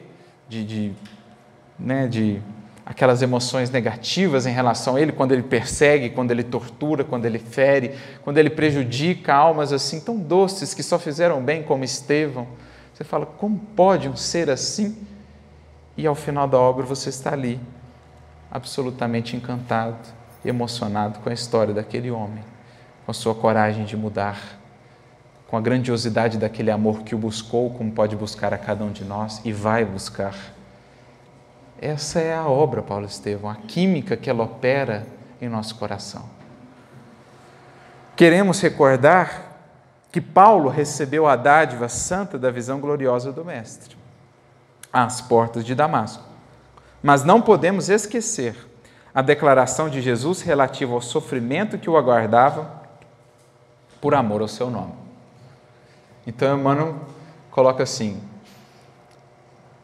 de, 0.49 0.65
de, 0.65 0.93
né, 1.79 2.07
de 2.07 2.41
aquelas 2.89 3.21
emoções 3.21 3.69
negativas 3.69 4.47
em 4.47 4.51
relação 4.51 4.97
a 4.97 5.01
ele, 5.01 5.13
quando 5.13 5.33
ele 5.33 5.43
persegue, 5.43 6.09
quando 6.09 6.31
ele 6.31 6.43
tortura, 6.43 7.05
quando 7.05 7.27
ele 7.27 7.39
fere, 7.39 7.95
quando 8.25 8.39
ele 8.39 8.49
prejudica 8.49 9.35
almas 9.35 9.75
assim 9.75 10.01
tão 10.01 10.17
doces 10.17 10.73
que 10.73 10.83
só 10.83 10.99
fizeram 10.99 11.43
bem, 11.43 11.63
como 11.63 11.85
Estevão. 11.85 12.47
Você 12.95 13.05
fala, 13.05 13.27
como 13.27 13.59
pode 13.77 14.09
um 14.09 14.17
ser 14.17 14.49
assim? 14.49 14.97
E 15.99 16.07
ao 16.07 16.15
final 16.15 16.49
da 16.49 16.57
obra 16.59 16.87
você 16.87 17.11
está 17.11 17.35
ali, 17.35 17.61
absolutamente 18.51 19.37
encantado, 19.37 19.99
emocionado 20.43 21.19
com 21.19 21.29
a 21.29 21.35
história 21.35 21.75
daquele 21.75 22.11
homem, 22.11 22.43
com 23.05 23.11
a 23.11 23.15
sua 23.15 23.35
coragem 23.35 23.85
de 23.85 23.99
mudar, 23.99 24.59
com 25.47 25.59
a 25.59 25.61
grandiosidade 25.61 26.39
daquele 26.39 26.71
amor 26.71 27.03
que 27.03 27.15
o 27.15 27.19
buscou, 27.19 27.69
como 27.69 27.93
pode 27.93 28.17
buscar 28.17 28.55
a 28.55 28.59
cada 28.59 28.83
um 28.83 28.91
de 28.91 29.05
nós 29.05 29.43
e 29.45 29.53
vai 29.53 29.85
buscar 29.85 30.57
essa 31.81 32.21
é 32.21 32.35
a 32.35 32.47
obra, 32.47 32.83
Paulo 32.83 33.07
Estevão, 33.07 33.51
a 33.51 33.55
química 33.55 34.17
que 34.17 34.29
ela 34.29 34.45
opera 34.45 35.07
em 35.41 35.49
nosso 35.49 35.77
coração. 35.77 36.29
Queremos 38.17 38.61
recordar 38.61 39.49
que 40.11 40.21
Paulo 40.21 40.69
recebeu 40.69 41.27
a 41.27 41.37
dádiva 41.37 41.89
santa 41.89 42.39
da 42.39 42.51
visão 42.51 42.81
gloriosa 42.81 43.31
do 43.31 43.45
Mestre, 43.45 43.97
às 44.93 45.21
portas 45.21 45.65
de 45.65 45.75
Damasco. 45.75 46.25
Mas 47.03 47.23
não 47.23 47.41
podemos 47.41 47.89
esquecer 47.89 48.57
a 49.15 49.23
declaração 49.23 49.89
de 49.89 50.01
Jesus 50.01 50.43
relativa 50.43 50.93
ao 50.93 51.01
sofrimento 51.01 51.79
que 51.79 51.89
o 51.89 51.97
aguardava 51.97 52.83
por 54.01 54.15
amor 54.15 54.41
ao 54.41 54.49
seu 54.49 54.71
nome. 54.71 54.95
Então, 56.27 56.59
Emmanuel 56.59 56.97
coloca 57.51 57.83
assim: 57.83 58.21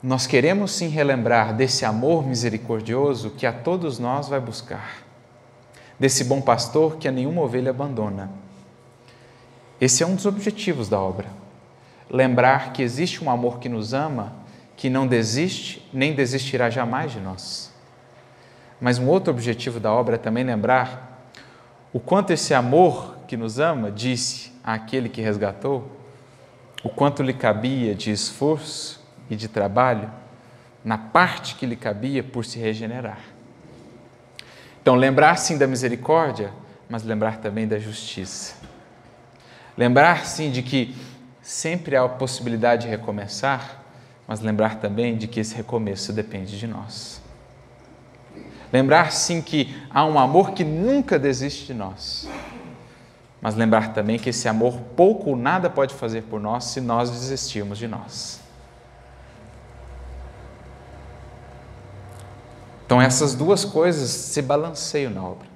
nós 0.05 0.27
queremos 0.27 0.73
sim 0.73 0.89
relembrar 0.89 1.55
desse 1.57 1.83
amor 1.87 2.27
misericordioso 2.27 3.31
que 3.31 3.47
a 3.47 3.53
todos 3.55 3.99
nós 3.99 4.29
vai 4.29 4.39
buscar, 4.39 4.99
desse 5.99 6.25
bom 6.25 6.43
pastor 6.43 6.99
que 6.99 7.09
a 7.09 7.11
nenhuma 7.11 7.41
ovelha 7.41 7.71
abandona. 7.71 8.31
Esse 9.81 10.03
é 10.03 10.07
um 10.07 10.15
dos 10.15 10.27
objetivos 10.27 10.91
da 10.91 11.01
obra. 11.01 11.29
Lembrar 12.11 12.75
que 12.75 12.83
existe 12.83 13.25
um 13.25 13.31
amor 13.31 13.59
que 13.59 13.67
nos 13.67 13.95
ama, 13.95 14.35
que 14.77 14.91
não 14.91 15.07
desiste 15.07 15.89
nem 15.91 16.15
desistirá 16.15 16.69
jamais 16.69 17.11
de 17.11 17.21
nós. 17.21 17.73
Mas 18.79 18.99
um 18.99 19.09
outro 19.09 19.33
objetivo 19.33 19.81
da 19.81 19.91
obra 19.91 20.17
é 20.17 20.19
também 20.19 20.45
lembrar 20.45 21.31
o 21.95 21.99
quanto 21.99 22.31
esse 22.31 22.53
amor 22.53 23.17
que 23.27 23.39
nos 23.39 23.59
ama 23.59 23.91
disse 23.91 24.53
àquele 24.63 25.09
que 25.09 25.23
resgatou, 25.23 25.91
o 26.83 26.91
quanto 26.91 27.23
lhe 27.23 27.33
cabia 27.33 27.95
de 27.95 28.11
esforço 28.11 29.03
e 29.29 29.37
de 29.37 29.49
trabalho 29.49 30.11
na 30.85 30.99
parte 30.99 31.55
que 31.55 31.65
lhe 31.65 31.77
cabia 31.77 32.23
por 32.23 32.45
se 32.45 32.59
regenerar. 32.59 33.21
Então, 34.83 34.95
lembrar 34.95 35.37
sim 35.37 35.57
da 35.57 35.67
misericórdia, 35.67 36.53
mas 36.91 37.03
lembrar 37.03 37.39
também 37.39 37.67
da 37.67 37.79
justiça. 37.79 38.57
Lembrar 39.79 40.27
sim 40.27 40.51
de 40.51 40.63
que 40.63 40.95
sempre 41.41 41.97
há 41.97 42.05
a 42.05 42.09
possibilidade 42.09 42.83
de 42.83 42.89
recomeçar, 42.89 43.83
mas 44.29 44.41
lembrar 44.41 44.77
também 44.77 45.17
de 45.17 45.27
que 45.27 45.41
esse 45.41 45.55
recomeço 45.55 46.13
depende 46.13 46.59
de 46.59 46.67
nós. 46.67 47.23
Lembrar 48.71 49.11
sim 49.11 49.41
que 49.41 49.75
há 49.89 50.05
um 50.05 50.19
amor 50.19 50.53
que 50.53 50.65
nunca 50.65 51.19
desiste 51.19 51.67
de 51.67 51.75
nós, 51.75 52.29
mas 53.41 53.55
lembrar 53.55 53.95
também 53.95 54.19
que 54.19 54.29
esse 54.29 54.49
amor 54.49 54.79
pouco 54.95 55.31
ou 55.31 55.37
nada 55.37 55.71
pode 55.71 55.95
fazer 55.95 56.25
por 56.25 56.41
nós 56.41 56.65
se 56.65 56.81
nós 56.81 57.11
desistirmos 57.11 57.79
de 57.79 57.89
nós. 57.89 58.44
Então, 62.95 63.03
essas 63.03 63.35
duas 63.35 63.65
coisas 63.65 64.09
se 64.09 64.41
balanceiam 64.41 65.11
na 65.11 65.21
obra. 65.21 65.49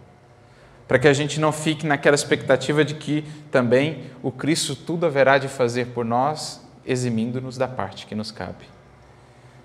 Para 0.88 0.98
que 0.98 1.06
a 1.06 1.12
gente 1.12 1.38
não 1.38 1.52
fique 1.52 1.86
naquela 1.86 2.16
expectativa 2.16 2.84
de 2.84 2.94
que 2.94 3.22
também 3.48 4.10
o 4.24 4.32
Cristo 4.32 4.74
tudo 4.74 5.06
haverá 5.06 5.38
de 5.38 5.46
fazer 5.46 5.86
por 5.94 6.04
nós, 6.04 6.60
eximindo-nos 6.84 7.56
da 7.56 7.68
parte 7.68 8.06
que 8.06 8.14
nos 8.16 8.32
cabe. 8.32 8.64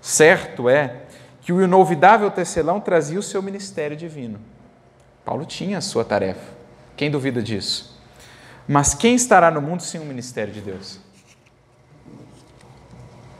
Certo 0.00 0.68
é 0.68 1.02
que 1.40 1.52
o 1.52 1.60
inovidável 1.60 2.30
tecelão 2.30 2.80
trazia 2.80 3.18
o 3.18 3.22
seu 3.24 3.42
ministério 3.42 3.96
divino. 3.96 4.38
Paulo 5.24 5.44
tinha 5.44 5.78
a 5.78 5.80
sua 5.80 6.04
tarefa. 6.04 6.52
Quem 6.96 7.10
duvida 7.10 7.42
disso? 7.42 8.00
Mas 8.68 8.94
quem 8.94 9.16
estará 9.16 9.50
no 9.50 9.60
mundo 9.60 9.82
sem 9.82 10.00
o 10.00 10.04
ministério 10.04 10.54
de 10.54 10.60
Deus? 10.60 11.00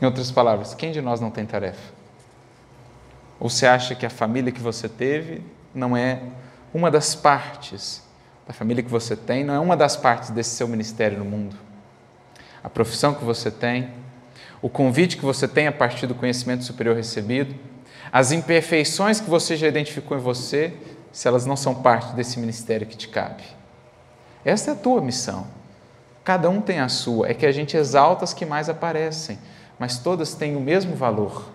Em 0.02 0.05
outras 0.05 0.32
palavras, 0.32 0.74
quem 0.74 0.90
de 0.90 1.01
nós 1.01 1.20
não 1.20 1.31
tem 1.31 1.47
tarefa? 1.47 1.94
Ou 3.39 3.48
você 3.48 3.66
acha 3.66 3.94
que 3.94 4.06
a 4.06 4.11
família 4.11 4.52
que 4.52 4.61
você 4.61 4.89
teve 4.89 5.43
não 5.74 5.97
é 5.97 6.20
uma 6.73 6.90
das 6.90 7.15
partes 7.15 8.02
da 8.47 8.52
família 8.52 8.82
que 8.82 8.90
você 8.90 9.16
tem, 9.16 9.43
não 9.43 9.55
é 9.55 9.59
uma 9.59 9.77
das 9.77 9.97
partes 9.97 10.31
desse 10.31 10.51
seu 10.51 10.69
ministério 10.69 11.19
no 11.19 11.24
mundo? 11.24 11.56
A 12.62 12.69
profissão 12.69 13.15
que 13.15 13.24
você 13.24 13.51
tem, 13.51 13.90
o 14.61 14.69
convite 14.69 15.16
que 15.16 15.24
você 15.24 15.48
tem 15.48 15.66
a 15.66 15.73
partir 15.73 16.06
do 16.06 16.15
conhecimento 16.15 16.65
superior 16.65 16.97
recebido, 16.97 17.55
as 18.12 18.32
imperfeições 18.32 19.20
que 19.20 19.28
você 19.28 19.56
já 19.56 19.66
identificou 19.66 20.16
em 20.16 20.20
você, 20.20 20.74
se 21.11 21.27
elas 21.27 21.47
não 21.47 21.56
são 21.56 21.74
parte 21.74 22.15
desse 22.15 22.39
ministério 22.39 22.86
que 22.86 22.97
te 22.97 23.09
cabe. 23.09 23.43
Essa 24.44 24.70
é 24.70 24.74
a 24.74 24.77
tua 24.77 25.01
missão. 25.01 25.47
Cada 26.23 26.48
um 26.48 26.61
tem 26.61 26.81
a 26.81 26.89
sua, 26.89 27.28
é 27.28 27.35
que 27.35 27.47
a 27.47 27.52
gente 27.52 27.77
exalta 27.77 28.24
as 28.24 28.35
que 28.35 28.47
mais 28.47 28.69
aparecem, 28.69 29.39
mas 29.78 29.98
todas 29.98 30.35
têm 30.35 30.56
o 30.56 30.61
mesmo 30.61 30.94
valor 30.94 31.51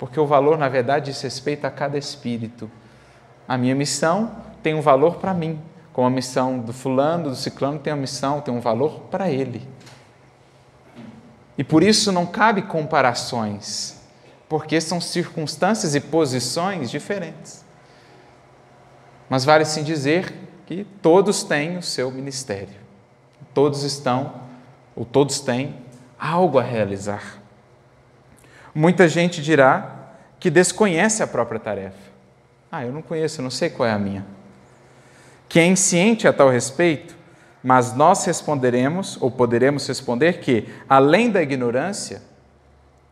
porque 0.00 0.18
o 0.18 0.26
valor, 0.26 0.56
na 0.56 0.66
verdade, 0.66 1.10
diz 1.12 1.20
respeito 1.20 1.66
a 1.66 1.70
cada 1.70 1.98
espírito. 1.98 2.70
A 3.46 3.58
minha 3.58 3.74
missão 3.74 4.34
tem 4.62 4.74
um 4.74 4.80
valor 4.80 5.16
para 5.16 5.34
mim, 5.34 5.60
como 5.92 6.06
a 6.06 6.10
missão 6.10 6.58
do 6.58 6.72
fulano, 6.72 7.28
do 7.28 7.36
ciclano 7.36 7.78
tem 7.78 7.92
uma 7.92 8.00
missão, 8.00 8.40
tem 8.40 8.52
um 8.52 8.60
valor 8.60 9.00
para 9.10 9.30
ele. 9.30 9.68
E 11.58 11.62
por 11.62 11.82
isso 11.82 12.10
não 12.10 12.24
cabe 12.24 12.62
comparações, 12.62 14.00
porque 14.48 14.80
são 14.80 15.02
circunstâncias 15.02 15.94
e 15.94 16.00
posições 16.00 16.90
diferentes. 16.90 17.62
Mas 19.28 19.44
vale 19.44 19.66
sim 19.66 19.82
dizer 19.82 20.32
que 20.64 20.86
todos 21.02 21.42
têm 21.42 21.76
o 21.76 21.82
seu 21.82 22.10
ministério. 22.10 22.80
Todos 23.52 23.82
estão, 23.82 24.32
ou 24.96 25.04
todos 25.04 25.40
têm, 25.40 25.76
algo 26.18 26.58
a 26.58 26.62
realizar. 26.62 27.39
Muita 28.80 29.06
gente 29.06 29.42
dirá 29.42 29.94
que 30.38 30.48
desconhece 30.48 31.22
a 31.22 31.26
própria 31.26 31.60
tarefa. 31.60 31.98
Ah, 32.72 32.82
eu 32.82 32.90
não 32.90 33.02
conheço, 33.02 33.42
não 33.42 33.50
sei 33.50 33.68
qual 33.68 33.86
é 33.86 33.92
a 33.92 33.98
minha. 33.98 34.24
Que 35.50 35.60
é 35.60 35.66
insciente 35.66 36.26
a 36.26 36.32
tal 36.32 36.48
respeito, 36.48 37.14
mas 37.62 37.94
nós 37.94 38.24
responderemos, 38.24 39.18
ou 39.20 39.30
poderemos 39.30 39.86
responder, 39.86 40.40
que, 40.40 40.66
além 40.88 41.30
da 41.30 41.42
ignorância, 41.42 42.22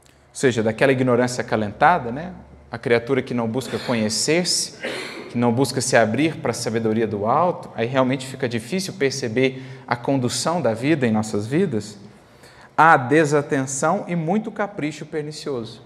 ou 0.06 0.10
seja, 0.32 0.62
daquela 0.62 0.90
ignorância 0.90 1.42
acalentada, 1.42 2.10
né? 2.10 2.32
a 2.70 2.78
criatura 2.78 3.20
que 3.20 3.34
não 3.34 3.46
busca 3.46 3.78
conhecer-se, 3.78 4.72
que 5.28 5.36
não 5.36 5.52
busca 5.52 5.82
se 5.82 5.98
abrir 5.98 6.36
para 6.36 6.52
a 6.52 6.54
sabedoria 6.54 7.06
do 7.06 7.26
alto, 7.26 7.68
aí 7.74 7.86
realmente 7.86 8.26
fica 8.26 8.48
difícil 8.48 8.94
perceber 8.94 9.62
a 9.86 9.94
condução 9.94 10.62
da 10.62 10.72
vida 10.72 11.06
em 11.06 11.10
nossas 11.10 11.46
vidas, 11.46 11.98
há 12.78 12.96
desatenção 12.96 14.04
e 14.06 14.14
muito 14.14 14.52
capricho 14.52 15.04
pernicioso. 15.04 15.82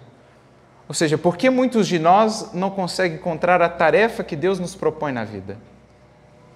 Ou 0.87 0.95
seja, 0.95 1.17
por 1.17 1.39
que 1.39 1.49
muitos 1.49 1.89
de 1.89 1.99
nós 1.99 2.53
não 2.53 2.69
conseguem 2.69 3.17
encontrar 3.17 3.63
a 3.63 3.69
tarefa 3.71 4.23
que 4.23 4.37
Deus 4.37 4.59
nos 4.59 4.75
propõe 4.75 5.11
na 5.11 5.25
vida? 5.25 5.57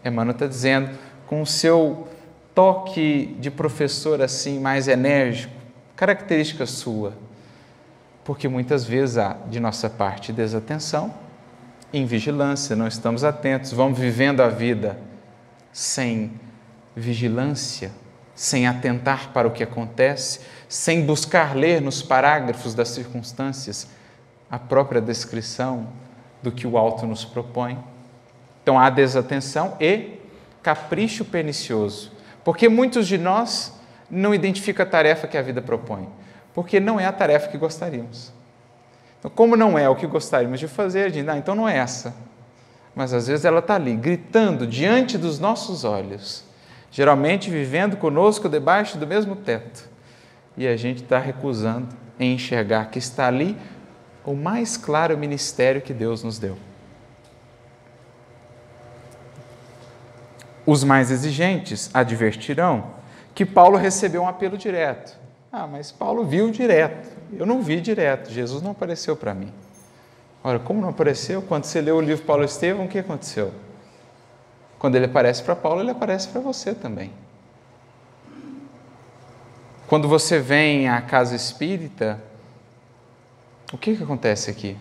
Emmanuel 0.05 0.35
está 0.35 0.47
dizendo, 0.47 0.91
com 1.27 1.41
o 1.41 1.47
seu 1.47 2.07
toque 2.55 3.35
de 3.41 3.51
professor 3.51 4.21
assim 4.21 4.61
mais 4.61 4.89
enérgico, 4.89 5.55
característica 5.97 6.67
sua, 6.67 7.15
porque 8.23 8.47
muitas 8.47 8.85
vezes 8.85 9.17
há 9.17 9.39
de 9.49 9.59
nossa 9.59 9.89
parte 9.89 10.35
desatenção, 10.35 11.15
invigilância, 11.93 12.77
não 12.77 12.87
estamos 12.87 13.25
atentos, 13.25 13.73
vamos 13.73 13.99
vivendo 13.99 14.43
a 14.43 14.49
vida 14.49 14.99
sem 15.73 16.33
vigilância, 16.95 17.91
sem 18.37 18.67
atentar 18.67 19.33
para 19.33 19.49
o 19.49 19.51
que 19.51 19.65
acontece, 19.65 20.41
sem 20.69 21.05
buscar 21.05 21.57
ler 21.57 21.81
nos 21.81 22.03
parágrafos 22.03 22.75
das 22.75 22.91
circunstâncias 22.91 23.89
a 24.51 24.59
própria 24.59 25.01
descrição 25.01 25.89
do 26.43 26.53
que 26.53 26.67
o 26.67 26.77
alto 26.77 27.07
nos 27.07 27.25
propõe. 27.25 27.79
Então 28.63 28.79
há 28.79 28.91
desatenção 28.91 29.77
e 29.81 30.21
capricho 30.63 31.25
pernicioso, 31.25 32.13
porque 32.45 32.69
muitos 32.69 33.09
de 33.09 33.17
nós 33.17 33.73
não 34.11 34.35
identificam 34.35 34.85
a 34.85 34.89
tarefa 34.89 35.27
que 35.27 35.39
a 35.39 35.43
vida 35.43 35.63
propõe, 35.63 36.09
porque 36.55 36.79
não 36.79 37.01
é 37.01 37.07
a 37.07 37.13
tarefa 37.13 37.49
que 37.49 37.59
gostaríamos. 37.59 38.33
Então, 39.19 39.31
como 39.31 39.57
não 39.57 39.79
é 39.79 39.89
o 39.89 39.97
que 39.97 40.07
gostaríamos 40.07 40.61
de 40.61 40.69
fazer, 40.69 41.13
gente, 41.13 41.29
ah, 41.31 41.37
então 41.37 41.55
não 41.55 41.69
é 41.69 41.79
essa. 41.79 42.15
Mas 42.95 43.13
às 43.13 43.27
vezes 43.27 43.45
ela 43.45 43.59
está 43.61 43.75
ali, 43.75 43.97
gritando 43.97 44.67
diante 44.67 45.19
dos 45.19 45.39
nossos 45.39 45.85
olhos, 45.85 46.46
geralmente 46.97 47.51
vivendo 47.51 47.99
conosco 47.99 48.49
debaixo 48.49 48.97
do 48.97 49.07
mesmo 49.07 49.37
teto. 49.37 49.87
E 50.57 50.67
a 50.67 50.79
gente 50.79 51.03
está 51.03 51.19
recusando 51.19 51.89
em 52.19 52.33
enxergar 52.33 52.87
que 52.87 52.99
está 52.99 53.27
ali 53.27 53.55
o 54.25 54.33
mais 54.33 54.79
claro 54.79 55.19
ministério 55.19 55.83
que 55.83 55.93
Deus 55.93 56.23
nos 56.23 56.39
deu. 56.39 56.57
Os 60.65 60.83
mais 60.83 61.11
exigentes 61.11 61.91
advertirão 61.93 62.87
que 63.35 63.45
Paulo 63.45 63.77
recebeu 63.77 64.23
um 64.23 64.29
apelo 64.29 64.57
direto. 64.57 65.19
Ah, 65.53 65.67
mas 65.67 65.93
Paulo 65.93 66.25
viu 66.25 66.51
direto. 66.51 67.11
Eu 67.39 67.45
não 67.45 67.61
vi 67.61 67.79
direto. 67.79 68.31
Jesus 68.31 68.63
não 68.63 68.71
apareceu 68.71 69.15
para 69.15 69.35
mim. 69.35 69.53
Ora, 70.43 70.59
como 70.59 70.81
não 70.81 70.89
apareceu? 70.89 71.43
Quando 71.43 71.65
você 71.65 71.79
leu 71.83 71.99
o 71.99 72.01
livro 72.01 72.25
Paulo 72.25 72.43
Estevão, 72.43 72.87
o 72.87 72.89
que 72.89 72.99
aconteceu? 72.99 73.53
Quando 74.79 74.97
ele 74.97 75.07
aparece 75.07 75.43
para 75.43 75.57
Paulo, 75.57 75.81
ele 75.81 75.91
aparece 75.91 76.29
para 76.29 76.41
você 76.41 76.75
também. 76.75 77.13
Quando 79.87 80.09
você 80.09 80.39
vem 80.39 80.89
à 80.89 81.01
casa 81.01 81.35
espírita, 81.37 82.21
o 83.73 83.79
que, 83.79 83.97
que 83.97 84.03
acontece 84.03 84.51
aqui? 84.51 84.77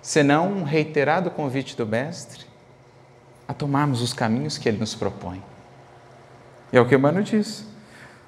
Senão 0.00 0.52
um 0.52 0.64
reiterado 0.64 1.30
convite 1.30 1.76
do 1.76 1.86
Mestre 1.86 2.44
a 3.46 3.54
tomarmos 3.54 4.02
os 4.02 4.12
caminhos 4.12 4.58
que 4.58 4.68
ele 4.68 4.78
nos 4.78 4.94
propõe. 4.94 5.42
E 6.72 6.76
é 6.76 6.80
o 6.80 6.88
que 6.88 6.94
Emmanuel 6.94 7.22
diz. 7.22 7.66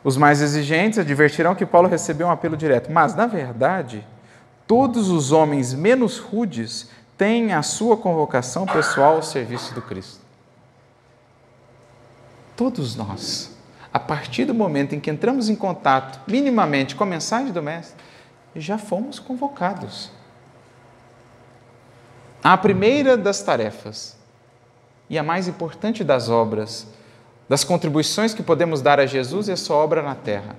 Os 0.05 0.17
mais 0.17 0.41
exigentes 0.41 0.99
advertirão 0.99 1.55
que 1.55 1.65
Paulo 1.65 1.89
recebeu 1.89 2.27
um 2.27 2.31
apelo 2.31 2.57
direto, 2.57 2.93
mas, 2.93 3.15
na 3.15 3.27
verdade, 3.27 4.07
todos 4.67 5.09
os 5.09 5.33
homens 5.33 5.73
menos 5.73 6.19
rudes 6.19 6.91
têm 7.17 7.53
a 7.53 7.63
sua 7.63 7.97
convocação 7.97 8.67
pessoal 8.67 9.17
ao 9.17 9.23
serviço 9.23 9.75
do 9.75 9.83
Cristo. 9.83 10.21
Todos 12.57 12.95
nós, 12.95 13.57
a 13.93 13.99
partir 13.99 14.45
do 14.45 14.55
momento 14.55 14.95
em 14.95 15.01
que 15.01 15.11
entramos 15.11 15.49
em 15.49 15.57
contato 15.57 16.21
minimamente 16.29 16.95
com 16.95 17.05
a 17.05 17.07
mensagem 17.07 17.53
do 17.53 17.63
Mestre, 17.63 17.97
já 18.55 18.79
fomos 18.79 19.19
convocados. 19.19 20.11
A 22.43 22.57
primeira 22.57 23.17
das 23.17 23.43
tarefas 23.43 24.17
e 25.09 25.19
a 25.19 25.23
mais 25.23 25.49
importante 25.49 26.05
das 26.05 26.29
obras, 26.29 26.87
das 27.49 27.65
contribuições 27.65 28.35
que 28.35 28.43
podemos 28.43 28.81
dar 28.81 29.01
a 29.01 29.07
Jesus 29.07 29.49
e 29.49 29.53
a 29.53 29.57
sua 29.57 29.77
obra 29.77 30.03
na 30.03 30.15
terra, 30.15 30.57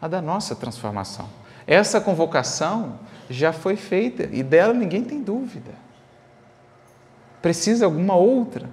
a 0.00 0.08
da 0.08 0.22
nossa 0.22 0.54
transformação. 0.54 1.28
Essa 1.66 2.00
convocação 2.00 2.98
já 3.28 3.52
foi 3.52 3.76
feita 3.76 4.28
e 4.32 4.42
dela 4.42 4.72
ninguém 4.72 5.04
tem 5.04 5.22
dúvida. 5.22 5.72
Precisa 7.42 7.84
alguma 7.84 8.16
outra? 8.16 8.68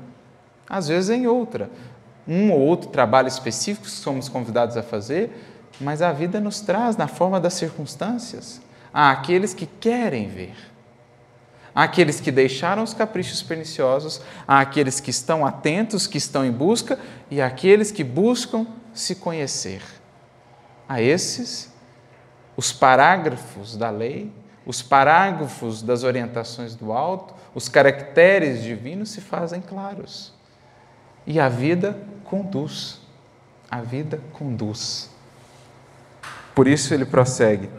Às 0.67 0.87
vezes 0.87 1.09
em 1.09 1.27
outra. 1.27 1.69
Um 2.27 2.51
ou 2.51 2.59
outro 2.59 2.89
trabalho 2.89 3.27
específico 3.27 3.87
somos 3.87 4.27
convidados 4.27 4.75
a 4.77 4.83
fazer, 4.83 5.31
mas 5.79 6.01
a 6.01 6.11
vida 6.11 6.39
nos 6.39 6.61
traz 6.61 6.97
na 6.97 7.07
forma 7.07 7.39
das 7.39 7.53
circunstâncias. 7.53 8.61
Há 8.93 9.11
aqueles 9.11 9.53
que 9.53 9.65
querem 9.65 10.27
ver, 10.29 10.55
há 11.73 11.83
aqueles 11.83 12.21
que 12.21 12.31
deixaram 12.31 12.81
os 12.81 12.93
caprichos 12.93 13.43
perniciosos, 13.43 14.21
há 14.47 14.61
aqueles 14.61 14.99
que 14.99 15.09
estão 15.09 15.45
atentos, 15.45 16.07
que 16.07 16.17
estão 16.17 16.45
em 16.45 16.51
busca, 16.51 16.97
e 17.29 17.41
há 17.41 17.47
aqueles 17.47 17.91
que 17.91 18.03
buscam 18.03 18.65
se 18.93 19.15
conhecer. 19.15 19.81
A 20.87 21.01
esses, 21.01 21.71
os 22.55 22.71
parágrafos 22.71 23.75
da 23.75 23.89
lei, 23.89 24.31
os 24.65 24.81
parágrafos 24.81 25.81
das 25.81 26.03
orientações 26.03 26.75
do 26.75 26.91
alto, 26.91 27.33
os 27.53 27.69
caracteres 27.69 28.63
divinos 28.63 29.09
se 29.09 29.21
fazem 29.21 29.61
claros. 29.61 30.33
E 31.25 31.39
a 31.39 31.47
vida 31.47 31.97
conduz. 32.23 32.99
A 33.69 33.81
vida 33.81 34.19
conduz. 34.33 35.09
Por 36.53 36.67
isso 36.67 36.93
ele 36.93 37.05
prossegue: 37.05 37.69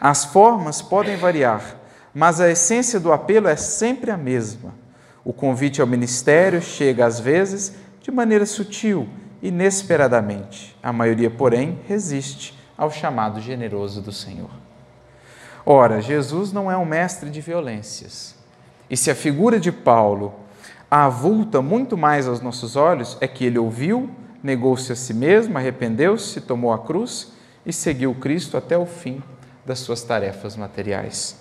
As 0.00 0.24
formas 0.24 0.82
podem 0.82 1.16
variar, 1.16 1.76
mas 2.12 2.40
a 2.40 2.50
essência 2.50 2.98
do 2.98 3.12
apelo 3.12 3.48
é 3.48 3.56
sempre 3.56 4.10
a 4.10 4.16
mesma. 4.16 4.74
O 5.24 5.32
convite 5.32 5.80
ao 5.80 5.86
ministério 5.86 6.60
chega 6.60 7.06
às 7.06 7.18
vezes 7.18 7.74
de 8.00 8.10
maneira 8.10 8.44
sutil, 8.44 9.08
inesperadamente. 9.42 10.76
A 10.82 10.92
maioria, 10.92 11.30
porém, 11.30 11.80
resiste 11.86 12.58
ao 12.76 12.90
chamado 12.90 13.40
generoso 13.40 14.02
do 14.02 14.12
Senhor. 14.12 14.63
Ora, 15.66 16.00
Jesus 16.00 16.52
não 16.52 16.70
é 16.70 16.76
um 16.76 16.84
mestre 16.84 17.30
de 17.30 17.40
violências. 17.40 18.34
E 18.90 18.96
se 18.96 19.10
a 19.10 19.14
figura 19.14 19.58
de 19.58 19.72
Paulo 19.72 20.34
avulta 20.90 21.62
muito 21.62 21.96
mais 21.96 22.28
aos 22.28 22.40
nossos 22.40 22.76
olhos, 22.76 23.16
é 23.20 23.26
que 23.26 23.44
ele 23.44 23.58
ouviu, 23.58 24.10
negou-se 24.42 24.92
a 24.92 24.96
si 24.96 25.14
mesmo, 25.14 25.56
arrependeu-se, 25.56 26.40
tomou 26.42 26.72
a 26.72 26.78
cruz 26.78 27.32
e 27.64 27.72
seguiu 27.72 28.14
Cristo 28.14 28.56
até 28.56 28.76
o 28.76 28.84
fim 28.84 29.22
das 29.64 29.78
suas 29.78 30.02
tarefas 30.02 30.54
materiais. 30.54 31.38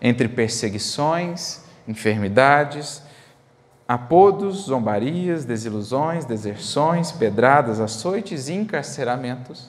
Entre 0.00 0.28
perseguições, 0.28 1.62
enfermidades, 1.88 3.02
apodos, 3.86 4.66
zombarias, 4.66 5.44
desilusões, 5.44 6.24
deserções, 6.24 7.10
pedradas, 7.10 7.80
açoites 7.80 8.48
e 8.48 8.54
encarceramentos, 8.54 9.68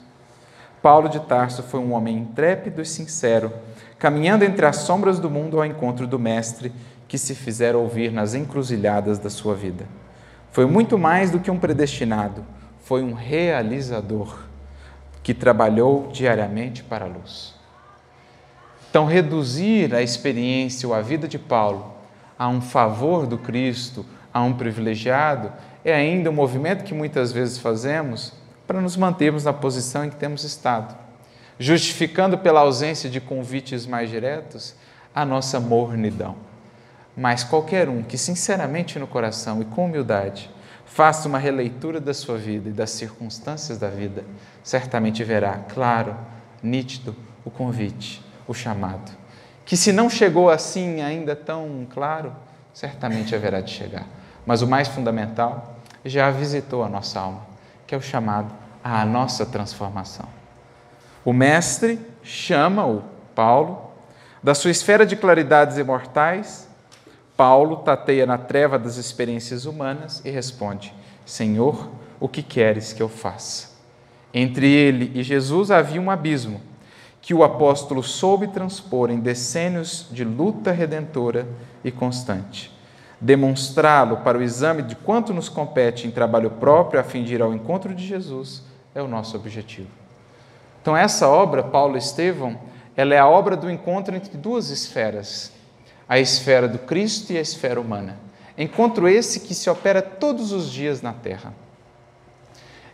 Paulo 0.82 1.10
de 1.10 1.20
Tarso 1.20 1.62
foi 1.64 1.80
um 1.80 1.94
homem 1.94 2.18
intrépido 2.18 2.82
e 2.82 2.86
sincero, 2.86 3.52
caminhando 4.02 4.44
entre 4.44 4.66
as 4.66 4.78
sombras 4.78 5.20
do 5.20 5.30
mundo 5.30 5.60
ao 5.60 5.66
encontro 5.66 6.08
do 6.08 6.18
Mestre 6.18 6.74
que 7.08 7.20
se 7.20 7.36
fizera 7.36 7.78
ouvir 7.78 8.12
nas 8.12 8.34
encruzilhadas 8.34 9.20
da 9.20 9.30
sua 9.30 9.54
vida. 9.54 9.86
Foi 10.52 10.66
muito 10.66 10.98
mais 10.98 11.30
do 11.30 11.40
que 11.40 11.52
um 11.52 11.60
predestinado, 11.60 12.44
foi 12.84 13.04
um 13.04 13.14
realizador 13.14 14.40
que 15.22 15.36
trabalhou 15.36 16.10
diariamente 16.12 16.82
para 16.84 17.06
a 17.06 17.08
luz. 17.08 17.54
Então, 18.90 19.06
reduzir 19.06 19.94
a 19.94 20.02
experiência 20.02 20.90
ou 20.90 20.96
a 20.96 21.02
vida 21.02 21.28
de 21.28 21.38
Paulo 21.38 21.94
a 22.40 22.48
um 22.48 22.60
favor 22.60 23.28
do 23.28 23.38
Cristo, 23.38 24.04
a 24.34 24.42
um 24.42 24.54
privilegiado, 24.54 25.52
é 25.86 25.94
ainda 25.94 26.32
um 26.32 26.34
movimento 26.34 26.84
que 26.84 26.94
muitas 26.96 27.32
vezes 27.32 27.60
fazemos 27.60 28.34
para 28.66 28.82
nos 28.82 28.98
mantermos 28.98 29.44
na 29.44 29.54
posição 29.54 30.06
em 30.06 30.10
que 30.10 30.16
temos 30.16 30.44
estado, 30.44 30.96
justificando 31.62 32.40
pela 32.40 32.62
ausência 32.62 33.08
de 33.08 33.22
convites 33.22 33.86
mais 33.86 34.10
diretos 34.10 34.74
a 35.14 35.24
nossa 35.24 35.60
mornidão. 35.60 36.36
Mas 37.16 37.44
qualquer 37.44 37.88
um 37.88 38.02
que 38.02 38.18
sinceramente 38.18 38.98
no 38.98 39.06
coração 39.06 39.62
e 39.62 39.66
com 39.66 39.86
humildade 39.86 40.50
faça 40.88 41.28
uma 41.28 41.38
releitura 41.38 42.02
da 42.02 42.16
sua 42.16 42.36
vida 42.36 42.70
e 42.70 42.74
das 42.74 42.90
circunstâncias 42.90 43.78
da 43.78 43.90
vida, 43.90 44.26
certamente 44.64 45.24
verá 45.24 45.60
claro, 45.72 46.18
nítido, 46.64 47.16
o 47.46 47.52
convite, 47.52 48.26
o 48.48 48.56
chamado. 48.56 49.12
Que 49.64 49.78
se 49.78 49.94
não 49.94 50.10
chegou 50.10 50.50
assim 50.50 51.02
ainda 51.02 51.36
tão 51.36 51.86
claro, 51.94 52.36
certamente 52.74 53.36
haverá 53.36 53.62
de 53.62 53.70
chegar. 53.70 54.08
Mas 54.48 54.64
o 54.64 54.68
mais 54.68 54.88
fundamental 54.88 55.78
já 56.04 56.32
visitou 56.32 56.84
a 56.84 56.90
nossa 56.90 57.20
alma, 57.20 57.46
que 57.86 57.94
é 57.94 57.98
o 57.98 58.02
chamado 58.02 58.52
à 58.84 59.06
nossa 59.06 59.46
transformação. 59.46 60.41
O 61.24 61.34
Mestre 61.34 62.00
chama 62.24 62.86
o 62.86 63.04
Paulo 63.36 63.92
da 64.42 64.56
sua 64.56 64.72
esfera 64.72 65.06
de 65.06 65.16
claridades 65.16 65.78
imortais 65.78 66.72
Paulo 67.42 67.78
tateia 67.78 68.28
na 68.28 68.38
treva 68.38 68.78
das 68.78 68.98
experiências 68.98 69.66
humanas 69.66 70.22
e 70.24 70.30
responde: 70.30 70.94
Senhor, 71.26 71.90
o 72.20 72.28
que 72.28 72.44
queres 72.44 72.94
que 72.94 73.02
eu 73.02 73.10
faça? 73.10 73.72
Entre 74.32 74.72
ele 74.72 75.12
e 75.16 75.24
Jesus 75.24 75.72
havia 75.72 76.00
um 76.00 76.12
abismo 76.12 76.62
que 77.20 77.34
o 77.34 77.44
apóstolo 77.44 78.04
soube 78.04 78.48
transpor 78.50 79.10
em 79.10 79.20
decênios 79.20 80.06
de 80.12 80.24
luta 80.24 80.72
redentora 80.72 81.48
e 81.84 81.90
constante. 81.90 82.72
Demonstrá-lo 83.20 84.18
para 84.18 84.38
o 84.38 84.44
exame 84.44 84.84
de 84.84 84.96
quanto 84.96 85.34
nos 85.34 85.50
compete 85.50 86.06
em 86.06 86.12
trabalho 86.12 86.52
próprio 86.52 87.00
a 87.00 87.04
fim 87.04 87.24
de 87.24 87.34
ir 87.34 87.42
ao 87.42 87.56
encontro 87.56 87.96
de 87.96 88.06
Jesus 88.06 88.64
é 88.94 89.02
o 89.02 89.08
nosso 89.08 89.36
objetivo. 89.36 90.01
Então, 90.82 90.98
essa 90.98 91.28
obra, 91.28 91.62
Paulo 91.62 91.98
Estevão, 91.98 92.58
ela 92.96 93.14
é 93.14 93.20
a 93.20 93.28
obra 93.28 93.56
do 93.56 93.70
encontro 93.70 94.16
entre 94.16 94.38
duas 94.38 94.70
esferas, 94.70 95.52
a 96.10 96.20
esfera 96.20 96.68
do 96.68 96.80
Cristo 96.80 97.32
e 97.32 97.38
a 97.38 97.42
esfera 97.42 97.80
humana. 97.80 98.18
Encontro 98.58 99.08
esse 99.08 99.40
que 99.42 99.54
se 99.54 99.70
opera 99.70 100.02
todos 100.02 100.52
os 100.52 100.72
dias 100.72 101.02
na 101.02 101.14
terra. 101.14 101.54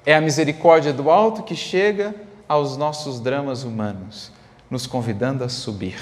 É 0.06 0.16
a 0.16 0.22
misericórdia 0.22 0.94
do 0.94 1.10
alto 1.10 1.44
que 1.44 1.56
chega 1.56 2.14
aos 2.48 2.78
nossos 2.78 3.20
dramas 3.20 3.64
humanos, 3.64 4.32
nos 4.70 4.86
convidando 4.86 5.44
a 5.44 5.50
subir, 5.50 6.00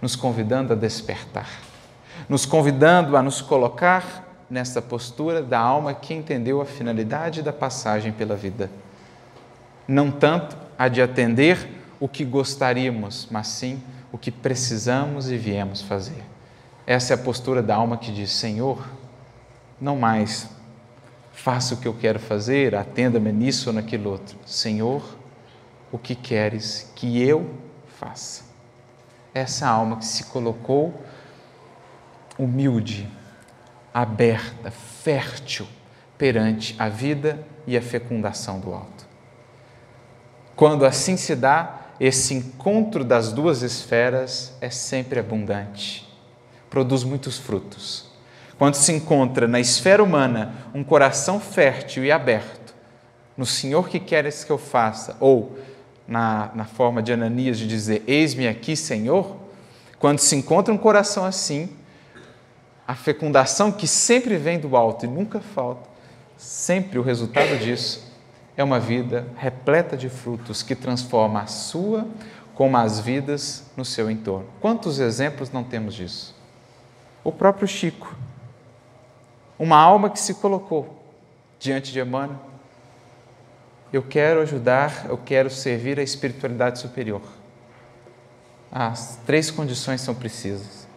nos 0.00 0.16
convidando 0.16 0.72
a 0.72 0.76
despertar, 0.76 1.48
nos 2.28 2.44
convidando 2.44 3.16
a 3.16 3.22
nos 3.22 3.40
colocar 3.40 4.28
nesta 4.50 4.82
postura 4.82 5.42
da 5.42 5.58
alma 5.58 5.94
que 5.94 6.12
entendeu 6.12 6.60
a 6.60 6.66
finalidade 6.66 7.40
da 7.40 7.52
passagem 7.52 8.12
pela 8.12 8.36
vida. 8.36 8.70
Não 9.88 10.10
tanto 10.10 10.56
a 10.82 10.88
de 10.88 11.00
atender 11.00 11.68
o 12.00 12.08
que 12.08 12.24
gostaríamos, 12.24 13.28
mas 13.30 13.46
sim 13.46 13.80
o 14.10 14.18
que 14.18 14.32
precisamos 14.32 15.30
e 15.30 15.36
viemos 15.36 15.80
fazer. 15.80 16.24
Essa 16.84 17.12
é 17.12 17.14
a 17.14 17.18
postura 17.18 17.62
da 17.62 17.76
alma 17.76 17.96
que 17.96 18.10
diz: 18.10 18.32
Senhor, 18.32 18.84
não 19.80 19.96
mais 19.96 20.48
faça 21.32 21.74
o 21.74 21.76
que 21.76 21.86
eu 21.86 21.94
quero 21.94 22.18
fazer, 22.18 22.74
atenda-me 22.74 23.30
nisso 23.30 23.70
ou 23.70 23.74
naquilo 23.76 24.10
outro. 24.10 24.36
Senhor, 24.44 25.04
o 25.92 25.98
que 25.98 26.16
queres 26.16 26.90
que 26.96 27.22
eu 27.22 27.48
faça? 27.86 28.42
Essa 29.32 29.68
alma 29.68 29.98
que 29.98 30.04
se 30.04 30.24
colocou 30.24 31.00
humilde, 32.36 33.08
aberta, 33.94 34.72
fértil 34.72 35.68
perante 36.18 36.74
a 36.76 36.88
vida 36.88 37.46
e 37.68 37.76
a 37.76 37.80
fecundação 37.80 38.58
do 38.58 38.74
alto. 38.74 39.11
Quando 40.54 40.84
assim 40.84 41.16
se 41.16 41.34
dá, 41.34 41.80
esse 41.98 42.34
encontro 42.34 43.04
das 43.04 43.32
duas 43.32 43.62
esferas 43.62 44.52
é 44.60 44.70
sempre 44.70 45.20
abundante, 45.20 46.08
produz 46.68 47.04
muitos 47.04 47.38
frutos. 47.38 48.10
Quando 48.58 48.74
se 48.74 48.92
encontra 48.92 49.48
na 49.48 49.60
esfera 49.60 50.02
humana 50.02 50.54
um 50.74 50.84
coração 50.84 51.40
fértil 51.40 52.04
e 52.04 52.12
aberto, 52.12 52.74
no 53.36 53.46
Senhor 53.46 53.88
que 53.88 53.98
queres 53.98 54.44
que 54.44 54.52
eu 54.52 54.58
faça, 54.58 55.16
ou 55.20 55.56
na, 56.06 56.50
na 56.54 56.64
forma 56.64 57.02
de 57.02 57.12
Ananias 57.12 57.58
de 57.58 57.66
dizer: 57.66 58.04
Eis-me 58.06 58.46
aqui, 58.46 58.76
Senhor, 58.76 59.36
quando 59.98 60.18
se 60.18 60.36
encontra 60.36 60.72
um 60.72 60.78
coração 60.78 61.24
assim, 61.24 61.70
a 62.86 62.94
fecundação 62.94 63.72
que 63.72 63.86
sempre 63.86 64.36
vem 64.36 64.58
do 64.58 64.76
alto 64.76 65.06
e 65.06 65.08
nunca 65.08 65.40
falta, 65.40 65.88
sempre 66.36 66.98
o 66.98 67.02
resultado 67.02 67.58
disso 67.58 68.11
é 68.56 68.62
uma 68.62 68.78
vida 68.78 69.26
repleta 69.36 69.96
de 69.96 70.08
frutos 70.08 70.62
que 70.62 70.74
transforma 70.74 71.42
a 71.42 71.46
sua 71.46 72.06
como 72.54 72.76
as 72.76 73.00
vidas 73.00 73.64
no 73.76 73.84
seu 73.84 74.10
entorno. 74.10 74.46
Quantos 74.60 74.98
exemplos 74.98 75.50
não 75.50 75.64
temos 75.64 75.94
disso? 75.94 76.34
O 77.24 77.32
próprio 77.32 77.66
Chico, 77.66 78.14
uma 79.58 79.76
alma 79.76 80.10
que 80.10 80.20
se 80.20 80.34
colocou 80.34 81.02
diante 81.58 81.92
de 81.92 82.00
Emmanuel 82.00 82.52
eu 83.92 84.02
quero 84.02 84.40
ajudar, 84.40 85.06
eu 85.08 85.18
quero 85.18 85.50
servir 85.50 86.00
a 86.00 86.02
espiritualidade 86.02 86.78
superior. 86.78 87.20
As 88.70 89.18
três 89.26 89.50
condições 89.50 90.00
são 90.00 90.14
precisas. 90.14 90.88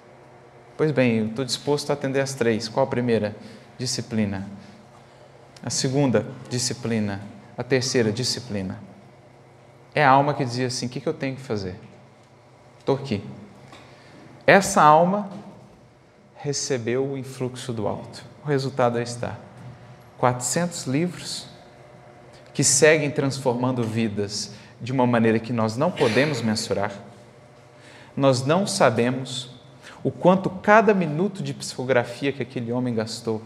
Pois 0.78 0.92
bem, 0.92 1.18
eu 1.18 1.26
estou 1.28 1.44
disposto 1.44 1.90
a 1.90 1.94
atender 1.94 2.22
as 2.22 2.34
três. 2.34 2.70
Qual 2.70 2.86
a 2.86 2.90
primeira? 2.90 3.36
Disciplina. 3.78 4.48
A 5.62 5.70
segunda, 5.70 6.26
disciplina. 6.50 7.20
A 7.58 7.64
terceira, 7.64 8.12
disciplina. 8.12 8.80
É 9.94 10.04
a 10.04 10.10
alma 10.10 10.34
que 10.34 10.44
dizia 10.44 10.68
assim: 10.68 10.88
o 10.88 10.90
que 10.90 11.06
eu 11.06 11.14
tenho 11.14 11.36
que 11.36 11.42
fazer? 11.42 11.76
Estou 12.80 12.96
aqui. 12.96 13.24
Essa 14.46 14.82
alma 14.82 15.30
recebeu 16.36 17.06
o 17.06 17.18
influxo 17.18 17.74
do 17.74 17.88
alto. 17.88 18.24
O 18.44 18.48
resultado 18.48 18.98
aí 18.98 19.04
está: 19.04 19.38
400 20.18 20.86
livros 20.86 21.48
que 22.54 22.64
seguem 22.64 23.12
transformando 23.12 23.84
vidas 23.84 24.52
de 24.80 24.92
uma 24.92 25.08
maneira 25.08 25.40
que 25.40 25.52
nós 25.52 25.76
não 25.76 25.92
podemos 25.92 26.42
mensurar. 26.42 26.92
Nós 28.16 28.46
não 28.46 28.66
sabemos 28.66 29.50
o 30.04 30.12
quanto 30.12 30.50
cada 30.50 30.94
minuto 30.94 31.42
de 31.42 31.54
psicografia 31.54 32.32
que 32.32 32.42
aquele 32.42 32.72
homem 32.72 32.94
gastou, 32.94 33.42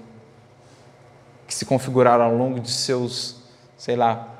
que 1.48 1.56
se 1.56 1.65
configuraram 1.65 2.26
ao 2.26 2.36
longo 2.36 2.60
de 2.60 2.69
seus, 2.69 3.38
sei 3.80 3.95
lá, 3.95 4.35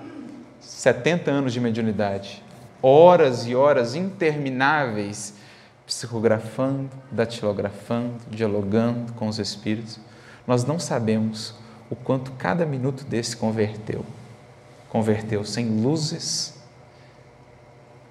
70 0.62 1.32
anos 1.32 1.52
de 1.52 1.60
mediunidade, 1.60 2.44
horas 2.80 3.48
e 3.48 3.56
horas 3.56 3.96
intermináveis 3.96 5.34
psicografando, 5.88 6.92
datilografando, 7.10 8.20
dialogando 8.30 9.14
com 9.14 9.28
os 9.28 9.40
espíritos, 9.40 10.00
nós 10.46 10.64
não 10.64 10.78
sabemos 10.78 11.56
o 11.90 11.96
quanto 11.96 12.32
cada 12.34 12.64
minuto 12.68 13.04
desse 13.04 13.36
converteu 13.36 14.06
converteu 14.90 15.46
sem 15.46 15.82
luzes 15.82 16.56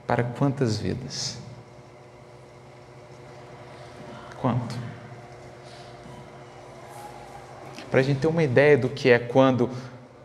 para 0.06 0.22
quantas 0.22 0.78
vidas? 0.78 1.36
Quanto? 4.40 4.76
Para 7.90 8.00
a 8.00 8.02
gente 8.02 8.20
ter 8.20 8.28
uma 8.28 8.42
ideia 8.42 8.78
do 8.78 8.88
que 8.88 9.10
é 9.10 9.18
quando 9.18 9.68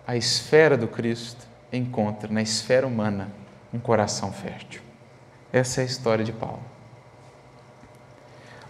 a 0.06 0.16
esfera 0.16 0.78
do 0.78 0.88
Cristo 0.88 1.46
encontra 1.72 2.32
na 2.32 2.42
esfera 2.42 2.86
humana 2.86 3.30
um 3.74 3.80
coração 3.80 4.32
fértil. 4.32 4.82
Essa 5.52 5.82
é 5.82 5.84
a 5.84 5.88
história 5.88 6.24
de 6.24 6.32
Paulo. 6.32 6.64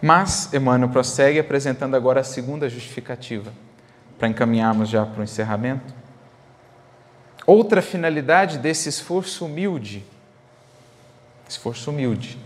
Mas 0.00 0.52
Emmanuel 0.52 0.90
prossegue 0.90 1.38
apresentando 1.38 1.94
agora 1.94 2.20
a 2.20 2.24
segunda 2.24 2.68
justificativa, 2.68 3.52
para 4.18 4.28
encaminharmos 4.28 4.88
já 4.88 5.04
para 5.04 5.20
o 5.20 5.24
encerramento. 5.24 5.94
Outra 7.46 7.82
finalidade 7.82 8.58
desse 8.58 8.88
esforço 8.88 9.44
humilde, 9.44 10.04
esforço 11.48 11.90
humilde, 11.90 12.38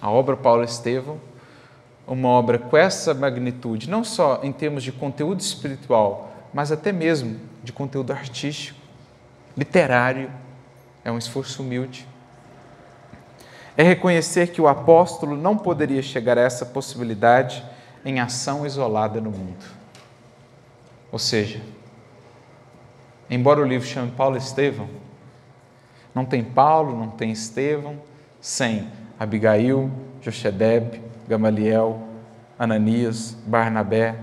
a 0.00 0.10
obra 0.10 0.36
Paulo 0.36 0.62
Estevão, 0.62 1.20
uma 2.06 2.28
obra 2.28 2.58
com 2.58 2.76
essa 2.76 3.14
magnitude, 3.14 3.88
não 3.88 4.04
só 4.04 4.40
em 4.42 4.52
termos 4.52 4.82
de 4.82 4.92
conteúdo 4.92 5.40
espiritual, 5.40 6.31
mas 6.52 6.72
até 6.72 6.92
mesmo 6.92 7.40
de 7.62 7.72
conteúdo 7.72 8.12
artístico, 8.12 8.78
literário, 9.56 10.30
é 11.04 11.10
um 11.10 11.18
esforço 11.18 11.62
humilde. 11.62 12.06
É 13.76 13.82
reconhecer 13.82 14.48
que 14.48 14.60
o 14.60 14.68
apóstolo 14.68 15.36
não 15.36 15.56
poderia 15.56 16.02
chegar 16.02 16.36
a 16.36 16.42
essa 16.42 16.66
possibilidade 16.66 17.64
em 18.04 18.20
ação 18.20 18.66
isolada 18.66 19.20
no 19.20 19.30
mundo. 19.30 19.64
Ou 21.10 21.18
seja, 21.18 21.60
Embora 23.32 23.62
o 23.62 23.64
livro 23.64 23.88
chame 23.88 24.10
Paulo 24.10 24.36
Estevão, 24.36 24.90
não 26.14 26.22
tem 26.22 26.44
Paulo, 26.44 26.94
não 26.94 27.08
tem 27.08 27.30
Estevão, 27.32 27.96
sem 28.42 28.90
Abigail, 29.18 29.90
Jochedeb, 30.20 31.00
Gamaliel, 31.26 31.98
Ananias, 32.58 33.34
Barnabé 33.46 34.16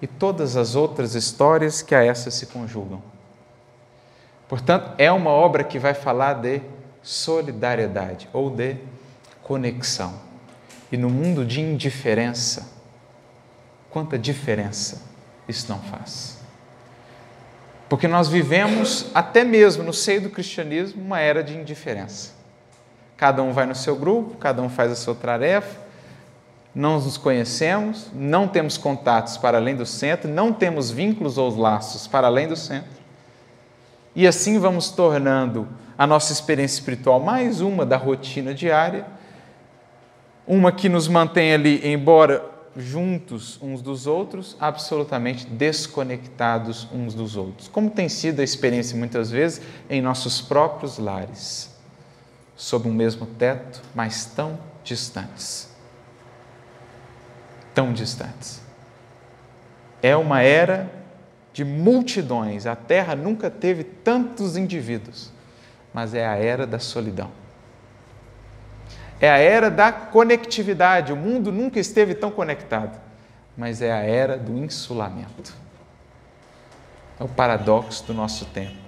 e 0.00 0.06
todas 0.06 0.56
as 0.56 0.74
outras 0.74 1.14
histórias 1.14 1.82
que 1.82 1.94
a 1.94 2.04
essa 2.04 2.30
se 2.30 2.46
conjugam. 2.46 3.02
Portanto, 4.48 4.92
é 4.98 5.10
uma 5.12 5.30
obra 5.30 5.62
que 5.62 5.78
vai 5.78 5.94
falar 5.94 6.34
de 6.34 6.60
solidariedade 7.02 8.28
ou 8.32 8.50
de 8.50 8.76
conexão. 9.42 10.14
E 10.90 10.96
no 10.96 11.08
mundo 11.08 11.44
de 11.44 11.60
indiferença, 11.60 12.68
quanta 13.90 14.18
diferença 14.18 15.02
isso 15.46 15.70
não 15.70 15.78
faz? 15.78 16.38
Porque 17.88 18.06
nós 18.06 18.28
vivemos, 18.28 19.06
até 19.14 19.44
mesmo 19.44 19.82
no 19.82 19.92
seio 19.92 20.22
do 20.22 20.30
cristianismo, 20.30 21.02
uma 21.02 21.20
era 21.20 21.42
de 21.42 21.56
indiferença. 21.56 22.32
Cada 23.16 23.42
um 23.42 23.52
vai 23.52 23.66
no 23.66 23.74
seu 23.74 23.96
grupo, 23.96 24.36
cada 24.36 24.62
um 24.62 24.68
faz 24.68 24.92
a 24.92 24.96
sua 24.96 25.14
tarefa, 25.14 25.78
não 26.74 27.00
nos 27.00 27.16
conhecemos, 27.16 28.08
não 28.14 28.46
temos 28.46 28.76
contatos 28.76 29.36
para 29.36 29.58
além 29.58 29.74
do 29.74 29.84
centro, 29.84 30.30
não 30.30 30.52
temos 30.52 30.90
vínculos 30.90 31.36
ou 31.36 31.56
laços 31.56 32.06
para 32.06 32.26
além 32.26 32.46
do 32.46 32.56
centro. 32.56 33.00
E 34.14 34.26
assim 34.26 34.58
vamos 34.58 34.90
tornando 34.90 35.68
a 35.96 36.06
nossa 36.06 36.32
experiência 36.32 36.76
espiritual 36.76 37.20
mais 37.20 37.60
uma 37.60 37.84
da 37.84 37.96
rotina 37.96 38.54
diária, 38.54 39.06
uma 40.46 40.72
que 40.72 40.88
nos 40.88 41.06
mantém 41.06 41.52
ali, 41.52 41.86
embora 41.86 42.44
juntos 42.76 43.58
uns 43.60 43.82
dos 43.82 44.06
outros, 44.06 44.56
absolutamente 44.60 45.46
desconectados 45.46 46.88
uns 46.92 47.14
dos 47.14 47.36
outros. 47.36 47.68
Como 47.68 47.90
tem 47.90 48.08
sido 48.08 48.40
a 48.40 48.44
experiência 48.44 48.96
muitas 48.96 49.30
vezes 49.30 49.60
em 49.88 50.00
nossos 50.00 50.40
próprios 50.40 50.98
lares, 50.98 51.70
sob 52.56 52.88
um 52.88 52.92
mesmo 52.92 53.26
teto, 53.26 53.82
mas 53.94 54.24
tão 54.24 54.58
distantes. 54.84 55.69
Tão 57.74 57.92
distantes. 57.92 58.60
É 60.02 60.16
uma 60.16 60.42
era 60.42 60.90
de 61.52 61.64
multidões. 61.64 62.66
A 62.66 62.76
Terra 62.76 63.14
nunca 63.14 63.50
teve 63.50 63.84
tantos 63.84 64.56
indivíduos, 64.56 65.32
mas 65.92 66.14
é 66.14 66.26
a 66.26 66.36
era 66.36 66.66
da 66.66 66.78
solidão. 66.78 67.30
É 69.20 69.30
a 69.30 69.36
era 69.36 69.70
da 69.70 69.92
conectividade. 69.92 71.12
O 71.12 71.16
mundo 71.16 71.52
nunca 71.52 71.78
esteve 71.78 72.14
tão 72.14 72.30
conectado, 72.30 72.98
mas 73.56 73.82
é 73.82 73.92
a 73.92 73.98
era 73.98 74.38
do 74.38 74.56
insulamento. 74.56 75.54
É 77.18 77.24
o 77.24 77.28
paradoxo 77.28 78.06
do 78.06 78.14
nosso 78.14 78.46
tempo. 78.46 78.78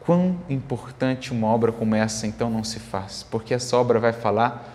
Quão 0.00 0.38
importante 0.48 1.32
uma 1.32 1.46
obra 1.46 1.70
como 1.70 1.94
essa 1.94 2.26
então 2.26 2.50
não 2.50 2.64
se 2.64 2.80
faz, 2.80 3.24
porque 3.24 3.54
essa 3.54 3.76
obra 3.76 4.00
vai 4.00 4.12
falar 4.12 4.72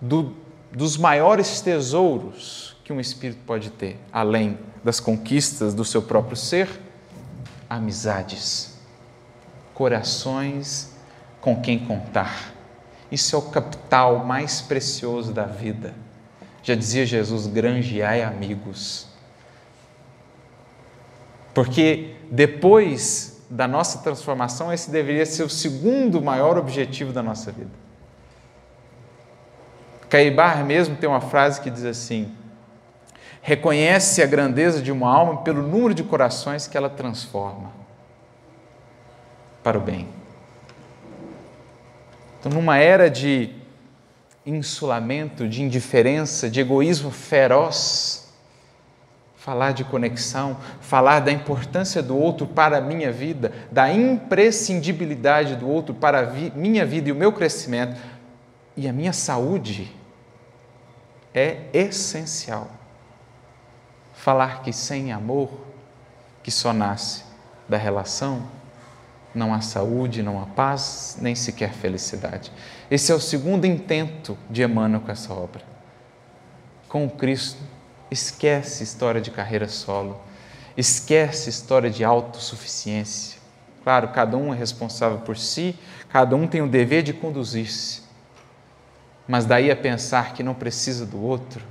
do, 0.00 0.34
dos 0.72 0.96
maiores 0.96 1.60
tesouros 1.60 2.76
que 2.84 2.92
um 2.92 3.00
espírito 3.00 3.40
pode 3.46 3.70
ter, 3.70 3.98
além 4.12 4.58
das 4.82 4.98
conquistas 4.98 5.74
do 5.74 5.84
seu 5.84 6.02
próprio 6.02 6.36
ser, 6.36 6.68
amizades, 7.68 8.78
corações 9.74 10.92
com 11.40 11.60
quem 11.60 11.78
contar 11.78 12.52
isso 13.12 13.36
é 13.36 13.38
o 13.38 13.42
capital 13.42 14.24
mais 14.24 14.62
precioso 14.62 15.34
da 15.34 15.44
vida. 15.44 15.92
Já 16.62 16.74
dizia 16.74 17.04
Jesus: 17.04 17.46
granjeai 17.46 18.22
amigos. 18.22 19.06
Porque 21.52 22.16
depois 22.30 23.42
da 23.50 23.68
nossa 23.68 23.98
transformação, 23.98 24.72
esse 24.72 24.90
deveria 24.90 25.26
ser 25.26 25.42
o 25.42 25.50
segundo 25.50 26.22
maior 26.22 26.56
objetivo 26.56 27.12
da 27.12 27.22
nossa 27.22 27.52
vida. 27.52 27.70
Caibar 30.12 30.62
mesmo 30.62 30.94
tem 30.94 31.08
uma 31.08 31.22
frase 31.22 31.58
que 31.58 31.70
diz 31.70 31.86
assim: 31.86 32.30
reconhece 33.40 34.22
a 34.22 34.26
grandeza 34.26 34.82
de 34.82 34.92
uma 34.92 35.10
alma 35.10 35.38
pelo 35.38 35.62
número 35.62 35.94
de 35.94 36.02
corações 36.04 36.66
que 36.66 36.76
ela 36.76 36.90
transforma 36.90 37.72
para 39.64 39.78
o 39.78 39.80
bem. 39.80 40.06
Então, 42.38 42.52
numa 42.52 42.76
era 42.76 43.08
de 43.08 43.54
insulamento, 44.44 45.48
de 45.48 45.62
indiferença, 45.62 46.50
de 46.50 46.60
egoísmo 46.60 47.10
feroz, 47.10 48.34
falar 49.34 49.72
de 49.72 49.82
conexão, 49.82 50.58
falar 50.82 51.20
da 51.20 51.32
importância 51.32 52.02
do 52.02 52.18
outro 52.18 52.46
para 52.46 52.76
a 52.76 52.80
minha 52.82 53.10
vida, 53.10 53.50
da 53.70 53.90
imprescindibilidade 53.90 55.56
do 55.56 55.66
outro 55.66 55.94
para 55.94 56.18
a 56.18 56.24
vi 56.24 56.52
minha 56.54 56.84
vida 56.84 57.08
e 57.08 57.12
o 57.12 57.16
meu 57.16 57.32
crescimento 57.32 57.98
e 58.76 58.86
a 58.86 58.92
minha 58.92 59.14
saúde 59.14 60.01
é 61.34 61.68
essencial. 61.72 62.70
Falar 64.14 64.62
que 64.62 64.72
sem 64.72 65.12
amor, 65.12 65.50
que 66.42 66.50
só 66.50 66.72
nasce 66.72 67.24
da 67.68 67.76
relação, 67.76 68.46
não 69.34 69.54
há 69.54 69.60
saúde, 69.60 70.22
não 70.22 70.40
há 70.42 70.46
paz, 70.46 71.16
nem 71.20 71.34
sequer 71.34 71.72
felicidade. 71.72 72.52
Esse 72.90 73.10
é 73.10 73.14
o 73.14 73.20
segundo 73.20 73.64
intento 73.64 74.36
de 74.50 74.62
Emmanuel 74.62 75.00
com 75.00 75.10
essa 75.10 75.32
obra. 75.32 75.62
Com 76.88 77.06
o 77.06 77.10
Cristo, 77.10 77.58
esquece 78.10 78.84
história 78.84 79.20
de 79.20 79.30
carreira 79.30 79.66
solo, 79.68 80.20
esquece 80.76 81.48
história 81.48 81.88
de 81.88 82.04
autossuficiência. 82.04 83.40
Claro, 83.82 84.08
cada 84.08 84.36
um 84.36 84.52
é 84.52 84.56
responsável 84.56 85.18
por 85.20 85.36
si, 85.36 85.76
cada 86.08 86.36
um 86.36 86.46
tem 86.46 86.60
o 86.60 86.68
dever 86.68 87.02
de 87.02 87.12
conduzir-se. 87.12 88.01
Mas 89.32 89.46
daí 89.46 89.70
a 89.70 89.76
pensar 89.76 90.34
que 90.34 90.42
não 90.42 90.52
precisa 90.52 91.06
do 91.06 91.18
outro 91.22 91.64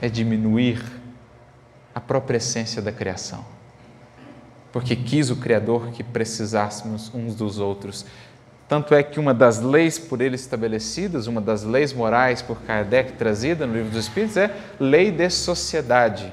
é 0.00 0.08
diminuir 0.08 0.80
a 1.92 2.00
própria 2.00 2.36
essência 2.36 2.80
da 2.80 2.92
criação 2.92 3.44
porque 4.72 4.94
quis 4.94 5.30
o 5.30 5.36
Criador 5.36 5.90
que 5.90 6.02
precisássemos 6.02 7.10
uns 7.14 7.34
dos 7.34 7.58
outros. 7.58 8.04
Tanto 8.68 8.94
é 8.94 9.02
que 9.02 9.18
uma 9.18 9.32
das 9.32 9.60
leis 9.60 9.98
por 9.98 10.20
ele 10.20 10.36
estabelecidas, 10.36 11.26
uma 11.26 11.40
das 11.40 11.64
leis 11.64 11.92
morais 11.92 12.42
por 12.42 12.60
Kardec 12.62 13.12
trazida 13.12 13.66
no 13.66 13.74
Livro 13.74 13.90
dos 13.90 14.04
Espíritos 14.04 14.36
é 14.36 14.54
lei 14.78 15.10
de 15.10 15.28
sociedade. 15.30 16.32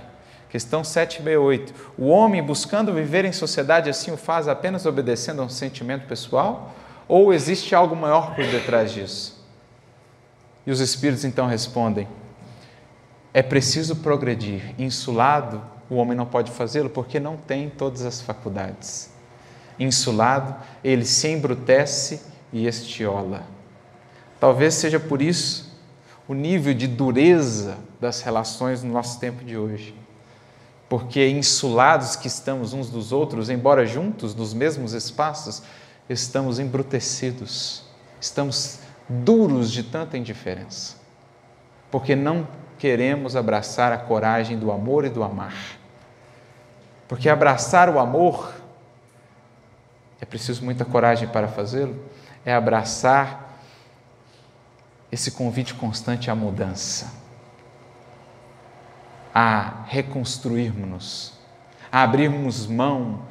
Questão 0.50 0.84
768. 0.84 1.74
O 1.98 2.08
homem, 2.08 2.44
buscando 2.44 2.94
viver 2.94 3.26
em 3.26 3.32
sociedade, 3.32 3.90
assim 3.90 4.12
o 4.12 4.18
faz 4.18 4.48
apenas 4.48 4.86
obedecendo 4.86 5.42
a 5.42 5.46
um 5.46 5.50
sentimento 5.50 6.06
pessoal? 6.06 6.76
Ou 7.08 7.34
existe 7.34 7.76
algo 7.76 7.96
maior 7.96 8.36
por 8.36 8.46
detrás 8.46 8.92
disso? 8.92 9.46
E 10.66 10.72
os 10.72 10.80
Espíritos 10.80 11.24
então 11.24 11.48
respondem: 11.48 12.08
é 13.34 13.44
preciso 13.44 13.98
progredir, 13.98 14.74
insulado 14.80 15.62
o 15.90 15.96
homem 15.96 16.18
não 16.18 16.26
pode 16.26 16.52
fazê-lo 16.52 16.90
porque 16.90 17.20
não 17.20 17.38
tem 17.38 17.70
todas 17.70 18.06
as 18.06 18.22
faculdades. 18.22 19.12
Insulado, 19.80 20.56
ele 20.84 21.06
se 21.06 21.28
embrutece 21.28 22.22
e 22.52 22.66
estiola. 22.66 23.44
Talvez 24.40 24.74
seja 24.74 25.00
por 25.00 25.22
isso 25.22 25.76
o 26.28 26.34
nível 26.34 26.74
de 26.74 26.88
dureza 26.88 27.78
das 28.00 28.22
relações 28.22 28.82
no 28.82 28.92
nosso 28.92 29.20
tempo 29.20 29.44
de 29.44 29.58
hoje. 29.58 29.96
Porque 30.90 31.28
insulados 31.28 32.16
que 32.16 32.28
estamos 32.28 32.74
uns 32.74 32.90
dos 32.90 33.12
outros, 33.12 33.50
embora 33.50 33.86
juntos 33.86 34.34
nos 34.34 34.54
mesmos 34.54 34.94
espaços, 34.94 35.62
estamos 36.10 36.60
embrutecidos, 36.60 37.84
estamos 38.20 38.80
duros 39.08 39.72
de 39.72 39.84
tanta 39.84 40.18
indiferença. 40.18 40.98
Porque 41.90 42.16
não 42.16 42.48
queremos 42.78 43.36
abraçar 43.36 43.92
a 43.92 43.98
coragem 43.98 44.58
do 44.58 44.72
amor 44.72 45.06
e 45.06 45.10
do 45.10 45.24
amar. 45.24 45.56
Porque 47.08 47.30
abraçar 47.30 47.90
o 47.90 48.00
amor, 48.00 48.54
é 50.20 50.26
preciso 50.26 50.64
muita 50.64 50.84
coragem 50.84 51.28
para 51.28 51.48
fazê-lo, 51.48 51.96
é 52.46 52.54
abraçar 52.54 53.58
esse 55.12 55.32
convite 55.32 55.74
constante 55.74 56.30
à 56.30 56.36
mudança, 56.36 57.14
a 59.34 59.84
reconstruirmos-nos, 59.88 61.34
a 61.92 62.04
abrirmos 62.04 62.66
mão 62.66 63.22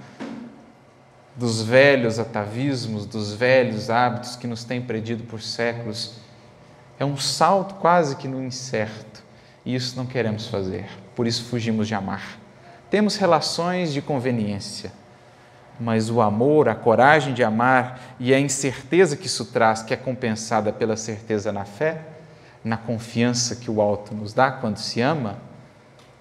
dos 1.37 1.63
velhos 1.63 2.19
atavismos, 2.19 3.07
dos 3.07 3.35
velhos 3.35 3.91
hábitos 3.91 4.37
que 4.37 4.47
nos 4.47 4.65
têm 4.65 4.81
predido 4.81 5.25
por 5.25 5.41
séculos. 5.41 6.15
É 6.99 7.05
um 7.05 7.17
salto 7.17 7.75
quase 7.77 8.17
que 8.17 8.29
no 8.29 8.43
incerto. 8.43 9.23
E 9.65 9.75
isso 9.75 9.97
não 9.97 10.07
queremos 10.07 10.47
fazer, 10.47 10.87
por 11.17 11.27
isso 11.27 11.45
fugimos 11.45 11.89
de 11.89 11.95
amar. 11.95 12.39
Temos 12.91 13.17
relações 13.17 13.93
de 13.93 14.03
conveniência, 14.03 14.93
mas 15.81 16.11
o 16.11 16.21
amor, 16.21 16.69
a 16.69 16.75
coragem 16.75 17.33
de 17.33 17.43
amar 17.43 18.15
e 18.21 18.33
a 18.33 18.39
incerteza 18.39 19.17
que 19.17 19.27
isso 19.27 19.47
traz, 19.47 19.83
que 19.83 19.95
é 19.95 19.97
compensada 19.97 20.73
pela 20.73 20.97
certeza 20.97 21.51
na 21.51 21.65
fé, 21.65 22.03
na 22.63 22.77
confiança 22.77 23.57
que 23.57 23.71
o 23.71 23.81
alto 23.81 24.15
nos 24.15 24.33
dá 24.33 24.53
quando 24.53 24.77
se 24.77 25.01
ama, 25.01 25.39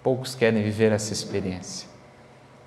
poucos 0.02 0.36
querem 0.36 0.64
viver 0.64 0.92
essa 0.92 1.14
experiência. 1.14 1.88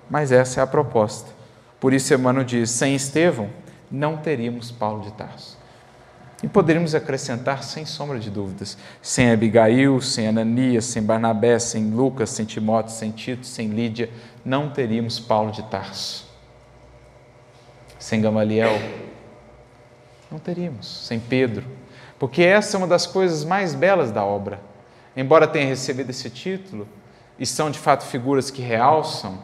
Mas 0.09 0.31
essa 0.31 0.61
é 0.61 0.63
a 0.63 0.67
proposta. 0.67 1.36
Por 1.79 1.93
isso, 1.93 2.13
Emmanuel 2.13 2.45
diz: 2.45 2.69
sem 2.69 2.95
Estevão, 2.95 3.49
não 3.89 4.17
teríamos 4.17 4.71
Paulo 4.71 5.01
de 5.01 5.11
Tarso. 5.13 5.57
E 6.43 6.47
poderíamos 6.47 6.93
acrescentar, 6.93 7.63
sem 7.63 7.83
sombra 7.83 8.19
de 8.19 8.29
dúvidas, 8.29 8.77
sem 9.01 9.31
Abigail, 9.31 9.99
sem 10.01 10.27
Ananias, 10.27 10.85
sem 10.85 11.01
Barnabé, 11.01 11.57
sem 11.57 11.89
Lucas, 11.89 12.29
sem 12.29 12.45
Timóteo, 12.45 12.91
sem 12.91 13.09
Tito, 13.09 13.45
sem 13.45 13.69
Lídia, 13.69 14.09
não 14.45 14.69
teríamos 14.69 15.19
Paulo 15.19 15.51
de 15.51 15.63
Tarso. 15.63 16.27
Sem 17.97 18.21
Gamaliel, 18.21 18.79
não 20.31 20.37
teríamos. 20.37 21.07
Sem 21.07 21.19
Pedro, 21.19 21.65
porque 22.19 22.43
essa 22.43 22.77
é 22.77 22.79
uma 22.79 22.87
das 22.87 23.07
coisas 23.07 23.43
mais 23.43 23.73
belas 23.73 24.11
da 24.11 24.23
obra. 24.23 24.61
Embora 25.15 25.47
tenha 25.47 25.65
recebido 25.65 26.11
esse 26.11 26.29
título, 26.29 26.87
e 27.39 27.45
são 27.47 27.71
de 27.71 27.79
fato 27.79 28.05
figuras 28.05 28.51
que 28.51 28.61
realçam, 28.61 29.39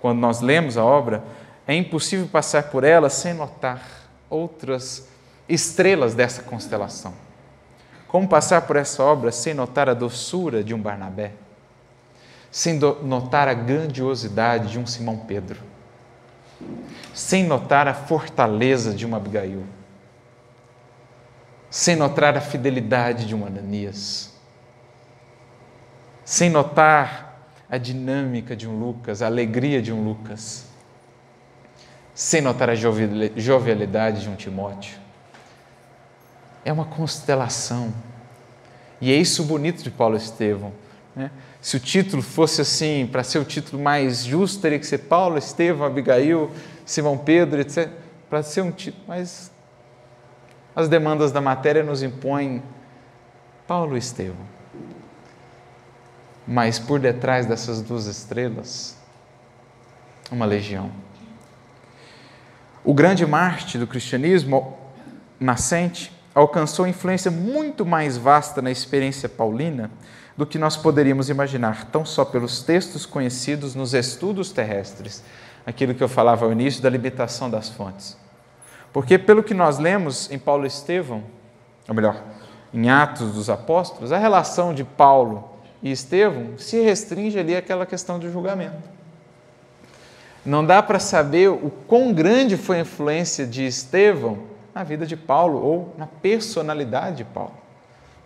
quando 0.00 0.18
nós 0.18 0.40
lemos 0.40 0.78
a 0.78 0.84
obra, 0.84 1.22
é 1.66 1.74
impossível 1.74 2.26
passar 2.26 2.64
por 2.64 2.84
ela 2.84 3.08
sem 3.08 3.34
notar 3.34 3.82
outras 4.28 5.08
estrelas 5.48 6.14
dessa 6.14 6.42
constelação. 6.42 7.12
Como 8.08 8.28
passar 8.28 8.62
por 8.62 8.76
essa 8.76 9.02
obra 9.02 9.30
sem 9.30 9.54
notar 9.54 9.88
a 9.88 9.94
doçura 9.94 10.64
de 10.64 10.74
um 10.74 10.80
Barnabé? 10.80 11.32
Sem 12.50 12.78
notar 13.02 13.46
a 13.46 13.54
grandiosidade 13.54 14.72
de 14.72 14.78
um 14.78 14.86
Simão 14.86 15.18
Pedro? 15.18 15.60
Sem 17.14 17.44
notar 17.44 17.86
a 17.86 17.94
fortaleza 17.94 18.92
de 18.92 19.06
uma 19.06 19.16
Abigail? 19.16 19.64
Sem 21.70 21.94
notar 21.94 22.36
a 22.36 22.40
fidelidade 22.40 23.26
de 23.26 23.34
um 23.34 23.46
Ananias? 23.46 24.30
sem 26.30 26.48
notar 26.48 27.42
a 27.68 27.76
dinâmica 27.76 28.54
de 28.54 28.68
um 28.68 28.78
Lucas, 28.78 29.20
a 29.20 29.26
alegria 29.26 29.82
de 29.82 29.92
um 29.92 30.04
Lucas, 30.04 30.64
sem 32.14 32.40
notar 32.40 32.68
a 32.70 32.74
jovialidade 32.74 34.22
de 34.22 34.28
um 34.28 34.36
Timóteo. 34.36 34.98
É 36.64 36.72
uma 36.72 36.84
constelação. 36.84 37.92
E 39.00 39.10
é 39.12 39.16
isso 39.16 39.44
bonito 39.44 39.82
de 39.82 39.90
Paulo 39.90 40.16
Estevão. 40.16 40.72
Né? 41.16 41.30
Se 41.60 41.76
o 41.76 41.80
título 41.80 42.22
fosse 42.22 42.60
assim, 42.60 43.08
para 43.10 43.22
ser 43.22 43.38
o 43.38 43.44
título 43.44 43.82
mais 43.82 44.24
justo, 44.24 44.60
teria 44.60 44.78
que 44.78 44.86
ser 44.86 44.98
Paulo, 44.98 45.38
Estevão, 45.38 45.86
Abigail, 45.86 46.50
Simão 46.84 47.16
Pedro, 47.16 47.60
etc. 47.60 47.90
Para 48.28 48.42
ser 48.42 48.62
um 48.62 48.70
título, 48.70 49.04
mas 49.08 49.50
as 50.74 50.88
demandas 50.88 51.32
da 51.32 51.40
matéria 51.40 51.82
nos 51.82 52.02
impõem 52.02 52.62
Paulo 53.66 53.96
Estevão. 53.96 54.46
Mas 56.46 56.78
por 56.78 56.98
detrás 56.98 57.46
dessas 57.46 57.82
duas 57.82 58.06
estrelas, 58.06 58.96
uma 60.30 60.46
legião. 60.46 60.90
O 62.82 62.94
grande 62.94 63.26
Marte 63.26 63.76
do 63.76 63.86
cristianismo 63.86 64.78
nascente 65.38 66.10
alcançou 66.34 66.86
influência 66.86 67.30
muito 67.30 67.84
mais 67.84 68.16
vasta 68.16 68.62
na 68.62 68.70
experiência 68.70 69.28
paulina 69.28 69.90
do 70.34 70.46
que 70.46 70.58
nós 70.58 70.78
poderíamos 70.78 71.28
imaginar, 71.28 71.86
tão 71.86 72.06
só 72.06 72.24
pelos 72.24 72.62
textos 72.62 73.04
conhecidos 73.04 73.74
nos 73.74 73.92
estudos 73.92 74.50
terrestres, 74.50 75.22
aquilo 75.66 75.94
que 75.94 76.02
eu 76.02 76.08
falava 76.08 76.46
ao 76.46 76.52
início 76.52 76.82
da 76.82 76.88
limitação 76.88 77.50
das 77.50 77.68
fontes. 77.68 78.16
Porque, 78.92 79.18
pelo 79.18 79.42
que 79.42 79.52
nós 79.52 79.78
lemos 79.78 80.30
em 80.30 80.38
Paulo 80.38 80.64
Estevão, 80.64 81.22
ou 81.86 81.94
melhor, 81.94 82.22
em 82.72 82.88
Atos 82.88 83.32
dos 83.32 83.50
Apóstolos, 83.50 84.10
a 84.10 84.18
relação 84.18 84.72
de 84.72 84.84
Paulo 84.84 85.50
e 85.82 85.90
Estevão 85.90 86.56
se 86.56 86.80
restringe 86.80 87.38
ali 87.38 87.54
àquela 87.54 87.84
questão 87.84 88.18
do 88.18 88.32
julgamento. 88.32 88.99
Não 90.50 90.66
dá 90.66 90.82
para 90.82 90.98
saber 90.98 91.48
o 91.48 91.70
quão 91.86 92.12
grande 92.12 92.56
foi 92.56 92.78
a 92.78 92.80
influência 92.80 93.46
de 93.46 93.64
Estevão 93.64 94.36
na 94.74 94.82
vida 94.82 95.06
de 95.06 95.16
Paulo 95.16 95.64
ou 95.64 95.94
na 95.96 96.08
personalidade 96.08 97.18
de 97.18 97.24
Paulo. 97.24 97.54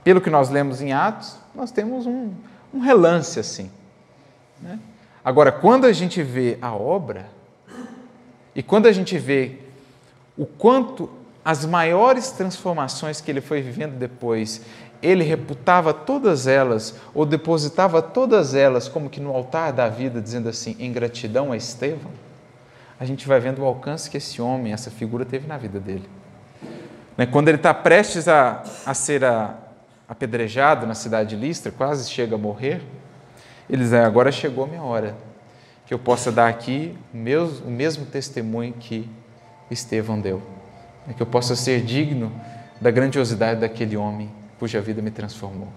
Pelo 0.03 0.23
que 0.23 0.31
nós 0.31 0.49
lemos 0.49 0.81
em 0.81 0.91
Atos, 0.91 1.37
nós 1.55 1.71
temos 1.71 2.07
um, 2.07 2.31
um 2.73 2.81
relance 2.81 3.39
assim. 3.39 3.71
Né? 4.59 4.79
Agora, 5.23 5.53
quando 5.53 5.85
a 5.85 5.93
gente 5.93 6.23
vê 6.23 6.57
a 6.63 6.75
obra, 6.75 7.27
e 8.55 8.63
quando 8.63 8.87
a 8.87 8.93
gente 8.93 9.19
vê 9.19 9.59
o 10.35 10.47
quanto 10.47 11.11
as 11.45 11.67
maiores 11.67 12.31
transformações 12.31 13.21
que 13.21 13.31
ele 13.31 13.43
foi 13.43 13.61
vivendo 13.61 13.99
depois, 13.99 14.63
ele 15.05 15.22
reputava 15.22 15.93
todas 15.93 16.47
elas, 16.47 16.94
ou 17.14 17.26
depositava 17.26 18.01
todas 18.01 18.55
elas, 18.55 18.89
como 18.89 19.10
que 19.10 19.20
no 19.20 19.31
altar 19.31 19.70
da 19.70 19.86
vida, 19.86 20.18
dizendo 20.18 20.48
assim, 20.48 20.74
em 20.78 20.90
gratidão 20.90 21.52
a 21.52 21.56
Estevão, 21.59 22.10
a 22.98 23.05
gente 23.05 23.28
vai 23.28 23.39
vendo 23.39 23.60
o 23.60 23.66
alcance 23.66 24.09
que 24.09 24.16
esse 24.16 24.40
homem, 24.40 24.72
essa 24.72 24.90
figura 24.90 25.26
teve 25.26 25.47
na 25.47 25.59
vida 25.59 25.78
dele. 25.78 26.09
Né, 27.18 27.26
quando 27.26 27.48
ele 27.48 27.59
está 27.59 27.74
prestes 27.74 28.26
a, 28.28 28.62
a 28.86 28.94
ser 28.94 29.22
apedrejado 30.09 30.86
na 30.86 30.94
cidade 30.94 31.36
de 31.36 31.36
Listra, 31.36 31.70
quase 31.70 32.10
chega 32.10 32.36
a 32.36 32.39
morrer, 32.39 32.81
ele 33.68 33.82
diz: 33.82 33.93
é, 33.93 34.02
agora 34.02 34.32
chegou 34.32 34.64
a 34.64 34.66
minha 34.66 34.82
hora, 34.82 35.14
que 35.86 35.93
eu 35.93 35.98
possa 35.98 36.32
dar 36.32 36.48
aqui 36.48 36.97
o 37.12 37.70
mesmo 37.70 38.06
testemunho 38.06 38.72
que 38.72 39.06
Estevão 39.70 40.18
deu, 40.18 40.40
né, 41.06 41.12
que 41.14 41.22
eu 41.22 41.26
possa 41.26 41.55
ser 41.55 41.82
digno 41.82 42.32
da 42.81 42.90
grandiosidade 42.90 43.60
daquele 43.60 43.98
homem 43.98 44.31
cuja 44.65 44.81
vida 44.81 45.03
me 45.03 45.11
transformou. 45.11 45.69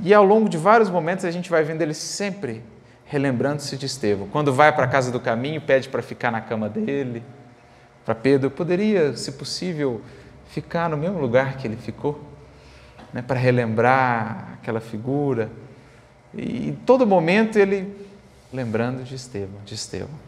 E 0.00 0.14
ao 0.14 0.24
longo 0.24 0.48
de 0.48 0.56
vários 0.56 0.88
momentos 0.88 1.26
a 1.26 1.30
gente 1.30 1.50
vai 1.50 1.62
vendo 1.62 1.82
ele 1.82 1.92
sempre 1.92 2.62
relembrando-se 3.04 3.76
de 3.76 3.84
Estevão. 3.84 4.28
Quando 4.28 4.50
vai 4.50 4.74
para 4.74 4.84
a 4.84 4.88
casa 4.88 5.12
do 5.12 5.20
caminho, 5.20 5.60
pede 5.60 5.90
para 5.90 6.00
ficar 6.00 6.30
na 6.30 6.40
cama 6.40 6.66
dele. 6.70 7.22
Para 8.02 8.14
Pedro, 8.14 8.50
poderia, 8.50 9.14
se 9.14 9.32
possível, 9.32 10.00
ficar 10.48 10.88
no 10.88 10.96
mesmo 10.96 11.18
lugar 11.18 11.58
que 11.58 11.66
ele 11.66 11.76
ficou, 11.76 12.18
né, 13.12 13.20
para 13.20 13.38
relembrar 13.38 14.54
aquela 14.54 14.80
figura. 14.80 15.50
E 16.32 16.70
em 16.70 16.74
todo 16.74 17.06
momento 17.06 17.58
ele 17.58 17.94
lembrando 18.50 19.04
de 19.04 19.16
Estevão, 19.16 19.60
de 19.66 19.74
Estevão. 19.74 20.18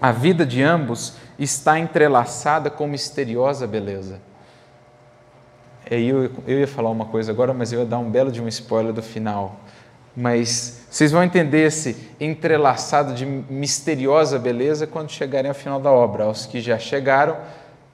A 0.00 0.12
vida 0.12 0.46
de 0.46 0.62
ambos 0.62 1.18
está 1.38 1.78
entrelaçada 1.78 2.70
com 2.70 2.86
misteriosa 2.86 3.66
beleza. 3.66 4.18
Eu, 5.88 6.30
eu 6.46 6.58
ia 6.58 6.66
falar 6.66 6.90
uma 6.90 7.04
coisa 7.04 7.30
agora, 7.30 7.54
mas 7.54 7.72
eu 7.72 7.80
ia 7.80 7.86
dar 7.86 7.98
um 7.98 8.10
belo 8.10 8.32
de 8.32 8.42
um 8.42 8.48
spoiler 8.48 8.92
do 8.92 9.02
final. 9.02 9.60
Mas 10.16 10.84
vocês 10.90 11.12
vão 11.12 11.22
entender 11.22 11.66
esse 11.66 12.08
entrelaçado 12.18 13.14
de 13.14 13.24
misteriosa 13.24 14.38
beleza 14.38 14.86
quando 14.86 15.10
chegarem 15.10 15.48
ao 15.48 15.54
final 15.54 15.78
da 15.78 15.92
obra. 15.92 16.24
Aos 16.24 16.44
que 16.44 16.60
já 16.60 16.76
chegaram, 16.76 17.36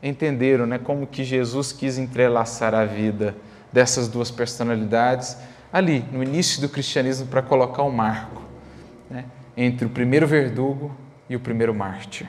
entenderam 0.02 0.66
né, 0.66 0.78
como 0.78 1.06
que 1.06 1.22
Jesus 1.22 1.70
quis 1.72 1.98
entrelaçar 1.98 2.74
a 2.74 2.86
vida 2.86 3.36
dessas 3.70 4.08
duas 4.08 4.30
personalidades 4.30 5.36
ali, 5.70 6.04
no 6.12 6.22
início 6.22 6.60
do 6.60 6.68
cristianismo, 6.68 7.26
para 7.26 7.42
colocar 7.42 7.82
um 7.82 7.90
marco 7.90 8.42
né, 9.10 9.24
entre 9.56 9.86
o 9.86 9.90
primeiro 9.90 10.26
verdugo 10.26 10.94
e 11.28 11.36
o 11.36 11.40
primeiro 11.40 11.74
mártir. 11.74 12.28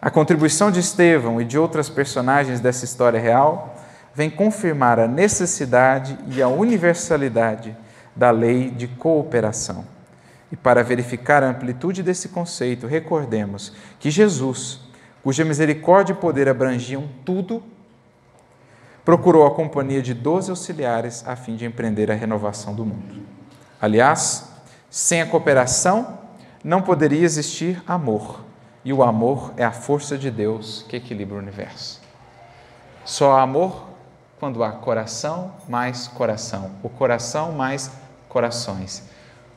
A 0.00 0.10
contribuição 0.10 0.70
de 0.70 0.80
Estevão 0.80 1.40
e 1.40 1.44
de 1.44 1.58
outras 1.58 1.88
personagens 1.88 2.60
dessa 2.60 2.84
história 2.84 3.20
real 3.20 3.81
vem 4.14 4.28
confirmar 4.28 4.98
a 4.98 5.08
necessidade 5.08 6.18
e 6.28 6.42
a 6.42 6.48
universalidade 6.48 7.76
da 8.14 8.30
lei 8.30 8.70
de 8.70 8.86
cooperação. 8.86 9.84
E 10.50 10.56
para 10.56 10.84
verificar 10.84 11.42
a 11.42 11.48
amplitude 11.48 12.02
desse 12.02 12.28
conceito, 12.28 12.86
recordemos 12.86 13.72
que 13.98 14.10
Jesus, 14.10 14.80
cuja 15.22 15.44
misericórdia 15.44 16.12
e 16.12 16.16
poder 16.16 16.48
abrangiam 16.48 17.08
tudo, 17.24 17.62
procurou 19.02 19.46
a 19.46 19.54
companhia 19.54 20.02
de 20.02 20.12
doze 20.12 20.50
auxiliares 20.50 21.26
a 21.26 21.34
fim 21.34 21.56
de 21.56 21.64
empreender 21.64 22.10
a 22.10 22.14
renovação 22.14 22.74
do 22.74 22.84
mundo. 22.84 23.22
Aliás, 23.80 24.48
sem 24.90 25.22
a 25.22 25.26
cooperação 25.26 26.18
não 26.62 26.82
poderia 26.82 27.24
existir 27.24 27.82
amor, 27.86 28.44
e 28.84 28.92
o 28.92 29.02
amor 29.02 29.54
é 29.56 29.64
a 29.64 29.72
força 29.72 30.18
de 30.18 30.30
Deus 30.30 30.84
que 30.88 30.96
equilibra 30.96 31.36
o 31.36 31.38
universo. 31.38 32.00
Só 33.04 33.32
há 33.32 33.42
amor 33.42 33.91
quando 34.42 34.64
há 34.64 34.72
coração 34.72 35.54
mais 35.68 36.08
coração, 36.08 36.72
o 36.82 36.88
coração 36.88 37.52
mais 37.52 37.92
corações. 38.28 39.04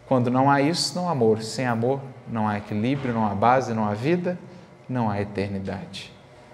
Quando 0.06 0.30
não 0.30 0.48
há 0.48 0.62
isso, 0.62 0.94
não 0.94 1.10
há 1.10 1.12
amor. 1.12 1.42
Sem 1.42 1.66
amor, 1.66 2.00
não 2.28 2.48
há 2.48 2.60
equilíbrio, 2.60 3.12
não 3.12 3.26
há 3.26 3.34
base, 3.34 3.74
não 3.74 3.84
há 3.90 3.96
vida, 3.96 4.38
não 4.88 5.10
há 5.10 5.20
eternidade. 5.20 6.14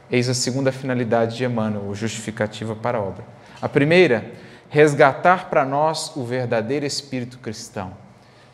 Eis 0.09 0.29
a 0.29 0.33
segunda 0.33 0.71
finalidade 0.71 1.35
de 1.35 1.43
Emmanuel, 1.43 1.93
justificativa 1.93 2.73
para 2.73 2.99
a 2.99 3.01
obra. 3.01 3.25
A 3.61 3.67
primeira, 3.67 4.31
resgatar 4.69 5.49
para 5.49 5.65
nós 5.65 6.15
o 6.15 6.23
verdadeiro 6.23 6.85
espírito 6.85 7.37
cristão. 7.37 7.91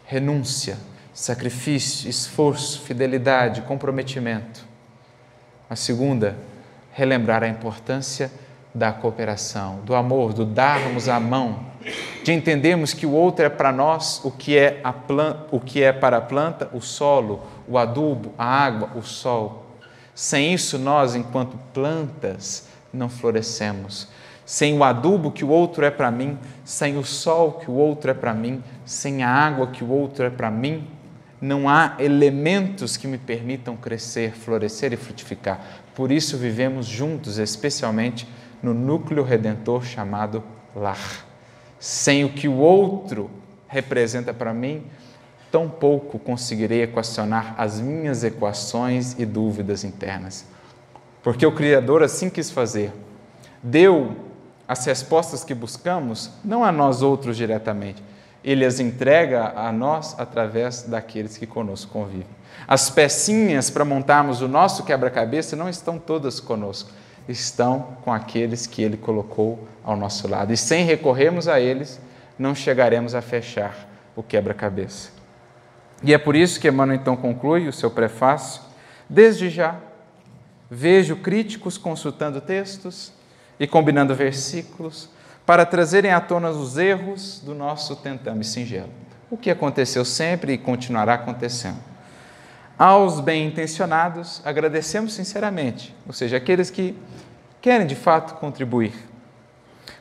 Renúncia, 0.06 0.76
sacrifício, 1.14 2.10
esforço, 2.10 2.82
fidelidade, 2.82 3.62
comprometimento. 3.62 4.66
A 5.70 5.76
segunda, 5.76 6.36
relembrar 6.94 7.44
a 7.44 7.48
importância 7.48 8.32
da 8.74 8.92
cooperação, 8.92 9.80
do 9.84 9.96
amor, 9.96 10.34
do 10.34 10.46
darmos 10.46 11.10
a 11.10 11.20
mão, 11.20 11.60
de 12.24 12.34
entendermos 12.34 12.94
que 12.94 13.06
o 13.06 13.12
outro 13.12 13.46
é 13.46 13.50
para 13.50 13.72
nós 13.72 14.22
o 14.24 14.32
que 14.32 14.58
é, 14.58 14.80
a 14.84 14.92
planta, 14.92 15.46
o 15.52 15.60
que 15.60 15.82
é 15.82 15.92
para 15.92 16.18
a 16.18 16.22
planta, 16.22 16.70
o 16.74 16.82
solo, 16.82 17.42
o 17.68 17.78
adubo, 17.78 18.34
a 18.38 18.46
água, 18.46 18.90
o 18.96 19.02
sol. 19.02 19.66
Sem 20.14 20.54
isso, 20.54 20.78
nós, 20.78 21.16
enquanto 21.16 21.58
plantas, 21.74 22.68
não 22.92 23.10
florescemos. 23.10 24.08
Sem 24.46 24.78
o 24.78 24.84
adubo 24.84 25.32
que 25.32 25.46
o 25.46 25.50
outro 25.50 25.86
é 25.86 25.92
para 25.92 26.10
mim, 26.10 26.38
sem 26.64 26.98
o 26.98 27.04
sol 27.04 27.54
que 27.54 27.70
o 27.70 27.74
outro 27.74 28.12
é 28.12 28.14
para 28.14 28.34
mim, 28.34 28.64
sem 28.86 29.24
a 29.24 29.30
água 29.30 29.68
que 29.68 29.84
o 29.84 29.90
outro 29.90 30.26
é 30.26 30.30
para 30.30 30.50
mim, 30.50 30.88
não 31.40 31.70
há 31.70 31.96
elementos 32.00 32.98
que 32.98 33.08
me 33.08 33.18
permitam 33.18 33.76
crescer, 33.76 34.32
florescer 34.32 34.92
e 34.94 34.98
frutificar. 34.98 35.60
Por 35.94 36.12
isso 36.12 36.38
vivemos 36.38 36.86
juntos, 36.86 37.38
especialmente 37.38 38.28
no 38.62 38.74
núcleo 38.74 39.24
redentor 39.24 39.84
chamado 39.84 40.44
lar. 40.76 41.26
Sem 41.80 42.24
o 42.24 42.30
que 42.30 42.48
o 42.48 42.58
outro 42.58 43.30
representa 43.68 44.34
para 44.34 44.54
mim, 44.54 44.84
tão 45.52 45.70
pouco 45.70 46.18
conseguirei 46.18 46.84
equacionar 46.84 47.56
as 47.58 47.80
minhas 47.80 48.24
equações 48.24 49.16
e 49.18 49.26
dúvidas 49.26 49.84
internas. 49.84 50.46
Porque 51.22 51.46
o 51.46 51.52
Criador 51.52 52.04
assim 52.04 52.30
quis 52.30 52.50
fazer. 52.50 52.92
Deu 53.62 54.16
as 54.68 54.86
respostas 54.86 55.44
que 55.44 55.54
buscamos, 55.54 56.32
não 56.44 56.64
a 56.64 56.72
nós 56.72 57.02
outros 57.02 57.38
diretamente. 57.38 58.04
Ele 58.44 58.66
as 58.66 58.80
entrega 58.80 59.54
a 59.56 59.72
nós 59.72 60.16
através 60.18 60.84
daqueles 60.84 61.38
que 61.38 61.46
conosco 61.46 61.92
convivem. 61.92 62.28
As 62.68 62.90
pecinhas 62.90 63.70
para 63.70 63.86
montarmos 63.86 64.42
o 64.42 64.48
nosso 64.48 64.84
quebra-cabeça 64.84 65.56
não 65.56 65.70
estão 65.70 65.98
todas 66.00 66.40
conosco 66.40 66.92
estão 67.28 67.98
com 68.04 68.12
aqueles 68.12 68.66
que 68.66 68.82
Ele 68.82 68.98
colocou 68.98 69.68
ao 69.84 69.96
nosso 69.96 70.28
lado. 70.28 70.54
E 70.54 70.58
sem 70.58 70.86
recorrermos 70.86 71.48
a 71.48 71.60
eles, 71.60 72.00
não 72.38 72.54
chegaremos 72.54 73.16
a 73.16 73.22
fechar 73.22 73.88
o 74.16 74.24
quebra-cabeça. 74.24 75.12
E 76.04 76.14
é 76.14 76.18
por 76.18 76.36
isso 76.36 76.60
que 76.60 76.68
Emmanuel 76.68 77.00
então 77.00 77.16
conclui 77.16 77.68
o 77.68 77.74
seu 77.74 77.90
prefácio: 77.90 78.62
desde 79.10 79.50
já, 79.50 79.76
vejo 80.70 81.16
críticos 81.16 81.78
consultando 81.78 82.42
textos 82.42 83.12
e 83.60 83.66
combinando 83.66 84.14
versículos 84.14 85.10
para 85.46 85.66
trazerem 85.66 86.12
à 86.12 86.20
tona 86.20 86.50
os 86.50 86.78
erros 86.78 87.42
do 87.44 87.56
nosso 87.56 87.96
tentame 87.96 88.44
singelo. 88.44 88.92
O 89.30 89.38
que 89.38 89.50
aconteceu 89.50 90.04
sempre 90.04 90.54
e 90.54 90.58
continuará 90.58 91.16
acontecendo. 91.16 91.78
Aos 92.78 93.20
bem-intencionados, 93.20 94.40
agradecemos 94.46 95.14
sinceramente, 95.14 95.96
ou 96.06 96.14
seja, 96.14 96.38
aqueles 96.38 96.70
que 96.70 96.96
querem 97.60 97.88
de 97.88 97.96
fato 97.96 98.36
contribuir, 98.36 98.94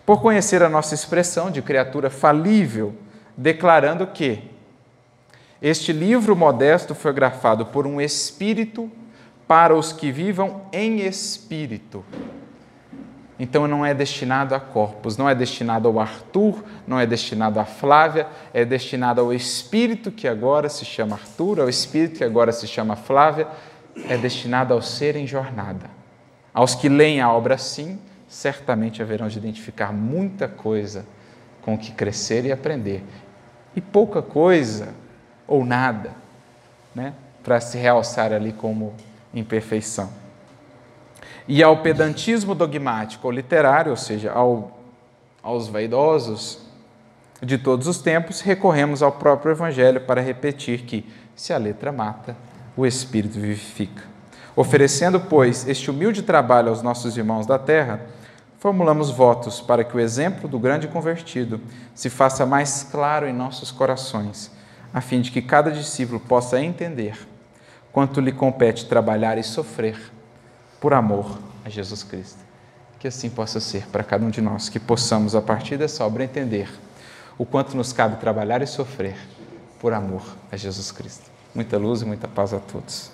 por 0.05 0.21
conhecer 0.21 0.63
a 0.63 0.69
nossa 0.69 0.95
expressão 0.95 1.51
de 1.51 1.63
criatura 1.63 2.11
falível, 2.11 2.95
declarando 3.35 4.07
que 4.07 4.51
este 5.61 5.91
livro 5.91 6.37
modesto 6.37 6.95
foi 6.95 7.15
grafado 7.15 7.65
por 7.65 7.87
um 7.87 7.99
espírito 7.99 8.93
para 9.49 9.75
os 9.75 9.91
que 9.91 10.13
vivam 10.13 10.67
em 10.71 11.01
espírito. 11.01 12.05
Então 13.39 13.69
não 13.69 13.85
é 13.85 13.93
destinado 13.93 14.55
a 14.55 14.61
corpos, 14.61 15.17
não 15.17 15.29
é 15.29 15.35
destinado 15.35 15.89
ao 15.89 16.01
Arthur, 16.01 16.65
não 16.87 16.99
é 16.99 17.07
destinado 17.07 17.61
à 17.61 17.65
Flávia, 17.65 18.27
é 18.53 18.65
destinado 18.65 19.21
ao 19.21 19.33
espírito 19.33 20.11
que 20.11 20.27
agora 20.27 20.69
se 20.69 20.85
chama 20.85 21.17
Arthur, 21.17 21.61
ao 21.61 21.69
espírito 21.69 22.19
que 22.19 22.25
agora 22.25 22.51
se 22.51 22.67
chama 22.67 22.97
Flávia, 22.97 23.47
é 24.09 24.17
destinado 24.17 24.73
ao 24.73 24.81
ser 24.81 25.17
em 25.17 25.27
jornada. 25.27 25.91
Aos 26.53 26.75
que 26.75 26.89
leem 26.89 27.21
a 27.21 27.31
obra 27.31 27.57
assim, 27.57 27.99
certamente 28.27 29.03
haverão 29.03 29.29
de 29.29 29.39
identificar 29.39 29.93
muita 29.93 30.49
coisa 30.49 31.05
com 31.61 31.75
o 31.75 31.79
que 31.79 31.93
crescer 31.93 32.47
e 32.47 32.53
aprender. 32.53 33.05
E 33.75 33.81
pouca 33.81 34.23
coisa 34.23 34.95
ou 35.47 35.65
nada, 35.65 36.13
né, 36.95 37.13
para 37.45 37.61
se 37.61 37.77
realçar 37.77 38.33
ali 38.33 38.53
como 38.53 38.95
imperfeição. 39.35 40.11
E 41.49 41.63
ao 41.63 41.79
pedantismo 41.79 42.55
dogmático 42.55 43.27
ou 43.27 43.33
literário, 43.33 43.91
ou 43.91 43.97
seja, 43.97 44.33
ao, 44.33 44.81
aos 45.43 45.69
vaidosos 45.69 46.59
de 47.41 47.57
todos 47.57 47.87
os 47.87 47.99
tempos, 47.99 48.41
recorremos 48.41 49.03
ao 49.03 49.13
próprio 49.13 49.53
Evangelho 49.53 50.01
para 50.01 50.21
repetir 50.21 50.83
que, 50.83 51.07
se 51.37 51.53
a 51.53 51.59
letra 51.59 51.93
mata, 51.93 52.37
o 52.77 52.85
Espírito 52.85 53.39
vivifica. 53.39 54.03
Oferecendo, 54.57 55.21
pois, 55.21 55.69
este 55.69 55.91
humilde 55.91 56.23
trabalho 56.23 56.71
aos 56.71 56.83
nossos 56.83 57.17
irmãos 57.17 57.47
da 57.47 57.59
terra, 57.59 58.01
formulamos 58.59 59.11
votos 59.11 59.61
para 59.61 59.85
que 59.85 59.97
o 59.97 60.01
exemplo 60.01 60.49
do 60.49 60.59
grande 60.59 60.89
convertido 60.89 61.61
se 61.95 62.11
faça 62.11 62.45
mais 62.45 62.83
claro 62.91 63.29
em 63.29 63.33
nossos 63.33 63.71
corações, 63.71 64.51
a 64.93 65.01
fim 65.01 65.21
de 65.21 65.31
que 65.31 65.43
cada 65.43 65.71
discípulo 65.71 66.19
possa 66.19 66.61
entender 66.61 67.17
quanto 67.93 68.21
lhe 68.21 68.33
compete 68.33 68.87
trabalhar 68.87 69.39
e 69.39 69.43
sofrer 69.45 70.16
por 70.87 70.95
amor 70.95 71.37
a 71.65 71.69
Jesus 71.69 72.05
Cristo. 72.05 72.39
Que 73.01 73.09
assim 73.09 73.29
possa 73.29 73.59
ser 73.59 73.89
para 73.89 74.05
cada 74.05 74.25
um 74.25 74.31
de 74.31 74.41
nós, 74.41 74.69
que 74.69 74.79
possamos, 74.79 75.35
a 75.35 75.43
partir 75.43 75.77
dessa 75.77 76.07
obra, 76.07 76.23
entender 76.23 76.69
o 77.37 77.45
quanto 77.45 77.77
nos 77.77 77.93
cabe 77.93 78.21
trabalhar 78.21 78.63
e 78.63 78.69
sofrer 78.69 79.17
por 79.81 79.93
amor 79.93 80.23
a 80.49 80.57
Jesus 80.57 80.93
Cristo. 80.93 81.29
Muita 81.53 81.77
luz 81.77 82.03
e 82.03 82.05
muita 82.05 82.29
paz 82.29 82.55
a 82.55 82.61
todos. 82.61 83.11